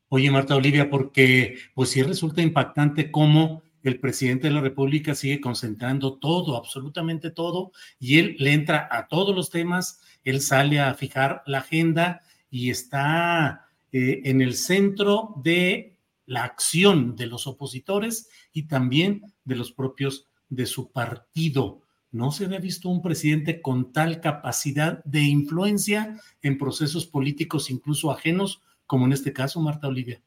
Oye, 0.08 0.30
Marta 0.30 0.54
Olivia, 0.54 0.88
porque 0.88 1.58
pues 1.74 1.90
sí 1.90 2.02
resulta 2.02 2.40
impactante 2.40 3.10
cómo 3.10 3.62
el 3.82 4.00
presidente 4.00 4.48
de 4.48 4.54
la 4.54 4.60
República 4.60 5.14
sigue 5.14 5.40
concentrando 5.40 6.18
todo, 6.18 6.56
absolutamente 6.56 7.30
todo, 7.30 7.72
y 7.98 8.18
él 8.18 8.36
le 8.38 8.52
entra 8.52 8.88
a 8.90 9.08
todos 9.08 9.34
los 9.34 9.50
temas, 9.50 10.00
él 10.24 10.40
sale 10.40 10.80
a 10.80 10.94
fijar 10.94 11.42
la 11.46 11.58
agenda 11.58 12.22
y 12.50 12.70
está 12.70 13.68
eh, 13.92 14.22
en 14.24 14.40
el 14.40 14.54
centro 14.54 15.34
de 15.42 15.96
la 16.26 16.44
acción 16.44 17.14
de 17.14 17.26
los 17.26 17.46
opositores 17.46 18.28
y 18.52 18.64
también 18.64 19.22
de 19.44 19.54
los 19.54 19.72
propios 19.72 20.28
de 20.48 20.66
su 20.66 20.90
partido. 20.90 21.82
No 22.12 22.32
se 22.32 22.44
había 22.44 22.58
visto 22.58 22.88
un 22.88 23.02
presidente 23.02 23.60
con 23.60 23.92
tal 23.92 24.20
capacidad 24.20 25.02
de 25.04 25.22
influencia 25.22 26.20
en 26.42 26.58
procesos 26.58 27.06
políticos, 27.06 27.70
incluso 27.70 28.10
ajenos, 28.10 28.62
como 28.86 29.06
en 29.06 29.12
este 29.12 29.32
caso, 29.32 29.60
Marta 29.60 29.88
Olivia. 29.88 30.20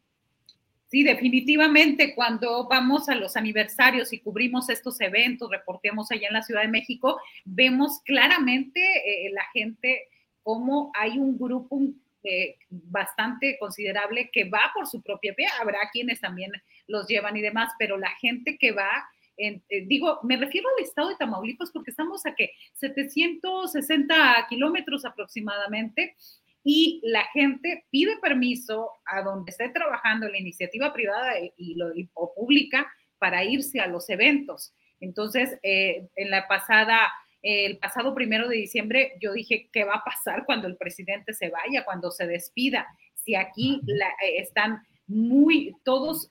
Sí, 0.87 1.03
definitivamente 1.03 2.15
cuando 2.15 2.67
vamos 2.67 3.09
a 3.09 3.15
los 3.15 3.37
aniversarios 3.37 4.11
y 4.11 4.19
cubrimos 4.19 4.69
estos 4.69 4.99
eventos, 5.01 5.51
reportemos 5.51 6.11
allá 6.11 6.27
en 6.27 6.33
la 6.33 6.41
Ciudad 6.41 6.63
de 6.63 6.67
México, 6.67 7.19
vemos 7.45 8.01
claramente 8.05 8.81
eh, 8.81 9.31
la 9.31 9.43
gente 9.53 10.07
como 10.41 10.91
hay 10.95 11.19
un 11.19 11.37
grupo 11.37 11.79
eh, 12.23 12.57
bastante 12.69 13.57
considerable 13.59 14.31
que 14.33 14.49
va 14.49 14.71
por 14.73 14.87
su 14.87 15.01
propia 15.01 15.33
vía. 15.37 15.49
Habrá 15.61 15.77
quienes 15.93 16.19
también 16.19 16.51
los 16.87 17.07
llevan 17.07 17.37
y 17.37 17.41
demás, 17.41 17.71
pero 17.77 17.97
la 17.97 18.11
gente 18.19 18.57
que 18.57 18.71
va 18.71 19.07
eh, 19.39 19.61
digo, 19.85 20.19
me 20.23 20.35
refiero 20.35 20.67
al 20.69 20.83
estado 20.83 21.09
de 21.09 21.15
Tamaulipas 21.15 21.71
porque 21.71 21.91
estamos 21.91 22.25
a 22.25 22.35
que 22.35 22.51
760 22.73 24.47
kilómetros 24.49 25.05
aproximadamente 25.05 26.15
y 26.61 26.99
la 27.03 27.23
gente 27.31 27.85
pide 27.89 28.17
permiso 28.17 28.91
a 29.05 29.21
donde 29.21 29.51
esté 29.51 29.69
trabajando 29.69 30.27
la 30.27 30.37
iniciativa 30.37 30.91
privada 30.91 31.35
y, 31.55 31.75
lo, 31.75 31.93
o 32.15 32.33
pública 32.35 32.91
para 33.17 33.45
irse 33.45 33.79
a 33.79 33.87
los 33.87 34.09
eventos. 34.09 34.73
Entonces, 34.99 35.57
eh, 35.63 36.09
en 36.17 36.29
la 36.31 36.45
pasada, 36.49 37.09
el 37.41 37.77
pasado 37.77 38.13
primero 38.13 38.49
de 38.49 38.57
diciembre, 38.57 39.13
yo 39.21 39.31
dije, 39.31 39.69
¿qué 39.71 39.85
va 39.85 39.95
a 39.95 40.03
pasar 40.03 40.43
cuando 40.45 40.67
el 40.67 40.75
presidente 40.75 41.33
se 41.33 41.49
vaya, 41.49 41.85
cuando 41.85 42.11
se 42.11 42.27
despida? 42.27 42.87
Si 43.13 43.35
aquí 43.35 43.79
eh, 43.87 44.39
están 44.39 44.81
muy, 45.07 45.75
todos, 45.85 46.29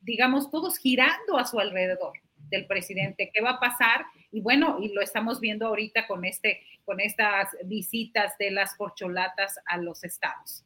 digamos, 0.00 0.50
todos 0.50 0.78
girando 0.78 1.36
a 1.36 1.44
su 1.44 1.58
alrededor 1.58 2.12
del 2.50 2.66
presidente, 2.66 3.30
qué 3.32 3.40
va 3.40 3.52
a 3.52 3.60
pasar. 3.60 4.06
Y 4.32 4.40
bueno, 4.40 4.78
y 4.80 4.92
lo 4.92 5.00
estamos 5.00 5.40
viendo 5.40 5.66
ahorita 5.66 6.06
con, 6.06 6.24
este, 6.24 6.60
con 6.84 7.00
estas 7.00 7.48
visitas 7.64 8.36
de 8.38 8.50
las 8.50 8.74
corcholatas 8.74 9.58
a 9.66 9.78
los 9.78 10.04
estados. 10.04 10.64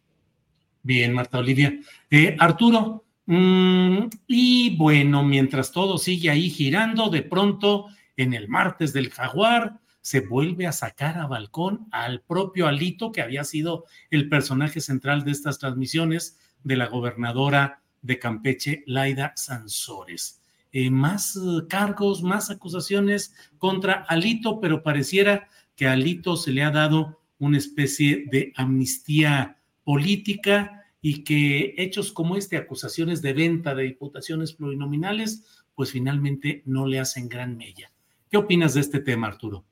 Bien, 0.83 1.13
Marta 1.13 1.39
Olivia. 1.39 1.79
Eh, 2.11 2.37
Arturo, 2.39 3.05
mm, 3.27 4.07
y 4.27 4.77
bueno, 4.77 5.23
mientras 5.23 5.71
todo 5.71 5.97
sigue 5.99 6.31
ahí 6.31 6.51
girando, 6.51 7.09
de 7.09 7.23
pronto 7.23 7.87
en 8.17 8.35
el 8.35 8.49
martes 8.49 8.93
del 8.93 9.11
jaguar 9.11 9.79
se 10.01 10.21
vuelve 10.21 10.67
a 10.67 10.73
sacar 10.73 11.17
a 11.19 11.27
balcón 11.27 11.87
al 11.93 12.23
propio 12.23 12.67
Alito, 12.67 13.13
que 13.13 13.23
había 13.23 13.45
sido 13.45 13.85
el 14.11 14.29
personaje 14.29 14.81
central 14.81 15.25
de 15.25 15.31
estas 15.31 15.61
transmisiones 15.61 16.39
de 16.65 16.77
la 16.77 16.87
gobernadora 16.87 17.81
de 18.03 18.19
Campeche, 18.19 18.83
Laida 18.87 19.33
Sansores. 19.37 20.42
Eh, 20.73 20.91
más 20.91 21.37
eh, 21.37 21.67
cargos, 21.69 22.23
más 22.23 22.51
acusaciones 22.51 23.35
contra 23.59 24.05
Alito, 24.09 24.59
pero 24.59 24.83
pareciera 24.83 25.49
que 25.77 25.87
a 25.87 25.93
Alito 25.93 26.37
se 26.37 26.51
le 26.51 26.63
ha 26.63 26.71
dado 26.71 27.21
una 27.39 27.59
especie 27.59 28.25
de 28.31 28.53
amnistía 28.57 29.59
política 29.85 30.87
y 31.03 31.25
que 31.25 31.75
hechos 31.77 32.13
como 32.13 32.37
este, 32.37 32.57
acusaciones 32.57 33.21
de 33.21 33.35
venta 33.35 33.75
de 33.75 33.83
diputaciones 33.83 34.55
plurinominales, 34.55 35.65
pues 35.75 35.91
finalmente 35.91 36.63
no 36.65 36.87
le 36.87 37.01
hacen 37.01 37.29
gran 37.29 37.57
mella. 37.57 37.93
¿Qué 38.31 38.39
opinas 38.39 38.73
de 38.73 38.81
este 38.81 39.01
tema, 39.01 39.27
Arturo? 39.27 39.65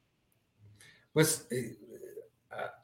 Pues 1.13 1.49
eh, 1.51 1.79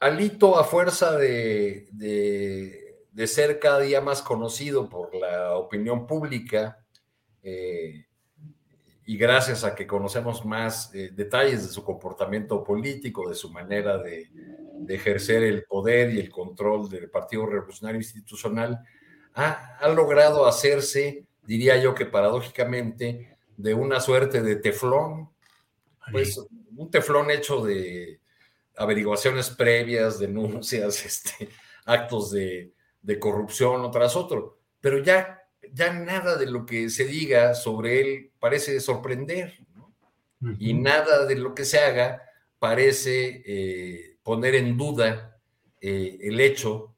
Alito, 0.01 0.59
a 0.59 0.65
fuerza 0.65 1.17
de, 1.17 1.89
de, 1.93 3.27
ser 3.27 3.59
cada 3.59 3.81
día 3.81 4.01
más 4.01 4.23
conocido 4.23 4.89
por 4.89 5.15
la 5.15 5.57
opinión 5.57 6.07
pública, 6.07 6.79
y 9.09 9.16
gracias 9.16 9.62
a 9.62 9.74
que 9.74 9.86
conocemos 9.86 10.44
más 10.44 10.93
eh, 10.93 11.10
detalles 11.14 11.62
de 11.62 11.73
su 11.73 11.85
comportamiento 11.85 12.64
político, 12.64 13.28
de 13.28 13.36
su 13.36 13.51
manera 13.51 13.98
de, 13.98 14.28
ejercer 14.89 15.43
el 15.43 15.64
poder 15.64 16.12
y 16.12 16.20
el 16.20 16.31
control 16.31 16.89
del 16.89 17.09
Partido 17.09 17.47
Revolucionario 17.47 18.01
Institucional, 18.01 18.81
ha, 19.35 19.89
logrado 19.94 20.47
hacerse, 20.47 21.24
diría 21.44 21.77
yo 21.77 21.94
que 21.94 22.06
paradójicamente, 22.06 23.36
de 23.56 23.74
una 23.74 24.01
suerte 24.01 24.43
de 24.43 24.56
teflón, 24.56 25.31
pues 26.12 26.40
un 26.77 26.90
teflón 26.90 27.31
hecho 27.31 27.64
de 27.64 28.20
averiguaciones 28.77 29.51
previas, 29.51 30.18
denuncias, 30.18 31.05
este, 31.06 31.48
actos 31.85 32.32
de, 32.32 32.73
de 33.02 33.18
corrupción, 33.18 33.81
uno 33.81 33.90
tras 33.90 34.14
otro, 34.14 34.59
pero 34.81 35.02
ya 35.02 35.45
ya 35.73 35.93
nada 35.93 36.37
de 36.37 36.47
lo 36.47 36.67
que 36.67 36.91
se 36.91 37.05
diga 37.05 37.55
sobre 37.55 38.01
él 38.01 38.31
parece 38.39 38.81
sorprender, 38.81 39.67
y 40.59 40.75
nada 40.75 41.25
de 41.25 41.37
lo 41.37 41.55
que 41.55 41.65
se 41.65 41.79
haga 41.79 42.23
parece 42.59 43.43
eh, 43.47 44.19
poner 44.23 44.55
en 44.55 44.77
duda 44.77 45.39
eh, 45.81 46.19
el 46.21 46.41
hecho 46.41 46.95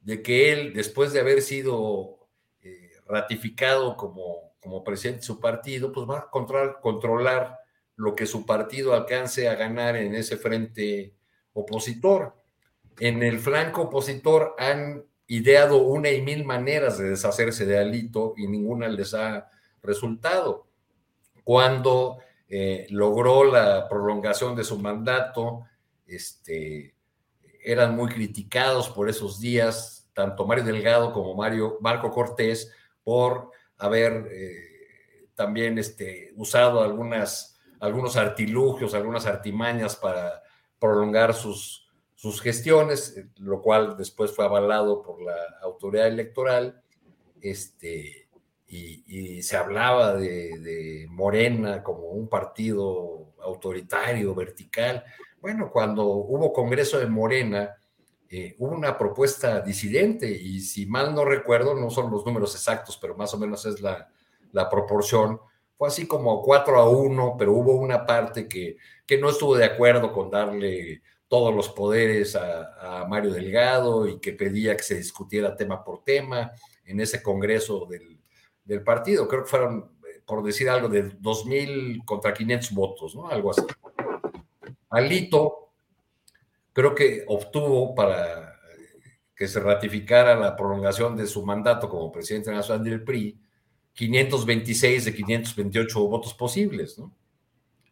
de 0.00 0.22
que 0.22 0.52
él, 0.52 0.72
después 0.72 1.12
de 1.12 1.20
haber 1.20 1.42
sido 1.42 2.28
eh, 2.62 2.92
ratificado 3.06 3.96
como, 3.96 4.52
como 4.60 4.84
presidente 4.84 5.20
de 5.20 5.26
su 5.26 5.40
partido, 5.40 5.92
pues 5.92 6.08
va 6.08 6.20
a 6.20 6.30
controlar, 6.30 6.80
controlar 6.80 7.58
lo 7.96 8.14
que 8.14 8.26
su 8.26 8.46
partido 8.46 8.94
alcance 8.94 9.48
a 9.48 9.54
ganar 9.54 9.96
en 9.96 10.14
ese 10.14 10.36
frente 10.36 11.14
opositor. 11.52 12.34
En 12.98 13.22
el 13.22 13.38
flanco 13.38 13.82
opositor 13.82 14.54
han 14.58 15.04
ideado 15.28 15.82
una 15.82 16.10
y 16.10 16.22
mil 16.22 16.44
maneras 16.44 16.98
de 16.98 17.10
deshacerse 17.10 17.66
de 17.66 17.78
Alito 17.78 18.34
y 18.36 18.46
ninguna 18.46 18.88
les 18.88 19.14
ha 19.14 19.48
resultado. 19.82 20.66
Cuando 21.44 22.18
eh, 22.48 22.86
logró 22.90 23.44
la 23.44 23.88
prolongación 23.88 24.56
de 24.56 24.64
su 24.64 24.78
mandato, 24.78 25.64
este, 26.06 26.94
eran 27.62 27.94
muy 27.94 28.08
criticados 28.08 28.88
por 28.88 29.08
esos 29.08 29.38
días, 29.38 30.08
tanto 30.14 30.46
Mario 30.46 30.64
Delgado 30.64 31.12
como 31.12 31.34
Mario 31.34 31.78
Marco 31.80 32.10
Cortés, 32.10 32.72
por 33.04 33.50
haber 33.76 34.28
eh, 34.30 35.28
también 35.34 35.78
este, 35.78 36.32
usado 36.36 36.82
algunas, 36.82 37.60
algunos 37.80 38.16
artilugios, 38.16 38.94
algunas 38.94 39.26
artimañas 39.26 39.94
para 39.94 40.42
prolongar 40.78 41.34
sus, 41.34 41.87
sus 42.18 42.40
gestiones, 42.40 43.16
eh, 43.16 43.28
lo 43.36 43.62
cual 43.62 43.96
después 43.96 44.34
fue 44.34 44.44
avalado 44.44 45.02
por 45.02 45.22
la 45.22 45.36
autoridad 45.62 46.08
electoral, 46.08 46.82
este, 47.40 48.28
y, 48.66 49.40
se 49.42 49.56
hablaba 49.56 50.14
de, 50.14 51.06
Morena 51.10 51.80
como 51.80 52.08
un 52.08 52.28
partido 52.28 53.34
autoritario, 53.40 54.34
vertical. 54.34 55.04
Bueno, 55.40 55.70
cuando 55.72 56.06
hubo 56.06 56.52
Congreso 56.52 56.98
de 56.98 57.06
Morena, 57.06 57.76
eh, 58.28 58.56
hubo 58.58 58.72
una 58.74 58.98
propuesta 58.98 59.60
disidente 59.60 60.28
y 60.28 60.58
si 60.58 60.86
mal 60.86 61.14
no 61.14 61.24
recuerdo, 61.24 61.74
no 61.76 61.88
son 61.88 62.10
los 62.10 62.26
números 62.26 62.52
exactos, 62.56 62.98
pero 63.00 63.14
más 63.14 63.32
o 63.32 63.38
menos 63.38 63.64
es 63.64 63.80
la, 63.80 64.10
la 64.50 64.68
proporción, 64.68 65.40
fue 65.76 65.86
así 65.86 66.08
como 66.08 66.42
4 66.42 66.80
a 66.80 66.90
1, 66.90 67.36
pero 67.38 67.52
hubo 67.52 67.74
una 67.74 68.04
parte 68.04 68.48
que, 68.48 68.76
que 69.06 69.18
no 69.18 69.30
estuvo 69.30 69.56
de 69.56 69.66
acuerdo 69.66 70.12
con 70.12 70.30
darle 70.30 71.00
todos 71.28 71.54
los 71.54 71.68
poderes 71.68 72.34
a, 72.36 73.04
Mario 73.08 73.32
Delgado 73.32 74.06
y 74.08 74.18
que 74.18 74.32
pedía 74.32 74.76
que 74.76 74.82
se 74.82 74.96
discutiera 74.96 75.56
tema 75.56 75.84
por 75.84 76.02
tema 76.02 76.50
en 76.84 77.00
ese 77.00 77.22
congreso 77.22 77.86
del, 77.86 78.18
del 78.64 78.82
partido. 78.82 79.28
Creo 79.28 79.44
que 79.44 79.50
fueron, 79.50 79.98
eh, 80.06 80.20
por 80.26 80.42
decir 80.42 80.68
algo, 80.68 80.88
de 80.88 81.18
2.000 81.18 82.04
contra 82.04 82.34
500 82.34 82.72
votos, 82.72 83.14
¿no? 83.14 83.28
Algo 83.28 83.50
así. 83.50 83.62
Alito 84.90 85.70
creo 86.72 86.94
que 86.94 87.24
obtuvo 87.26 87.94
para 87.94 88.54
que 89.34 89.48
se 89.48 89.60
ratificara 89.60 90.36
la 90.36 90.56
prolongación 90.56 91.16
de 91.16 91.26
su 91.26 91.44
mandato 91.44 91.88
como 91.88 92.10
presidente 92.10 92.50
nacional 92.50 92.84
del 92.84 93.04
PRI 93.04 93.38
526 93.92 95.04
de 95.04 95.14
528 95.14 96.08
votos 96.08 96.34
posibles, 96.34 96.98
¿no? 96.98 97.12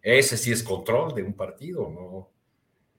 Ese 0.03 0.37
sí 0.37 0.53
es 0.53 0.63
control 0.63 1.15
de 1.15 1.25
un 1.25 1.35
partido, 1.35 1.91
¿no? 1.91 2.31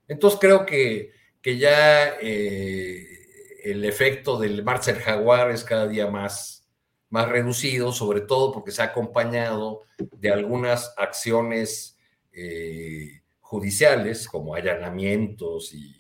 Entonces 0.08 0.40
creo 0.40 0.66
que, 0.66 1.12
que 1.42 1.58
ya 1.58 2.16
eh, 2.22 3.18
el 3.64 3.84
efecto 3.86 4.40
del 4.40 4.64
Marcel 4.64 4.98
Jaguar 4.98 5.52
es 5.52 5.64
cada 5.64 5.88
día 5.88 6.08
más, 6.08 6.68
más 7.10 7.28
reducido, 7.30 7.92
sobre 7.92 8.22
todo 8.22 8.52
porque 8.52 8.72
se 8.72 8.82
ha 8.82 8.86
acompañado 8.86 9.84
de 10.18 10.32
algunas 10.32 10.94
acciones 10.98 11.98
eh, 12.32 13.22
judiciales, 13.40 14.28
como 14.28 14.56
allanamientos 14.56 15.74
y 15.74 15.96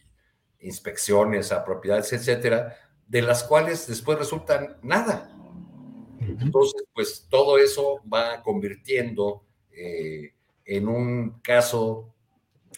inspecciones 0.60 1.52
a 1.52 1.64
propiedades, 1.64 2.12
etcétera, 2.14 2.76
de 3.08 3.22
las 3.22 3.44
cuales 3.44 3.88
después 3.88 4.20
resultan 4.20 4.78
nada. 4.82 5.34
Entonces, 6.20 6.84
pues 6.94 7.28
todo 7.30 7.58
eso 7.58 8.02
va 8.12 8.44
convirtiendo 8.44 9.46
eh, 9.72 10.34
en 10.66 10.88
un 10.88 11.40
caso 11.42 12.14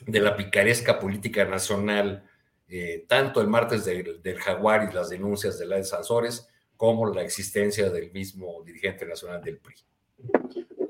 de 0.06 0.20
la 0.20 0.36
picaresca 0.36 1.00
política 1.00 1.46
nacional, 1.46 2.24
eh, 2.68 3.06
tanto 3.08 3.42
el 3.42 3.48
martes 3.48 3.86
del, 3.86 4.22
Jaguar 4.38 4.90
y 4.90 4.94
las 4.94 5.10
denuncias 5.10 5.58
de 5.58 5.66
la 5.66 5.78
de 5.78 5.84
Sansores, 5.84 6.48
como 6.78 7.12
la 7.14 7.24
existencia 7.24 7.90
del 7.90 8.12
mismo 8.12 8.64
dirigente 8.66 9.06
nacional 9.06 9.42
del 9.44 9.58
PRI. 9.58 9.76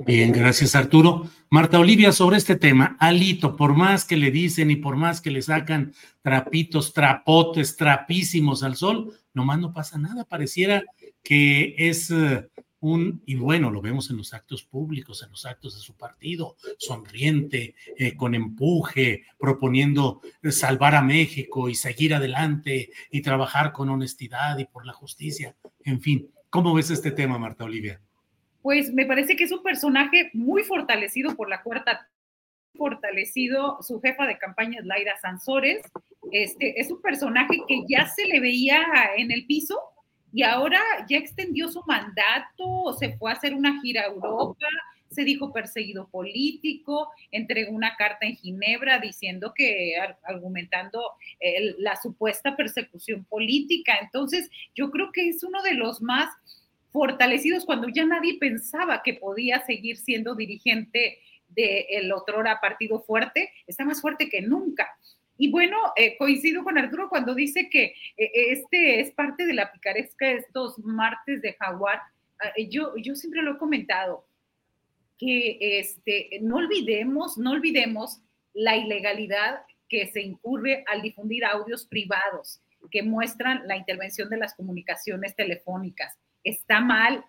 Bien, 0.06 0.32
gracias 0.32 0.76
Arturo. 0.76 1.30
Marta 1.50 1.80
Olivia, 1.80 2.12
sobre 2.12 2.38
este 2.38 2.56
tema, 2.56 2.96
Alito, 3.00 3.56
por 3.56 3.76
más 3.76 4.06
que 4.06 4.18
le 4.18 4.32
dicen 4.32 4.72
y 4.72 4.76
por 4.76 4.96
más 4.96 5.22
que 5.22 5.32
le 5.32 5.42
sacan 5.42 5.94
trapitos, 6.22 6.94
trapotes, 6.94 7.76
trapísimos 7.76 8.64
al 8.64 8.76
sol, 8.76 9.14
nomás 9.34 9.60
no 9.60 9.74
pasa 9.74 9.98
nada. 9.98 10.26
Pareciera 10.26 10.84
que 11.24 11.76
es 11.78 12.12
eh, 12.12 12.48
y 12.82 13.36
bueno, 13.36 13.72
lo 13.72 13.82
vemos 13.82 14.10
en 14.10 14.18
los 14.18 14.34
actos 14.34 14.64
públicos, 14.64 15.22
en 15.24 15.32
los 15.32 15.46
actos 15.46 15.76
de 15.76 15.82
su 15.82 15.98
partido, 15.98 16.56
sonriente, 16.78 17.76
eh, 17.98 18.16
con 18.16 18.36
empuje, 18.36 19.26
proponiendo 19.38 20.22
salvar 20.50 20.96
a 20.96 21.02
México 21.02 21.68
y 21.68 21.76
seguir 21.76 22.14
adelante 22.14 22.92
y 23.12 23.22
trabajar 23.22 23.74
con 23.74 23.90
honestidad 23.90 24.58
y 24.60 24.66
por 24.66 24.86
la 24.86 24.94
justicia. 24.94 25.56
En 25.84 26.00
fin, 26.00 26.32
¿cómo 26.50 26.74
ves 26.74 26.90
este 26.90 27.12
tema, 27.12 27.38
Marta 27.38 27.66
Olivia? 27.66 28.02
Pues 28.62 28.94
me 28.94 29.06
parece 29.06 29.36
que 29.36 29.44
es 29.44 29.52
un 29.52 29.64
personaje 29.64 30.30
muy 30.34 30.64
fortalecido 30.64 31.36
por 31.36 31.50
la 31.50 31.62
cuarta 31.64 32.10
fortalecido 32.76 33.80
su 33.82 34.00
jefa 34.00 34.26
de 34.26 34.38
campaña, 34.38 34.80
Laida 34.84 35.18
Sansores. 35.18 35.82
Este, 36.32 36.80
es 36.80 36.90
un 36.92 37.02
personaje 37.02 37.58
que 37.68 37.82
ya 37.90 38.08
se 38.08 38.26
le 38.26 38.40
veía 38.40 38.82
en 39.18 39.32
el 39.32 39.46
piso, 39.46 39.80
y 40.32 40.44
ahora 40.44 40.82
ya 41.10 41.18
extendió 41.18 41.70
su 41.70 41.84
mandato, 41.86 42.94
se 43.00 43.18
fue 43.18 43.32
a 43.32 43.36
hacer 43.36 43.54
una 43.54 43.80
gira 43.82 44.04
a 44.04 44.08
Europa, 44.08 44.68
se 45.10 45.24
dijo 45.24 45.52
perseguido 45.52 46.08
político, 46.08 47.10
entregó 47.32 47.72
una 47.72 47.96
carta 47.96 48.28
en 48.28 48.36
Ginebra 48.36 49.00
diciendo 49.00 49.54
que, 49.56 49.96
argumentando 50.24 51.02
la 51.80 51.96
supuesta 51.96 52.56
persecución 52.56 53.26
política. 53.26 53.98
Entonces, 54.02 54.50
yo 54.76 54.92
creo 54.92 55.12
que 55.12 55.30
es 55.30 55.44
uno 55.44 55.64
de 55.64 55.74
los 55.74 56.02
más 56.02 56.30
fortalecidos 56.92 57.66
cuando 57.66 57.88
ya 57.90 58.06
nadie 58.06 58.38
pensaba 58.40 59.02
que 59.04 59.16
podía 59.16 59.66
seguir 59.66 59.98
siendo 59.98 60.36
dirigente 60.36 61.20
del 61.48 62.12
otrora 62.12 62.60
partido 62.62 63.00
fuerte, 63.00 63.52
está 63.66 63.86
más 63.86 64.02
fuerte 64.02 64.30
que 64.30 64.42
nunca. 64.42 64.88
Y 65.42 65.50
bueno, 65.52 65.78
eh, 65.96 66.18
coincido 66.18 66.66
con 66.66 66.78
Arturo 66.78 67.08
cuando 67.08 67.34
dice 67.34 67.70
que 67.70 67.96
eh, 68.18 68.32
este 68.52 69.00
es 69.00 69.12
parte 69.12 69.46
de 69.46 69.54
la 69.54 69.72
picaresca 69.72 70.28
de 70.28 70.34
estos 70.34 70.78
martes 70.80 71.42
de 71.42 71.54
jaguar. 71.54 72.02
Ah, 72.40 72.52
eh, 72.58 72.68
yo, 72.68 72.94
yo 72.98 73.16
siempre 73.16 73.42
lo 73.42 73.54
he 73.54 73.58
comentado, 73.58 74.28
que 75.18 75.80
este, 75.80 76.40
no 76.42 76.58
olvidemos, 76.58 77.38
no 77.38 77.52
olvidemos 77.52 78.20
la 78.54 78.76
ilegalidad 78.76 79.62
que 79.88 80.08
se 80.08 80.22
incurre 80.22 80.84
al 80.88 81.02
difundir 81.02 81.46
audios 81.46 81.86
privados 81.86 82.60
que 82.92 83.02
muestran 83.02 83.66
la 83.66 83.78
intervención 83.78 84.30
de 84.30 84.38
las 84.38 84.54
comunicaciones 84.56 85.38
telefónicas. 85.38 86.18
Está 86.44 86.82
mal, 86.82 87.24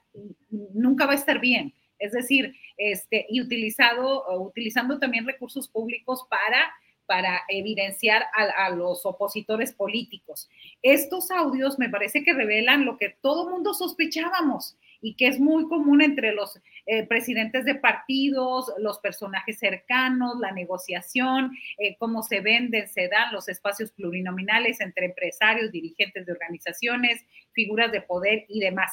nunca 0.50 1.06
va 1.06 1.12
a 1.12 1.16
estar 1.16 1.40
bien. 1.40 1.74
Es 2.00 2.10
decir, 2.10 2.56
este, 2.76 3.26
y 3.28 3.40
utilizado, 3.40 4.24
utilizando 4.40 4.98
también 4.98 5.26
recursos 5.26 5.68
públicos 5.68 6.26
para 6.28 6.72
para 7.10 7.42
evidenciar 7.48 8.24
a, 8.36 8.70
los 8.70 9.04
opositores 9.04 9.72
políticos. 9.72 10.48
Estos 10.80 11.32
audios 11.32 11.76
me 11.76 11.88
parece 11.88 12.22
que 12.22 12.32
revelan 12.32 12.84
lo 12.84 12.98
que 12.98 13.08
todo 13.20 13.50
mundo 13.50 13.74
sospechábamos 13.74 14.76
y 15.00 15.16
que 15.16 15.26
es 15.26 15.40
muy 15.40 15.66
común 15.66 16.02
entre 16.02 16.30
los 16.32 16.60
eh, 16.86 17.04
presidentes 17.08 17.64
de 17.64 17.74
partidos, 17.74 18.72
los 18.78 19.00
personajes 19.00 19.58
cercanos, 19.58 20.38
la 20.38 20.52
negociación, 20.52 21.50
eh, 21.78 21.96
cómo 21.98 22.22
se 22.22 22.42
venden, 22.42 22.86
se 22.86 23.08
dan 23.08 23.32
los 23.32 23.48
espacios 23.48 23.90
plurinominales 23.90 24.80
entre 24.80 25.06
empresarios, 25.06 25.72
dirigentes 25.72 26.24
de 26.26 26.30
organizaciones, 26.30 27.26
figuras 27.50 27.90
de 27.90 28.02
poder 28.02 28.44
y 28.46 28.60
demás. 28.60 28.92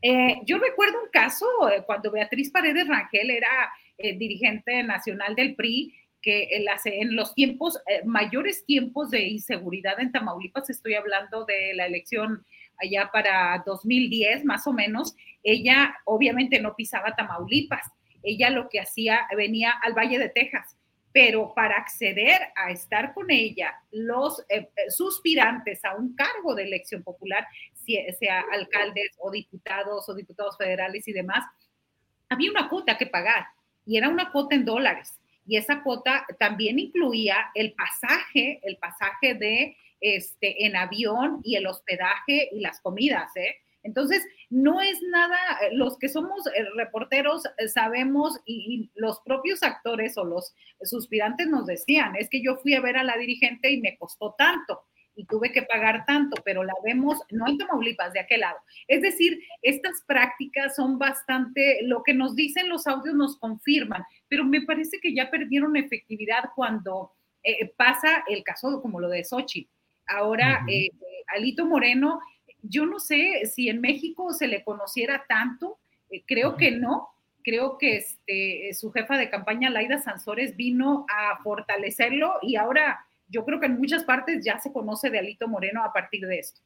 Eh, 0.00 0.40
yo 0.46 0.56
recuerdo 0.56 1.02
un 1.02 1.10
caso 1.10 1.44
cuando 1.84 2.10
Beatriz 2.10 2.50
Paredes 2.50 2.88
Rangel 2.88 3.28
era 3.28 3.50
dirigente 3.98 4.82
nacional 4.84 5.34
del 5.34 5.54
PRI, 5.54 5.92
que 6.20 6.48
en 6.84 7.16
los 7.16 7.34
tiempos, 7.34 7.78
eh, 7.86 8.02
mayores 8.04 8.64
tiempos 8.64 9.10
de 9.10 9.22
inseguridad 9.22 10.00
en 10.00 10.12
Tamaulipas, 10.12 10.68
estoy 10.70 10.94
hablando 10.94 11.44
de 11.44 11.74
la 11.74 11.86
elección 11.86 12.44
allá 12.78 13.10
para 13.12 13.62
2010 13.64 14.44
más 14.44 14.66
o 14.66 14.72
menos, 14.72 15.14
ella 15.42 15.96
obviamente 16.04 16.60
no 16.60 16.74
pisaba 16.74 17.14
Tamaulipas, 17.14 17.90
ella 18.22 18.50
lo 18.50 18.68
que 18.68 18.80
hacía, 18.80 19.26
venía 19.36 19.72
al 19.82 19.94
Valle 19.94 20.18
de 20.18 20.28
Texas, 20.28 20.76
pero 21.12 21.52
para 21.54 21.76
acceder 21.76 22.40
a 22.54 22.70
estar 22.70 23.14
con 23.14 23.30
ella, 23.30 23.74
los 23.90 24.40
eh, 24.48 24.70
eh, 24.76 24.90
suspirantes 24.90 25.84
a 25.84 25.94
un 25.94 26.14
cargo 26.14 26.54
de 26.54 26.64
elección 26.64 27.02
popular, 27.02 27.46
sea 28.18 28.44
alcaldes 28.52 29.16
o 29.18 29.30
diputados 29.30 30.06
o 30.08 30.14
diputados 30.14 30.58
federales 30.58 31.08
y 31.08 31.12
demás, 31.12 31.44
había 32.28 32.50
una 32.50 32.68
cuota 32.68 32.98
que 32.98 33.06
pagar 33.06 33.46
y 33.86 33.96
era 33.96 34.10
una 34.10 34.30
cuota 34.30 34.54
en 34.54 34.66
dólares 34.66 35.18
y 35.48 35.56
esa 35.56 35.82
cuota 35.82 36.26
también 36.38 36.78
incluía 36.78 37.50
el 37.54 37.72
pasaje, 37.72 38.60
el 38.62 38.76
pasaje 38.76 39.34
de 39.34 39.76
este 40.00 40.66
en 40.66 40.76
avión 40.76 41.40
y 41.42 41.56
el 41.56 41.66
hospedaje 41.66 42.50
y 42.52 42.60
las 42.60 42.80
comidas, 42.80 43.34
¿eh? 43.36 43.56
Entonces, 43.82 44.26
no 44.50 44.80
es 44.80 45.00
nada, 45.02 45.38
los 45.72 45.98
que 45.98 46.08
somos 46.08 46.46
eh, 46.48 46.66
reporteros 46.76 47.44
eh, 47.56 47.68
sabemos 47.68 48.38
y, 48.44 48.90
los 48.94 49.20
propios 49.20 49.62
actores 49.62 50.18
o 50.18 50.24
los 50.24 50.54
suspirantes 50.82 51.46
nos 51.46 51.64
decían, 51.64 52.14
es 52.16 52.28
que 52.28 52.42
yo 52.42 52.56
fui 52.56 52.74
a 52.74 52.80
ver 52.80 52.98
a 52.98 53.04
la 53.04 53.16
dirigente 53.16 53.70
y 53.70 53.80
me 53.80 53.96
costó 53.96 54.34
tanto 54.36 54.82
y 55.14 55.24
tuve 55.24 55.50
que 55.50 55.62
pagar 55.62 56.04
tanto, 56.06 56.40
pero 56.44 56.62
la 56.62 56.74
vemos 56.84 57.18
no 57.30 57.48
en 57.48 57.58
Tamaulipas, 57.58 58.12
de 58.12 58.20
aquel 58.20 58.40
lado. 58.40 58.58
Es 58.86 59.02
decir, 59.02 59.42
estas 59.62 60.02
prácticas 60.06 60.76
son 60.76 60.98
bastante, 60.98 61.80
lo 61.82 62.02
que 62.04 62.14
nos 62.14 62.36
dicen 62.36 62.68
los 62.68 62.86
audios 62.86 63.16
nos 63.16 63.36
confirman, 63.38 64.04
pero 64.28 64.44
me 64.44 64.62
parece 64.62 64.98
que 65.00 65.14
ya 65.14 65.30
perdieron 65.30 65.76
efectividad 65.76 66.50
cuando 66.54 67.12
eh, 67.42 67.72
pasa 67.76 68.24
el 68.28 68.42
caso 68.42 68.80
como 68.82 69.00
lo 69.00 69.08
de 69.08 69.24
Sochi. 69.24 69.68
Ahora, 70.06 70.64
eh, 70.68 70.90
Alito 71.28 71.66
Moreno, 71.66 72.20
yo 72.62 72.86
no 72.86 72.98
sé 72.98 73.42
si 73.46 73.68
en 73.68 73.80
México 73.80 74.32
se 74.32 74.48
le 74.48 74.64
conociera 74.64 75.24
tanto, 75.28 75.78
eh, 76.10 76.22
creo 76.26 76.56
que 76.56 76.70
no, 76.72 77.08
creo 77.42 77.78
que 77.78 77.96
este, 77.96 78.74
su 78.74 78.90
jefa 78.90 79.16
de 79.16 79.30
campaña, 79.30 79.70
Laida 79.70 79.98
Sansores, 79.98 80.56
vino 80.56 81.06
a 81.08 81.42
fortalecerlo 81.42 82.34
y 82.42 82.56
ahora 82.56 83.04
yo 83.28 83.44
creo 83.44 83.60
que 83.60 83.66
en 83.66 83.78
muchas 83.78 84.04
partes 84.04 84.44
ya 84.44 84.58
se 84.58 84.72
conoce 84.72 85.10
de 85.10 85.18
Alito 85.18 85.48
Moreno 85.48 85.84
a 85.84 85.92
partir 85.92 86.26
de 86.26 86.38
esto. 86.38 86.60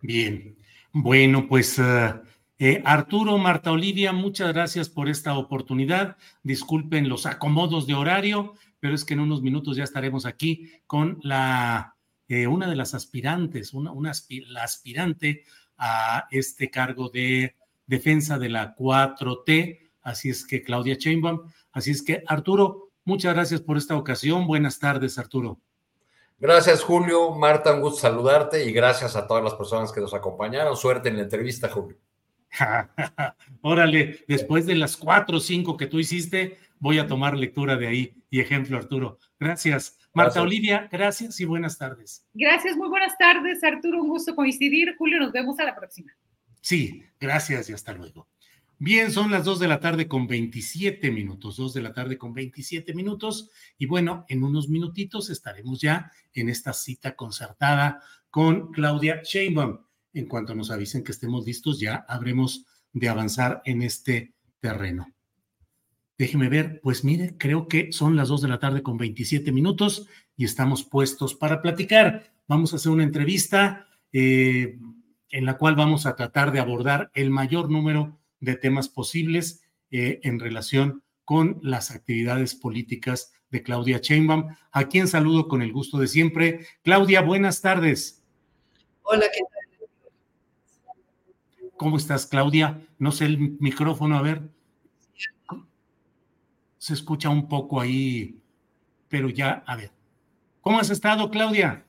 Bien, 0.00 0.56
bueno, 0.92 1.46
pues 1.48 1.78
eh, 1.78 2.14
eh, 2.58 2.82
Arturo, 2.84 3.38
Marta 3.38 3.72
Olivia, 3.72 4.12
muchas 4.12 4.52
gracias 4.52 4.88
por 4.88 5.08
esta 5.08 5.36
oportunidad. 5.36 6.16
Disculpen 6.42 7.08
los 7.08 7.26
acomodos 7.26 7.86
de 7.86 7.94
horario, 7.94 8.54
pero 8.80 8.94
es 8.94 9.04
que 9.04 9.14
en 9.14 9.20
unos 9.20 9.42
minutos 9.42 9.76
ya 9.76 9.84
estaremos 9.84 10.26
aquí 10.26 10.70
con 10.86 11.18
la 11.22 11.96
eh, 12.28 12.46
una 12.46 12.68
de 12.68 12.76
las 12.76 12.94
aspirantes, 12.94 13.74
una, 13.74 13.92
la 14.48 14.62
aspirante 14.62 15.44
a 15.76 16.26
este 16.30 16.70
cargo 16.70 17.08
de 17.08 17.56
defensa 17.86 18.38
de 18.38 18.48
la 18.48 18.76
4T. 18.76 19.90
Así 20.02 20.30
es 20.30 20.46
que 20.46 20.62
Claudia 20.62 20.96
Chainbaum. 20.96 21.42
Así 21.72 21.90
es 21.90 22.02
que 22.02 22.22
Arturo, 22.26 22.92
Muchas 23.04 23.34
gracias 23.34 23.60
por 23.60 23.76
esta 23.76 23.96
ocasión. 23.96 24.46
Buenas 24.46 24.78
tardes, 24.78 25.18
Arturo. 25.18 25.58
Gracias, 26.38 26.84
Julio. 26.84 27.32
Marta, 27.32 27.74
un 27.74 27.80
gusto 27.80 28.00
saludarte 28.00 28.64
y 28.64 28.72
gracias 28.72 29.16
a 29.16 29.26
todas 29.26 29.42
las 29.42 29.54
personas 29.54 29.90
que 29.90 30.00
nos 30.00 30.14
acompañaron. 30.14 30.76
Suerte 30.76 31.08
en 31.08 31.16
la 31.16 31.22
entrevista, 31.24 31.68
Julio. 31.68 31.96
Órale, 33.62 34.24
después 34.28 34.66
de 34.66 34.74
las 34.74 34.96
cuatro 34.96 35.38
o 35.38 35.40
cinco 35.40 35.76
que 35.76 35.86
tú 35.86 35.98
hiciste, 35.98 36.58
voy 36.78 36.98
a 36.98 37.06
tomar 37.06 37.36
lectura 37.36 37.76
de 37.76 37.86
ahí 37.86 38.14
y 38.30 38.40
ejemplo, 38.40 38.76
Arturo. 38.76 39.18
Gracias. 39.38 39.98
Marta 40.14 40.42
Olivia, 40.42 40.88
gracias 40.92 41.40
y 41.40 41.46
buenas 41.46 41.78
tardes. 41.78 42.26
Gracias, 42.34 42.76
muy 42.76 42.88
buenas 42.88 43.16
tardes, 43.16 43.64
Arturo. 43.64 44.02
Un 44.02 44.08
gusto 44.08 44.36
coincidir. 44.36 44.94
Julio, 44.98 45.18
nos 45.18 45.32
vemos 45.32 45.58
a 45.58 45.64
la 45.64 45.74
próxima. 45.74 46.12
Sí, 46.60 47.02
gracias 47.18 47.70
y 47.70 47.72
hasta 47.72 47.94
luego. 47.94 48.28
Bien, 48.78 49.10
son 49.12 49.30
las 49.30 49.44
dos 49.44 49.60
de 49.60 49.68
la 49.68 49.78
tarde 49.80 50.08
con 50.08 50.26
27 50.26 51.10
minutos, 51.12 51.56
dos 51.56 51.72
de 51.72 51.82
la 51.82 51.92
tarde 51.92 52.18
con 52.18 52.34
27 52.34 52.94
minutos. 52.94 53.50
Y 53.78 53.86
bueno, 53.86 54.26
en 54.28 54.42
unos 54.42 54.68
minutitos 54.68 55.30
estaremos 55.30 55.80
ya 55.80 56.10
en 56.34 56.48
esta 56.48 56.72
cita 56.72 57.14
concertada 57.14 58.02
con 58.28 58.72
Claudia 58.72 59.22
Sheinbaum. 59.22 59.78
En 60.12 60.26
cuanto 60.26 60.54
nos 60.54 60.70
avisen 60.70 61.04
que 61.04 61.12
estemos 61.12 61.46
listos, 61.46 61.80
ya 61.80 62.04
habremos 62.08 62.66
de 62.92 63.08
avanzar 63.08 63.62
en 63.64 63.82
este 63.82 64.34
terreno. 64.60 65.12
Déjeme 66.18 66.48
ver, 66.48 66.80
pues 66.82 67.04
mire, 67.04 67.36
creo 67.38 67.66
que 67.66 67.92
son 67.92 68.16
las 68.16 68.28
2 68.28 68.42
de 68.42 68.48
la 68.48 68.58
tarde 68.58 68.82
con 68.82 68.98
27 68.98 69.50
minutos 69.50 70.06
y 70.36 70.44
estamos 70.44 70.84
puestos 70.84 71.34
para 71.34 71.62
platicar. 71.62 72.32
Vamos 72.46 72.72
a 72.72 72.76
hacer 72.76 72.92
una 72.92 73.02
entrevista 73.02 73.88
eh, 74.12 74.78
en 75.30 75.46
la 75.46 75.56
cual 75.56 75.74
vamos 75.74 76.06
a 76.06 76.14
tratar 76.14 76.52
de 76.52 76.60
abordar 76.60 77.10
el 77.14 77.30
mayor 77.30 77.70
número 77.70 78.20
de 78.40 78.56
temas 78.56 78.88
posibles 78.88 79.62
eh, 79.90 80.20
en 80.22 80.38
relación 80.38 81.02
con 81.24 81.58
las 81.62 81.90
actividades 81.90 82.54
políticas 82.54 83.32
de 83.50 83.62
Claudia 83.62 83.98
Sheinbaum, 83.98 84.54
a 84.70 84.88
quien 84.88 85.08
saludo 85.08 85.48
con 85.48 85.62
el 85.62 85.72
gusto 85.72 85.98
de 85.98 86.08
siempre. 86.08 86.66
Claudia, 86.82 87.22
buenas 87.22 87.60
tardes. 87.60 88.22
Hola, 89.02 89.26
¿qué 89.32 89.40
tal? 89.40 89.61
¿Cómo 91.82 91.96
estás, 91.98 92.26
Claudia? 92.26 92.80
No 92.98 93.12
sé 93.12 93.26
el 93.26 93.56
micrófono, 93.58 94.16
a 94.16 94.22
ver 94.22 94.42
se 96.82 96.94
escucha 96.94 97.28
un 97.28 97.46
poco 97.46 97.80
ahí, 97.80 98.40
pero 99.08 99.30
ya, 99.30 99.62
a 99.68 99.76
ver. 99.76 99.92
¿Cómo 100.60 100.80
has 100.80 100.90
estado, 100.90 101.30
Claudia? 101.30 101.84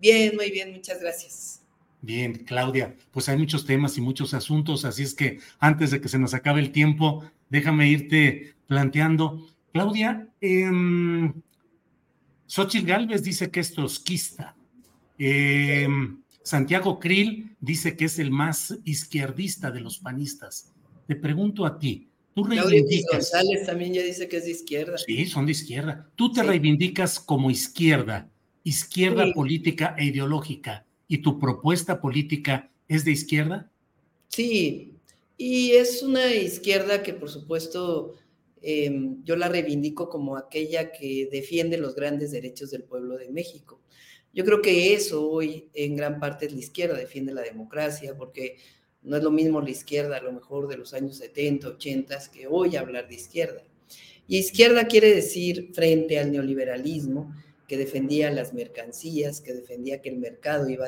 Bien, 0.00 0.34
muy 0.34 0.50
bien, 0.50 0.72
muchas 0.72 0.98
gracias. 0.98 1.62
Bien, 2.00 2.32
Claudia, 2.46 2.96
pues 3.10 3.28
hay 3.28 3.36
muchos 3.36 3.66
temas 3.66 3.98
y 3.98 4.00
muchos 4.00 4.32
asuntos, 4.32 4.86
así 4.86 5.02
es 5.02 5.12
que 5.12 5.40
antes 5.58 5.90
de 5.90 6.00
que 6.00 6.08
se 6.08 6.18
nos 6.18 6.32
acabe 6.32 6.60
el 6.62 6.72
tiempo, 6.72 7.22
déjame 7.50 7.88
irte 7.88 8.54
planteando. 8.66 9.46
Claudia, 9.74 10.26
eh, 10.40 11.30
Xochitl 12.46 12.86
Galvez 12.86 13.22
dice 13.22 13.50
que 13.50 13.60
es 13.60 13.74
trotskista. 13.74 14.56
Em, 15.18 16.22
Santiago 16.42 16.98
Krill 16.98 17.56
dice 17.60 17.96
que 17.96 18.06
es 18.06 18.18
el 18.18 18.30
más 18.30 18.76
izquierdista 18.84 19.70
de 19.70 19.80
los 19.80 19.98
panistas. 19.98 20.72
Te 21.06 21.16
pregunto 21.16 21.66
a 21.66 21.78
ti, 21.78 22.10
Tú 22.34 22.44
reivindicas. 22.44 23.12
González 23.12 23.66
también 23.66 23.94
ya 23.94 24.02
dice 24.02 24.28
que 24.28 24.36
es 24.36 24.44
de 24.44 24.52
izquierda. 24.52 24.98
Sí, 24.98 25.26
son 25.26 25.46
de 25.46 25.52
izquierda. 25.52 26.10
Tú 26.16 26.32
te 26.32 26.42
reivindicas 26.42 27.18
como 27.18 27.50
izquierda, 27.50 28.30
izquierda 28.62 29.32
política 29.34 29.96
e 29.98 30.06
ideológica, 30.06 30.86
y 31.08 31.18
tu 31.18 31.38
propuesta 31.38 32.00
política 32.00 32.70
es 32.88 33.04
de 33.04 33.12
izquierda. 33.12 33.70
Sí, 34.28 34.94
y 35.36 35.72
es 35.72 36.02
una 36.02 36.32
izquierda 36.32 37.02
que 37.02 37.14
por 37.14 37.30
supuesto 37.30 38.14
em, 38.62 39.24
yo 39.24 39.34
la 39.36 39.48
reivindico 39.48 40.08
como 40.08 40.36
aquella 40.36 40.92
que 40.92 41.28
defiende 41.32 41.78
los 41.78 41.94
grandes 41.96 42.30
derechos 42.30 42.70
del 42.70 42.84
pueblo 42.84 43.16
de 43.16 43.28
México. 43.30 43.80
Yo 44.32 44.44
creo 44.44 44.62
que 44.62 44.94
eso 44.94 45.28
hoy 45.28 45.68
en 45.74 45.96
gran 45.96 46.20
parte 46.20 46.46
es 46.46 46.52
la 46.52 46.60
izquierda, 46.60 46.96
defiende 46.96 47.34
la 47.34 47.42
democracia, 47.42 48.16
porque 48.16 48.56
no 49.02 49.16
es 49.16 49.22
lo 49.22 49.30
mismo 49.30 49.60
la 49.60 49.70
izquierda 49.70 50.18
a 50.18 50.22
lo 50.22 50.32
mejor 50.32 50.68
de 50.68 50.76
los 50.76 50.94
años 50.94 51.16
70, 51.16 51.68
80 51.68 52.18
que 52.32 52.46
hoy 52.46 52.76
hablar 52.76 53.08
de 53.08 53.14
izquierda. 53.14 53.62
Y 54.28 54.38
izquierda 54.38 54.86
quiere 54.86 55.12
decir 55.12 55.70
frente 55.74 56.18
al 56.18 56.30
neoliberalismo 56.30 57.34
que 57.66 57.76
defendía 57.76 58.30
las 58.30 58.52
mercancías, 58.52 59.40
que 59.40 59.52
defendía 59.52 60.02
que 60.02 60.08
el 60.08 60.18
mercado 60.18 60.68
iba 60.68 60.86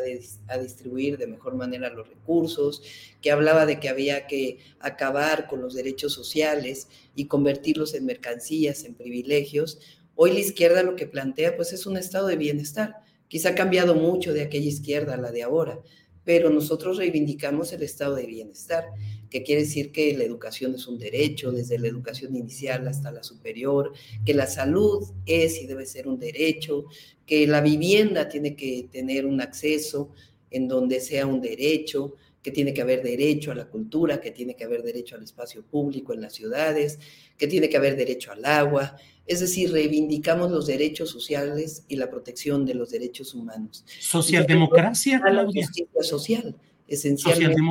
a 0.49 0.59
distribuir 0.59 1.17
de 1.17 1.29
mejor 1.29 1.55
manera 1.55 1.91
los 1.91 2.09
recursos, 2.09 2.83
que 3.21 3.31
hablaba 3.31 3.67
de 3.67 3.79
que 3.79 3.89
había 3.89 4.27
que 4.27 4.59
acabar 4.81 5.47
con 5.47 5.61
los 5.63 5.75
derechos 5.75 6.13
sociales 6.13 6.89
y 7.15 7.27
convertirlos 7.27 7.95
en 7.95 8.05
mercancías, 8.05 8.85
en 8.85 8.95
privilegios. 8.95 9.79
Hoy 10.17 10.33
la 10.33 10.41
izquierda 10.41 10.83
lo 10.83 10.97
que 10.97 11.07
plantea 11.07 11.57
pues 11.57 11.73
es 11.73 11.87
un 11.87 11.97
estado 11.97 12.27
de 12.27 12.37
bienestar. 12.37 13.02
Quizá 13.33 13.49
ha 13.49 13.55
cambiado 13.55 13.95
mucho 13.95 14.35
de 14.35 14.43
aquella 14.43 14.69
izquierda 14.69 15.15
a 15.15 15.17
la 15.17 15.33
de 15.33 15.43
ahora, 15.43 15.81
pero 16.23 16.51
nosotros 16.51 16.99
reivindicamos 16.99 17.73
el 17.73 17.83
estado 17.83 18.15
de 18.15 18.27
bienestar, 18.27 18.85
que 19.31 19.43
quiere 19.43 19.63
decir 19.63 19.91
que 19.91 20.15
la 20.15 20.25
educación 20.25 20.75
es 20.75 20.87
un 20.87 20.99
derecho, 20.99 21.51
desde 21.51 21.79
la 21.79 21.89
educación 21.89 22.37
inicial 22.37 22.87
hasta 22.87 23.11
la 23.11 23.23
superior, 23.23 23.95
que 24.27 24.35
la 24.35 24.47
salud 24.47 25.15
es 25.25 25.63
y 25.63 25.67
debe 25.67 25.87
ser 25.87 26.09
un 26.09 26.19
derecho, 26.19 26.85
que 27.25 27.47
la 27.47 27.63
vivienda 27.63 28.29
tiene 28.29 28.55
que 28.55 28.87
tener 28.93 29.25
un 29.25 29.41
acceso 29.41 30.11
en 30.51 30.69
donde 30.69 31.01
sea 31.01 31.27
un 31.27 31.41
derecho, 31.41 32.17
que 32.43 32.51
tiene 32.51 32.75
que 32.75 32.83
haber 32.83 33.03
derecho 33.03 33.51
a 33.51 33.55
la 33.55 33.71
cultura, 33.71 34.21
que 34.21 34.33
tiene 34.33 34.57
que 34.57 34.65
haber 34.65 34.83
derecho 34.83 35.17
al 35.17 35.23
espacio 35.23 35.63
público 35.63 36.13
en 36.13 36.21
las 36.21 36.35
ciudades, 36.35 36.99
que 37.39 37.47
tiene 37.47 37.71
que 37.71 37.79
haber 37.79 37.97
derecho 37.97 38.31
al 38.31 38.45
agua, 38.45 38.95
es 39.27 39.41
decir, 39.41 39.73
reivindicamos 39.73 40.51
los 40.51 40.67
derechos 40.67 41.11
sociales 41.11 41.85
y 41.89 41.97
la 41.97 42.11
protección 42.11 42.67
de 42.67 42.75
los 42.75 42.91
derechos 42.91 43.35
humanos. 43.35 43.85
¿Socialdemocracia, 44.01 45.21
La 45.31 45.45
justicia 45.45 46.03
social, 46.03 46.57
esencialmente. 46.89 47.63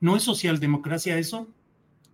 ¿No 0.00 0.16
es 0.16 0.22
socialdemocracia 0.22 1.18
eso? 1.18 1.48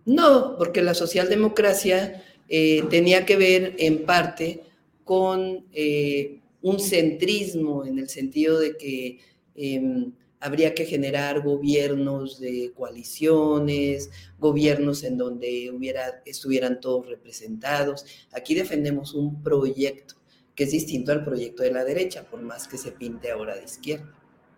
No, 0.05 0.55
porque 0.57 0.81
la 0.81 0.93
socialdemocracia 0.93 2.23
eh, 2.47 2.83
tenía 2.89 3.25
que 3.25 3.37
ver 3.37 3.75
en 3.79 4.05
parte 4.05 4.63
con 5.03 5.65
eh, 5.73 6.39
un 6.61 6.79
centrismo 6.79 7.85
en 7.85 7.99
el 7.99 8.09
sentido 8.09 8.59
de 8.59 8.77
que 8.77 9.19
em, 9.55 10.11
habría 10.45 10.75
que 10.75 10.85
generar 10.85 11.41
gobiernos 11.41 12.39
de 12.39 12.71
coaliciones, 12.75 14.11
gobiernos 14.37 15.03
en 15.03 15.17
donde 15.17 15.71
hubiera, 15.71 16.21
estuvieran 16.23 16.79
todos 16.79 17.07
representados. 17.07 18.05
Aquí 18.31 18.53
defendemos 18.53 19.15
un 19.15 19.41
proyecto 19.41 20.15
que 20.53 20.65
es 20.65 20.71
distinto 20.71 21.11
al 21.11 21.25
proyecto 21.25 21.63
de 21.63 21.71
la 21.71 21.83
derecha, 21.83 22.29
por 22.29 22.43
más 22.43 22.67
que 22.67 22.77
se 22.77 22.91
pinte 22.91 23.31
ahora 23.31 23.55
de 23.55 23.63
izquierda. 23.63 24.13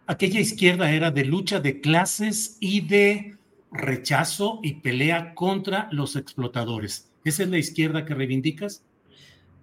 Aquella 0.07 0.41
izquierda 0.41 0.91
era 0.91 1.09
de 1.09 1.23
lucha 1.23 1.61
de 1.61 1.79
clases 1.79 2.57
y 2.59 2.81
de 2.81 3.37
rechazo 3.71 4.59
y 4.63 4.81
pelea 4.81 5.35
contra 5.35 5.87
los 5.93 6.17
explotadores. 6.17 7.09
¿Esa 7.23 7.43
es 7.43 7.49
la 7.49 7.57
izquierda 7.57 8.03
que 8.03 8.13
reivindicas? 8.13 8.83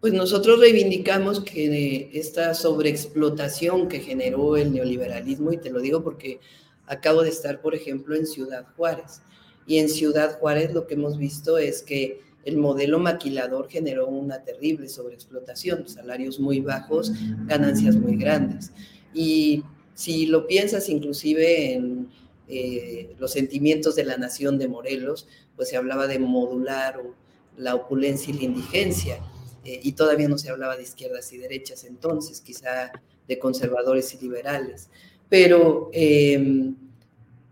Pues 0.05 0.12
nosotros 0.12 0.60
reivindicamos 0.60 1.40
que 1.40 2.10
esta 2.12 2.52
sobreexplotación 2.52 3.89
que 3.89 4.01
generó 4.01 4.55
el 4.55 4.70
neoliberalismo, 4.70 5.51
y 5.51 5.56
te 5.56 5.70
lo 5.70 5.81
digo 5.81 6.05
porque 6.05 6.40
acabo 6.86 7.22
de 7.22 7.31
estar, 7.31 7.62
por 7.62 7.74
ejemplo, 7.74 8.14
en 8.14 8.26
Ciudad 8.26 8.66
Juárez, 8.76 9.22
y 9.66 9.78
en 9.78 9.89
Ciudad 9.89 10.39
Juárez 10.39 10.74
lo 10.74 10.86
que 10.86 10.93
hemos 10.93 11.16
visto 11.16 11.56
es 11.56 11.81
que 11.82 12.20
el 12.44 12.59
modelo 12.59 12.98
maquilador 12.98 13.70
generó 13.70 14.06
una 14.06 14.44
terrible 14.44 14.90
sobreexplotación, 14.90 15.89
salarios 15.89 16.39
muy 16.39 16.60
bajos, 16.60 17.10
ganancias 17.47 17.97
muy 17.97 18.18
grandes. 18.18 18.72
Y 19.14 19.62
si 19.94 20.26
lo 20.26 20.47
piensas 20.47 20.90
inclusive 20.90 21.72
en 21.72 22.09
eh, 22.47 23.14
los 23.18 23.32
sentimientos 23.32 23.97
de 23.97 24.05
la 24.05 24.18
nación 24.18 24.59
de 24.59 24.68
Morelos, 24.68 25.26
pues 25.56 25.70
se 25.70 25.78
hablaba 25.78 26.06
de 26.06 26.18
modular 26.18 27.01
la 27.56 27.74
opulencia 27.74 28.35
y 28.35 28.36
la 28.36 28.44
indigencia 28.44 29.18
eh, 29.65 29.81
y 29.82 29.93
todavía 29.93 30.28
no 30.28 30.39
se 30.39 30.51
hablaba 30.51 30.77
de 30.77 30.82
izquierdas 30.82 31.32
y 31.32 31.39
derechas 31.39 31.85
entonces, 31.85 32.41
quizá 32.41 32.93
de 33.27 33.39
conservadores 33.39 34.12
y 34.15 34.19
liberales. 34.19 34.91
Pero 35.28 35.91
em, 35.93 36.77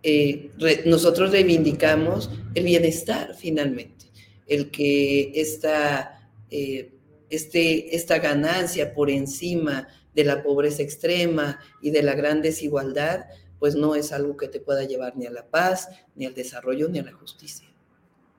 eh, 0.03 0.51
nosotros 0.85 1.31
reivindicamos 1.31 2.31
el 2.55 2.65
bienestar 2.65 3.35
finalmente, 3.35 4.07
el 4.47 4.71
que 4.71 5.33
esta, 5.35 6.29
eh, 6.51 6.93
este, 7.31 7.97
esta 7.97 8.19
ganancia 8.19 8.93
por 8.95 9.11
encima 9.11 9.89
de 10.15 10.25
la 10.25 10.43
pobreza 10.43 10.83
extrema 10.83 11.59
y 11.81 11.91
de 11.91 12.03
la 12.03 12.15
gran 12.15 12.43
desigualdad, 12.43 13.27
pues 13.59 13.75
no 13.75 13.95
es 13.95 14.13
algo 14.13 14.37
que 14.37 14.49
te 14.49 14.61
pueda 14.61 14.85
llevar 14.85 15.17
ni 15.17 15.27
a 15.27 15.31
la 15.31 15.47
paz, 15.47 15.89
ni 16.15 16.27
al 16.27 16.35
desarrollo, 16.35 16.89
ni 16.89 16.99
a 16.99 17.05
la 17.05 17.13
justicia. 17.13 17.72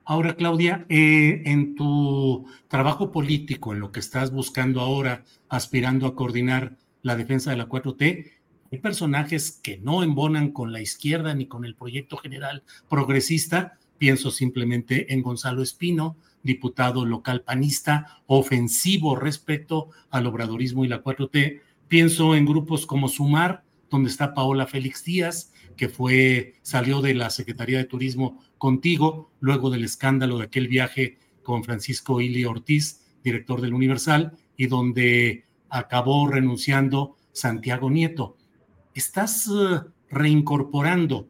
Ahora, 0.06 0.36
Claudia, 0.36 0.84
eh, 0.90 1.42
en 1.46 1.74
tu 1.74 2.46
trabajo 2.68 3.10
político, 3.10 3.72
en 3.72 3.80
lo 3.80 3.90
que 3.90 4.00
estás 4.00 4.32
buscando 4.32 4.82
ahora, 4.82 5.24
aspirando 5.48 6.06
a 6.06 6.14
coordinar 6.14 6.76
la 7.00 7.16
defensa 7.16 7.50
de 7.50 7.56
la 7.56 7.68
4T, 7.68 8.30
hay 8.70 8.78
personajes 8.80 9.60
que 9.62 9.78
no 9.78 10.02
embonan 10.02 10.50
con 10.50 10.72
la 10.72 10.82
izquierda 10.82 11.34
ni 11.34 11.46
con 11.46 11.64
el 11.64 11.74
proyecto 11.74 12.18
general 12.18 12.64
progresista. 12.90 13.78
Pienso 13.96 14.30
simplemente 14.30 15.14
en 15.14 15.22
Gonzalo 15.22 15.62
Espino, 15.62 16.16
diputado 16.42 17.06
local 17.06 17.40
panista, 17.40 18.20
ofensivo 18.26 19.16
respecto 19.16 19.88
al 20.10 20.26
obradorismo 20.26 20.84
y 20.84 20.88
la 20.88 21.02
4T. 21.02 21.62
Pienso 21.88 22.34
en 22.34 22.44
grupos 22.44 22.84
como 22.84 23.08
Sumar, 23.08 23.64
donde 23.88 24.10
está 24.10 24.34
Paola 24.34 24.66
Félix 24.66 25.04
Díaz, 25.04 25.53
que 25.76 25.88
fue, 25.88 26.54
salió 26.62 27.00
de 27.00 27.14
la 27.14 27.30
Secretaría 27.30 27.78
de 27.78 27.84
Turismo 27.84 28.42
contigo, 28.58 29.30
luego 29.40 29.70
del 29.70 29.84
escándalo 29.84 30.38
de 30.38 30.44
aquel 30.44 30.68
viaje 30.68 31.18
con 31.42 31.64
Francisco 31.64 32.20
Ili 32.20 32.44
Ortiz, 32.44 33.02
director 33.22 33.60
del 33.60 33.74
Universal, 33.74 34.36
y 34.56 34.66
donde 34.66 35.44
acabó 35.68 36.28
renunciando 36.28 37.16
Santiago 37.32 37.90
Nieto. 37.90 38.36
Estás 38.94 39.48
eh, 39.48 39.80
reincorporando 40.08 41.28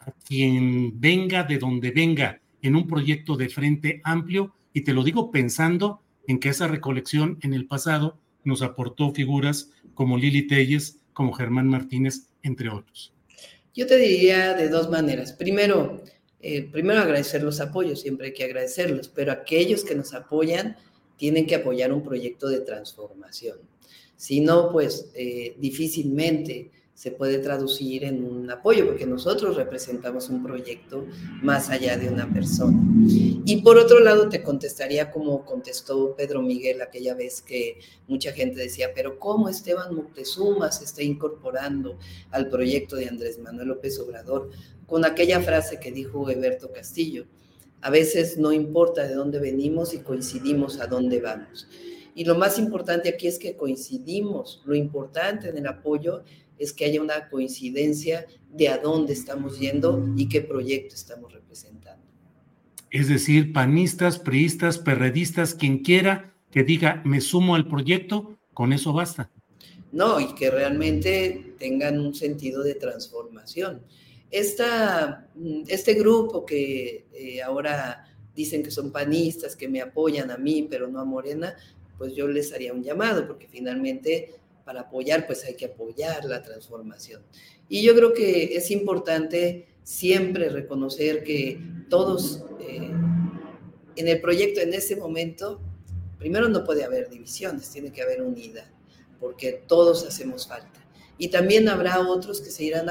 a 0.00 0.12
quien 0.12 1.00
venga 1.00 1.44
de 1.44 1.58
donde 1.58 1.90
venga 1.90 2.40
en 2.62 2.76
un 2.76 2.86
proyecto 2.86 3.36
de 3.36 3.48
frente 3.48 4.00
amplio, 4.04 4.54
y 4.72 4.82
te 4.82 4.92
lo 4.92 5.02
digo 5.02 5.30
pensando 5.30 6.02
en 6.26 6.38
que 6.38 6.50
esa 6.50 6.68
recolección 6.68 7.38
en 7.42 7.54
el 7.54 7.66
pasado 7.66 8.18
nos 8.44 8.62
aportó 8.62 9.12
figuras 9.12 9.70
como 9.94 10.18
Lili 10.18 10.46
Telles, 10.46 11.00
como 11.12 11.32
Germán 11.32 11.68
Martínez, 11.68 12.28
entre 12.42 12.68
otros. 12.68 13.15
Yo 13.76 13.86
te 13.86 13.98
diría 13.98 14.54
de 14.54 14.70
dos 14.70 14.88
maneras. 14.88 15.34
Primero, 15.34 16.02
eh, 16.40 16.66
primero 16.72 17.00
agradecer 17.00 17.42
los 17.42 17.60
apoyos, 17.60 18.00
siempre 18.00 18.28
hay 18.28 18.32
que 18.32 18.44
agradecerlos, 18.44 19.08
pero 19.08 19.30
aquellos 19.32 19.84
que 19.84 19.94
nos 19.94 20.14
apoyan 20.14 20.76
tienen 21.18 21.46
que 21.46 21.56
apoyar 21.56 21.92
un 21.92 22.02
proyecto 22.02 22.48
de 22.48 22.60
transformación. 22.60 23.58
Si 24.16 24.40
no, 24.40 24.72
pues 24.72 25.10
eh, 25.14 25.56
difícilmente 25.58 26.70
se 26.96 27.10
puede 27.10 27.36
traducir 27.38 28.04
en 28.04 28.24
un 28.24 28.50
apoyo, 28.50 28.86
porque 28.86 29.04
nosotros 29.04 29.54
representamos 29.54 30.30
un 30.30 30.42
proyecto 30.42 31.04
más 31.42 31.68
allá 31.68 31.98
de 31.98 32.08
una 32.08 32.32
persona. 32.32 32.82
Y 33.44 33.60
por 33.60 33.76
otro 33.76 34.00
lado, 34.00 34.30
te 34.30 34.42
contestaría 34.42 35.10
como 35.10 35.44
contestó 35.44 36.16
Pedro 36.16 36.40
Miguel 36.40 36.80
aquella 36.80 37.14
vez 37.14 37.42
que 37.42 37.80
mucha 38.08 38.32
gente 38.32 38.58
decía, 38.58 38.92
pero 38.94 39.18
¿cómo 39.18 39.50
Esteban 39.50 39.94
Moctezuma 39.94 40.72
se 40.72 40.84
está 40.84 41.02
incorporando 41.02 41.98
al 42.30 42.48
proyecto 42.48 42.96
de 42.96 43.08
Andrés 43.08 43.38
Manuel 43.38 43.68
López 43.68 43.98
Obrador? 43.98 44.48
Con 44.86 45.04
aquella 45.04 45.42
frase 45.42 45.78
que 45.78 45.92
dijo 45.92 46.30
Eberto 46.30 46.72
Castillo, 46.72 47.26
a 47.82 47.90
veces 47.90 48.38
no 48.38 48.52
importa 48.52 49.06
de 49.06 49.14
dónde 49.14 49.38
venimos 49.38 49.92
y 49.92 49.98
coincidimos 49.98 50.80
a 50.80 50.86
dónde 50.86 51.20
vamos. 51.20 51.68
Y 52.14 52.24
lo 52.24 52.36
más 52.36 52.58
importante 52.58 53.10
aquí 53.10 53.26
es 53.26 53.38
que 53.38 53.54
coincidimos. 53.54 54.62
Lo 54.64 54.74
importante 54.74 55.50
en 55.50 55.58
el 55.58 55.66
apoyo 55.66 56.22
es 56.58 56.72
que 56.72 56.84
haya 56.84 57.00
una 57.00 57.28
coincidencia 57.28 58.26
de 58.50 58.68
a 58.68 58.78
dónde 58.78 59.12
estamos 59.12 59.58
yendo 59.58 60.12
y 60.16 60.28
qué 60.28 60.40
proyecto 60.40 60.94
estamos 60.94 61.32
representando. 61.32 62.04
Es 62.90 63.08
decir, 63.08 63.52
panistas, 63.52 64.18
priistas, 64.18 64.78
perredistas, 64.78 65.54
quien 65.54 65.78
quiera 65.78 66.34
que 66.50 66.64
diga 66.64 67.02
me 67.04 67.20
sumo 67.20 67.54
al 67.54 67.68
proyecto, 67.68 68.38
con 68.54 68.72
eso 68.72 68.92
basta. 68.92 69.30
No, 69.92 70.20
y 70.20 70.34
que 70.34 70.50
realmente 70.50 71.54
tengan 71.58 71.98
un 71.98 72.14
sentido 72.14 72.62
de 72.62 72.74
transformación. 72.74 73.82
Esta, 74.30 75.28
este 75.68 75.94
grupo 75.94 76.44
que 76.44 77.06
eh, 77.12 77.42
ahora 77.42 78.04
dicen 78.34 78.62
que 78.62 78.70
son 78.70 78.92
panistas, 78.92 79.56
que 79.56 79.68
me 79.68 79.80
apoyan 79.80 80.30
a 80.30 80.36
mí, 80.36 80.66
pero 80.68 80.88
no 80.88 81.00
a 81.00 81.04
Morena, 81.04 81.54
pues 81.96 82.14
yo 82.14 82.28
les 82.28 82.52
haría 82.52 82.72
un 82.72 82.82
llamado, 82.82 83.26
porque 83.26 83.48
finalmente 83.48 84.34
para 84.66 84.80
apoyar, 84.80 85.28
pues 85.28 85.44
hay 85.44 85.54
que 85.54 85.66
apoyar 85.66 86.24
la 86.24 86.42
transformación. 86.42 87.22
Y 87.68 87.82
yo 87.82 87.94
creo 87.94 88.12
que 88.12 88.56
es 88.56 88.72
importante 88.72 89.68
siempre 89.84 90.48
reconocer 90.48 91.22
que 91.22 91.60
todos 91.88 92.44
eh, 92.58 92.90
en 93.94 94.08
el 94.08 94.20
proyecto 94.20 94.60
en 94.60 94.74
ese 94.74 94.96
momento, 94.96 95.60
primero 96.18 96.48
no 96.48 96.64
puede 96.64 96.82
haber 96.82 97.08
divisiones, 97.08 97.70
tiene 97.70 97.92
que 97.92 98.02
haber 98.02 98.22
unidad, 98.22 98.68
porque 99.20 99.62
todos 99.68 100.04
hacemos 100.04 100.48
falta. 100.48 100.84
Y 101.16 101.28
también 101.28 101.68
habrá 101.68 102.00
otros 102.00 102.40
que 102.40 102.50
se 102.50 102.64
irán 102.64 102.88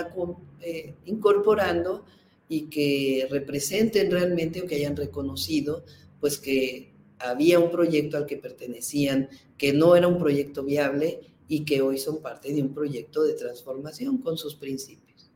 eh, 0.62 0.96
incorporando 1.04 2.06
y 2.48 2.70
que 2.70 3.28
representen 3.30 4.10
realmente 4.10 4.62
o 4.62 4.66
que 4.66 4.76
hayan 4.76 4.96
reconocido, 4.96 5.84
pues 6.22 6.38
que 6.38 6.94
había 7.20 7.60
un 7.60 7.70
proyecto 7.70 8.16
al 8.16 8.26
que 8.26 8.38
pertenecían, 8.38 9.28
que 9.58 9.74
no 9.74 9.98
era 9.98 10.08
un 10.08 10.18
proyecto 10.18 10.64
viable 10.64 11.35
y 11.48 11.66
que 11.66 11.82
hoy 11.82 11.98
son 11.98 12.22
parte 12.22 12.54
de 12.54 12.62
un 12.62 12.74
proyecto 12.74 13.24
de 13.24 13.34
transformación 13.34 14.18
con 14.20 14.38
sus 14.38 14.56
principios. 14.56 15.30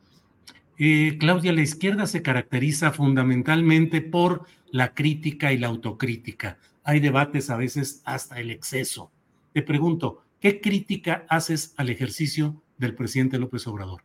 Eh, 0.77 1.17
Claudia, 1.19 1.51
la 1.51 1.61
izquierda 1.61 2.07
se 2.07 2.21
caracteriza 2.21 2.91
fundamentalmente 2.91 4.01
por 4.01 4.45
la 4.71 4.93
crítica 4.93 5.51
y 5.51 5.57
la 5.57 5.67
autocrítica. 5.67 6.57
Hay 6.83 6.99
debates 6.99 7.49
a 7.49 7.57
veces 7.57 8.01
hasta 8.05 8.39
el 8.39 8.49
exceso. 8.49 9.11
Te 9.53 9.61
pregunto, 9.61 10.23
¿qué 10.39 10.61
crítica 10.61 11.25
haces 11.27 11.73
al 11.75 11.89
ejercicio 11.89 12.61
del 12.77 12.95
presidente 12.95 13.37
López 13.37 13.67
Obrador? 13.67 14.01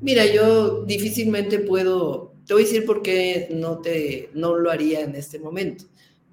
Mira, 0.00 0.26
yo 0.26 0.84
difícilmente 0.84 1.60
puedo, 1.60 2.34
te 2.44 2.54
voy 2.54 2.64
a 2.64 2.66
decir 2.66 2.84
por 2.84 3.02
qué 3.02 3.48
no, 3.50 3.78
te, 3.78 4.30
no 4.34 4.56
lo 4.56 4.70
haría 4.70 5.00
en 5.00 5.14
este 5.14 5.38
momento, 5.38 5.84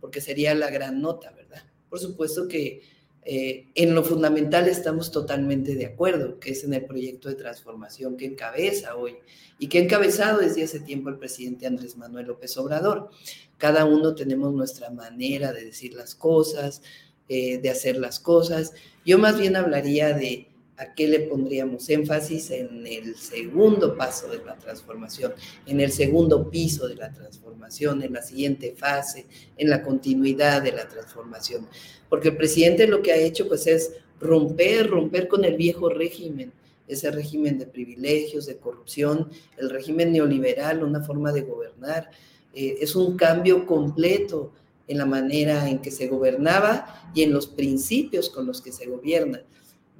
porque 0.01 0.21
sería 0.21 0.53
la 0.55 0.69
gran 0.69 1.01
nota, 1.01 1.31
¿verdad? 1.31 1.63
Por 1.87 1.99
supuesto 1.99 2.47
que 2.47 2.81
eh, 3.23 3.67
en 3.75 3.95
lo 3.95 4.03
fundamental 4.03 4.67
estamos 4.67 5.11
totalmente 5.11 5.75
de 5.75 5.85
acuerdo, 5.85 6.39
que 6.39 6.51
es 6.51 6.63
en 6.63 6.73
el 6.73 6.85
proyecto 6.85 7.29
de 7.29 7.35
transformación 7.35 8.17
que 8.17 8.25
encabeza 8.25 8.95
hoy 8.95 9.15
y 9.59 9.67
que 9.67 9.79
ha 9.79 9.83
encabezado 9.83 10.39
desde 10.39 10.63
hace 10.63 10.79
tiempo 10.79 11.09
el 11.09 11.17
presidente 11.17 11.67
Andrés 11.67 11.97
Manuel 11.97 12.27
López 12.27 12.57
Obrador. 12.57 13.09
Cada 13.57 13.85
uno 13.85 14.15
tenemos 14.15 14.53
nuestra 14.53 14.89
manera 14.89 15.53
de 15.53 15.65
decir 15.65 15.93
las 15.93 16.15
cosas, 16.15 16.81
eh, 17.27 17.59
de 17.59 17.69
hacer 17.69 17.97
las 17.97 18.19
cosas. 18.19 18.73
Yo 19.05 19.19
más 19.19 19.39
bien 19.39 19.55
hablaría 19.55 20.13
de 20.13 20.48
a 20.79 20.93
qué 20.93 21.07
le 21.09 21.19
pondríamos 21.19 21.89
énfasis 21.89 22.51
en 22.51 22.87
el 22.87 23.15
segundo 23.17 23.97
paso 23.97 24.29
de 24.29 24.39
la 24.45 24.55
transformación, 24.55 25.33
en 25.65 25.81
el 25.81 25.91
segundo 25.91 26.49
piso 26.49 26.87
de 26.87 26.95
la 26.95 27.11
transformación, 27.11 28.01
en 28.01 28.13
la 28.13 28.21
siguiente 28.21 28.73
fase, 28.77 29.25
en 29.57 29.69
la 29.69 29.83
continuidad 29.83 30.61
de 30.61 30.71
la 30.71 30.87
transformación. 30.87 31.67
Porque 32.07 32.29
el 32.29 32.37
presidente 32.37 32.87
lo 32.87 33.01
que 33.01 33.11
ha 33.11 33.17
hecho 33.17 33.47
pues 33.49 33.67
es 33.67 33.91
romper, 34.21 34.89
romper 34.89 35.27
con 35.27 35.43
el 35.43 35.57
viejo 35.57 35.89
régimen, 35.89 36.53
ese 36.87 37.11
régimen 37.11 37.59
de 37.59 37.65
privilegios, 37.65 38.45
de 38.45 38.55
corrupción, 38.55 39.29
el 39.57 39.69
régimen 39.69 40.13
neoliberal, 40.13 40.81
una 40.81 41.01
forma 41.01 41.33
de 41.33 41.41
gobernar. 41.41 42.09
Eh, 42.53 42.77
es 42.79 42.95
un 42.95 43.17
cambio 43.17 43.65
completo 43.65 44.53
en 44.87 44.97
la 44.97 45.05
manera 45.05 45.69
en 45.69 45.79
que 45.79 45.91
se 45.91 46.07
gobernaba 46.07 47.11
y 47.13 47.23
en 47.23 47.33
los 47.33 47.47
principios 47.47 48.29
con 48.29 48.47
los 48.47 48.61
que 48.61 48.71
se 48.71 48.87
gobierna. 48.87 49.43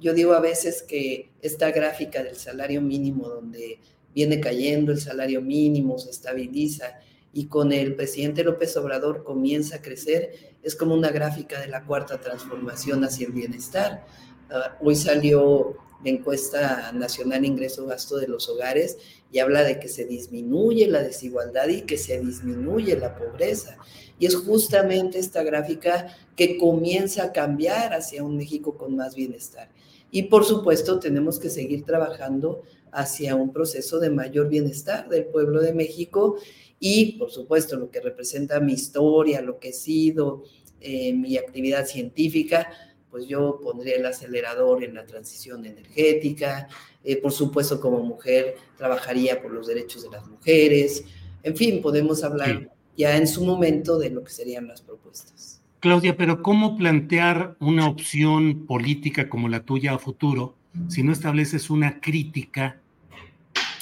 Yo 0.00 0.14
digo 0.14 0.32
a 0.32 0.40
veces 0.40 0.82
que 0.82 1.30
esta 1.42 1.70
gráfica 1.70 2.22
del 2.22 2.36
salario 2.36 2.80
mínimo, 2.80 3.28
donde 3.28 3.80
viene 4.14 4.40
cayendo 4.40 4.92
el 4.92 5.00
salario 5.00 5.42
mínimo, 5.42 5.98
se 5.98 6.10
estabiliza 6.10 7.00
y 7.32 7.46
con 7.46 7.72
el 7.72 7.94
presidente 7.94 8.42
López 8.42 8.76
Obrador 8.76 9.22
comienza 9.24 9.76
a 9.76 9.82
crecer, 9.82 10.56
es 10.62 10.74
como 10.74 10.94
una 10.94 11.10
gráfica 11.10 11.60
de 11.60 11.68
la 11.68 11.84
cuarta 11.84 12.18
transformación 12.18 13.04
hacia 13.04 13.26
el 13.26 13.32
bienestar. 13.32 14.06
Ah, 14.50 14.78
hoy 14.80 14.96
salió 14.96 15.76
la 16.02 16.10
encuesta 16.10 16.92
nacional 16.92 17.44
ingreso-gasto 17.44 18.16
de 18.16 18.26
los 18.26 18.48
hogares 18.48 18.96
y 19.30 19.38
habla 19.38 19.62
de 19.62 19.78
que 19.78 19.88
se 19.88 20.06
disminuye 20.06 20.86
la 20.86 21.02
desigualdad 21.02 21.68
y 21.68 21.82
que 21.82 21.98
se 21.98 22.18
disminuye 22.20 22.96
la 22.96 23.14
pobreza. 23.14 23.76
Y 24.18 24.26
es 24.26 24.34
justamente 24.34 25.18
esta 25.18 25.42
gráfica 25.42 26.16
que 26.36 26.58
comienza 26.58 27.24
a 27.24 27.32
cambiar 27.32 27.92
hacia 27.92 28.24
un 28.24 28.38
México 28.38 28.76
con 28.76 28.96
más 28.96 29.14
bienestar. 29.14 29.68
Y 30.10 30.24
por 30.24 30.44
supuesto 30.44 30.98
tenemos 30.98 31.38
que 31.38 31.50
seguir 31.50 31.84
trabajando 31.84 32.62
hacia 32.92 33.36
un 33.36 33.52
proceso 33.52 34.00
de 34.00 34.10
mayor 34.10 34.48
bienestar 34.48 35.08
del 35.08 35.26
pueblo 35.26 35.60
de 35.60 35.72
México. 35.72 36.36
Y 36.78 37.18
por 37.18 37.30
supuesto 37.30 37.76
lo 37.76 37.90
que 37.90 38.00
representa 38.00 38.60
mi 38.60 38.72
historia, 38.72 39.42
lo 39.42 39.58
que 39.58 39.68
he 39.68 39.72
sido, 39.72 40.44
eh, 40.80 41.12
mi 41.12 41.36
actividad 41.36 41.86
científica, 41.86 42.68
pues 43.10 43.26
yo 43.26 43.60
pondría 43.62 43.96
el 43.96 44.06
acelerador 44.06 44.84
en 44.84 44.94
la 44.94 45.04
transición 45.04 45.66
energética, 45.66 46.68
eh, 47.04 47.16
por 47.16 47.32
supuesto 47.32 47.80
como 47.80 48.00
mujer 48.00 48.54
trabajaría 48.76 49.42
por 49.42 49.50
los 49.50 49.66
derechos 49.66 50.04
de 50.04 50.10
las 50.10 50.26
mujeres, 50.26 51.04
en 51.42 51.56
fin, 51.56 51.80
podemos 51.80 52.22
hablar 52.22 52.70
ya 52.96 53.16
en 53.16 53.26
su 53.26 53.44
momento 53.44 53.98
de 53.98 54.10
lo 54.10 54.22
que 54.22 54.30
serían 54.30 54.68
las 54.68 54.82
propuestas. 54.82 55.59
Claudia, 55.80 56.14
pero 56.14 56.42
¿cómo 56.42 56.76
plantear 56.76 57.56
una 57.58 57.88
opción 57.88 58.66
política 58.66 59.30
como 59.30 59.48
la 59.48 59.64
tuya 59.64 59.94
a 59.94 59.98
futuro 59.98 60.54
si 60.88 61.02
no 61.02 61.10
estableces 61.10 61.70
una 61.70 62.00
crítica 62.00 62.78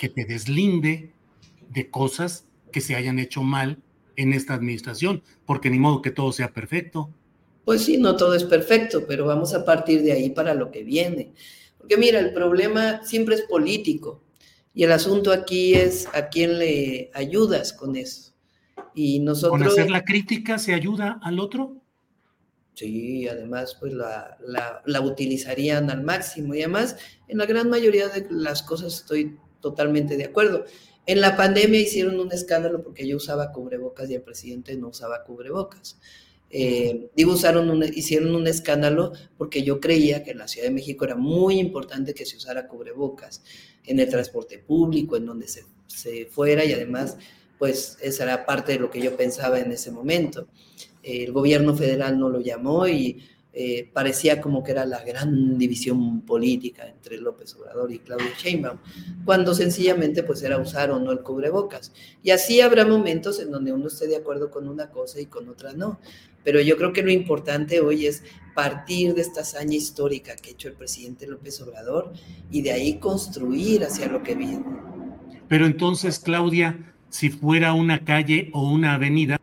que 0.01 0.09
te 0.09 0.25
deslinde 0.25 1.11
de 1.71 1.91
cosas 1.91 2.47
que 2.71 2.81
se 2.81 2.95
hayan 2.95 3.19
hecho 3.19 3.43
mal 3.43 3.79
en 4.15 4.33
esta 4.33 4.55
administración? 4.55 5.25
Porque 5.45 5.71
ni 5.71 5.81
modo 5.81 6.01
que 6.01 6.13
todo 6.13 6.31
sea 6.31 6.53
perfecto. 6.53 7.11
Pues 7.65 7.85
sí, 7.85 7.99
no 7.99 8.15
todo 8.15 8.35
es 8.35 8.45
perfecto, 8.45 9.05
pero 9.07 9.27
vamos 9.27 9.53
a 9.53 9.65
partir 9.65 10.03
de 10.03 10.13
ahí 10.13 10.31
para 10.31 10.55
lo 10.55 10.71
que 10.71 10.85
viene. 10.85 11.33
Porque 11.79 11.97
mira, 11.97 12.21
el 12.21 12.33
problema 12.33 13.03
siempre 13.05 13.35
es 13.35 13.43
político 13.43 14.23
y 14.73 14.85
el 14.85 14.93
asunto 14.93 15.33
aquí 15.33 15.75
es 15.75 16.07
a 16.15 16.29
quién 16.29 16.61
le 16.61 17.11
ayudas 17.13 17.73
con 17.73 17.97
eso. 17.97 18.33
Y 18.95 19.19
nosotros... 19.19 19.59
¿Con 19.59 19.67
hacer 19.67 19.91
la 19.91 20.05
crítica 20.05 20.59
se 20.61 20.75
ayuda 20.75 21.19
al 21.23 21.41
otro? 21.41 21.77
Sí, 22.79 23.27
además 23.27 23.77
pues 23.81 23.93
la, 23.93 25.03
utilizarían 25.03 25.91
al 25.91 26.05
máximo 26.05 26.55
y 26.55 26.63
además 26.63 26.95
en 27.27 27.39
la 27.39 27.47
gran 27.47 27.69
mayoría 27.69 28.07
de 28.09 28.29
las 28.31 28.63
cosas 28.63 28.95
estoy 28.95 29.37
totalmente 29.61 30.17
de 30.17 30.27
acuerdo. 30.27 30.65
En 31.05 31.21
la 31.21 31.37
pandemia 31.37 31.81
hicieron 31.81 32.21
un 32.21 32.31
escándalo 32.31 32.85
porque 32.85 33.05
yo 33.05 33.17
usaba 33.17 33.51
cubrebocas 33.51 34.09
y 34.09 34.15
el 34.15 34.23
presidente 34.23 34.77
no 34.77 34.91
usaba 34.91 35.25
cubrebocas. 35.25 35.99
Eh, 36.51 37.11
digo, 37.17 37.33
usaron 37.33 37.83
hicieron 37.83 38.33
un 38.37 38.47
escándalo 38.47 39.13
porque 39.37 39.65
yo 39.65 39.81
creía 39.81 40.23
que 40.23 40.31
en 40.31 40.39
la 40.39 40.47
Ciudad 40.47 40.69
de 40.69 40.75
México 40.75 41.05
era 41.05 41.17
muy 41.17 41.59
importante 41.59 42.15
que 42.15 42.27
se 42.27 42.37
usara 42.37 42.69
cubrebocas 42.69 43.43
en 43.87 43.99
el 43.99 44.09
transporte 44.09 44.61
público, 44.61 45.17
en 45.17 45.27
donde 45.27 45.49
se, 45.49 45.65
se 45.89 46.27
fuera 46.27 46.65
y 46.65 46.73
además, 46.75 47.17
pues 47.59 47.99
esa 48.01 48.23
era 48.23 48.47
parte 48.47 48.71
de 48.71 48.79
lo 48.79 48.89
que 48.89 49.01
yo 49.03 49.17
pensaba 49.17 49.59
en 49.59 49.73
ese 49.73 49.91
momento. 49.91 50.47
El 51.09 51.33
gobierno 51.33 51.75
federal 51.75 52.19
no 52.19 52.29
lo 52.29 52.41
llamó 52.41 52.87
y 52.87 53.23
eh, 53.61 53.91
parecía 53.93 54.41
como 54.41 54.63
que 54.63 54.73
era 54.73 54.85
la 54.85 55.03
gran 55.03 55.59
división 55.59 56.21
política 56.21 56.87
entre 56.87 57.19
López 57.19 57.57
Obrador 57.57 57.91
y 57.91 57.99
Claudia 57.99 58.31
Sheinbaum, 58.39 58.79
cuando 59.25 59.55
sencillamente 59.55 60.23
pues 60.23 60.43
era 60.43 60.59
usar 60.59 60.91
o 60.91 61.01
no 61.01 61.11
el 61.11 61.23
cubrebocas. 61.23 61.93
Y 62.23 62.31
así 62.31 62.61
habrá 62.61 62.87
momentos 62.87 63.41
en 63.41 63.51
donde 63.51 63.73
uno 63.73 63.89
esté 63.89 64.07
de 64.07 64.17
acuerdo 64.17 64.51
con 64.51 64.69
una 64.69 64.91
cosa 64.91 65.21
y 65.21 65.27
con 65.27 65.49
otra 65.49 65.73
no. 65.73 65.99
Pero 66.45 66.61
yo 66.61 66.77
creo 66.77 66.93
que 66.93 67.03
lo 67.03 67.11
importante 67.11 67.81
hoy 67.81 68.07
es 68.07 68.23
partir 68.55 69.15
de 69.15 69.23
esta 69.23 69.41
hazaña 69.41 69.75
histórica 69.75 70.37
que 70.37 70.51
ha 70.51 70.53
hecho 70.53 70.69
el 70.69 70.75
presidente 70.75 71.27
López 71.27 71.61
Obrador 71.61 72.13
y 72.51 72.63
de 72.63 72.73
ahí 72.73 72.99
construir 72.99 73.83
hacia 73.83 74.07
lo 74.07 74.23
que 74.23 74.35
viene. 74.35 74.65
Pero 75.49 75.67
entonces, 75.67 76.21
Claudia, 76.21 76.95
si 77.09 77.31
fuera 77.31 77.73
una 77.73 78.05
calle 78.05 78.51
o 78.53 78.71
una 78.71 78.95
avenida, 78.95 79.41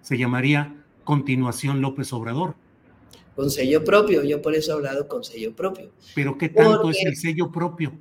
se 0.00 0.18
llamaría 0.18 0.81
Continuación 1.12 1.82
López 1.82 2.10
Obrador 2.14 2.54
con 3.36 3.50
sello 3.50 3.84
propio. 3.84 4.24
Yo 4.24 4.40
por 4.40 4.54
eso 4.54 4.72
he 4.72 4.74
hablado 4.76 5.08
con 5.08 5.22
sello 5.22 5.54
propio. 5.54 5.90
¿Pero 6.14 6.38
qué 6.38 6.48
tanto 6.48 6.88
es 6.88 7.04
el 7.04 7.16
sello 7.16 7.52
propio? 7.52 7.92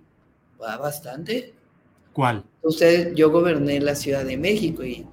Va 0.61 0.77
bastante. 0.77 1.53
¿Cuál? 2.13 2.45
Usted, 2.61 3.13
yo 3.13 3.29
goberné 3.29 3.81
la 3.81 3.95
Ciudad 3.95 4.23
de 4.23 4.38
México 4.38 4.85
y, 4.85 5.05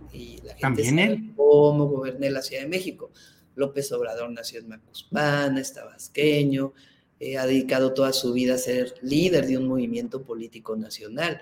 la 0.45 0.55
gente 0.55 0.61
¿También 0.61 0.97
sabe 0.97 1.13
él? 1.13 1.33
cómo 1.35 1.87
goberné 1.87 2.31
la 2.31 2.41
Ciudad 2.41 2.63
de 2.63 2.69
México. 2.69 3.11
López 3.57 3.91
Obrador 3.91 4.31
nació 4.31 4.61
en 4.61 4.69
Macuspana, 4.69 5.61
es 5.61 5.75
tabasqueño, 5.75 6.75
eh, 7.19 7.37
ha 7.37 7.47
dedicado 7.47 7.95
toda 7.95 8.13
su 8.13 8.33
vida 8.33 8.55
a 8.55 8.59
ser 8.59 8.95
líder 9.03 9.49
de 9.49 9.59
un 9.59 9.67
movimiento 9.67 10.23
político 10.23 10.77
nacional. 10.77 11.41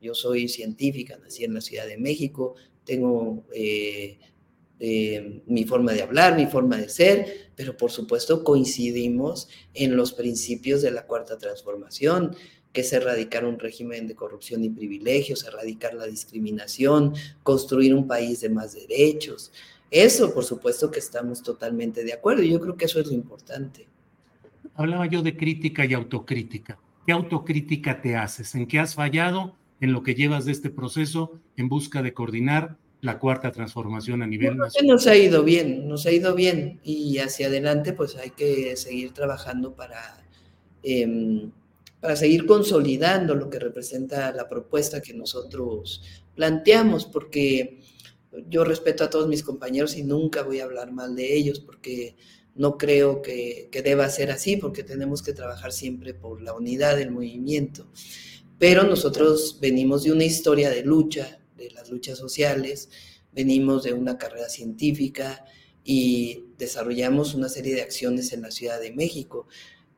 Yo 0.00 0.14
soy 0.14 0.48
científica, 0.48 1.18
nací 1.20 1.42
en 1.42 1.54
la 1.54 1.60
Ciudad 1.60 1.88
de 1.88 1.98
México, 1.98 2.54
tengo 2.84 3.42
eh, 3.52 4.20
eh, 4.78 5.42
mi 5.46 5.64
forma 5.64 5.92
de 5.92 6.02
hablar, 6.02 6.36
mi 6.36 6.46
forma 6.46 6.76
de 6.76 6.88
ser, 6.88 7.50
pero 7.56 7.76
por 7.76 7.90
supuesto 7.90 8.44
coincidimos 8.44 9.48
en 9.72 9.96
los 9.96 10.12
principios 10.12 10.82
de 10.82 10.90
la 10.90 11.06
cuarta 11.06 11.38
transformación, 11.38 12.36
que 12.72 12.82
es 12.82 12.92
erradicar 12.92 13.46
un 13.46 13.58
régimen 13.58 14.06
de 14.06 14.14
corrupción 14.14 14.62
y 14.62 14.68
privilegios, 14.68 15.44
erradicar 15.44 15.94
la 15.94 16.06
discriminación, 16.06 17.14
construir 17.42 17.94
un 17.94 18.06
país 18.06 18.42
de 18.42 18.50
más 18.50 18.74
derechos. 18.74 19.50
Eso, 19.90 20.34
por 20.34 20.44
supuesto 20.44 20.90
que 20.90 20.98
estamos 20.98 21.42
totalmente 21.42 22.04
de 22.04 22.12
acuerdo 22.12 22.42
yo 22.42 22.60
creo 22.60 22.76
que 22.76 22.84
eso 22.84 23.00
es 23.00 23.06
lo 23.06 23.14
importante. 23.14 23.86
Hablaba 24.74 25.06
yo 25.06 25.22
de 25.22 25.36
crítica 25.38 25.86
y 25.86 25.94
autocrítica. 25.94 26.78
¿Qué 27.06 27.12
autocrítica 27.12 28.02
te 28.02 28.14
haces? 28.14 28.54
¿En 28.54 28.66
qué 28.66 28.78
has 28.78 28.94
fallado 28.94 29.56
en 29.80 29.92
lo 29.92 30.02
que 30.02 30.14
llevas 30.14 30.44
de 30.44 30.52
este 30.52 30.68
proceso 30.68 31.40
en 31.56 31.70
busca 31.70 32.02
de 32.02 32.12
coordinar 32.12 32.76
la 33.00 33.18
cuarta 33.18 33.52
transformación 33.52 34.22
a 34.22 34.26
nivel 34.26 34.56
nacional. 34.56 34.94
Nos 34.94 35.06
ha 35.06 35.16
ido 35.16 35.44
bien, 35.44 35.88
nos 35.88 36.06
ha 36.06 36.12
ido 36.12 36.34
bien 36.34 36.80
y 36.82 37.18
hacia 37.18 37.48
adelante 37.48 37.92
pues 37.92 38.16
hay 38.16 38.30
que 38.30 38.76
seguir 38.76 39.12
trabajando 39.12 39.74
para, 39.74 40.24
em, 40.82 41.50
para 42.00 42.16
seguir 42.16 42.46
consolidando 42.46 43.34
lo 43.34 43.50
que 43.50 43.58
representa 43.58 44.32
la 44.32 44.48
propuesta 44.48 45.00
que 45.02 45.14
nosotros 45.14 46.02
planteamos, 46.34 47.06
porque 47.06 47.80
yo 48.48 48.64
respeto 48.64 49.04
a 49.04 49.10
todos 49.10 49.28
mis 49.28 49.42
compañeros 49.42 49.96
y 49.96 50.02
nunca 50.02 50.42
voy 50.42 50.60
a 50.60 50.64
hablar 50.64 50.92
mal 50.92 51.14
de 51.16 51.34
ellos 51.34 51.60
porque 51.60 52.16
no 52.54 52.78
creo 52.78 53.20
que, 53.22 53.68
que 53.70 53.82
deba 53.82 54.08
ser 54.08 54.30
así, 54.30 54.56
porque 54.56 54.82
tenemos 54.82 55.22
que 55.22 55.34
trabajar 55.34 55.72
siempre 55.72 56.14
por 56.14 56.40
la 56.40 56.54
unidad 56.54 56.96
del 56.96 57.10
movimiento. 57.10 57.86
Pero 58.58 58.84
nosotros 58.84 59.58
venimos 59.60 60.04
de 60.04 60.12
una 60.12 60.24
historia 60.24 60.70
de 60.70 60.82
lucha, 60.82 61.38
de 61.56 61.70
las 61.70 61.90
luchas 61.90 62.18
sociales, 62.18 62.88
venimos 63.32 63.84
de 63.84 63.92
una 63.92 64.18
carrera 64.18 64.48
científica 64.48 65.44
y 65.84 66.44
desarrollamos 66.58 67.34
una 67.34 67.48
serie 67.48 67.74
de 67.74 67.82
acciones 67.82 68.32
en 68.32 68.42
la 68.42 68.50
Ciudad 68.50 68.80
de 68.80 68.92
México 68.92 69.46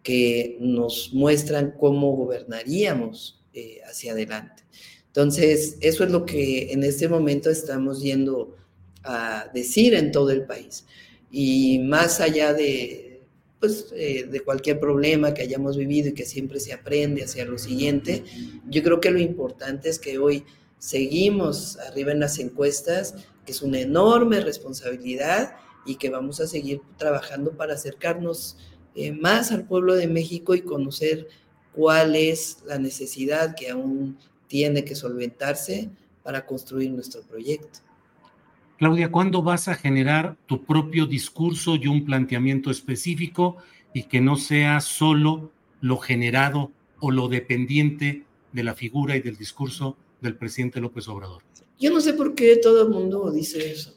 que 0.02 0.56
nos 0.60 1.12
muestran 1.12 1.74
cómo 1.78 2.12
gobernaríamos 2.12 3.42
eh, 3.54 3.80
hacia 3.88 4.12
adelante. 4.12 4.64
Entonces, 5.06 5.76
eso 5.80 6.04
es 6.04 6.10
lo 6.10 6.24
que 6.24 6.72
en 6.72 6.84
este 6.84 7.08
momento 7.08 7.50
estamos 7.50 8.02
yendo 8.02 8.56
a 9.02 9.50
decir 9.52 9.94
en 9.94 10.12
todo 10.12 10.30
el 10.30 10.44
país. 10.44 10.84
Y 11.30 11.78
más 11.80 12.20
allá 12.20 12.52
de, 12.52 13.22
pues, 13.58 13.86
eh, 13.94 14.26
de 14.30 14.40
cualquier 14.40 14.78
problema 14.78 15.34
que 15.34 15.42
hayamos 15.42 15.76
vivido 15.76 16.08
y 16.08 16.14
que 16.14 16.24
siempre 16.24 16.60
se 16.60 16.72
aprende 16.72 17.24
hacia 17.24 17.44
lo 17.44 17.58
siguiente, 17.58 18.22
yo 18.68 18.82
creo 18.82 19.00
que 19.00 19.10
lo 19.10 19.18
importante 19.18 19.88
es 19.88 19.98
que 19.98 20.18
hoy 20.18 20.44
seguimos 20.78 21.78
arriba 21.78 22.12
en 22.12 22.20
las 22.20 22.38
encuestas, 22.38 23.14
que 23.44 23.52
es 23.52 23.62
una 23.62 23.80
enorme 23.80 24.40
responsabilidad 24.40 25.56
y 25.86 25.96
que 25.96 26.10
vamos 26.10 26.40
a 26.40 26.46
seguir 26.46 26.80
trabajando 26.96 27.52
para 27.52 27.74
acercarnos 27.74 28.56
eh, 28.94 29.12
más 29.12 29.52
al 29.52 29.66
pueblo 29.66 29.94
de 29.94 30.06
México 30.06 30.54
y 30.54 30.62
conocer 30.62 31.28
cuál 31.72 32.16
es 32.16 32.58
la 32.66 32.78
necesidad 32.78 33.54
que 33.54 33.70
aún 33.70 34.18
tiene 34.48 34.84
que 34.84 34.94
solventarse 34.94 35.90
para 36.22 36.44
construir 36.44 36.90
nuestro 36.90 37.22
proyecto. 37.22 37.80
Claudia, 38.78 39.10
¿cuándo 39.10 39.42
vas 39.42 39.68
a 39.68 39.74
generar 39.74 40.36
tu 40.46 40.64
propio 40.64 41.06
discurso 41.06 41.76
y 41.76 41.88
un 41.88 42.04
planteamiento 42.04 42.70
específico 42.70 43.56
y 43.92 44.04
que 44.04 44.20
no 44.20 44.36
sea 44.36 44.80
solo 44.80 45.50
lo 45.80 45.98
generado 45.98 46.70
o 47.00 47.10
lo 47.10 47.28
dependiente 47.28 48.24
de 48.52 48.62
la 48.62 48.74
figura 48.74 49.16
y 49.16 49.20
del 49.20 49.36
discurso 49.36 49.96
del 50.20 50.36
presidente 50.36 50.80
López 50.80 51.08
Obrador. 51.08 51.42
Yo 51.78 51.90
no 51.92 52.00
sé 52.00 52.14
por 52.14 52.34
qué 52.34 52.56
todo 52.56 52.82
el 52.82 52.90
mundo 52.90 53.30
dice 53.30 53.70
eso. 53.70 53.94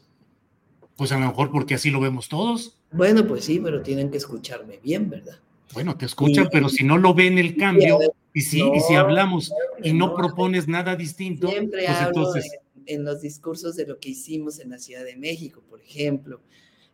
Pues 0.96 1.10
a 1.10 1.18
lo 1.18 1.26
mejor 1.26 1.50
porque 1.50 1.74
así 1.74 1.90
lo 1.90 2.00
vemos 2.00 2.28
todos. 2.28 2.78
Bueno, 2.92 3.26
pues 3.26 3.44
sí, 3.44 3.58
pero 3.58 3.82
tienen 3.82 4.10
que 4.10 4.18
escucharme 4.18 4.78
bien, 4.82 5.10
¿verdad? 5.10 5.40
Bueno, 5.72 5.96
te 5.96 6.04
escuchan, 6.04 6.48
pero 6.52 6.68
si 6.68 6.84
no 6.84 6.98
lo 6.98 7.14
ven 7.14 7.38
el 7.38 7.56
cambio, 7.56 7.98
y 8.34 8.42
si, 8.42 8.60
y 8.60 8.80
si 8.80 8.94
hablamos 8.94 9.52
y 9.82 9.92
no, 9.92 10.14
propones 10.14 10.68
nada 10.68 10.96
distinto, 10.96 11.48
siempre 11.48 11.84
pues 11.86 11.98
entonces... 12.00 12.52
En, 12.86 13.04
los 13.04 13.20
discursos 13.20 13.76
de 13.76 13.86
lo 13.86 13.98
que 13.98 14.10
hicimos 14.10 14.58
en 14.58 14.70
la 14.70 14.78
Ciudad 14.78 15.04
de 15.04 15.16
México, 15.16 15.62
por 15.70 15.80
ejemplo. 15.80 16.40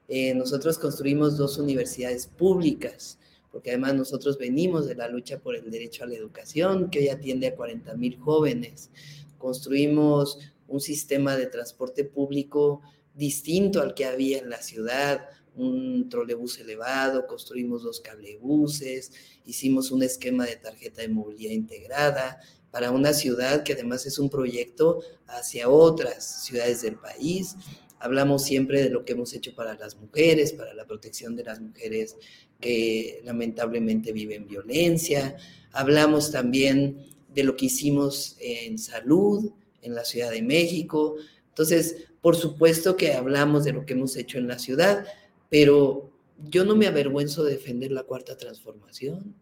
Eh, 0.06 0.34
nosotros 0.34 0.78
construimos 0.78 1.36
dos 1.36 1.59
universidades 1.59 2.26
públicas, 2.26 3.18
porque 3.50 3.70
además 3.70 3.94
nosotros 3.94 4.38
venimos 4.38 4.86
de 4.86 4.94
la 4.94 5.09
lucha 5.09 5.38
por 5.38 5.56
el 5.56 5.70
derecho 5.70 6.05
a 6.05 6.06
la 6.06 6.14
educación, 6.14 6.90
que 6.90 7.00
hoy 7.00 7.09
atiende 7.09 7.48
a 7.48 7.55
40 7.55 7.94
mil 7.94 8.18
jóvenes 8.18 8.90
construimos 9.39 10.39
un 10.66 10.81
sistema 10.81 11.36
de 11.36 11.47
transporte 11.47 12.05
público 12.05 12.82
distinto 13.15 13.81
al 13.81 13.94
que 13.94 14.05
había 14.05 14.39
en 14.39 14.51
la 14.51 14.62
ciudad, 14.62 15.27
un 15.56 16.09
trolebús 16.09 16.59
elevado, 16.59 17.27
construimos 17.27 17.82
dos 17.82 18.01
cablebuses, 18.01 19.12
hicimos 19.44 19.90
un 19.90 20.02
esquema 20.02 20.47
de 20.47 20.56
tarjeta 20.56 21.02
de 21.02 21.09
movilidad 21.09 21.52
integrada 21.52 22.40
para 22.70 22.90
una 22.93 23.12
ciudad 23.12 23.65
que 23.65 23.73
además 23.73 24.06
es 24.06 24.19
un 24.19 24.31
proyecto 24.31 25.01
hacia 25.27 25.69
otras 25.69 26.44
ciudades 26.44 26.82
del 26.82 26.97
país. 26.97 27.56
Hablamos 27.98 28.44
siempre 28.44 28.82
de 28.82 28.90
lo 28.90 29.05
que 29.05 29.15
hemos 29.15 29.32
hecho 29.35 29.55
para 29.55 29.74
las 29.74 29.97
mujeres, 29.97 30.52
para 30.52 30.74
la 30.74 30.86
protección 30.86 31.35
de 31.35 31.44
las 31.44 31.60
mujeres 31.60 32.16
que 32.60 33.20
lamentablemente 33.24 34.12
viven 34.12 34.47
violencia. 34.47 35.36
Hablamos 35.73 36.31
también 36.31 37.17
de 37.39 37.44
lo 37.44 37.55
que 37.55 37.66
hicimos 37.66 38.36
en 38.40 38.78
salud 38.78 39.52
en 39.81 39.94
la 39.94 40.05
Ciudad 40.05 40.32
de 40.32 40.43
México. 40.43 41.15
Entonces, 41.51 42.09
por 42.20 42.35
supuesto 42.35 42.97
que 42.97 43.12
hablamos 43.12 43.62
de 43.62 43.73
lo 43.73 43.86
que 43.86 43.93
hemos 43.93 44.16
hecho 44.16 44.39
en 44.39 44.48
la 44.48 44.59
ciudad, 44.59 45.06
pero 45.48 46.10
yo 46.51 46.65
no 46.65 46.74
me 46.74 46.89
avergüenzo 46.89 47.44
de 47.44 47.52
defender 47.52 47.93
la 47.93 48.02
cuarta 48.02 48.36
transformación. 48.36 49.36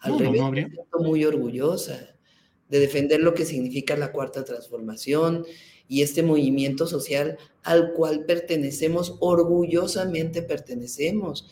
Al 0.00 0.18
revés, 0.18 0.42
me 0.50 0.70
siento 0.70 0.98
muy 1.00 1.26
orgullosa 1.26 2.16
de 2.70 2.80
defender 2.80 3.20
lo 3.20 3.34
que 3.34 3.44
significa 3.44 3.98
la 3.98 4.12
cuarta 4.12 4.42
transformación 4.42 5.44
y 5.88 6.00
este 6.00 6.22
movimiento 6.22 6.86
social 6.86 7.36
al 7.62 7.92
cual 7.92 8.24
pertenecemos, 8.24 9.16
orgullosamente 9.20 10.40
pertenecemos. 10.40 11.50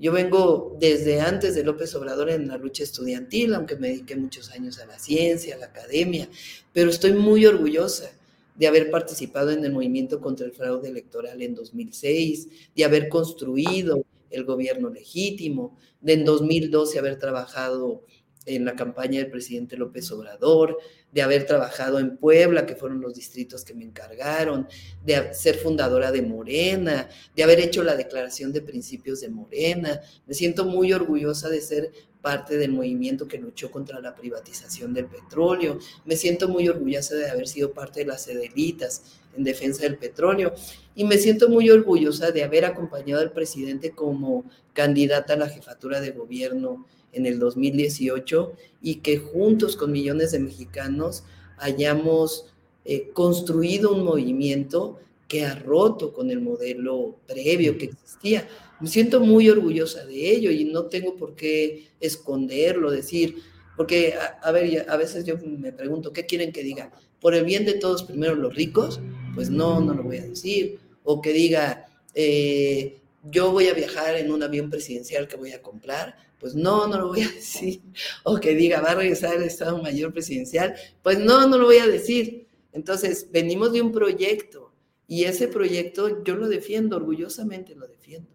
Yo 0.00 0.12
vengo 0.12 0.78
desde 0.80 1.20
antes 1.20 1.54
de 1.54 1.62
López 1.62 1.94
Obrador 1.94 2.30
en 2.30 2.48
la 2.48 2.56
lucha 2.56 2.82
estudiantil, 2.82 3.54
aunque 3.54 3.76
me 3.76 3.88
dediqué 3.88 4.16
muchos 4.16 4.50
años 4.50 4.78
a 4.78 4.86
la 4.86 4.98
ciencia, 4.98 5.54
a 5.54 5.58
la 5.58 5.66
academia, 5.66 6.26
pero 6.72 6.88
estoy 6.88 7.12
muy 7.12 7.44
orgullosa 7.44 8.10
de 8.56 8.66
haber 8.66 8.90
participado 8.90 9.50
en 9.50 9.62
el 9.62 9.72
movimiento 9.72 10.18
contra 10.22 10.46
el 10.46 10.52
fraude 10.52 10.88
electoral 10.88 11.42
en 11.42 11.54
2006, 11.54 12.48
de 12.74 12.84
haber 12.84 13.10
construido 13.10 14.02
el 14.30 14.44
gobierno 14.44 14.88
legítimo, 14.88 15.76
de 16.00 16.14
en 16.14 16.24
2012 16.24 16.98
haber 16.98 17.18
trabajado 17.18 18.02
en 18.46 18.64
la 18.64 18.76
campaña 18.76 19.20
del 19.20 19.30
presidente 19.30 19.76
López 19.76 20.10
Obrador, 20.12 20.78
de 21.12 21.22
haber 21.22 21.46
trabajado 21.46 21.98
en 21.98 22.16
Puebla, 22.16 22.66
que 22.66 22.76
fueron 22.76 23.00
los 23.00 23.14
distritos 23.14 23.64
que 23.64 23.74
me 23.74 23.84
encargaron, 23.84 24.68
de 25.04 25.34
ser 25.34 25.56
fundadora 25.56 26.12
de 26.12 26.22
Morena, 26.22 27.08
de 27.34 27.42
haber 27.42 27.60
hecho 27.60 27.82
la 27.82 27.96
declaración 27.96 28.52
de 28.52 28.62
principios 28.62 29.20
de 29.20 29.28
Morena. 29.28 30.00
Me 30.26 30.34
siento 30.34 30.64
muy 30.64 30.92
orgullosa 30.92 31.48
de 31.48 31.60
ser 31.60 31.90
parte 32.20 32.58
del 32.58 32.72
movimiento 32.72 33.26
que 33.26 33.38
luchó 33.38 33.70
contra 33.70 34.00
la 34.00 34.14
privatización 34.14 34.92
del 34.94 35.06
petróleo. 35.06 35.78
Me 36.04 36.16
siento 36.16 36.48
muy 36.48 36.68
orgullosa 36.68 37.14
de 37.14 37.30
haber 37.30 37.48
sido 37.48 37.72
parte 37.72 38.00
de 38.00 38.06
las 38.06 38.28
Edelitas 38.28 39.20
en 39.36 39.44
defensa 39.44 39.82
del 39.82 39.96
petróleo. 39.96 40.54
Y 40.94 41.04
me 41.04 41.18
siento 41.18 41.48
muy 41.48 41.70
orgullosa 41.70 42.30
de 42.30 42.44
haber 42.44 42.64
acompañado 42.64 43.22
al 43.22 43.32
presidente 43.32 43.92
como 43.92 44.44
candidata 44.74 45.32
a 45.32 45.36
la 45.36 45.48
jefatura 45.48 46.00
de 46.00 46.10
gobierno 46.10 46.86
en 47.12 47.26
el 47.26 47.38
2018 47.38 48.52
y 48.82 48.96
que 48.96 49.18
juntos 49.18 49.76
con 49.76 49.92
millones 49.92 50.32
de 50.32 50.40
mexicanos 50.40 51.24
hayamos 51.58 52.46
eh, 52.84 53.10
construido 53.12 53.92
un 53.92 54.04
movimiento 54.04 54.98
que 55.28 55.44
ha 55.44 55.54
roto 55.54 56.12
con 56.12 56.30
el 56.30 56.40
modelo 56.40 57.16
previo 57.26 57.78
que 57.78 57.86
existía. 57.86 58.48
Me 58.80 58.88
siento 58.88 59.20
muy 59.20 59.48
orgullosa 59.48 60.04
de 60.04 60.30
ello 60.30 60.50
y 60.50 60.64
no 60.64 60.86
tengo 60.86 61.16
por 61.16 61.36
qué 61.36 61.88
esconderlo, 62.00 62.90
decir, 62.90 63.36
porque, 63.76 64.14
a, 64.42 64.50
ver, 64.50 64.86
a 64.90 64.96
veces 64.96 65.24
yo 65.24 65.36
me 65.38 65.72
pregunto, 65.72 66.12
¿qué 66.12 66.26
quieren 66.26 66.52
que 66.52 66.62
diga? 66.62 66.90
¿Por 67.20 67.34
el 67.34 67.44
bien 67.44 67.64
de 67.64 67.74
todos 67.74 68.02
primero 68.02 68.34
los 68.34 68.54
ricos? 68.54 69.00
Pues 69.34 69.50
no, 69.50 69.80
no 69.80 69.94
lo 69.94 70.02
voy 70.02 70.18
a 70.18 70.26
decir. 70.26 70.80
O 71.04 71.22
que 71.22 71.32
diga, 71.32 71.86
eh, 72.14 72.98
yo 73.30 73.52
voy 73.52 73.68
a 73.68 73.74
viajar 73.74 74.16
en 74.16 74.32
un 74.32 74.42
avión 74.42 74.68
presidencial 74.68 75.28
que 75.28 75.36
voy 75.36 75.52
a 75.52 75.62
comprar, 75.62 76.16
pues 76.40 76.54
no, 76.54 76.88
no 76.88 76.98
lo 76.98 77.08
voy 77.08 77.22
a 77.22 77.28
decir. 77.34 77.82
O 78.24 78.40
que 78.40 78.54
diga, 78.54 78.80
va 78.80 78.92
a 78.92 78.94
regresar 78.96 79.36
el 79.36 79.44
Estado 79.44 79.80
Mayor 79.80 80.12
Presidencial, 80.12 80.74
pues 81.02 81.18
no, 81.18 81.46
no 81.46 81.58
lo 81.58 81.66
voy 81.66 81.78
a 81.78 81.86
decir. 81.86 82.48
Entonces, 82.72 83.28
venimos 83.30 83.72
de 83.72 83.82
un 83.82 83.92
proyecto 83.92 84.72
y 85.06 85.24
ese 85.24 85.48
proyecto 85.48 86.24
yo 86.24 86.36
lo 86.36 86.48
defiendo, 86.48 86.96
orgullosamente 86.96 87.74
lo 87.74 87.86
defiendo. 87.86 88.30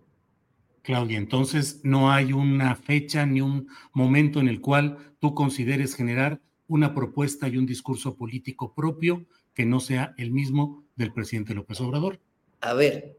Claudia, 0.82 1.18
entonces 1.18 1.82
no 1.84 2.12
hay 2.12 2.32
una 2.32 2.76
fecha 2.76 3.26
ni 3.26 3.42
un 3.42 3.68
momento 3.92 4.40
en 4.40 4.48
el 4.48 4.62
cual 4.62 5.16
tú 5.20 5.34
consideres 5.34 5.96
generar 5.96 6.40
una 6.68 6.94
propuesta 6.94 7.48
y 7.48 7.58
un 7.58 7.66
discurso 7.66 8.16
político 8.16 8.74
propio 8.76 9.26
que 9.56 9.66
no 9.66 9.80
sea 9.80 10.14
el 10.18 10.32
mismo 10.32 10.84
del 10.96 11.12
presidente 11.12 11.56
López 11.56 11.82
Obrador. 11.82 12.20
A 12.62 12.74
ver, 12.74 13.18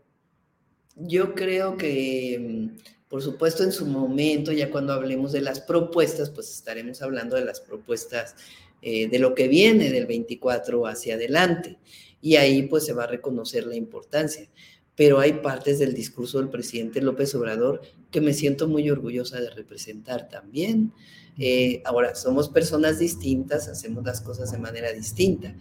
yo 0.96 1.34
creo 1.34 1.76
que, 1.76 2.38
mm, 2.38 2.95
por 3.08 3.22
supuesto, 3.22 3.62
en 3.62 3.72
su 3.72 3.86
momento, 3.86 4.52
ya 4.52 4.70
cuando 4.70 4.92
hablemos 4.92 5.32
de 5.32 5.40
las 5.40 5.60
propuestas, 5.60 6.30
pues 6.30 6.50
estaremos 6.50 7.02
hablando 7.02 7.36
de 7.36 7.44
las 7.44 7.60
propuestas 7.60 8.34
eh, 8.82 9.08
de 9.08 9.18
lo 9.18 9.34
que 9.34 9.46
viene 9.46 9.90
del 9.90 10.06
24 10.06 10.86
hacia 10.86 11.14
adelante. 11.14 11.78
Y 12.20 12.36
ahí 12.36 12.62
pues 12.62 12.84
se 12.84 12.92
va 12.92 13.04
a 13.04 13.08
reconocer 13.08 13.66
la 13.66 13.76
importancia. 13.76 14.48
Pero 14.96 15.20
hay 15.20 15.34
partes 15.34 15.78
del 15.78 15.94
discurso 15.94 16.38
del 16.38 16.48
presidente 16.48 17.00
López 17.00 17.34
Obrador 17.34 17.82
que 18.10 18.20
me 18.20 18.32
siento 18.32 18.66
muy 18.66 18.90
orgullosa 18.90 19.40
de 19.40 19.50
representar 19.50 20.28
también. 20.28 20.92
Eh, 21.38 21.82
ahora, 21.84 22.14
somos 22.14 22.48
personas 22.48 22.98
distintas, 22.98 23.68
hacemos 23.68 24.04
las 24.04 24.20
cosas 24.20 24.50
de 24.50 24.58
manera 24.58 24.90
distinta, 24.92 25.54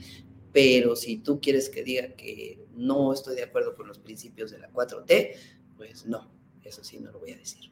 pero 0.53 0.95
si 0.95 1.17
tú 1.17 1.41
quieres 1.41 1.69
que 1.69 1.83
diga 1.83 2.15
que 2.15 2.65
no 2.75 3.11
estoy 3.11 3.35
de 3.35 3.43
acuerdo 3.43 3.75
con 3.75 3.87
los 3.87 3.99
principios 3.99 4.51
de 4.51 4.59
la 4.59 4.71
4T, 4.71 5.31
pues 5.75 6.05
no, 6.05 6.31
eso 6.65 6.83
sí 6.83 6.99
no 6.99 7.11
lo 7.11 7.19
voy 7.19 7.31
a 7.31 7.37
decir. 7.37 7.71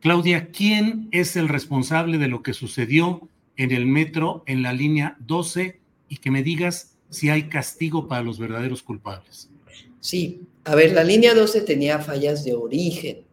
Claudia, 0.00 0.50
¿quién 0.50 1.08
es 1.10 1.36
el 1.36 1.48
responsable 1.48 2.18
de 2.18 2.28
lo 2.28 2.42
que 2.42 2.52
sucedió 2.52 3.28
en 3.56 3.72
el 3.72 3.86
metro 3.86 4.42
en 4.46 4.62
la 4.62 4.72
línea 4.72 5.16
12 5.20 5.80
y 6.08 6.16
que 6.18 6.30
me 6.30 6.42
digas 6.42 6.96
si 7.08 7.30
hay 7.30 7.48
castigo 7.48 8.08
para 8.08 8.22
los 8.22 8.38
verdaderos 8.38 8.82
culpables? 8.82 9.50
Sí, 10.00 10.42
a 10.64 10.74
ver, 10.74 10.92
la 10.92 11.02
línea 11.02 11.34
12 11.34 11.62
tenía 11.62 11.98
fallas 11.98 12.44
de 12.44 12.54
origen. 12.54 13.24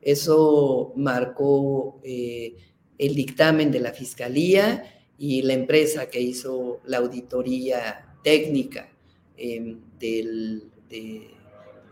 Eso 0.00 0.92
marcó 0.96 2.00
eh, 2.04 2.54
el 2.96 3.14
dictamen 3.14 3.70
de 3.70 3.80
la 3.80 3.92
Fiscalía 3.92 4.84
y 5.18 5.42
la 5.42 5.54
empresa 5.54 6.08
que 6.08 6.20
hizo 6.20 6.80
la 6.86 6.98
auditoría 6.98 8.14
técnica 8.22 8.88
em, 9.36 9.80
de, 9.98 10.70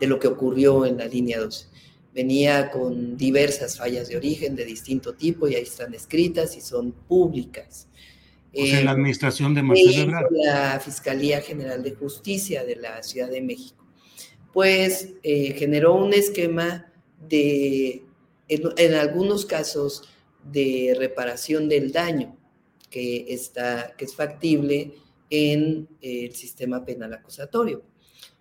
lo 0.01 0.19
que 0.19 0.27
ocurrió 0.27 0.85
en 0.85 0.97
la 0.97 1.05
línea 1.05 1.39
12. 1.39 1.67
Venía 2.17 2.71
con 2.71 3.15
diversas 3.15 3.77
fallas 3.77 4.09
de 4.09 4.17
origen 4.17 4.55
de 4.55 4.65
distinto 4.65 5.13
tipo 5.13 5.47
y 5.47 5.53
ahí 5.53 5.61
están 5.61 5.93
escritas 5.93 6.57
y 6.57 6.61
son 6.61 6.91
públicas. 6.91 7.87
en 8.53 8.85
la 8.85 8.91
em, 8.91 8.97
administración 8.97 9.53
de 9.53 9.61
Marcelo 9.61 10.19
La 10.31 10.79
Fiscalía 10.79 11.41
General 11.41 11.83
de 11.83 11.91
Justicia 11.91 12.65
de 12.65 12.77
la 12.77 13.03
Ciudad 13.03 13.29
de 13.29 13.39
México. 13.43 13.85
Pues 14.51 15.09
eh, 15.21 15.53
generó 15.59 15.93
un 15.93 16.11
esquema 16.11 16.91
de, 17.29 18.03
en 18.47 18.93
algunos 18.95 19.45
casos, 19.45 20.09
de 20.51 20.95
reparación 20.97 21.69
del 21.69 21.91
daño 21.91 22.35
que, 22.89 23.27
está, 23.29 23.93
que 23.95 24.05
es 24.05 24.15
factible 24.15 24.95
en 25.29 25.87
el 26.01 26.33
sistema 26.33 26.83
penal 26.83 27.13
acusatorio. 27.13 27.83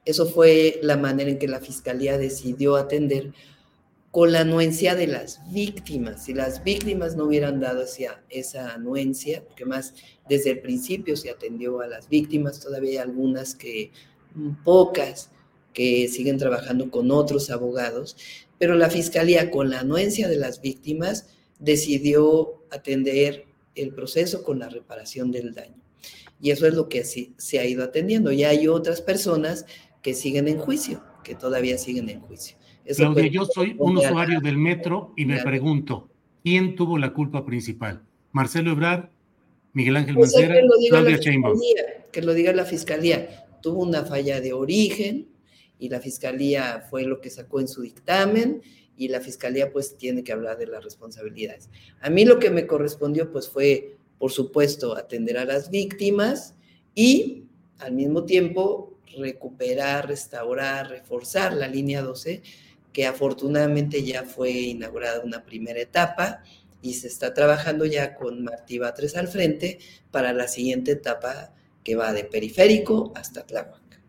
Eso 0.06 0.24
fue 0.24 0.78
la 0.80 0.96
manera 0.96 1.28
en 1.28 1.38
que 1.38 1.46
la 1.46 1.60
Fiscalía 1.60 2.16
decidió 2.16 2.76
atender 2.76 3.34
con 4.16 4.32
la 4.32 4.40
anuencia 4.40 4.94
de 4.94 5.08
las 5.08 5.42
víctimas. 5.52 6.24
Si 6.24 6.32
las 6.32 6.64
víctimas 6.64 7.16
no 7.16 7.24
hubieran 7.26 7.60
dado 7.60 7.84
esa, 8.30 8.72
anuencia, 8.72 9.44
porque 9.44 9.66
más 9.66 9.92
desde 10.26 10.52
el 10.52 10.60
principio 10.60 11.18
se 11.18 11.28
atendió 11.28 11.82
a 11.82 11.86
las 11.86 12.08
víctimas, 12.08 12.60
todavía 12.60 12.92
hay 12.92 12.96
algunas 12.96 13.54
que, 13.54 13.90
mm, 14.34 14.64
pocas, 14.64 15.28
que 15.74 16.08
siguen 16.08 16.38
trabajando 16.38 16.90
con 16.90 17.10
otros 17.10 17.50
abogados, 17.50 18.16
pero 18.58 18.74
la 18.74 18.88
Fiscalía 18.88 19.50
con 19.50 19.68
la 19.68 19.80
anuencia 19.80 20.28
de 20.28 20.36
las 20.36 20.62
víctimas 20.62 21.26
decidió 21.58 22.64
atender 22.70 23.44
el 23.74 23.92
proceso 23.92 24.42
con 24.42 24.60
la 24.60 24.70
reparación 24.70 25.30
del 25.30 25.52
daño. 25.52 25.82
Y 26.40 26.52
eso 26.52 26.66
es 26.66 26.72
lo 26.72 26.88
que 26.88 27.04
se 27.04 27.58
ha 27.58 27.66
ido 27.66 27.84
atendiendo. 27.84 28.32
Y 28.32 28.44
hay 28.44 28.66
otras 28.66 29.02
personas 29.02 29.66
que 30.00 30.14
siguen 30.14 30.48
en 30.48 30.56
juicio, 30.56 31.04
que 31.22 31.34
todavía 31.34 31.76
siguen 31.76 32.08
en 32.08 32.22
juicio. 32.22 32.56
Claudia, 32.94 33.26
yo 33.26 33.44
soy 33.46 33.74
un 33.78 33.96
usuario 33.96 34.40
del 34.40 34.58
metro 34.58 35.12
y 35.16 35.24
me 35.24 35.42
pregunto, 35.42 36.08
¿quién 36.42 36.74
tuvo 36.76 36.98
la 36.98 37.12
culpa 37.12 37.44
principal? 37.44 38.02
¿Marcelo 38.32 38.72
Ebrard, 38.72 39.08
Miguel 39.72 39.96
Ángel 39.96 40.14
pues 40.14 40.32
Mancera, 40.32 40.60
Claudia 40.90 41.16
Sheinbaum? 41.16 41.60
Que 42.12 42.22
lo 42.22 42.34
diga 42.34 42.52
la 42.52 42.64
fiscalía. 42.64 43.46
Tuvo 43.60 43.82
una 43.82 44.04
falla 44.04 44.40
de 44.40 44.52
origen 44.52 45.28
y 45.78 45.88
la 45.88 46.00
fiscalía 46.00 46.86
fue 46.88 47.04
lo 47.04 47.20
que 47.20 47.30
sacó 47.30 47.60
en 47.60 47.68
su 47.68 47.82
dictamen 47.82 48.62
y 48.96 49.08
la 49.08 49.20
fiscalía 49.20 49.72
pues 49.72 49.96
tiene 49.96 50.24
que 50.24 50.32
hablar 50.32 50.56
de 50.58 50.66
las 50.66 50.82
responsabilidades. 50.82 51.68
A 52.00 52.10
mí 52.10 52.24
lo 52.24 52.38
que 52.38 52.50
me 52.50 52.66
correspondió 52.66 53.30
pues 53.30 53.48
fue, 53.48 53.96
por 54.18 54.32
supuesto, 54.32 54.96
atender 54.96 55.36
a 55.38 55.44
las 55.44 55.70
víctimas 55.70 56.54
y 56.94 57.44
al 57.78 57.92
mismo 57.92 58.24
tiempo 58.24 58.94
recuperar, 59.18 60.08
restaurar, 60.08 60.88
reforzar 60.88 61.54
la 61.54 61.68
línea 61.68 62.02
12, 62.02 62.42
que 62.96 63.06
afortunadamente 63.06 64.02
ya 64.02 64.22
fue 64.24 64.50
inaugurada 64.50 65.20
una 65.22 65.44
primera 65.44 65.78
etapa 65.78 66.42
y 66.80 66.94
se 66.94 67.08
está 67.08 67.34
trabajando 67.34 67.84
ya 67.84 68.14
con 68.14 68.42
Martí 68.42 68.78
Batres 68.78 69.18
al 69.18 69.28
frente 69.28 69.80
para 70.10 70.32
la 70.32 70.48
siguiente 70.48 70.92
etapa 70.92 71.52
que 71.84 71.94
va 71.94 72.14
de 72.14 72.24
periférico 72.24 73.12
hasta 73.14 73.44
Tláhuac. 73.44 74.00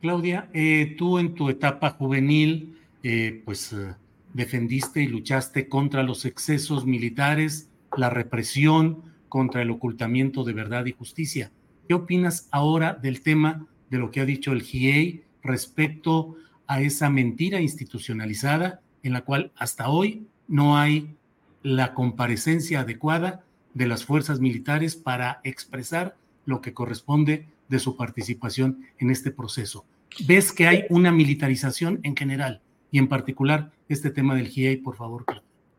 Claudia, 0.00 0.48
eh, 0.54 0.94
tú 0.96 1.18
en 1.18 1.34
tu 1.34 1.48
etapa 1.48 1.90
juvenil, 1.90 2.78
eh, 3.02 3.42
pues 3.44 3.72
eh, 3.72 3.96
defendiste 4.32 5.02
y 5.02 5.08
luchaste 5.08 5.68
contra 5.68 6.04
los 6.04 6.24
excesos 6.24 6.86
militares, 6.86 7.70
la 7.96 8.08
represión, 8.08 9.02
contra 9.28 9.62
el 9.62 9.70
ocultamiento 9.72 10.44
de 10.44 10.52
verdad 10.52 10.86
y 10.86 10.92
justicia. 10.92 11.50
¿Qué 11.88 11.94
opinas 11.94 12.46
ahora 12.52 12.94
del 12.94 13.20
tema 13.20 13.66
de 13.90 13.98
lo 13.98 14.12
que 14.12 14.20
ha 14.20 14.24
dicho 14.24 14.52
el 14.52 14.62
GIEI 14.62 15.24
respecto 15.42 16.36
a 16.66 16.80
esa 16.80 17.10
mentira 17.10 17.60
institucionalizada 17.60 18.80
en 19.02 19.12
la 19.12 19.22
cual 19.22 19.52
hasta 19.56 19.88
hoy 19.88 20.26
no 20.48 20.78
hay 20.78 21.14
la 21.62 21.94
comparecencia 21.94 22.80
adecuada 22.80 23.44
de 23.74 23.86
las 23.86 24.04
fuerzas 24.04 24.40
militares 24.40 24.96
para 24.96 25.40
expresar 25.44 26.16
lo 26.44 26.60
que 26.60 26.74
corresponde 26.74 27.46
de 27.68 27.78
su 27.78 27.96
participación 27.96 28.86
en 28.98 29.10
este 29.10 29.30
proceso? 29.30 29.84
¿Ves 30.26 30.52
que 30.52 30.66
hay 30.66 30.84
una 30.90 31.10
militarización 31.10 32.00
en 32.02 32.16
general? 32.16 32.60
y 32.92 32.98
en 32.98 33.08
particular 33.08 33.72
este 33.88 34.10
tema 34.10 34.36
del 34.36 34.46
GIEI, 34.46 34.76
por 34.76 34.96
favor. 34.96 35.24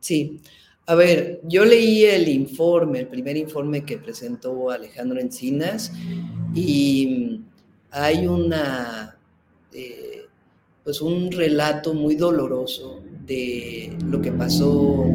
Sí, 0.01 0.41
a 0.87 0.95
ver, 0.95 1.39
yo 1.43 1.63
leí 1.63 2.03
el 2.03 2.27
informe, 2.27 2.99
el 2.99 3.07
primer 3.07 3.37
informe 3.37 3.85
que 3.85 3.99
presentó 3.99 4.69
Alejandro 4.71 5.21
Encinas 5.21 5.93
y 6.53 7.39
hay 7.91 8.27
una, 8.27 9.15
eh, 9.71 10.22
pues 10.83 11.01
un 11.01 11.31
relato 11.31 11.93
muy 11.93 12.15
doloroso 12.15 13.01
de 13.25 13.95
lo 14.05 14.21
que 14.21 14.31
pasó 14.31 15.05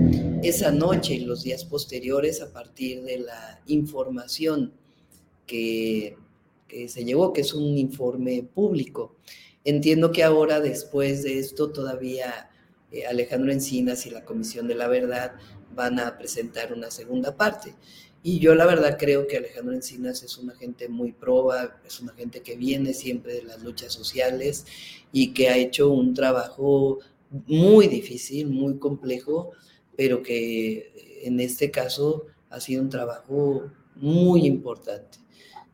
esa 0.42 0.70
noche 0.70 1.14
y 1.14 1.20
los 1.20 1.42
días 1.42 1.64
posteriores 1.64 2.40
a 2.40 2.52
partir 2.52 3.02
de 3.02 3.18
la 3.18 3.60
información 3.66 4.72
que, 5.46 6.16
que 6.66 6.88
se 6.88 7.04
llevó, 7.04 7.32
que 7.32 7.42
es 7.42 7.52
un 7.52 7.76
informe 7.76 8.42
público. 8.42 9.16
Entiendo 9.64 10.10
que 10.12 10.24
ahora, 10.24 10.60
después 10.60 11.22
de 11.22 11.38
esto, 11.38 11.70
todavía 11.70 12.48
eh, 12.92 13.06
Alejandro 13.06 13.52
Encinas 13.52 14.06
y 14.06 14.10
la 14.10 14.24
Comisión 14.24 14.68
de 14.68 14.74
la 14.74 14.88
Verdad 14.88 15.34
van 15.74 16.00
a 16.00 16.18
presentar 16.18 16.72
una 16.72 16.90
segunda 16.90 17.36
parte. 17.36 17.74
Y 18.22 18.40
yo 18.40 18.54
la 18.54 18.66
verdad 18.66 18.96
creo 18.98 19.26
que 19.26 19.36
Alejandro 19.36 19.74
Encinas 19.74 20.22
es 20.22 20.38
una 20.38 20.54
gente 20.54 20.88
muy 20.88 21.12
proba, 21.12 21.80
es 21.86 22.00
una 22.00 22.12
gente 22.14 22.42
que 22.42 22.56
viene 22.56 22.92
siempre 22.92 23.34
de 23.34 23.42
las 23.42 23.62
luchas 23.62 23.92
sociales 23.92 24.66
y 25.12 25.32
que 25.32 25.48
ha 25.48 25.56
hecho 25.56 25.90
un 25.90 26.14
trabajo 26.14 26.98
muy 27.46 27.86
difícil, 27.86 28.48
muy 28.48 28.78
complejo, 28.78 29.52
pero 29.96 30.22
que 30.22 31.20
en 31.22 31.38
este 31.40 31.70
caso 31.70 32.26
ha 32.50 32.60
sido 32.60 32.82
un 32.82 32.88
trabajo 32.88 33.70
muy 33.94 34.46
importante. 34.46 35.18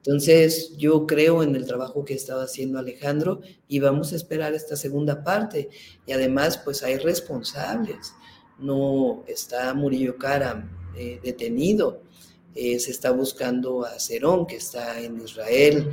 Entonces, 0.07 0.77
yo 0.77 1.07
creo 1.07 1.43
en 1.43 1.57
el 1.57 1.65
trabajo 1.65 2.05
que 2.05 2.13
estaba 2.13 2.43
haciendo 2.43 2.79
Alejandro 2.79 3.41
y 3.69 3.79
vamos 3.79 4.13
a 4.13 4.17
esperar 4.17 4.53
esta 4.53 4.77
segunda 4.77 5.25
parte. 5.25 5.71
Y 6.07 6.13
además, 6.13 6.59
pues 6.59 6.83
hay 6.83 6.99
responsables. 6.99 8.13
No 8.59 9.25
está 9.27 9.73
Murillo 9.73 10.19
Karam 10.19 10.69
eh, 10.95 11.21
detenido. 11.25 12.03
Eh, 12.55 12.79
se 12.81 12.91
está 12.91 13.13
buscando 13.13 13.87
a 13.87 13.99
Cerón, 13.99 14.47
que 14.47 14.57
está 14.57 15.01
en 15.01 15.23
Israel. 15.23 15.91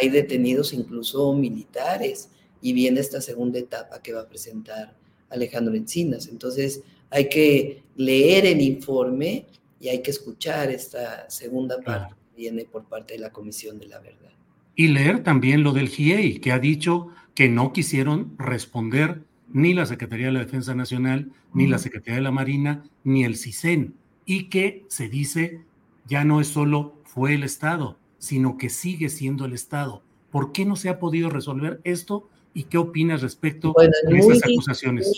Hay 0.00 0.08
detenidos 0.08 0.72
incluso 0.72 1.32
militares. 1.32 2.30
Y 2.60 2.72
viene 2.72 2.98
esta 2.98 3.20
segunda 3.20 3.60
etapa 3.60 4.02
que 4.02 4.12
va 4.12 4.22
a 4.22 4.28
presentar 4.28 4.96
Alejandro 5.30 5.76
Encinas. 5.76 6.26
Entonces, 6.26 6.80
hay 7.10 7.28
que 7.28 7.84
leer 7.94 8.44
el 8.44 8.60
informe 8.60 9.46
y 9.78 9.88
hay 9.88 10.02
que 10.02 10.10
escuchar 10.10 10.68
esta 10.72 11.30
segunda 11.30 11.80
parte 11.80 12.21
viene 12.36 12.64
por 12.64 12.84
parte 12.84 13.14
de 13.14 13.20
la 13.20 13.32
Comisión 13.32 13.78
de 13.78 13.86
la 13.86 13.98
Verdad. 13.98 14.30
Y 14.74 14.88
leer 14.88 15.22
también 15.22 15.62
lo 15.62 15.72
del 15.72 15.88
GIEI, 15.88 16.38
que 16.38 16.52
ha 16.52 16.58
dicho 16.58 17.08
que 17.34 17.48
no 17.48 17.72
quisieron 17.72 18.34
responder 18.38 19.22
ni 19.52 19.74
la 19.74 19.86
Secretaría 19.86 20.26
de 20.26 20.32
la 20.32 20.40
Defensa 20.40 20.74
Nacional, 20.74 21.30
ni 21.52 21.66
la 21.66 21.78
Secretaría 21.78 22.16
de 22.16 22.22
la 22.22 22.30
Marina, 22.30 22.84
ni 23.04 23.24
el 23.24 23.36
CISEN, 23.36 23.94
y 24.24 24.48
que 24.48 24.84
se 24.88 25.08
dice 25.08 25.60
ya 26.08 26.24
no 26.24 26.40
es 26.40 26.48
solo 26.48 26.94
fue 27.04 27.34
el 27.34 27.44
Estado, 27.44 27.96
sino 28.18 28.56
que 28.56 28.70
sigue 28.70 29.08
siendo 29.08 29.44
el 29.44 29.52
Estado. 29.52 30.02
¿Por 30.30 30.52
qué 30.52 30.64
no 30.64 30.76
se 30.76 30.88
ha 30.88 30.98
podido 30.98 31.28
resolver 31.28 31.80
esto 31.84 32.28
y 32.54 32.64
qué 32.64 32.78
opinas 32.78 33.22
respecto 33.22 33.74
a 33.78 33.84
esas 34.14 34.42
acusaciones? 34.44 35.12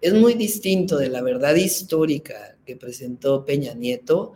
Es 0.00 0.14
muy 0.14 0.34
distinto 0.34 0.98
de 0.98 1.08
la 1.08 1.22
verdad 1.22 1.54
histórica 1.54 2.56
que 2.66 2.76
presentó 2.76 3.44
Peña 3.44 3.74
Nieto 3.74 4.32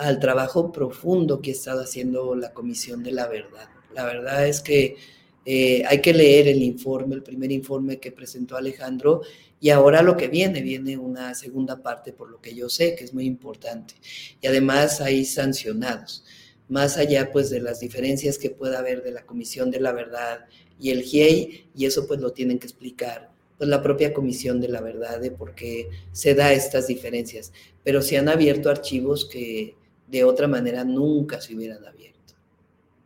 al 0.00 0.18
trabajo 0.18 0.72
profundo 0.72 1.42
que 1.42 1.50
ha 1.50 1.54
estado 1.54 1.82
haciendo 1.82 2.34
la 2.34 2.54
Comisión 2.54 3.02
de 3.02 3.12
la 3.12 3.28
Verdad. 3.28 3.68
La 3.94 4.04
verdad 4.04 4.48
es 4.48 4.62
que 4.62 4.96
eh, 5.44 5.82
hay 5.86 6.00
que 6.00 6.14
leer 6.14 6.48
el 6.48 6.62
informe, 6.62 7.14
el 7.16 7.22
primer 7.22 7.52
informe 7.52 7.98
que 8.00 8.10
presentó 8.10 8.56
Alejandro, 8.56 9.20
y 9.60 9.68
ahora 9.68 10.00
lo 10.00 10.16
que 10.16 10.28
viene, 10.28 10.62
viene 10.62 10.96
una 10.96 11.34
segunda 11.34 11.82
parte, 11.82 12.14
por 12.14 12.30
lo 12.30 12.40
que 12.40 12.54
yo 12.54 12.70
sé, 12.70 12.94
que 12.94 13.04
es 13.04 13.12
muy 13.12 13.26
importante. 13.26 13.94
Y 14.40 14.46
además 14.46 15.02
hay 15.02 15.26
sancionados, 15.26 16.24
más 16.68 16.96
allá 16.96 17.30
pues 17.30 17.50
de 17.50 17.60
las 17.60 17.80
diferencias 17.80 18.38
que 18.38 18.48
pueda 18.48 18.78
haber 18.78 19.02
de 19.02 19.12
la 19.12 19.26
Comisión 19.26 19.70
de 19.70 19.80
la 19.80 19.92
Verdad 19.92 20.46
y 20.78 20.90
el 20.90 21.02
GIEI, 21.02 21.68
y 21.74 21.84
eso 21.84 22.06
pues 22.06 22.20
lo 22.20 22.32
tienen 22.32 22.58
que 22.58 22.66
explicar 22.66 23.30
pues 23.58 23.68
la 23.68 23.82
propia 23.82 24.14
Comisión 24.14 24.62
de 24.62 24.68
la 24.68 24.80
Verdad 24.80 25.20
de 25.20 25.30
por 25.30 25.54
qué 25.54 25.90
se 26.12 26.34
da 26.34 26.54
estas 26.54 26.86
diferencias. 26.86 27.52
Pero 27.84 28.00
se 28.00 28.16
han 28.16 28.30
abierto 28.30 28.70
archivos 28.70 29.26
que 29.26 29.74
de 30.10 30.24
otra 30.24 30.48
manera 30.48 30.84
nunca 30.84 31.40
se 31.40 31.54
hubieran 31.54 31.84
abierto. 31.86 32.34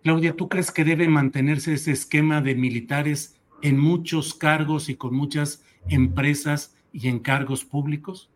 Claudia, 0.03 0.35
¿tú 0.35 0.49
crees 0.49 0.71
que 0.71 0.85
debe 0.85 1.09
mantenerse 1.09 1.75
ese 1.75 1.93
esquema 1.93 2.41
de 2.41 2.55
militares 2.55 3.37
en 3.63 3.79
muchos 3.79 4.35
cargos 4.35 4.89
y 4.89 4.97
con 4.97 5.15
muchas 5.15 5.63
empresas 5.89 6.75
y 6.93 7.09
en 7.09 7.21
cargos 7.21 7.65
públicos? 7.65 8.31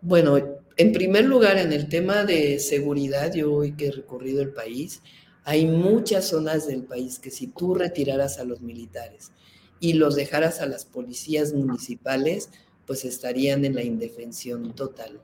Bueno, 0.00 0.36
en 0.76 0.92
primer 0.92 1.24
lugar, 1.24 1.58
en 1.58 1.72
el 1.72 1.88
tema 1.88 2.24
de 2.24 2.58
seguridad, 2.58 3.32
yo 3.34 3.52
hoy 3.52 3.72
que 3.72 3.88
he 3.88 3.92
recorrido 3.92 4.42
el 4.42 4.52
país, 4.52 5.02
hay 5.44 5.66
muchas 5.66 6.28
zonas 6.28 6.66
del 6.66 6.84
país 6.84 7.18
que 7.18 7.30
si 7.30 7.48
tú 7.48 7.74
retiraras 7.74 8.38
a 8.38 8.44
los 8.44 8.60
militares 8.60 9.32
y 9.80 9.94
los 9.94 10.14
dejaras 10.14 10.60
a 10.60 10.66
las 10.66 10.84
policías 10.84 11.52
municipales, 11.52 12.50
pues 12.86 13.04
estarían 13.04 13.64
en 13.64 13.74
la 13.74 13.82
indefensión 13.82 14.74
total. 14.74 15.20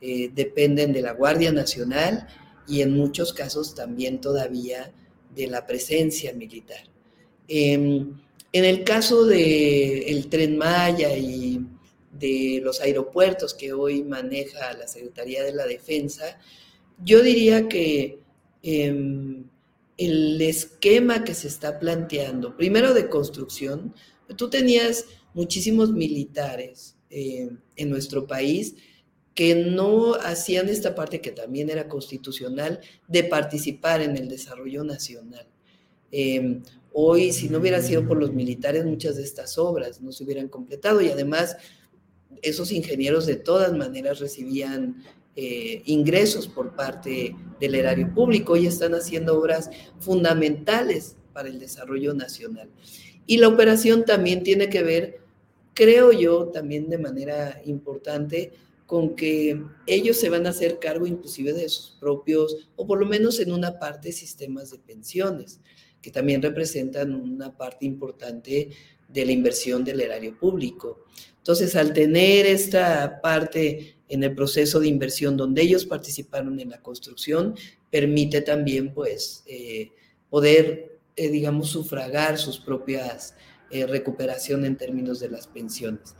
Eh, 0.00 0.30
dependen 0.34 0.92
de 0.92 1.02
la 1.02 1.12
Guardia 1.12 1.52
Nacional 1.52 2.26
y 2.68 2.82
en 2.82 2.92
muchos 2.92 3.32
casos 3.32 3.74
también 3.74 4.20
todavía 4.20 4.92
de 5.34 5.46
la 5.46 5.66
presencia 5.66 6.32
militar. 6.34 6.84
Em, 7.48 8.18
en 8.52 8.64
el 8.64 8.84
caso 8.84 9.24
del 9.24 10.02
el 10.06 10.28
tren 10.28 10.58
Maya 10.58 11.16
y 11.16 11.60
de 12.12 12.60
los 12.62 12.80
aeropuertos 12.80 13.54
que 13.54 13.72
hoy 13.72 14.02
maneja 14.02 14.72
la 14.74 14.86
Secretaría 14.88 15.42
de 15.44 15.52
la 15.52 15.66
Defensa, 15.66 16.38
yo 17.04 17.22
diría 17.22 17.68
que 17.68 18.20
em, 18.62 19.44
el 19.96 20.40
esquema 20.42 21.24
que 21.24 21.34
se 21.34 21.48
está 21.48 21.78
planteando, 21.78 22.56
primero 22.56 22.92
de 22.94 23.08
construcción, 23.08 23.94
tú 24.36 24.50
tenías 24.50 25.06
muchísimos 25.34 25.92
militares 25.92 26.96
eh, 27.10 27.50
en 27.76 27.90
nuestro 27.90 28.26
país 28.26 28.74
que 29.36 29.54
no 29.54 30.14
hacían 30.14 30.70
esta 30.70 30.94
parte 30.94 31.20
que 31.20 31.30
también 31.30 31.68
era 31.68 31.88
constitucional 31.88 32.80
de 33.06 33.22
participar 33.22 34.00
en 34.00 34.16
el 34.16 34.28
desarrollo 34.28 34.82
nacional. 34.82 35.46
Em, 36.10 36.62
hoy, 36.94 37.32
si 37.32 37.50
no 37.50 37.58
hubiera 37.58 37.82
sido 37.82 38.08
por 38.08 38.16
los 38.16 38.32
militares, 38.32 38.86
muchas 38.86 39.16
de 39.16 39.24
estas 39.24 39.58
obras 39.58 40.00
no 40.00 40.10
se 40.10 40.24
hubieran 40.24 40.48
completado 40.48 41.02
y 41.02 41.10
además 41.10 41.58
esos 42.40 42.72
ingenieros 42.72 43.26
de 43.26 43.36
todas 43.36 43.74
maneras 43.74 44.20
recibían 44.20 45.04
eh, 45.36 45.82
ingresos 45.84 46.48
por 46.48 46.74
parte 46.74 47.36
del 47.60 47.74
erario 47.74 48.14
público 48.14 48.56
y 48.56 48.66
están 48.66 48.94
haciendo 48.94 49.38
obras 49.38 49.68
fundamentales 50.00 51.16
para 51.34 51.50
el 51.50 51.58
desarrollo 51.58 52.14
nacional. 52.14 52.70
Y 53.26 53.36
la 53.36 53.48
operación 53.48 54.06
también 54.06 54.42
tiene 54.42 54.70
que 54.70 54.82
ver, 54.82 55.20
creo 55.74 56.10
yo, 56.10 56.46
también 56.46 56.88
de 56.88 56.96
manera 56.96 57.60
importante, 57.66 58.54
con 58.86 59.16
que 59.16 59.60
ellos 59.86 60.16
se 60.16 60.30
van 60.30 60.46
a 60.46 60.50
hacer 60.50 60.78
cargo 60.78 61.06
inclusive 61.06 61.52
de 61.52 61.68
sus 61.68 61.96
propios, 61.98 62.68
o 62.76 62.86
por 62.86 62.98
lo 63.00 63.06
menos 63.06 63.40
en 63.40 63.52
una 63.52 63.78
parte, 63.78 64.12
sistemas 64.12 64.70
de 64.70 64.78
pensiones, 64.78 65.60
que 66.00 66.10
también 66.10 66.40
representan 66.40 67.14
una 67.14 67.56
parte 67.56 67.84
importante 67.84 68.70
de 69.08 69.26
la 69.26 69.32
inversión 69.32 69.84
del 69.84 70.00
erario 70.00 70.38
público. 70.38 71.04
Entonces, 71.38 71.74
al 71.76 71.92
tener 71.92 72.46
esta 72.46 73.20
parte 73.20 73.96
en 74.08 74.22
el 74.22 74.34
proceso 74.34 74.78
de 74.78 74.88
inversión 74.88 75.36
donde 75.36 75.62
ellos 75.62 75.84
participaron 75.84 76.60
en 76.60 76.70
la 76.70 76.80
construcción, 76.80 77.56
permite 77.90 78.40
también, 78.40 78.94
pues, 78.94 79.42
eh, 79.46 79.90
poder, 80.30 80.98
eh, 81.16 81.28
digamos, 81.28 81.70
sufragar 81.70 82.38
sus 82.38 82.58
propias 82.58 83.34
eh, 83.70 83.84
recuperación 83.84 84.64
en 84.64 84.76
términos 84.76 85.18
de 85.18 85.28
las 85.28 85.48
pensiones. 85.48 86.14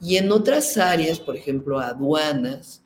Y 0.00 0.16
en 0.16 0.30
otras 0.30 0.76
áreas, 0.76 1.20
por 1.20 1.36
ejemplo, 1.36 1.80
aduanas, 1.80 2.82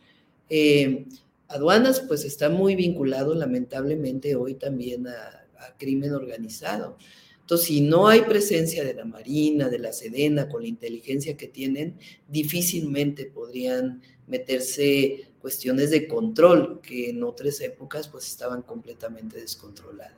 eh, 0.49 1.07
aduanas 1.49 2.01
pues 2.01 2.25
está 2.25 2.49
muy 2.49 2.77
vinculado 2.77 3.35
lamentablemente 3.35 4.35
hoy 4.35 4.55
también 4.55 5.07
a, 5.09 5.37
crimen 5.77 6.13
organizado. 6.13 6.97
Entonces, 7.41 7.67
si 7.67 7.81
no 7.83 8.09
hay 8.09 8.23
presencia 8.23 8.83
de 8.83 8.95
la 8.95 9.05
Marina, 9.05 9.69
de 9.69 9.79
la 9.79 9.93
Sedena, 9.93 10.49
con 10.49 10.63
la 10.63 10.69
inteligencia 10.69 11.37
que 11.37 11.49
tienen, 11.49 11.99
difícilmente 12.29 13.27
podrían 13.27 14.01
meterse 14.27 15.33
cuestiones 15.39 15.91
de 15.91 16.09
control 16.09 16.81
que 16.81 17.11
en 17.11 17.23
otras 17.23 17.61
épocas 17.61 18.09
pues 18.09 18.27
estaban 18.27 18.63
completamente 18.63 19.39
descontroladas. 19.39 20.15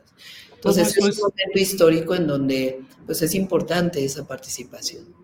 Entonces, 0.55 0.97
es 0.97 0.99
un 0.99 1.23
momento 1.23 1.59
histórico 1.59 2.15
en 2.15 2.29
donde 2.29 2.81
pues 3.05 3.21
es 3.23 3.35
importante 3.35 4.05
esa 4.05 4.27
participación. 4.27 5.22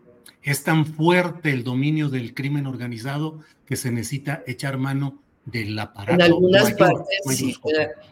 Es 0.49 0.65
tan 0.65 0.87
fuerte 0.87 1.51
el 1.51 1.63
dominio 1.63 2.09
del 2.09 2.33
crimen 2.33 2.67
organizado 2.67 3.41
que 3.67 3.77
se 3.77 3.91
necesita 3.91 4.43
echar 4.47 4.79
mano 4.79 5.23
del 5.45 5.79
aparato. 5.79 6.15
En 6.15 6.23
algunas 6.23 6.73
partes, 6.73 7.19
sí, 7.37 7.55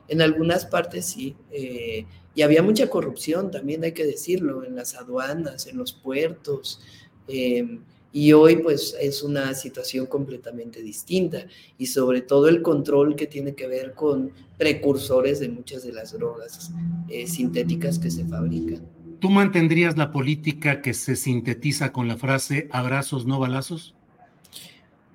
en, 0.08 0.20
algunas 0.20 0.66
partes 0.66 1.06
sí. 1.06 1.34
Eh, 1.50 2.04
y 2.34 2.42
había 2.42 2.62
mucha 2.62 2.90
corrupción, 2.90 3.50
también 3.50 3.84
hay 3.84 3.92
que 3.92 4.04
decirlo, 4.04 4.64
en 4.64 4.76
las 4.76 4.96
aduanas, 4.96 5.66
en 5.66 5.78
los 5.78 5.94
puertos. 5.94 6.82
Em, 7.26 7.80
y 8.12 8.34
hoy 8.34 8.56
pues 8.56 8.94
es 9.00 9.22
una 9.22 9.54
situación 9.54 10.04
completamente 10.04 10.82
distinta 10.82 11.46
y 11.78 11.86
sobre 11.86 12.20
todo 12.20 12.48
el 12.48 12.60
control 12.60 13.16
que 13.16 13.26
tiene 13.26 13.54
que 13.54 13.66
ver 13.66 13.94
con 13.94 14.30
precursores 14.58 15.40
de 15.40 15.48
muchas 15.48 15.84
de 15.84 15.92
las 15.92 16.12
drogas 16.12 16.70
eh, 17.08 17.26
sintéticas 17.26 17.98
que 17.98 18.10
se 18.10 18.26
fabrican. 18.26 18.95
¿Tú 19.20 19.30
mantendrías 19.30 19.96
la 19.96 20.12
política 20.12 20.82
que 20.82 20.94
se 20.94 21.16
sintetiza 21.16 21.92
con 21.92 22.08
la 22.08 22.16
frase 22.16 22.68
abrazos, 22.70 23.26
no 23.26 23.38
balazos? 23.38 23.94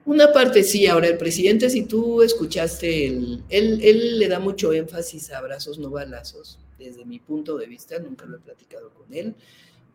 Una 0.06 0.34
parte 0.34 0.64
sí, 0.64 0.88
ahora 0.88 1.08
el 1.08 1.18
presidente, 1.18 1.70
si 1.70 1.84
tú 1.84 2.24
escuchaste, 2.24 3.06
él, 3.08 3.44
él 3.50 4.20
le 4.20 4.28
da 4.28 4.40
mucho 4.40 4.74
énfasis 4.74 5.32
a 5.32 5.38
abrazos, 5.38 5.78
no 5.78 5.92
balazos, 5.92 6.60
desde 6.80 7.06
mi 7.06 7.20
punto 7.20 7.58
de 7.58 7.68
vista, 7.68 8.00
nunca 8.00 8.26
lo 8.26 8.38
he 8.38 8.40
platicado 8.40 8.92
con 8.94 9.14
él, 9.14 9.36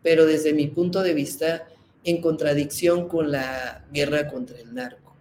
pero 0.01 0.25
desde 0.25 0.53
mi 0.53 0.67
punto 0.67 1.03
de 1.03 1.13
vista, 1.13 1.67
en 2.05 2.21
contradicción 2.21 3.09
con 3.09 3.31
la 3.31 3.85
guerra 3.91 4.29
contra 4.29 4.57
el 4.57 4.73
narco. 4.73 5.17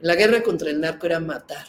La 0.00 0.14
guerra 0.14 0.42
contra 0.42 0.70
el 0.70 0.80
narco 0.80 1.04
era 1.04 1.20
matar, 1.20 1.66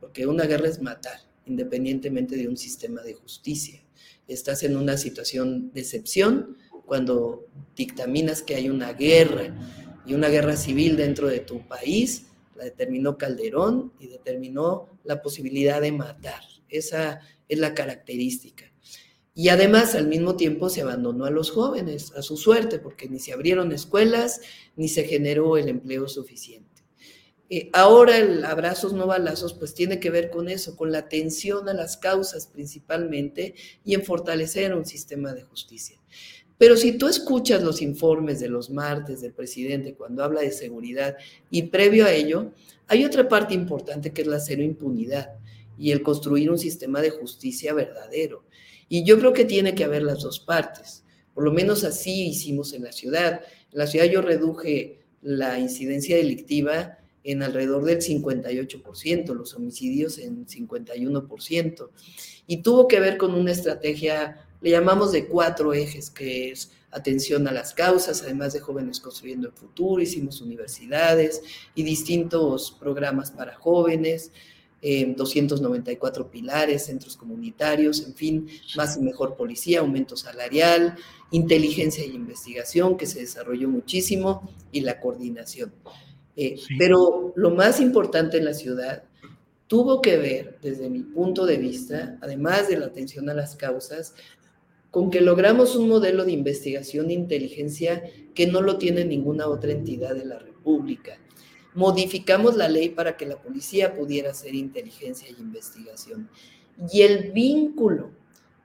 porque 0.00 0.26
una 0.26 0.46
guerra 0.46 0.66
es 0.66 0.82
matar, 0.82 1.20
independientemente 1.46 2.34
de 2.34 2.48
un 2.48 2.56
sistema 2.56 3.02
de 3.02 3.14
justicia. 3.14 3.85
Estás 4.28 4.62
en 4.62 4.76
una 4.76 4.96
situación 4.96 5.72
de 5.72 5.80
excepción 5.80 6.56
cuando 6.84 7.46
dictaminas 7.76 8.42
que 8.42 8.54
hay 8.54 8.70
una 8.70 8.92
guerra 8.92 9.54
y 10.06 10.14
una 10.14 10.28
guerra 10.28 10.56
civil 10.56 10.96
dentro 10.96 11.28
de 11.28 11.40
tu 11.40 11.66
país, 11.66 12.26
la 12.56 12.64
determinó 12.64 13.18
Calderón 13.18 13.92
y 14.00 14.06
determinó 14.06 14.88
la 15.04 15.20
posibilidad 15.20 15.80
de 15.80 15.92
matar. 15.92 16.40
Esa 16.68 17.20
es 17.48 17.58
la 17.58 17.74
característica. 17.74 18.72
Y 19.34 19.50
además, 19.50 19.94
al 19.94 20.06
mismo 20.06 20.36
tiempo, 20.36 20.70
se 20.70 20.80
abandonó 20.80 21.26
a 21.26 21.30
los 21.30 21.50
jóvenes, 21.50 22.12
a 22.16 22.22
su 22.22 22.38
suerte, 22.38 22.78
porque 22.78 23.08
ni 23.08 23.18
se 23.18 23.34
abrieron 23.34 23.70
escuelas, 23.70 24.40
ni 24.76 24.88
se 24.88 25.04
generó 25.04 25.58
el 25.58 25.68
empleo 25.68 26.08
suficiente. 26.08 26.65
Eh, 27.48 27.70
ahora 27.72 28.18
el 28.18 28.44
abrazos 28.44 28.92
no 28.92 29.06
balazos, 29.06 29.54
pues 29.54 29.72
tiene 29.72 30.00
que 30.00 30.10
ver 30.10 30.30
con 30.30 30.48
eso, 30.48 30.76
con 30.76 30.90
la 30.90 30.98
atención 30.98 31.68
a 31.68 31.74
las 31.74 31.96
causas 31.96 32.48
principalmente 32.48 33.54
y 33.84 33.94
en 33.94 34.02
fortalecer 34.02 34.74
un 34.74 34.84
sistema 34.84 35.32
de 35.32 35.42
justicia. 35.42 36.00
Pero 36.58 36.76
si 36.76 36.92
tú 36.92 37.06
escuchas 37.06 37.62
los 37.62 37.82
informes 37.82 38.40
de 38.40 38.48
los 38.48 38.70
martes 38.70 39.20
del 39.20 39.32
presidente 39.32 39.94
cuando 39.94 40.24
habla 40.24 40.40
de 40.40 40.50
seguridad 40.50 41.16
y 41.50 41.62
previo 41.64 42.06
a 42.06 42.12
ello, 42.12 42.52
hay 42.88 43.04
otra 43.04 43.28
parte 43.28 43.54
importante 43.54 44.12
que 44.12 44.22
es 44.22 44.28
la 44.28 44.40
cero 44.40 44.62
impunidad 44.62 45.34
y 45.78 45.92
el 45.92 46.02
construir 46.02 46.50
un 46.50 46.58
sistema 46.58 47.00
de 47.02 47.10
justicia 47.10 47.74
verdadero. 47.74 48.44
Y 48.88 49.04
yo 49.04 49.18
creo 49.18 49.32
que 49.32 49.44
tiene 49.44 49.74
que 49.74 49.84
haber 49.84 50.02
las 50.02 50.22
dos 50.22 50.40
partes. 50.40 51.04
Por 51.34 51.44
lo 51.44 51.52
menos 51.52 51.84
así 51.84 52.28
hicimos 52.28 52.72
en 52.72 52.84
la 52.84 52.92
ciudad. 52.92 53.42
En 53.72 53.78
la 53.78 53.86
ciudad 53.86 54.06
yo 54.06 54.22
reduje 54.22 55.00
la 55.20 55.58
incidencia 55.58 56.16
delictiva 56.16 56.98
en 57.26 57.42
alrededor 57.42 57.84
del 57.84 57.98
58%, 57.98 59.34
los 59.34 59.54
homicidios 59.54 60.18
en 60.18 60.46
51%. 60.46 61.88
Y 62.46 62.58
tuvo 62.58 62.88
que 62.88 63.00
ver 63.00 63.16
con 63.16 63.34
una 63.34 63.52
estrategia 63.52 64.46
le 64.60 64.70
llamamos 64.70 65.12
de 65.12 65.26
cuatro 65.26 65.74
ejes, 65.74 66.10
que 66.10 66.50
es 66.50 66.72
atención 66.90 67.46
a 67.46 67.52
las 67.52 67.74
causas, 67.74 68.22
además 68.22 68.52
de 68.52 68.60
jóvenes 68.60 69.00
construyendo 69.00 69.48
el 69.48 69.52
futuro, 69.52 70.02
hicimos 70.02 70.40
universidades 70.40 71.42
y 71.74 71.82
distintos 71.82 72.76
programas 72.78 73.30
para 73.30 73.54
jóvenes, 73.54 74.32
294 74.82 76.30
pilares, 76.30 76.86
centros 76.86 77.16
comunitarios, 77.16 78.06
en 78.06 78.14
fin, 78.14 78.48
más 78.76 78.96
y 78.96 79.00
mejor 79.00 79.36
policía, 79.36 79.80
aumento 79.80 80.16
salarial, 80.16 80.96
inteligencia 81.32 82.04
y 82.04 82.10
investigación, 82.10 82.96
que 82.96 83.06
se 83.06 83.20
desarrolló 83.20 83.68
muchísimo, 83.68 84.48
y 84.70 84.82
la 84.82 85.00
coordinación. 85.00 85.72
Eh, 86.36 86.60
pero 86.78 87.32
lo 87.34 87.50
más 87.50 87.80
importante 87.80 88.36
en 88.38 88.44
la 88.44 88.54
ciudad 88.54 89.04
tuvo 89.66 90.00
que 90.00 90.16
ver, 90.16 90.58
desde 90.62 90.88
mi 90.88 91.00
punto 91.00 91.46
de 91.46 91.56
vista, 91.56 92.18
además 92.20 92.68
de 92.68 92.78
la 92.78 92.86
atención 92.86 93.28
a 93.28 93.34
las 93.34 93.56
causas, 93.56 94.14
con 94.90 95.10
que 95.10 95.20
logramos 95.20 95.76
un 95.76 95.88
modelo 95.88 96.24
de 96.24 96.32
investigación 96.32 97.10
e 97.10 97.14
inteligencia 97.14 98.02
que 98.34 98.46
no 98.46 98.62
lo 98.62 98.78
tiene 98.78 99.04
ninguna 99.04 99.48
otra 99.48 99.72
entidad 99.72 100.14
de 100.14 100.24
la 100.24 100.38
República. 100.38 101.18
Modificamos 101.74 102.56
la 102.56 102.68
ley 102.68 102.90
para 102.90 103.16
que 103.16 103.26
la 103.26 103.36
policía 103.36 103.94
pudiera 103.94 104.30
hacer 104.30 104.54
inteligencia 104.54 105.28
y 105.28 105.40
investigación. 105.40 106.30
Y 106.90 107.02
el 107.02 107.32
vínculo 107.32 108.10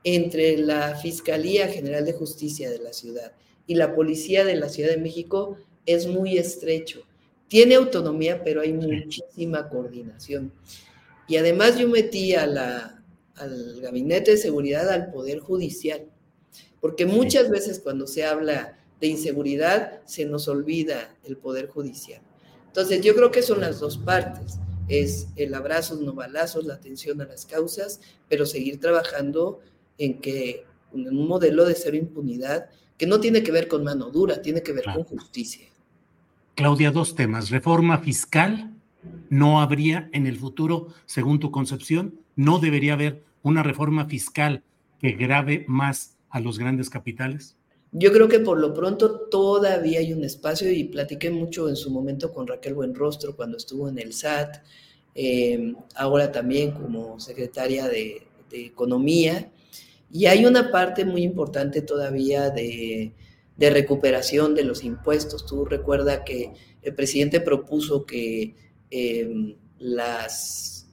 entre 0.03 0.57
la 0.57 0.95
Fiscalía 0.95 1.67
General 1.67 2.05
de 2.05 2.13
Justicia 2.13 2.69
de 2.69 2.79
la 2.79 2.93
ciudad 2.93 3.33
y 3.67 3.75
la 3.75 3.93
Policía 3.93 4.45
de 4.45 4.55
la 4.55 4.69
Ciudad 4.69 4.91
de 4.91 4.97
México 4.97 5.57
es 5.85 6.07
muy 6.07 6.37
estrecho. 6.37 7.03
Tiene 7.51 7.75
autonomía, 7.75 8.41
pero 8.41 8.61
hay 8.61 8.71
muchísima 8.71 9.67
coordinación. 9.67 10.53
Y 11.27 11.35
además 11.35 11.77
yo 11.77 11.89
metí 11.89 12.33
a 12.33 12.45
la, 12.45 13.03
al 13.35 13.81
Gabinete 13.81 14.31
de 14.31 14.37
Seguridad 14.37 14.89
al 14.89 15.11
Poder 15.11 15.39
Judicial 15.39 16.07
porque 16.81 17.05
muchas 17.05 17.49
veces 17.49 17.79
cuando 17.79 18.07
se 18.07 18.25
habla 18.25 18.77
de 18.99 19.07
inseguridad 19.07 20.01
se 20.05 20.25
nos 20.25 20.47
olvida 20.47 21.15
el 21.23 21.37
Poder 21.37 21.67
Judicial. 21.67 22.21
Entonces 22.67 23.01
yo 23.01 23.15
creo 23.15 23.31
que 23.31 23.43
son 23.43 23.61
las 23.61 23.79
dos 23.79 23.97
partes, 23.97 24.57
es 24.87 25.27
el 25.35 25.53
abrazo, 25.53 25.95
no 25.95 26.13
balazos, 26.13 26.65
la 26.65 26.73
atención 26.73 27.21
a 27.21 27.25
las 27.25 27.45
causas, 27.45 28.01
pero 28.27 28.45
seguir 28.45 28.79
trabajando 28.79 29.59
en 29.97 30.19
que 30.19 30.65
en 30.93 31.07
un 31.07 31.27
modelo 31.27 31.65
de 31.65 31.75
cero 31.75 31.95
impunidad 31.95 32.69
que 32.97 33.05
no 33.05 33.19
tiene 33.19 33.43
que 33.43 33.51
ver 33.51 33.67
con 33.67 33.83
mano 33.83 34.09
dura, 34.09 34.41
tiene 34.41 34.61
que 34.61 34.73
ver 34.73 34.85
con 34.85 35.03
justicia. 35.03 35.67
Claudia, 36.55 36.91
dos 36.91 37.15
temas. 37.15 37.49
Reforma 37.49 37.99
fiscal, 37.99 38.73
no 39.29 39.61
habría 39.61 40.09
en 40.13 40.27
el 40.27 40.37
futuro, 40.37 40.87
según 41.05 41.39
tu 41.39 41.51
concepción, 41.51 42.19
no 42.35 42.59
debería 42.59 42.93
haber 42.93 43.23
una 43.43 43.63
reforma 43.63 44.05
fiscal 44.05 44.63
que 44.99 45.11
grave 45.11 45.65
más 45.67 46.17
a 46.29 46.39
los 46.39 46.57
grandes 46.57 46.89
capitales? 46.89 47.55
Yo 47.91 48.13
creo 48.13 48.29
que 48.29 48.39
por 48.39 48.57
lo 48.57 48.73
pronto 48.73 49.27
todavía 49.29 49.99
hay 49.99 50.13
un 50.13 50.23
espacio 50.23 50.71
y 50.71 50.85
platiqué 50.85 51.29
mucho 51.29 51.67
en 51.67 51.75
su 51.75 51.91
momento 51.91 52.31
con 52.31 52.47
Raquel 52.47 52.73
Buenrostro 52.73 53.35
cuando 53.35 53.57
estuvo 53.57 53.89
en 53.89 53.99
el 53.99 54.13
SAT, 54.13 54.63
eh, 55.13 55.73
ahora 55.95 56.31
también 56.31 56.71
como 56.71 57.19
secretaria 57.19 57.87
de, 57.87 58.27
Economía, 58.53 59.49
y 60.11 60.25
hay 60.25 60.45
una 60.45 60.71
parte 60.71 61.05
muy 61.05 61.23
importante 61.23 61.81
todavía 61.81 62.49
de, 62.49 63.13
recuperación 63.69 64.55
de 64.55 64.63
los 64.63 64.83
impuestos. 64.83 65.45
Tú 65.45 65.65
recuerda 65.65 66.23
que 66.23 66.53
el 66.81 66.95
presidente 66.95 67.41
propuso 67.41 68.05
que 68.05 68.55
eh, 68.89 69.55
las... 69.77 70.87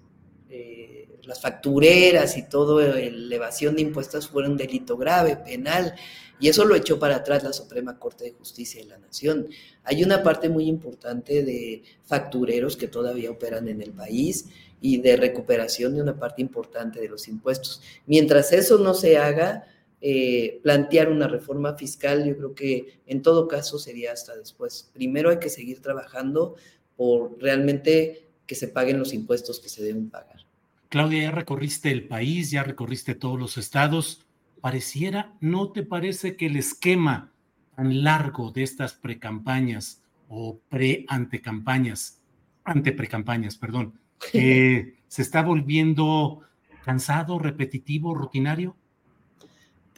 Eh, 0.50 1.04
las 1.28 1.42
factureras 1.42 2.38
y 2.38 2.48
todo, 2.48 2.80
la 2.80 2.98
elevación 2.98 3.76
de 3.76 3.82
impuestos 3.82 4.28
fuera 4.28 4.48
un 4.48 4.56
delito 4.56 4.96
grave, 4.96 5.36
penal, 5.36 5.94
y 6.40 6.48
eso 6.48 6.64
lo 6.64 6.74
echó 6.74 6.98
para 6.98 7.16
atrás 7.16 7.42
la 7.42 7.52
Suprema 7.52 7.98
Corte 7.98 8.24
de 8.24 8.32
Justicia 8.32 8.80
de 8.80 8.88
la 8.88 8.98
Nación. 8.98 9.48
Hay 9.84 10.02
una 10.02 10.22
parte 10.22 10.48
muy 10.48 10.66
importante 10.66 11.42
de 11.42 11.82
factureros 12.04 12.76
que 12.76 12.88
todavía 12.88 13.30
operan 13.30 13.68
en 13.68 13.82
el 13.82 13.92
país 13.92 14.46
y 14.80 14.98
de 14.98 15.16
recuperación 15.16 15.94
de 15.94 16.02
una 16.02 16.18
parte 16.18 16.40
importante 16.40 17.00
de 17.00 17.08
los 17.08 17.26
impuestos. 17.28 17.82
Mientras 18.06 18.52
eso 18.52 18.78
no 18.78 18.94
se 18.94 19.18
haga, 19.18 19.66
eh, 20.00 20.60
plantear 20.62 21.10
una 21.10 21.26
reforma 21.26 21.74
fiscal, 21.74 22.24
yo 22.24 22.36
creo 22.36 22.54
que 22.54 23.00
en 23.06 23.20
todo 23.20 23.48
caso 23.48 23.78
sería 23.78 24.12
hasta 24.12 24.36
después. 24.36 24.90
Primero 24.94 25.30
hay 25.30 25.40
que 25.40 25.50
seguir 25.50 25.82
trabajando 25.82 26.54
por 26.96 27.36
realmente 27.40 28.28
que 28.46 28.54
se 28.54 28.68
paguen 28.68 28.98
los 28.98 29.12
impuestos 29.12 29.58
que 29.58 29.68
se 29.68 29.82
deben 29.82 30.08
pagar. 30.08 30.46
Claudia, 30.88 31.24
ya 31.24 31.30
recorriste 31.32 31.90
el 31.90 32.06
país, 32.06 32.50
ya 32.50 32.62
recorriste 32.62 33.14
todos 33.14 33.38
los 33.38 33.58
estados. 33.58 34.24
Pareciera, 34.60 35.36
¿no 35.40 35.72
te 35.72 35.82
parece 35.82 36.36
que 36.36 36.46
el 36.46 36.56
esquema 36.56 37.32
tan 37.74 38.02
largo 38.02 38.52
de 38.52 38.62
estas 38.62 38.94
precampañas 38.94 40.02
o 40.28 40.60
pre-antecampañas, 40.68 42.22
ante-precampañas, 42.64 43.58
perdón, 43.58 43.98
se 44.32 45.22
está 45.22 45.42
volviendo 45.42 46.40
cansado, 46.84 47.38
repetitivo, 47.38 48.14
rutinario? 48.14 48.76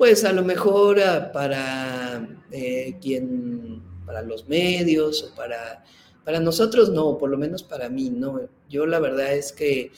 Pues 0.01 0.25
a 0.25 0.33
lo 0.33 0.43
mejor 0.43 0.99
ah, 0.99 1.31
para 1.31 2.27
eh, 2.51 2.97
quien, 3.03 3.83
para 4.07 4.23
los 4.23 4.49
medios 4.49 5.23
o 5.23 5.35
para, 5.35 5.85
para 6.25 6.41
nosotros 6.41 6.89
no, 6.89 7.19
por 7.19 7.29
lo 7.29 7.37
menos 7.37 7.63
para 7.63 7.91
mí 7.91 8.09
no. 8.09 8.41
Yo 8.71 8.87
la 8.87 8.99
verdad 8.99 9.35
es 9.35 9.53
que 9.53 9.93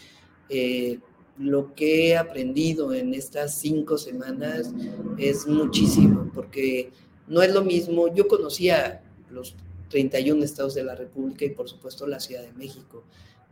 eh, 0.49 0.99
lo 1.39 1.73
que 1.77 2.09
he 2.09 2.17
aprendido 2.17 2.93
en 2.93 3.15
estas 3.15 3.55
cinco 3.61 3.97
semanas 3.97 4.75
es 5.19 5.47
muchísimo, 5.47 6.33
porque 6.35 6.91
no 7.29 7.41
es 7.41 7.55
lo 7.55 7.63
mismo, 7.63 8.13
yo 8.13 8.27
conocía 8.27 9.05
los 9.31 9.55
31 9.91 10.43
estados 10.43 10.75
de 10.75 10.83
la 10.83 10.97
República 10.97 11.45
y 11.45 11.51
por 11.51 11.69
supuesto 11.69 12.09
la 12.09 12.19
Ciudad 12.19 12.43
de 12.43 12.53
México, 12.55 13.05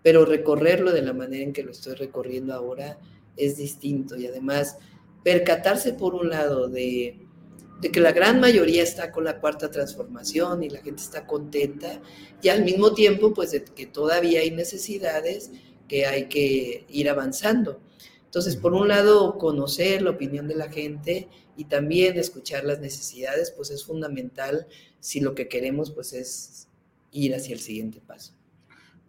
pero 0.02 0.24
recorrerlo 0.24 0.90
de 0.90 1.02
la 1.02 1.12
manera 1.12 1.44
en 1.44 1.52
que 1.52 1.62
lo 1.62 1.70
estoy 1.70 1.94
recorriendo 1.94 2.54
ahora 2.54 2.98
es 3.36 3.56
distinto 3.56 4.16
y 4.16 4.26
además 4.26 4.78
percatarse 5.22 5.92
por 5.92 6.14
un 6.14 6.30
lado 6.30 6.68
de, 6.68 7.18
que 7.80 8.00
la 8.00 8.12
gran 8.12 8.40
mayoría 8.40 8.82
está 8.82 9.10
con 9.10 9.24
la 9.24 9.40
cuarta 9.40 9.70
transformación 9.70 10.62
y 10.62 10.70
la 10.70 10.82
gente 10.82 11.02
está 11.02 11.26
contenta 11.26 12.00
y 12.42 12.48
al 12.48 12.64
mismo 12.64 12.94
tiempo 12.94 13.32
pues 13.32 13.52
de 13.52 13.64
que 13.64 13.86
todavía 13.86 14.40
hay 14.40 14.50
necesidades 14.50 15.50
que 15.88 16.06
hay 16.06 16.28
que 16.28 16.84
ir 16.88 17.08
avanzando. 17.08 17.80
Entonces, 18.24 18.54
por 18.56 18.74
un 18.74 18.86
lado, 18.86 19.38
conocer 19.38 20.02
la 20.02 20.10
opinión 20.10 20.46
de 20.46 20.54
la 20.54 20.70
gente 20.70 21.28
y 21.56 21.64
también 21.64 22.16
escuchar 22.16 22.64
las 22.64 22.78
necesidades, 22.78 23.50
pues 23.50 23.70
es 23.70 23.84
fundamental 23.84 24.68
si 25.00 25.18
lo 25.18 25.34
que 25.34 25.48
queremos 25.48 25.90
pues 25.90 26.12
es 26.12 26.68
ir 27.10 27.34
hacia 27.34 27.54
el 27.54 27.60
siguiente 27.60 28.00
paso. 28.00 28.34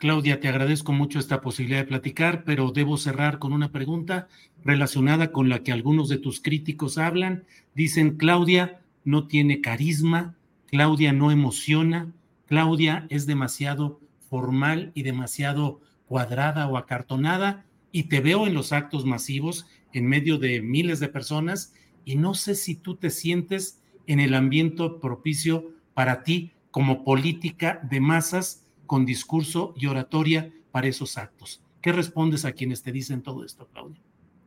Claudia, 0.02 0.40
te 0.40 0.48
agradezco 0.48 0.94
mucho 0.94 1.20
esta 1.20 1.42
posibilidad 1.42 1.82
de 1.82 1.88
platicar, 1.88 2.44
pero 2.44 2.72
debo 2.72 2.98
cerrar 2.98 3.38
con 3.38 3.54
una 3.54 3.72
pregunta 3.72 4.28
relacionada 4.64 5.32
con 5.32 5.50
la 5.50 5.64
que 5.64 5.72
algunos 5.72 6.10
de 6.10 6.18
tus 6.18 6.42
críticos 6.42 6.98
hablan. 6.98 7.46
Dicen, 7.76 8.18
Claudia 8.18 8.82
no 9.04 9.28
tiene 9.28 9.62
carisma, 9.62 10.36
Claudia 10.68 11.14
no 11.14 11.32
emociona, 11.32 12.12
Claudia 12.48 13.06
es 13.10 13.26
demasiado 13.26 14.00
formal 14.30 14.92
y 14.94 15.04
demasiado 15.04 15.82
cuadrada 16.06 16.68
o 16.68 16.78
acartonada 16.78 17.66
y 17.92 18.04
te 18.04 18.22
veo 18.22 18.48
en 18.48 18.54
los 18.54 18.72
actos 18.72 19.06
masivos 19.06 19.66
en 19.94 20.08
medio 20.08 20.38
de 20.38 20.62
miles 20.62 21.00
de 21.00 21.10
personas 21.10 21.74
y 22.06 22.16
no 22.16 22.34
sé 22.34 22.56
si 22.56 22.76
tú 22.76 22.96
te 22.96 23.10
sientes 23.10 23.82
en 24.08 24.20
el 24.20 24.34
ambiente 24.34 24.84
propicio 25.02 25.72
para 25.94 26.24
ti 26.24 26.52
como 26.72 27.04
política 27.04 27.80
de 27.90 28.00
masas 28.00 28.66
con 28.88 29.06
discurso 29.06 29.74
y 29.78 29.88
oratoria 29.88 30.52
para 30.72 30.88
esos 30.88 31.18
actos. 31.18 31.62
¿Qué 31.82 31.92
respondes 31.92 32.46
a 32.46 32.54
quienes 32.54 32.84
te 32.84 32.92
dicen 32.92 33.22
todo 33.22 33.44
esto, 33.44 33.68
Claudia? 33.72 34.02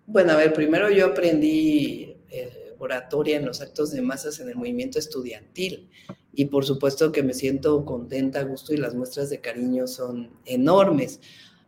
Bueno, 0.06 0.32
a 0.32 0.36
ver, 0.36 0.52
primero 0.52 0.90
yo 0.90 1.06
aprendí 1.06 2.16
eh, 2.30 2.74
oratoria 2.78 3.36
en 3.36 3.46
los 3.46 3.60
actos 3.60 3.90
de 3.92 4.02
masas 4.02 4.38
en 4.40 4.48
el 4.48 4.56
movimiento 4.56 4.98
estudiantil 4.98 5.88
y 6.32 6.46
por 6.46 6.64
supuesto 6.64 7.12
que 7.12 7.22
me 7.22 7.32
siento 7.32 7.84
contenta, 7.84 8.42
gusto 8.42 8.74
y 8.74 8.76
las 8.76 8.94
muestras 8.94 9.30
de 9.30 9.40
cariño 9.40 9.86
son 9.86 10.30
enormes. 10.44 11.20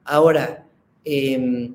Ahora, 0.04 0.68
em, 1.04 1.74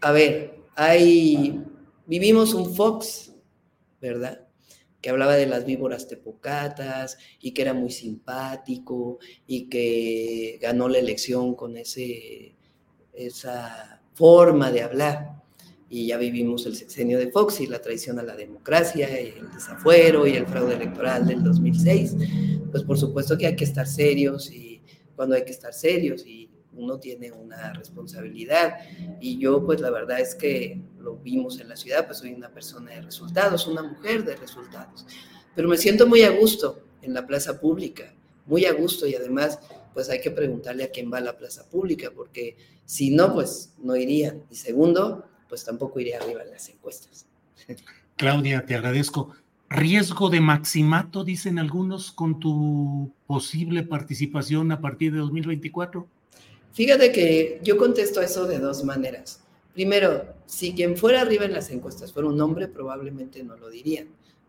a 0.00 0.12
ver, 0.12 0.60
hay, 0.76 1.60
vivimos 2.06 2.54
un 2.54 2.74
Fox, 2.74 3.32
¿verdad? 4.00 4.46
que 5.00 5.10
hablaba 5.10 5.34
de 5.34 5.46
las 5.46 5.66
víboras 5.66 6.06
tepocatas 6.06 7.18
y 7.40 7.52
que 7.52 7.62
era 7.62 7.74
muy 7.74 7.90
simpático 7.90 9.18
y 9.48 9.68
que 9.68 10.58
ganó 10.62 10.88
la 10.88 10.98
elección 10.98 11.56
con 11.56 11.76
ese, 11.76 12.54
esa 13.12 14.01
forma 14.14 14.70
de 14.70 14.82
hablar. 14.82 15.32
Y 15.88 16.06
ya 16.06 16.16
vivimos 16.16 16.64
el 16.64 16.74
sexenio 16.74 17.18
de 17.18 17.30
Fox 17.30 17.60
y 17.60 17.66
la 17.66 17.82
traición 17.82 18.18
a 18.18 18.22
la 18.22 18.34
democracia, 18.34 19.08
y 19.20 19.34
el 19.38 19.50
desafuero 19.52 20.26
y 20.26 20.36
el 20.36 20.46
fraude 20.46 20.74
electoral 20.74 21.26
del 21.26 21.42
2006. 21.42 22.16
Pues 22.70 22.82
por 22.82 22.98
supuesto 22.98 23.36
que 23.36 23.46
hay 23.46 23.56
que 23.56 23.64
estar 23.64 23.86
serios 23.86 24.50
y 24.50 24.80
cuando 25.14 25.34
hay 25.34 25.44
que 25.44 25.50
estar 25.52 25.74
serios 25.74 26.26
y 26.26 26.48
uno 26.74 26.98
tiene 26.98 27.30
una 27.32 27.72
responsabilidad. 27.74 28.78
Y 29.20 29.38
yo, 29.38 29.64
pues 29.64 29.80
la 29.80 29.90
verdad 29.90 30.20
es 30.20 30.34
que 30.34 30.80
lo 30.98 31.16
vimos 31.16 31.60
en 31.60 31.68
la 31.68 31.76
ciudad, 31.76 32.06
pues 32.06 32.18
soy 32.18 32.32
una 32.32 32.48
persona 32.48 32.92
de 32.92 33.02
resultados, 33.02 33.66
una 33.66 33.82
mujer 33.82 34.24
de 34.24 34.36
resultados. 34.36 35.06
Pero 35.54 35.68
me 35.68 35.76
siento 35.76 36.06
muy 36.06 36.22
a 36.22 36.30
gusto 36.30 36.82
en 37.02 37.14
la 37.14 37.26
plaza 37.26 37.60
pública, 37.60 38.14
muy 38.46 38.64
a 38.64 38.72
gusto 38.72 39.06
y 39.06 39.14
además, 39.14 39.58
pues 39.94 40.08
hay 40.10 40.20
que 40.20 40.30
preguntarle 40.30 40.84
a 40.84 40.90
quién 40.90 41.12
va 41.12 41.18
a 41.18 41.22
la 41.22 41.36
plaza 41.36 41.68
pública, 41.68 42.10
porque 42.14 42.56
si 42.84 43.10
no, 43.10 43.32
pues 43.32 43.74
no 43.82 43.96
irían. 43.96 44.42
Y 44.50 44.56
segundo, 44.56 45.24
pues 45.48 45.64
tampoco 45.64 46.00
iría 46.00 46.18
arriba 46.18 46.42
en 46.42 46.50
las 46.50 46.68
encuestas. 46.68 47.26
Claudia, 48.16 48.64
te 48.66 48.74
agradezco. 48.74 49.34
Riesgo 49.68 50.28
de 50.28 50.40
maximato, 50.40 51.24
dicen 51.24 51.58
algunos, 51.58 52.12
con 52.12 52.38
tu 52.38 53.10
posible 53.26 53.82
participación 53.82 54.70
a 54.70 54.80
partir 54.80 55.12
de 55.12 55.18
2024. 55.18 56.06
Fíjate 56.72 57.12
que 57.12 57.60
yo 57.62 57.76
contesto 57.76 58.20
eso 58.20 58.46
de 58.46 58.58
dos 58.58 58.84
maneras. 58.84 59.42
Primero, 59.72 60.26
si 60.46 60.74
quien 60.74 60.96
fuera 60.96 61.22
arriba 61.22 61.46
en 61.46 61.52
las 61.52 61.70
encuestas 61.70 62.12
fuera 62.12 62.28
un 62.28 62.40
hombre, 62.40 62.68
probablemente 62.68 63.42
no 63.42 63.56
lo 63.56 63.70
dirían. 63.70 64.08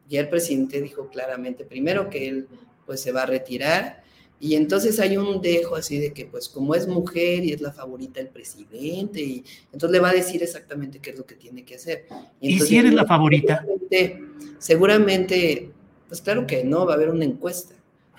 Ya 0.10 0.20
el 0.20 0.30
presidente 0.30 0.82
dijo 0.82 1.07
claramente, 1.07 1.64
primero 1.64 2.10
que 2.10 2.28
él 2.28 2.48
pues 2.86 3.02
se 3.02 3.14
va 3.14 3.24
a 3.24 3.26
retirar 3.26 4.03
y 4.39 4.55
entonces 4.55 4.99
hay 4.99 5.15
un 5.15 5.41
dejo 5.41 5.76
así 5.76 5.99
de 5.99 6.11
que 6.11 6.26
pues 6.26 6.49
como 6.49 6.76
es 6.76 6.88
mujer 6.88 7.45
y 7.45 7.53
es 7.53 7.61
la 7.61 7.72
favorita 7.72 8.19
del 8.19 8.30
presidente 8.30 9.22
y 9.22 9.43
entonces 9.72 9.91
le 9.91 9.99
va 9.99 10.10
a 10.10 10.14
decir 10.14 10.43
exactamente 10.43 10.99
qué 10.99 11.11
es 11.11 11.18
lo 11.18 11.26
que 11.26 11.35
tiene 11.35 11.64
que 11.64 11.76
hacer. 11.76 12.07
¿Y, 12.41 12.60
si 12.60 12.77
eres 12.77 12.93
la 12.93 13.05
favorita? 13.05 13.65
Seguramente, 13.89 14.23
seguramente, 14.60 15.72
pues 16.10 16.22
claro 16.22 16.45
que 16.45 16.64
no, 16.64 16.85
va 16.85 16.93
a 16.93 16.95
haber 16.95 17.10
una 17.10 17.26
encuesta 17.26 17.73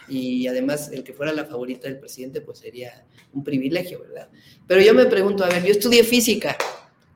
y 0.09 0.47
además 0.47 0.91
el 0.93 1.03
que 1.05 1.13
fuera 1.13 1.33
la 1.33 1.45
favorita 1.45 1.89
del 1.89 1.99
presidente 1.99 2.41
pues 2.41 2.59
sería 2.59 3.05
un 3.33 3.45
privilegio, 3.45 4.01
¿verdad? 4.01 4.29
Pero 4.67 4.81
yo 4.81 4.95
me 4.95 5.07
pregunto, 5.07 5.45
a 5.45 5.49
ver, 5.49 5.65
yo 5.65 5.73
estudié 5.73 6.05
física, 6.05 6.57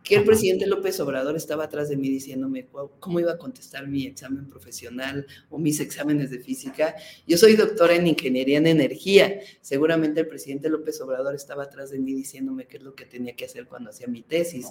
que 0.09 0.17
el 0.17 0.25
presidente 0.25 0.67
López 0.67 0.99
Obrador 1.01 1.37
estaba 1.37 1.65
atrás 1.65 1.91
de 1.91 1.97
mí 1.99 2.09
diciéndome 2.09 2.67
cómo 2.99 3.21
iba 3.21 3.33
a 3.33 3.37
contestar 3.37 3.87
mi 3.87 4.07
examen 4.07 4.49
profesional 4.49 5.27
o 5.51 5.59
mis 5.59 5.81
exámenes 5.81 6.31
de 6.31 6.39
física. 6.39 6.95
Yo 7.27 7.37
soy 7.37 7.57
doctora 7.57 7.95
en 7.95 8.07
ingeniería 8.07 8.57
en 8.57 8.67
energía. 8.67 9.39
Seguramente 9.61 10.21
el 10.21 10.27
presidente 10.27 10.71
López 10.71 10.99
Obrador 11.03 11.35
estaba 11.35 11.65
atrás 11.65 11.91
de 11.91 11.99
mí 11.99 12.15
diciéndome 12.15 12.67
qué 12.67 12.79
es 12.79 12.83
lo 12.83 12.95
que 12.95 13.05
tenía 13.05 13.37
que 13.37 13.45
hacer 13.45 13.67
cuando 13.67 13.91
hacía 13.91 14.07
mi 14.07 14.23
tesis. 14.23 14.69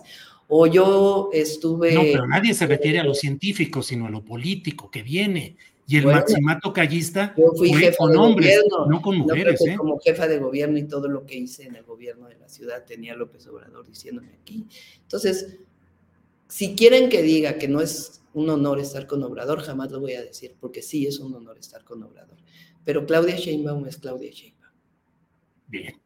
O 0.47 0.65
yo 0.65 1.30
estuve... 1.31 1.93
No, 1.93 2.01
pero 2.01 2.26
nadie 2.26 2.55
se 2.55 2.65
refiere 2.65 2.99
a 2.99 3.03
lo 3.03 3.14
científico, 3.14 3.84
sino 3.84 4.07
a 4.07 4.09
lo 4.09 4.26
político 4.26 4.89
que 4.89 5.03
viene. 5.03 5.55
Y 5.89 5.97
el 5.97 6.05
maximato 6.05 6.73
callista 6.73 7.34
fue 7.34 7.95
con 7.97 8.15
hombres, 8.18 8.61
no 8.89 9.01
con 9.01 9.18
mujeres. 9.19 9.61
¿eh? 9.65 9.76
Como 9.77 9.97
jefa 9.99 10.27
de 10.27 10.38
gobierno 10.38 10.77
y 10.77 10.84
todo 10.84 11.07
lo 11.07 11.26
que 11.26 11.38
hice 11.38 11.64
en 11.64 11.76
el 11.76 11.84
gobierno 11.84 12.27
de 12.27 12.35
la 12.35 12.49
ciudad 12.49 12.84
tenía 12.85 13.15
López 13.15 13.47
Obrador 13.47 13.88
diciéndome 13.88 14.34
aquí. 14.41 14.68
Entonces, 15.01 15.59
si 16.49 16.76
quieren 16.76 17.07
que 17.07 17.22
diga 17.22 17.57
que 17.57 17.69
no 17.69 17.80
es 17.80 18.22
un 18.34 18.49
honor 18.49 18.80
estar 18.80 19.07
con 19.07 19.23
Obrador, 19.23 19.61
jamás 19.61 19.89
lo 19.89 20.01
voy 20.01 20.14
a 20.14 20.22
decir, 20.22 20.55
porque 20.59 20.81
sí 20.81 21.07
es 21.07 21.19
un 21.19 21.34
honor 21.34 21.57
estar 21.57 21.85
con 21.85 22.03
Obrador. 22.03 22.38
Pero 22.84 23.05
Claudia 23.05 23.38
Sheinbaum 23.38 23.88
es 23.88 23.95
Claudia 23.95 24.30
Sheinbaum. 24.30 24.73
Bien. 25.68 26.01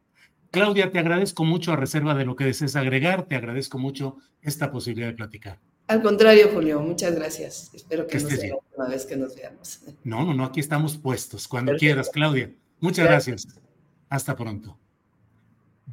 Claudia, 0.51 0.91
te 0.91 0.99
agradezco 0.99 1.43
mucho 1.43 1.71
a 1.71 1.75
reserva 1.75 2.13
de 2.13 2.25
lo 2.25 2.35
que 2.35 2.43
desees 2.43 2.75
agregar, 2.75 3.27
te 3.27 3.35
agradezco 3.35 3.79
mucho 3.79 4.17
esta 4.41 4.71
posibilidad 4.71 5.07
de 5.07 5.15
platicar. 5.15 5.59
Al 5.91 6.01
contrario, 6.01 6.49
Julio, 6.53 6.79
muchas 6.79 7.13
gracias. 7.15 7.69
Espero 7.73 8.07
que, 8.07 8.17
no 8.17 8.29
sea 8.29 8.47
la 8.47 8.55
última 8.55 8.87
vez 8.87 9.05
que 9.05 9.17
nos 9.17 9.35
veamos. 9.35 9.81
No, 10.05 10.23
no, 10.23 10.33
no, 10.33 10.45
aquí 10.45 10.61
estamos 10.61 10.95
puestos. 10.95 11.49
Cuando 11.49 11.75
quieras, 11.75 12.09
Claudia. 12.13 12.49
Muchas 12.79 13.05
gracias. 13.07 13.45
Hasta 14.07 14.33
pronto. 14.37 14.79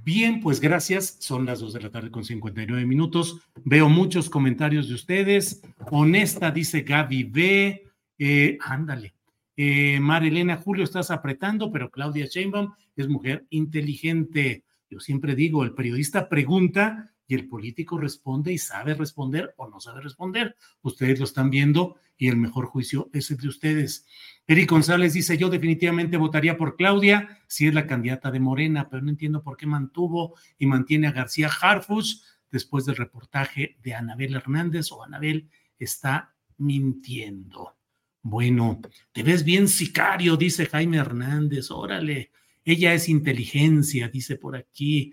Bien, 0.05 0.39
pues 0.39 0.61
gracias. 0.61 1.17
Son 1.19 1.45
las 1.45 1.59
2 1.59 1.73
de 1.73 1.81
la 1.81 1.91
tarde 1.91 2.13
con 2.13 2.25
59 2.25 2.87
minutos. 2.87 3.41
Veo 3.65 3.89
muchos 3.89 4.31
comentarios 4.31 4.89
de 4.89 4.95
ustedes. 4.95 5.63
Honesta, 5.91 6.53
dice 6.53 6.83
Gaby 6.83 7.25
B. 7.25 7.83
Eh, 8.21 8.57
ándale. 8.61 9.17
Eh, 9.57 9.99
Marilena 9.99 10.59
Julio, 10.59 10.85
estás 10.85 11.11
apretando, 11.11 11.73
pero 11.73 11.91
Claudia 11.91 12.27
Sheinbaum 12.27 12.73
es 12.95 13.09
mujer 13.09 13.47
inteligente. 13.51 14.63
Yo 14.89 15.01
siempre 15.01 15.35
digo, 15.35 15.65
el 15.65 15.75
periodista 15.75 16.29
pregunta 16.29 17.11
y 17.29 17.35
el 17.35 17.47
político 17.47 17.99
responde 17.99 18.53
y 18.53 18.59
sabe 18.59 18.95
responder 18.95 19.55
o 19.59 19.69
no 19.69 19.79
sabe 19.79 20.01
responder. 20.01 20.57
Ustedes 20.81 21.19
lo 21.19 21.27
están 21.27 21.51
viendo 21.51 21.97
y 22.17 22.29
el 22.29 22.37
mejor 22.37 22.67
juicio 22.67 23.11
es 23.13 23.31
el 23.31 23.37
de 23.37 23.49
ustedes. 23.49 24.07
Eric 24.47 24.71
González 24.71 25.13
dice, 25.13 25.37
yo 25.37 25.51
definitivamente 25.51 26.17
votaría 26.17 26.57
por 26.57 26.75
Claudia 26.75 27.39
si 27.47 27.67
es 27.67 27.75
la 27.75 27.87
candidata 27.87 28.31
de 28.31 28.41
Morena, 28.41 28.89
pero 28.89 29.03
no 29.03 29.11
entiendo 29.11 29.43
por 29.43 29.59
qué 29.59 29.67
mantuvo 29.67 30.37
y 30.57 30.65
mantiene 30.65 31.07
a 31.07 31.13
García 31.13 31.51
Harfus 31.61 32.25
después 32.51 32.87
del 32.87 32.97
reportaje 32.97 33.77
de 33.83 33.95
Anabel 33.95 34.35
Hernández 34.35 34.91
o 34.91 35.05
Anabel 35.05 35.51
está 35.79 36.35
mintiendo. 36.57 37.77
Bueno, 38.23 38.81
te 39.13 39.23
ves 39.23 39.45
bien 39.45 39.69
sicario, 39.69 40.39
dice 40.39 40.65
Jaime 40.65 40.97
Hernández, 40.97 41.71
órale. 41.71 42.33
Ella 42.65 42.95
es 42.95 43.09
inteligencia, 43.09 44.09
dice 44.09 44.37
por 44.37 44.57
aquí. 44.57 45.13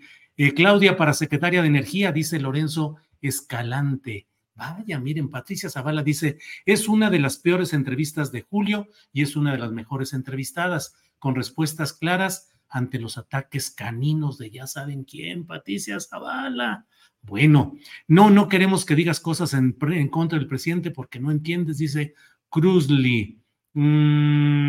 Claudia 0.54 0.96
para 0.96 1.14
secretaria 1.14 1.62
de 1.62 1.68
Energía, 1.68 2.12
dice 2.12 2.38
Lorenzo 2.38 2.96
Escalante. 3.20 4.26
Vaya, 4.54 4.98
miren, 4.98 5.28
Patricia 5.28 5.68
Zavala 5.68 6.02
dice, 6.02 6.38
es 6.64 6.88
una 6.88 7.10
de 7.10 7.18
las 7.18 7.38
peores 7.38 7.72
entrevistas 7.74 8.32
de 8.32 8.42
julio 8.42 8.88
y 9.12 9.22
es 9.22 9.36
una 9.36 9.52
de 9.52 9.58
las 9.58 9.72
mejores 9.72 10.12
entrevistadas, 10.14 10.94
con 11.18 11.34
respuestas 11.34 11.92
claras 11.92 12.50
ante 12.68 12.98
los 12.98 13.18
ataques 13.18 13.70
caninos 13.70 14.38
de 14.38 14.50
ya 14.50 14.66
saben 14.66 15.04
quién, 15.04 15.46
Patricia 15.46 16.00
Zavala. 16.00 16.86
Bueno, 17.22 17.76
no, 18.08 18.30
no 18.30 18.48
queremos 18.48 18.84
que 18.84 18.94
digas 18.94 19.20
cosas 19.20 19.52
en, 19.54 19.72
contra 20.08 20.38
del 20.38 20.48
presidente 20.48 20.90
porque 20.90 21.20
no 21.20 21.30
entiendes, 21.30 21.78
dice 21.78 22.14
Cruzly. 22.48 23.38
Mm, 23.74 24.66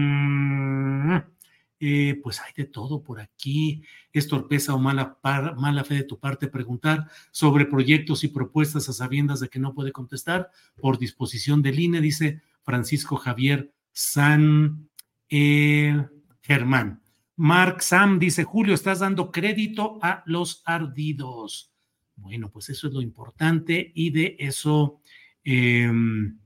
eh, 1.79 2.19
pues 2.23 2.39
hay 2.41 2.51
de 2.55 2.65
todo 2.65 3.03
por 3.03 3.19
aquí. 3.19 3.83
Es 4.11 4.27
torpeza 4.27 4.73
o 4.73 4.79
mala, 4.79 5.17
mala 5.57 5.83
fe 5.83 5.95
de 5.95 6.03
tu 6.03 6.19
parte 6.19 6.47
preguntar 6.47 7.07
sobre 7.31 7.65
proyectos 7.65 8.23
y 8.23 8.29
propuestas 8.29 8.89
a 8.89 8.93
sabiendas 8.93 9.39
de 9.39 9.49
que 9.49 9.59
no 9.59 9.73
puede 9.73 9.91
contestar 9.91 10.49
por 10.79 10.97
disposición 10.97 11.61
del 11.61 11.79
INE, 11.79 12.01
dice 12.01 12.41
Francisco 12.63 13.15
Javier 13.17 13.71
San 13.91 14.89
eh, 15.29 16.05
Germán. 16.41 17.01
Mark 17.35 17.83
Sam 17.83 18.17
dice, 18.17 18.43
Julio, 18.43 18.73
estás 18.73 18.99
dando 18.99 19.31
crédito 19.31 19.99
a 20.01 20.23
los 20.25 20.63
ardidos. 20.65 21.71
Bueno, 22.15 22.49
pues 22.49 22.69
eso 22.69 22.87
es 22.87 22.93
lo 22.93 23.01
importante 23.01 23.91
y 23.93 24.09
de 24.09 24.35
eso, 24.39 24.99
em, 25.43 26.39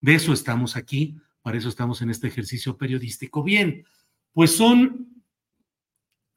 de 0.00 0.14
eso 0.14 0.32
estamos 0.32 0.76
aquí, 0.76 1.18
para 1.42 1.58
eso 1.58 1.68
estamos 1.68 2.00
en 2.00 2.08
este 2.08 2.28
ejercicio 2.28 2.78
periodístico. 2.78 3.42
Bien, 3.42 3.84
pues 4.38 4.56
son 4.56 5.20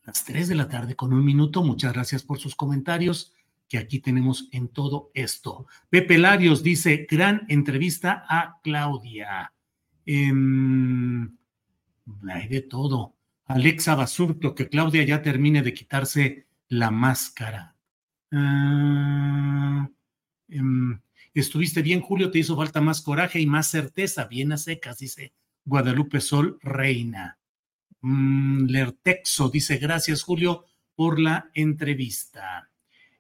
Las 0.02 0.26
3 0.26 0.48
de 0.48 0.56
la 0.56 0.68
tarde 0.68 0.96
con 0.96 1.14
un 1.14 1.24
minuto. 1.24 1.62
Muchas 1.62 1.94
gracias 1.94 2.24
por 2.24 2.40
sus 2.40 2.56
comentarios 2.56 3.32
que 3.70 3.78
aquí 3.78 4.00
tenemos 4.00 4.50
en 4.52 4.70
todo 4.70 5.12
esto. 5.14 5.68
Pepe 5.88 6.18
Larios 6.18 6.64
dice, 6.64 7.06
gran 7.08 7.46
entrevista 7.48 8.26
a 8.28 8.60
Claudia. 8.64 9.54
Eh, 10.08 10.34
hay 12.28 12.48
de 12.48 12.62
todo. 12.62 13.18
Alexa 13.46 13.94
Basurto, 13.94 14.56
que 14.56 14.68
Claudia 14.68 15.04
ya 15.04 15.22
termine 15.22 15.62
de 15.62 15.76
quitarse 15.76 16.48
la 16.70 16.90
máscara. 16.90 17.76
Ah, 18.32 19.88
em, 20.48 21.00
estuviste 21.36 21.84
bien, 21.84 22.02
Julio, 22.02 22.32
te 22.32 22.40
hizo 22.40 22.56
falta 22.56 22.82
más 22.82 23.00
coraje 23.04 23.40
y 23.40 23.46
más 23.46 23.68
certeza, 23.68 24.26
bien 24.26 24.54
a 24.54 24.58
secas, 24.58 24.98
dice 24.98 25.36
Guadalupe 25.66 26.20
Sol 26.20 26.58
Reina. 26.64 27.38
Mm, 28.02 28.66
Lertexo 28.66 29.50
dice, 29.50 29.78
gracias, 29.78 30.24
Julio, 30.24 30.66
por 30.96 31.20
la 31.20 31.50
entrevista. 31.54 32.70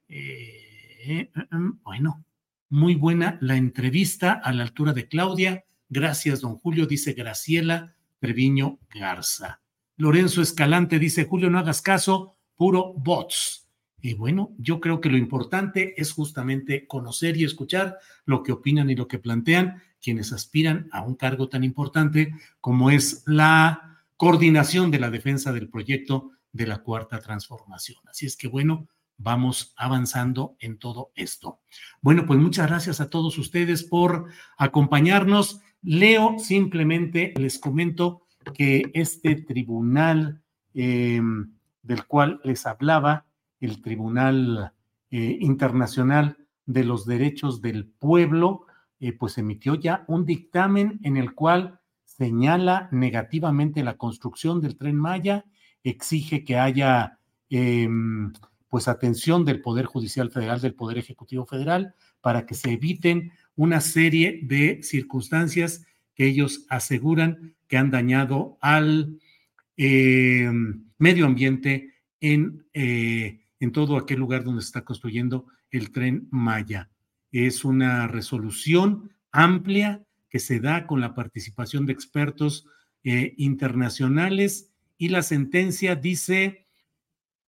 Eh, 0.08 1.00
eh, 1.06 1.32
em, 1.52 1.80
bueno, 1.84 2.26
muy 2.70 2.96
buena 2.96 3.38
la 3.42 3.56
entrevista 3.56 4.34
a 4.34 4.52
la 4.54 4.64
altura 4.64 4.94
de 4.94 5.08
Claudia. 5.08 5.66
Gracias, 5.90 6.42
don 6.42 6.58
Julio, 6.58 6.86
dice 6.86 7.14
Graciela 7.14 7.96
Treviño 8.20 8.80
Garza. 8.94 9.62
Lorenzo 9.98 10.42
Escalante 10.42 11.00
dice, 11.00 11.26
Julio, 11.26 11.50
no 11.50 11.60
hagas 11.60 11.82
caso, 11.82 12.36
puro 12.56 12.94
bots. 12.94 13.68
Y 14.02 14.16
bueno, 14.16 14.56
yo 14.58 14.80
creo 14.80 15.00
que 15.00 15.10
lo 15.10 15.18
importante 15.18 15.94
es 15.98 16.12
justamente 16.12 16.88
conocer 16.88 17.38
y 17.38 17.44
escuchar 17.44 17.98
lo 18.26 18.42
que 18.42 18.52
opinan 18.52 18.90
y 18.90 18.96
lo 18.96 19.08
que 19.08 19.20
plantean 19.20 19.82
quienes 20.02 20.34
aspiran 20.34 20.90
a 20.92 21.02
un 21.02 21.16
cargo 21.16 21.50
tan 21.50 21.64
importante 21.64 22.34
como 22.60 22.90
es 22.90 23.24
la 23.28 23.91
coordinación 24.22 24.92
de 24.92 25.00
la 25.00 25.10
defensa 25.10 25.52
del 25.52 25.68
proyecto 25.68 26.30
de 26.52 26.68
la 26.68 26.84
cuarta 26.84 27.20
transformación. 27.20 27.98
Así 28.08 28.28
es 28.28 28.38
que 28.38 28.48
bueno, 28.48 28.88
vamos 29.18 29.74
avanzando 29.76 30.56
en 30.60 30.78
todo 30.78 31.12
esto. 31.16 31.62
Bueno, 32.04 32.28
pues 32.28 32.40
muchas 32.40 32.68
gracias 32.68 33.02
a 33.02 33.10
todos 33.10 33.40
ustedes 33.40 33.84
por 33.84 34.28
acompañarnos. 34.60 35.62
Leo 35.82 36.38
simplemente, 36.38 37.34
les 37.36 37.58
comento 37.58 38.28
que 38.54 38.92
este 38.94 39.38
tribunal 39.38 40.44
em, 40.76 41.56
del 41.82 42.06
cual 42.06 42.42
les 42.44 42.68
hablaba, 42.68 43.26
el 43.60 43.82
Tribunal 43.82 44.72
eh, 45.10 45.38
Internacional 45.42 46.38
de 46.68 46.84
los 46.84 47.08
Derechos 47.08 47.60
del 47.60 47.88
Pueblo, 47.88 48.68
eh, 49.00 49.14
pues 49.14 49.40
emitió 49.40 49.74
ya 49.74 50.06
un 50.08 50.28
dictamen 50.28 51.00
en 51.02 51.18
el 51.18 51.34
cual 51.34 51.81
señala 52.22 52.88
negativamente 52.92 53.84
la 53.84 53.98
construcción 53.98 54.62
del 54.62 54.78
tren 54.78 54.96
Maya, 54.96 55.44
exige 55.84 56.44
que 56.44 56.56
haya 56.56 57.18
em, 57.50 58.32
pues 58.70 58.88
atención 58.88 59.44
del 59.44 59.60
Poder 59.60 59.86
Judicial 59.88 60.30
Federal, 60.30 60.62
del 60.62 60.76
Poder 60.76 61.00
Ejecutivo 61.00 61.48
Federal, 61.48 61.96
para 62.22 62.46
que 62.46 62.54
se 62.54 62.74
eviten 62.74 63.32
una 63.56 63.82
serie 63.82 64.40
de 64.44 64.84
circunstancias 64.84 65.84
que 66.14 66.28
ellos 66.28 66.68
aseguran 66.70 67.56
que 67.68 67.78
han 67.78 67.90
dañado 67.90 68.60
al 68.62 69.18
eh, 69.76 70.48
medio 71.00 71.26
ambiente 71.26 71.96
en, 72.20 72.68
eh, 72.76 73.40
en 73.60 73.72
todo 73.72 73.98
aquel 73.98 74.20
lugar 74.20 74.44
donde 74.44 74.62
se 74.62 74.68
está 74.68 74.86
construyendo 74.86 75.48
el 75.72 75.92
tren 75.92 76.28
Maya. 76.30 76.92
Es 77.32 77.66
una 77.66 78.08
resolución 78.08 79.10
amplia 79.32 80.06
que 80.32 80.40
se 80.40 80.60
da 80.60 80.88
con 80.88 81.02
la 81.02 81.14
participación 81.14 81.86
de 81.86 81.94
expertos 81.94 82.66
eh, 83.04 83.36
internacionales 83.38 84.72
y 84.98 85.10
la 85.10 85.22
sentencia 85.22 85.96
dice 85.96 86.66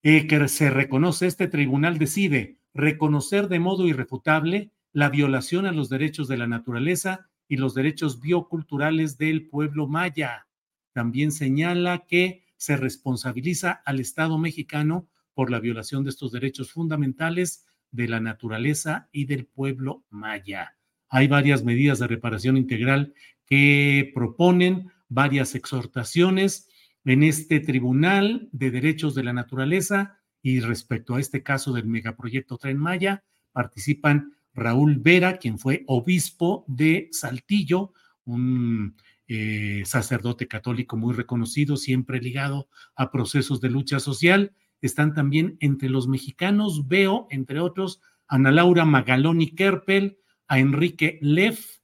que 0.01 0.47
se 0.49 0.69
reconoce, 0.69 1.27
este 1.27 1.47
tribunal 1.47 1.97
decide 1.97 2.57
reconocer 2.73 3.47
de 3.47 3.59
modo 3.59 3.87
irrefutable 3.87 4.71
la 4.91 5.09
violación 5.09 5.65
a 5.65 5.71
los 5.71 5.87
derechos 5.87 6.27
de 6.27 6.35
la 6.35 6.45
naturaleza 6.45 7.29
y 7.47 7.55
los 7.55 7.73
derechos 7.73 8.19
bioculturales 8.19 9.17
del 9.17 9.47
pueblo 9.47 9.87
maya. 9.87 10.47
También 10.91 11.31
señala 11.31 12.05
que 12.05 12.43
se 12.57 12.75
responsabiliza 12.75 13.71
al 13.85 14.01
Estado 14.01 14.37
mexicano 14.37 15.07
por 15.33 15.49
la 15.49 15.59
violación 15.59 16.03
de 16.03 16.09
estos 16.09 16.33
derechos 16.33 16.71
fundamentales 16.71 17.65
de 17.91 18.07
la 18.09 18.19
naturaleza 18.19 19.07
y 19.11 19.25
del 19.25 19.45
pueblo 19.45 20.03
maya. 20.09 20.75
Hay 21.13 21.27
varias 21.27 21.63
medidas 21.63 21.99
de 21.99 22.07
reparación 22.07 22.57
integral 22.57 23.13
que 23.45 24.11
proponen 24.15 24.89
varias 25.09 25.53
exhortaciones 25.53 26.67
en 27.05 27.21
este 27.21 27.59
Tribunal 27.59 28.49
de 28.51 28.71
Derechos 28.71 29.13
de 29.13 29.23
la 29.23 29.31
Naturaleza 29.31 30.17
y 30.41 30.59
respecto 30.61 31.13
a 31.13 31.19
este 31.19 31.43
caso 31.43 31.71
del 31.71 31.85
megaproyecto 31.85 32.57
Tren 32.57 32.79
Maya, 32.79 33.23
participan 33.51 34.33
Raúl 34.55 34.97
Vera, 34.97 35.37
quien 35.37 35.59
fue 35.59 35.83
obispo 35.85 36.65
de 36.67 37.09
Saltillo, 37.11 37.93
un 38.25 38.95
eh, 39.27 39.83
sacerdote 39.85 40.47
católico 40.47 40.97
muy 40.97 41.13
reconocido, 41.13 41.77
siempre 41.77 42.21
ligado 42.21 42.69
a 42.95 43.11
procesos 43.11 43.61
de 43.61 43.69
lucha 43.69 43.99
social. 43.99 44.55
Están 44.81 45.13
también 45.13 45.57
entre 45.59 45.89
los 45.89 46.07
mexicanos, 46.07 46.87
veo, 46.87 47.27
entre 47.29 47.59
otros, 47.59 48.01
Ana 48.27 48.49
Laura 48.49 48.83
Magaloni 48.83 49.51
Kerpel, 49.51 50.17
a 50.53 50.59
Enrique 50.59 51.17
Leff, 51.23 51.79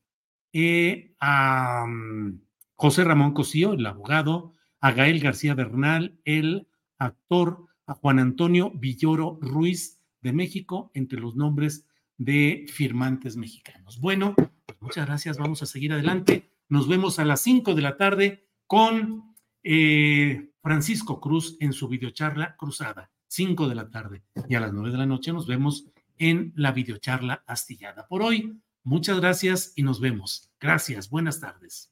eh, 0.53 1.15
a 1.19 1.87
mm, 1.87 2.39
José 2.75 3.03
Ramón 3.03 3.33
Cosío, 3.33 3.73
el 3.73 3.83
abogado, 3.83 4.53
a 4.79 4.91
Gael 4.91 5.19
García 5.19 5.55
Bernal, 5.55 6.19
el 6.23 6.67
actor, 6.99 7.65
a 7.87 7.95
Juan 7.95 8.19
Antonio 8.19 8.69
Villoro 8.75 9.39
Ruiz 9.41 9.99
de 10.21 10.33
México, 10.33 10.91
entre 10.93 11.19
los 11.19 11.35
nombres 11.35 11.87
de 12.19 12.67
firmantes 12.71 13.37
mexicanos. 13.37 13.99
Bueno, 13.99 14.35
pues 14.35 14.79
muchas 14.81 15.07
gracias. 15.07 15.39
Vamos 15.39 15.63
a 15.63 15.65
seguir 15.65 15.91
adelante. 15.91 16.51
Nos 16.67 16.87
vemos 16.87 17.17
a 17.17 17.25
las 17.25 17.41
5 17.41 17.73
de 17.73 17.81
la 17.81 17.97
tarde 17.97 18.45
con 18.67 19.33
eh, 19.63 20.51
Francisco 20.61 21.19
Cruz 21.19 21.57
en 21.59 21.73
su 21.73 21.87
videocharla 21.87 22.55
cruzada. 22.55 23.09
5 23.29 23.67
de 23.67 23.73
la 23.73 23.89
tarde. 23.89 24.21
Y 24.47 24.53
a 24.53 24.59
las 24.59 24.73
9 24.73 24.91
de 24.91 24.97
la 24.99 25.07
noche 25.07 25.33
nos 25.33 25.47
vemos 25.47 25.87
en 26.19 26.53
la 26.55 26.71
videocharla 26.71 27.43
astillada. 27.47 28.07
Por 28.07 28.21
hoy, 28.21 28.61
muchas 28.83 29.19
gracias 29.19 29.73
y 29.75 29.83
nos 29.83 29.99
vemos. 29.99 30.51
Gracias. 30.59 31.09
Buenas 31.09 31.39
tardes. 31.39 31.91